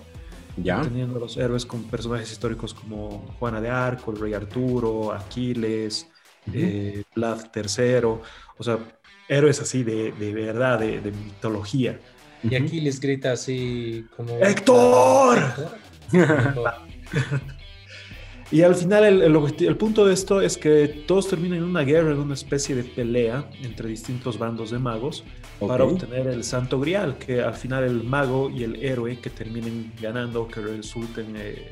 Ya. 0.57 0.81
teniendo 0.81 1.19
los 1.19 1.37
héroes 1.37 1.63
con 1.63 1.83
personajes 1.83 2.31
históricos 2.31 2.73
como 2.73 3.27
Juana 3.37 3.61
de 3.61 3.69
Arco, 3.69 4.11
el 4.11 4.19
rey 4.19 4.33
Arturo, 4.33 5.13
Aquiles, 5.13 6.09
eh, 6.53 7.03
Vlad 7.15 7.47
III, 7.55 8.05
o 8.05 8.63
sea, 8.63 8.79
héroes 9.27 9.59
así 9.61 9.83
de, 9.83 10.11
de 10.11 10.33
verdad, 10.33 10.79
de, 10.79 11.01
de 11.01 11.11
mitología. 11.11 11.99
Y 12.43 12.55
aquí 12.55 12.81
les 12.81 12.99
grita 12.99 13.33
así 13.33 14.05
como... 14.15 14.37
¡Héctor! 14.39 15.39
Héctor. 16.13 16.73
Y 18.51 18.63
al 18.63 18.73
final 18.73 19.03
el, 19.03 19.21
el 19.21 19.77
punto 19.77 20.05
de 20.05 20.13
esto 20.13 20.41
es 20.41 20.57
que 20.57 20.87
todos 21.05 21.27
terminan 21.27 21.59
en 21.59 21.65
una 21.65 21.81
guerra, 21.81 22.11
en 22.11 22.19
una 22.19 22.33
especie 22.33 22.75
de 22.75 22.83
pelea 22.83 23.47
entre 23.61 23.89
distintos 23.89 24.39
bandos 24.39 24.71
de 24.71 24.79
magos 24.79 25.23
para 25.59 25.83
obtener 25.83 26.25
el 26.25 26.43
Santo 26.43 26.79
Grial, 26.79 27.19
que 27.19 27.41
al 27.41 27.53
final 27.53 27.83
el 27.83 28.03
mago 28.03 28.49
y 28.49 28.63
el 28.63 28.83
héroe 28.83 29.19
que 29.19 29.29
terminen 29.29 29.93
ganando, 30.01 30.47
que 30.47 30.61
resulten 30.61 31.35
eh, 31.37 31.69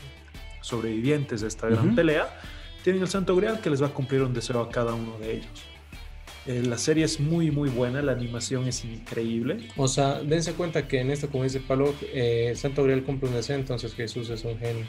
sobrevivientes 0.62 1.42
de 1.42 1.48
esta 1.48 1.68
gran 1.68 1.96
pelea, 1.96 2.30
tienen 2.84 3.02
el 3.02 3.08
Santo 3.08 3.36
Grial 3.36 3.60
que 3.62 3.70
les 3.70 3.82
va 3.82 3.88
a 3.88 3.94
cumplir 3.94 4.22
un 4.22 4.34
deseo 4.34 4.62
a 4.62 4.70
cada 4.70 4.94
uno 4.94 5.18
de 5.20 5.38
ellos. 5.38 5.66
Eh, 6.46 6.64
la 6.66 6.78
serie 6.78 7.04
es 7.04 7.20
muy 7.20 7.52
muy 7.52 7.70
buena, 7.70 8.02
la 8.02 8.14
animación 8.14 8.68
es 8.68 8.86
increíble. 8.86 9.68
O 9.76 9.88
sea, 9.88 10.22
dense 10.22 10.54
cuenta 10.54 10.88
que 10.88 11.02
en 11.02 11.12
esto, 11.12 11.30
como 11.30 11.44
dice 11.44 11.60
Pablo, 11.60 11.94
eh, 12.14 12.54
Santo 12.56 12.84
Grial 12.84 13.04
cumple 13.04 13.28
un 13.30 13.36
deseo, 13.36 13.58
entonces 13.58 13.94
Jesús 13.94 14.30
es 14.30 14.44
un 14.46 14.58
genio. 14.58 14.86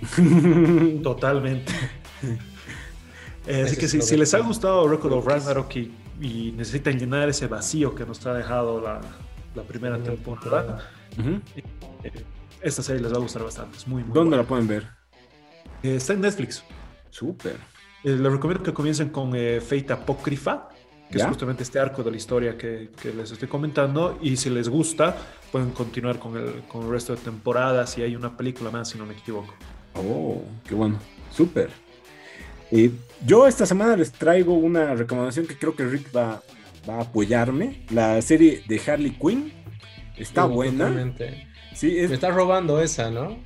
Totalmente. 1.02 1.72
Eh, 3.46 3.62
así 3.62 3.76
que 3.78 3.88
si, 3.88 4.16
les 4.18 4.34
ha 4.34 4.40
gustado 4.40 4.86
Record 4.86 5.14
of 5.14 5.24
Ragnarok 5.26 5.74
y, 5.76 5.90
y 6.20 6.52
necesitan 6.54 6.98
llenar 6.98 7.30
ese 7.30 7.46
vacío 7.46 7.94
que 7.94 8.04
nos 8.04 8.26
ha 8.26 8.34
dejado 8.34 8.78
la, 8.78 9.00
la 9.54 9.62
primera 9.62 9.96
Primera 9.96 10.16
temporada, 10.22 10.90
Ujú. 11.18 11.40
eh, 12.04 12.12
esta 12.60 12.82
serie 12.82 13.00
les 13.00 13.10
va 13.10 13.16
a 13.16 13.20
gustar 13.20 13.42
bastante. 13.42 13.78
Es 13.78 13.88
muy, 13.88 14.02
muy 14.04 14.12
¿Dónde 14.12 14.36
buena. 14.36 14.42
la 14.42 14.48
pueden 14.48 14.66
ver? 14.68 14.86
Eh, 15.82 15.96
está 15.96 16.12
en 16.12 16.20
Netflix. 16.20 16.62
Súper. 17.10 17.56
Eh, 18.04 18.10
les 18.16 18.32
recomiendo 18.32 18.62
que 18.62 18.72
comiencen 18.72 19.08
con 19.10 19.32
eh, 19.34 19.60
Fate 19.60 19.92
Apócrifa, 19.92 20.68
que 21.10 21.18
¿Ya? 21.18 21.24
es 21.24 21.28
justamente 21.30 21.62
este 21.62 21.78
arco 21.78 22.02
de 22.02 22.10
la 22.10 22.16
historia 22.16 22.56
que, 22.56 22.90
que 23.00 23.12
les 23.12 23.30
estoy 23.30 23.48
comentando. 23.48 24.18
Y 24.22 24.36
si 24.36 24.50
les 24.50 24.68
gusta, 24.68 25.16
pueden 25.50 25.70
continuar 25.70 26.18
con 26.18 26.36
el, 26.36 26.62
con 26.68 26.84
el 26.84 26.90
resto 26.90 27.14
de 27.14 27.22
temporadas 27.22 27.96
y 27.98 28.02
hay 28.02 28.14
una 28.14 28.36
película 28.36 28.70
más, 28.70 28.90
si 28.90 28.98
no 28.98 29.06
me 29.06 29.14
equivoco. 29.14 29.54
Oh, 29.94 30.42
qué 30.66 30.74
bueno. 30.74 30.98
Súper. 31.34 31.70
Eh, 32.70 32.90
yo 33.24 33.46
esta 33.46 33.64
semana 33.64 33.96
les 33.96 34.12
traigo 34.12 34.54
una 34.54 34.94
recomendación 34.94 35.46
que 35.46 35.56
creo 35.58 35.74
que 35.74 35.84
Rick 35.86 36.14
va, 36.14 36.42
va 36.88 36.96
a 36.98 37.00
apoyarme. 37.02 37.84
La 37.90 38.20
serie 38.22 38.62
de 38.68 38.80
Harley 38.86 39.12
Quinn. 39.12 39.52
Está 40.16 40.46
Uh, 40.46 40.50
buena. 40.50 40.84
totalmente. 40.86 41.46
Sí, 41.74 41.96
es, 41.98 42.08
Me 42.08 42.16
estás 42.16 42.34
robando 42.34 42.80
esa, 42.82 43.10
¿no? 43.10 43.38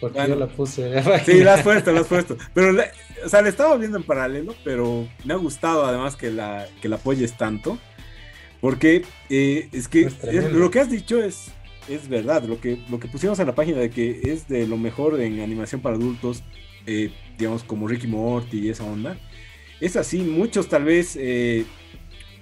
Porque 0.00 0.18
Bueno. 0.18 0.34
yo 0.34 0.40
la 0.40 0.46
puse. 0.48 0.92
Sí, 1.26 1.42
la 1.42 1.54
has 1.54 1.62
puesto, 1.62 1.92
la 1.92 2.00
has 2.00 2.06
puesto. 2.06 2.36
Pero, 2.54 2.72
le- 2.72 2.90
o 3.24 3.28
sea, 3.28 3.42
le 3.42 3.48
estaba 3.48 3.76
viendo 3.76 3.96
en 3.98 4.04
paralelo, 4.04 4.54
pero 4.64 5.08
me 5.24 5.34
ha 5.34 5.36
gustado 5.36 5.84
además 5.84 6.14
que 6.16 6.30
la, 6.30 6.66
que 6.80 6.88
la 6.88 6.96
apoyes 6.96 7.36
tanto. 7.36 7.78
Porque 8.60 9.02
eh, 9.30 9.68
es 9.72 9.88
que 9.88 10.02
Es 10.02 10.06
es- 10.14 10.18
tremendo. 10.20 10.58
lo 10.58 10.70
que 10.70 10.80
has 10.80 10.90
dicho 10.90 11.22
es, 11.22 11.52
es 11.88 12.08
verdad. 12.08 12.42
Lo 12.44 12.60
que, 12.60 12.78
lo 12.90 12.98
que 12.98 13.08
pusimos 13.08 13.38
en 13.38 13.46
la 13.46 13.54
página 13.54 13.78
de 13.78 13.90
que 13.90 14.20
es 14.24 14.48
de 14.48 14.66
lo 14.66 14.76
mejor 14.76 15.20
en 15.20 15.40
animación 15.40 15.80
para 15.80 15.96
adultos, 15.96 16.42
eh, 16.86 17.10
digamos, 17.38 17.62
como 17.64 17.86
Ricky 17.88 18.06
Morty 18.06 18.58
y 18.60 18.68
esa 18.70 18.84
onda. 18.84 19.16
Es 19.80 19.94
así, 19.96 20.18
muchos 20.18 20.68
tal 20.68 20.84
vez 20.84 21.16
eh, 21.20 21.64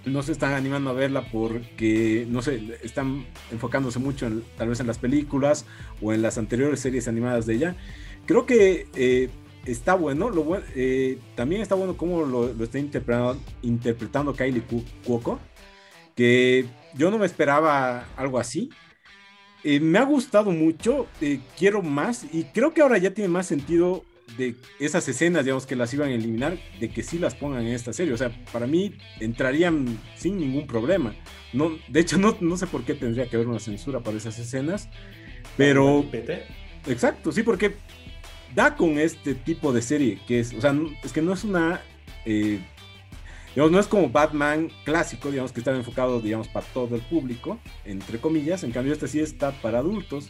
no 0.07 0.23
se 0.23 0.33
están 0.33 0.55
animando 0.55 0.91
a 0.91 0.95
verla 0.95 1.23
porque, 1.31 2.27
no 2.29 2.41
sé, 2.41 2.79
están 2.83 3.27
enfocándose 3.51 3.99
mucho 3.99 4.27
en, 4.27 4.43
tal 4.57 4.69
vez 4.69 4.81
en 4.81 4.87
las 4.87 4.99
películas 4.99 5.67
o 6.01 6.13
en 6.13 6.23
las 6.23 6.39
anteriores 6.39 6.81
series 6.81 7.09
animadas 7.09 7.45
de 7.47 7.55
ella. 7.55 7.77
Creo 8.25 8.47
que 8.47 8.87
eh, 8.95 9.29
está 9.65 9.95
bueno, 9.95 10.31
lo 10.31 10.45
buen- 10.45 10.65
eh, 10.77 11.19
también 11.35 11.61
está 11.61 11.75
bueno 11.75 11.97
cómo 11.97 12.25
lo, 12.25 12.51
está 12.63 12.79
interpretando, 12.79 13.39
interpretando 13.63 14.33
Kylie 14.35 14.63
Cu- 14.63 14.85
Cuoco, 15.05 15.41
que 16.15 16.67
yo 16.97 17.11
no 17.11 17.19
me 17.19 17.27
esperaba 17.27 18.07
algo 18.17 18.39
así. 18.39 18.71
Eh, 19.65 19.81
me 19.81 19.99
ha 19.99 20.05
gustado 20.05 20.53
mucho, 20.53 21.09
quiero 21.59 21.83
más 21.83 22.25
y 22.33 22.45
creo 22.45 22.73
que 22.73 22.83
ahora 22.83 22.99
ya 22.99 23.13
tiene 23.13 23.29
más 23.29 23.47
sentido 23.47 24.05
de 24.37 24.57
esas 24.81 25.09
escenas, 25.09 25.45
digamos, 25.45 25.67
que 25.67 25.77
las 25.77 25.93
iban 25.95 26.09
a 26.09 26.15
eliminar, 26.15 26.59
de 26.81 26.89
que 26.91 27.03
sí 27.03 27.19
las 27.19 27.35
pongan 27.35 27.63
en 27.67 27.75
esta 27.75 27.93
serie. 27.93 28.13
O 28.13 28.17
sea, 28.17 28.31
para 28.53 28.67
mí 28.67 28.95
entrarían 29.21 29.99
sin 30.17 30.39
ningún 30.39 30.67
problema. 30.67 31.15
No, 31.53 31.71
de 31.89 32.01
hecho, 32.01 32.19
no, 32.19 32.37
no 32.41 32.57
sé 32.57 32.67
por 32.67 32.85
qué 32.85 32.95
tendría 32.95 33.29
que 33.29 33.37
haber 33.37 33.49
una 33.49 33.61
censura 33.61 34.01
para 34.01 34.17
esas 34.17 34.39
escenas, 34.39 34.89
pero... 35.57 36.05
Exacto, 36.89 37.33
sí, 37.33 37.43
porque 37.43 37.75
da 38.55 38.77
con 38.77 38.99
este 38.99 39.35
tipo 39.35 39.73
de 39.73 39.83
serie 39.83 40.19
que 40.27 40.41
es, 40.41 40.55
o 40.55 40.61
sea, 40.61 40.75
es 41.03 41.13
que 41.13 41.21
no 41.21 41.33
es 41.33 41.45
una, 41.45 41.81
eh, 42.25 42.61
digamos, 43.55 43.73
no 43.73 43.81
es 43.81 43.87
como 43.87 44.09
Batman 44.09 44.71
clásico, 44.85 45.31
digamos, 45.31 45.53
que 45.53 45.61
está 45.61 45.75
enfocado, 45.75 46.21
digamos, 46.21 46.49
para 46.49 46.65
todo 46.67 46.95
el 46.95 47.03
público, 47.03 47.59
entre 47.85 48.19
comillas, 48.19 48.63
en 48.65 48.73
cambio 48.73 48.93
esta 48.93 49.09
sí 49.09 49.21
está 49.21 49.53
para 49.61 49.79
adultos, 49.79 50.29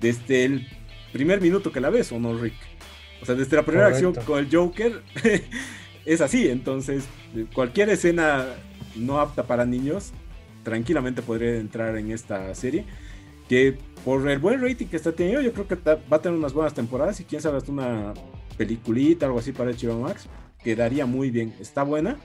desde 0.00 0.44
el 0.44 0.66
primer 1.12 1.40
minuto 1.40 1.72
que 1.72 1.80
la 1.80 1.90
ves, 1.90 2.10
¿o 2.12 2.18
no, 2.18 2.36
Rick? 2.36 2.54
O 3.22 3.26
sea, 3.26 3.34
desde 3.34 3.56
la 3.56 3.64
primera 3.64 3.90
Correcto. 3.90 4.08
acción 4.08 4.26
con 4.26 4.38
el 4.38 4.48
Joker, 4.50 5.02
es 6.04 6.20
así, 6.20 6.48
entonces, 6.48 7.04
cualquier 7.54 7.90
escena 7.90 8.46
no 8.96 9.20
apta 9.20 9.46
para 9.46 9.64
niños, 9.64 10.12
tranquilamente 10.62 11.22
podría 11.22 11.56
entrar 11.56 11.96
en 11.96 12.10
esta 12.12 12.54
serie 12.54 12.84
que 13.48 13.78
por 14.04 14.28
el 14.28 14.38
buen 14.38 14.60
rating 14.60 14.86
que 14.86 14.96
está 14.96 15.12
teniendo, 15.12 15.40
yo 15.40 15.52
creo 15.52 15.66
que 15.66 15.76
va 15.76 16.16
a 16.16 16.22
tener 16.22 16.38
unas 16.38 16.52
buenas 16.52 16.74
temporadas 16.74 17.18
y 17.20 17.24
quién 17.24 17.40
sabe 17.40 17.56
hasta 17.56 17.72
una 17.72 18.14
peliculita, 18.56 19.26
algo 19.26 19.38
así 19.38 19.52
para 19.52 19.70
HBO 19.70 20.00
Max, 20.00 20.28
quedaría 20.62 21.06
muy 21.06 21.30
bien, 21.30 21.54
está 21.58 21.82
buena. 21.82 22.16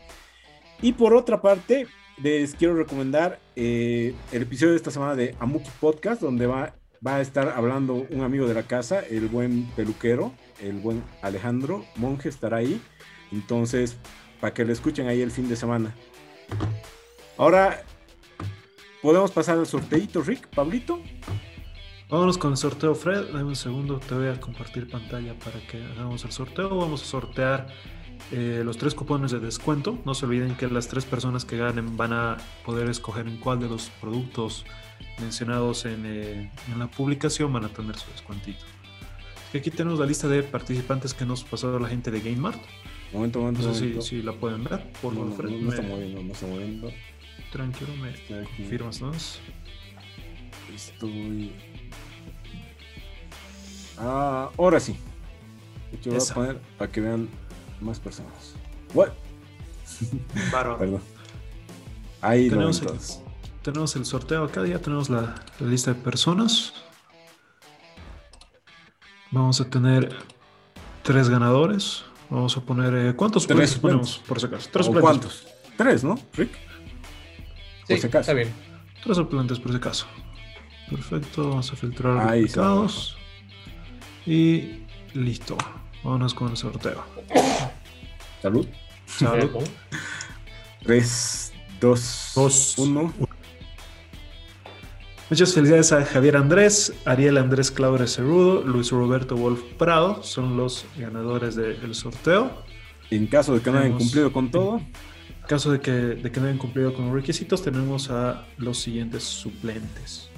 Y 0.81 0.93
por 0.93 1.13
otra 1.13 1.41
parte, 1.41 1.87
les 2.21 2.55
quiero 2.55 2.75
recomendar 2.75 3.39
eh, 3.55 4.13
el 4.31 4.41
episodio 4.41 4.71
de 4.71 4.77
esta 4.77 4.91
semana 4.91 5.15
de 5.15 5.35
Amuki 5.39 5.69
Podcast, 5.79 6.21
donde 6.21 6.45
va, 6.45 6.73
va 7.05 7.17
a 7.17 7.21
estar 7.21 7.49
hablando 7.49 8.05
un 8.09 8.21
amigo 8.21 8.47
de 8.47 8.53
la 8.53 8.63
casa, 8.63 9.01
el 9.01 9.27
buen 9.27 9.65
peluquero, 9.75 10.33
el 10.61 10.79
buen 10.79 11.03
Alejandro 11.21 11.85
Monge 11.95 12.29
estará 12.29 12.57
ahí. 12.57 12.81
Entonces, 13.31 13.97
para 14.39 14.53
que 14.53 14.63
lo 14.63 14.71
escuchen 14.71 15.07
ahí 15.07 15.21
el 15.21 15.31
fin 15.31 15.49
de 15.49 15.55
semana. 15.55 15.93
Ahora, 17.37 17.83
podemos 19.01 19.31
pasar 19.31 19.57
al 19.57 19.65
sorteito, 19.65 20.21
Rick, 20.21 20.47
Pablito. 20.47 21.01
Vámonos 22.09 22.37
con 22.37 22.51
el 22.51 22.57
sorteo, 22.57 22.93
Fred. 22.93 23.33
Dame 23.33 23.43
un 23.43 23.55
segundo, 23.55 23.99
te 23.99 24.13
voy 24.13 24.27
a 24.27 24.39
compartir 24.39 24.89
pantalla 24.89 25.33
para 25.39 25.59
que 25.65 25.83
hagamos 25.83 26.23
el 26.25 26.31
sorteo. 26.31 26.69
Vamos 26.77 27.01
a 27.01 27.05
sortear 27.05 27.67
eh, 28.31 28.61
los 28.65 28.77
tres 28.77 28.95
cupones 28.95 29.31
de 29.31 29.39
descuento. 29.39 29.99
No 30.05 30.13
se 30.15 30.25
olviden 30.25 30.55
que 30.55 30.67
las 30.67 30.87
tres 30.87 31.05
personas 31.05 31.45
que 31.45 31.57
ganen 31.57 31.97
van 31.97 32.13
a 32.13 32.37
poder 32.65 32.89
escoger 32.89 33.27
en 33.27 33.37
cuál 33.37 33.59
de 33.59 33.67
los 33.69 33.89
productos 34.01 34.65
mencionados 35.19 35.85
en, 35.85 36.03
eh, 36.05 36.51
en 36.71 36.79
la 36.79 36.87
publicación 36.87 37.51
van 37.53 37.65
a 37.65 37.69
tener 37.69 37.95
su 37.97 38.09
descuentito. 38.11 38.63
Aquí 39.53 39.69
tenemos 39.69 39.99
la 39.99 40.07
lista 40.07 40.27
de 40.27 40.41
participantes 40.41 41.13
que 41.13 41.25
nos 41.25 41.43
pasó 41.43 41.77
la 41.77 41.87
gente 41.87 42.09
de 42.09 42.21
GameMart. 42.21 42.59
Momento, 43.11 43.39
momento, 43.41 43.61
No 43.61 43.73
sé 43.73 43.79
si, 43.79 43.85
momento. 43.85 44.01
si 44.01 44.21
la 44.23 44.31
pueden 44.33 44.63
ver. 44.63 44.91
Por 44.99 45.13
No, 45.13 45.27
favor, 45.29 45.51
no, 45.51 45.57
no, 45.59 45.69
está 45.69 45.81
moviendo, 45.83 46.23
no 46.23 46.31
está 46.33 46.47
moviendo. 46.47 46.91
tranquilo, 47.51 47.95
me 47.97 48.11
confirmas, 48.57 48.99
¿no? 48.99 49.11
Estoy. 50.73 51.51
Ah, 53.97 54.49
ahora 54.57 54.79
sí. 54.79 54.95
Hecho, 55.91 56.09
voy 56.09 56.19
a 56.19 56.33
poner 56.33 56.57
para 56.79 56.91
que 56.91 57.01
vean 57.01 57.29
más 57.83 57.99
personas. 57.99 58.55
What? 58.93 59.09
Bárbaro. 60.51 60.77
Perdón. 60.79 61.01
Ahí 62.21 62.49
Tenemos 62.49 62.81
el, 62.81 62.89
tenemos 63.63 63.95
el 63.97 64.05
sorteo 64.05 64.45
acá, 64.45 64.65
ya 64.65 64.79
tenemos 64.79 65.09
la, 65.09 65.35
la 65.59 65.67
lista 65.67 65.93
de 65.93 65.99
personas. 66.01 66.73
Vamos 69.31 69.59
a 69.61 69.69
tener 69.69 70.15
tres 71.03 71.29
ganadores. 71.29 72.05
Vamos 72.29 72.55
a 72.57 72.61
poner. 72.61 72.93
eh, 72.95 73.13
¿Cuántos 73.15 73.45
Tres 73.47 73.71
suplentes 73.71 73.79
ponemos 73.79 74.17
por 74.27 74.39
si 74.39 74.45
acaso? 74.45 74.69
Tres 74.71 74.87
¿O 74.87 74.93
suplentes. 74.93 75.03
cuántos? 75.03 75.47
Tres, 75.77 76.03
¿no, 76.03 76.15
Rick? 76.33 76.51
Sí, 76.53 77.87
Por 77.89 77.97
si 77.99 78.07
acaso. 78.07 78.19
está 78.21 78.33
bien. 78.33 78.53
Tres 79.03 79.17
suplentes 79.17 79.59
por 79.59 79.71
si 79.71 79.77
acaso. 79.77 80.05
Perfecto, 80.89 81.49
vamos 81.49 81.71
a 81.71 81.75
filtrar 81.75 82.37
los. 82.55 83.17
Y 84.25 84.83
listo. 85.13 85.57
Vámonos 86.03 86.33
con 86.33 86.49
el 86.49 86.57
sorteo. 86.57 87.03
Salud. 88.41 88.67
Salud. 89.05 89.63
3, 90.83 91.53
2, 91.79 92.31
Dos. 92.35 92.77
1. 92.77 93.13
Muchas 95.29 95.53
felicidades 95.53 95.91
a 95.93 96.05
Javier 96.05 96.35
Andrés, 96.37 96.93
Ariel 97.05 97.37
Andrés 97.37 97.71
Claure 97.71 98.07
Cerrudo, 98.07 98.61
Luis 98.61 98.91
Roberto 98.91 99.35
Wolf 99.35 99.61
Prado, 99.79 100.21
son 100.21 100.57
los 100.57 100.85
ganadores 100.97 101.55
del 101.55 101.95
sorteo. 101.95 102.51
En 103.09 103.27
caso 103.27 103.53
de 103.55 103.61
que 103.61 103.71
no 103.71 103.79
hayan 103.79 103.97
cumplido 103.97 104.31
con 104.33 104.51
todo, 104.51 104.77
En 104.77 105.47
caso 105.47 105.71
de 105.71 105.79
que, 105.79 105.91
de 105.91 106.31
que 106.31 106.39
no 106.39 106.47
hayan 106.47 106.57
cumplido 106.57 106.93
con 106.93 107.05
los 107.05 107.13
requisitos, 107.15 107.63
tenemos 107.63 108.09
a 108.09 108.45
los 108.57 108.77
siguientes 108.77 109.23
suplentes. 109.23 110.29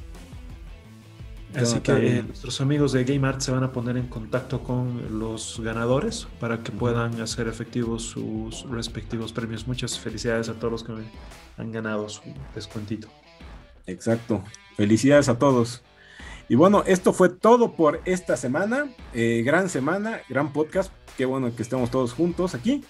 Así 1.55 1.79
que 1.79 1.91
eh, 1.91 2.23
nuestros 2.23 2.59
amigos 2.61 2.91
de 2.91 3.03
Game 3.03 3.27
Art 3.27 3.39
se 3.41 3.51
van 3.51 3.63
a 3.63 3.71
poner 3.71 3.97
en 3.97 4.07
contacto 4.07 4.61
con 4.63 5.19
los 5.19 5.59
ganadores 5.63 6.27
para 6.39 6.61
que 6.63 6.71
puedan 6.71 7.19
hacer 7.21 7.47
efectivos 7.47 8.03
sus 8.03 8.69
respectivos 8.69 9.31
premios. 9.31 9.67
Muchas 9.67 9.99
felicidades 9.99 10.49
a 10.49 10.53
todos 10.53 10.71
los 10.71 10.83
que 10.83 10.93
han 11.57 11.71
ganado 11.71 12.09
su 12.09 12.21
descuentito. 12.53 13.07
Exacto. 13.87 14.43
Felicidades 14.75 15.29
a 15.29 15.37
todos. 15.37 15.83
Y 16.47 16.55
bueno, 16.55 16.83
esto 16.85 17.13
fue 17.13 17.29
todo 17.29 17.73
por 17.73 18.01
esta 18.05 18.37
semana. 18.37 18.87
Eh, 19.13 19.41
gran 19.43 19.69
semana, 19.69 20.21
gran 20.29 20.53
podcast. 20.53 20.91
Qué 21.17 21.25
bueno 21.25 21.55
que 21.55 21.63
estemos 21.63 21.89
todos 21.89 22.13
juntos 22.13 22.53
aquí. 22.53 22.83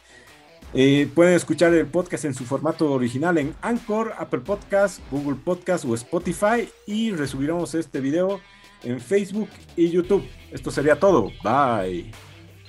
Eh, 0.74 1.10
pueden 1.14 1.36
escuchar 1.36 1.74
el 1.74 1.86
podcast 1.86 2.26
en 2.26 2.34
su 2.34 2.44
formato 2.44 2.92
original 2.92 3.38
en 3.38 3.56
Anchor, 3.62 4.14
Apple 4.18 4.42
Podcast, 4.42 5.00
Google 5.10 5.38
Podcast 5.42 5.86
o 5.86 5.96
Spotify. 5.96 6.68
Y 6.86 7.12
resubiremos 7.12 7.76
este 7.76 8.02
video 8.02 8.42
en 8.86 9.02
Facebook 9.02 9.50
y 9.76 9.90
YouTube. 9.90 10.26
Esto 10.52 10.72
sería 10.72 10.98
todo. 10.98 11.32
Bye. 11.44 12.12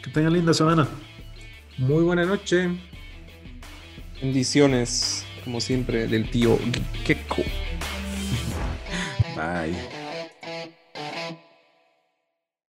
Que 0.03 0.11
tengan 0.11 0.33
linda 0.33 0.53
semana. 0.53 0.89
Muy 1.79 2.03
buena 2.03 2.25
noche. 2.25 2.71
Bendiciones, 4.21 5.25
como 5.45 5.61
siempre, 5.61 6.07
del 6.07 6.31
tío 6.31 6.59
Keko. 7.05 7.43
Bye. 9.37 10.06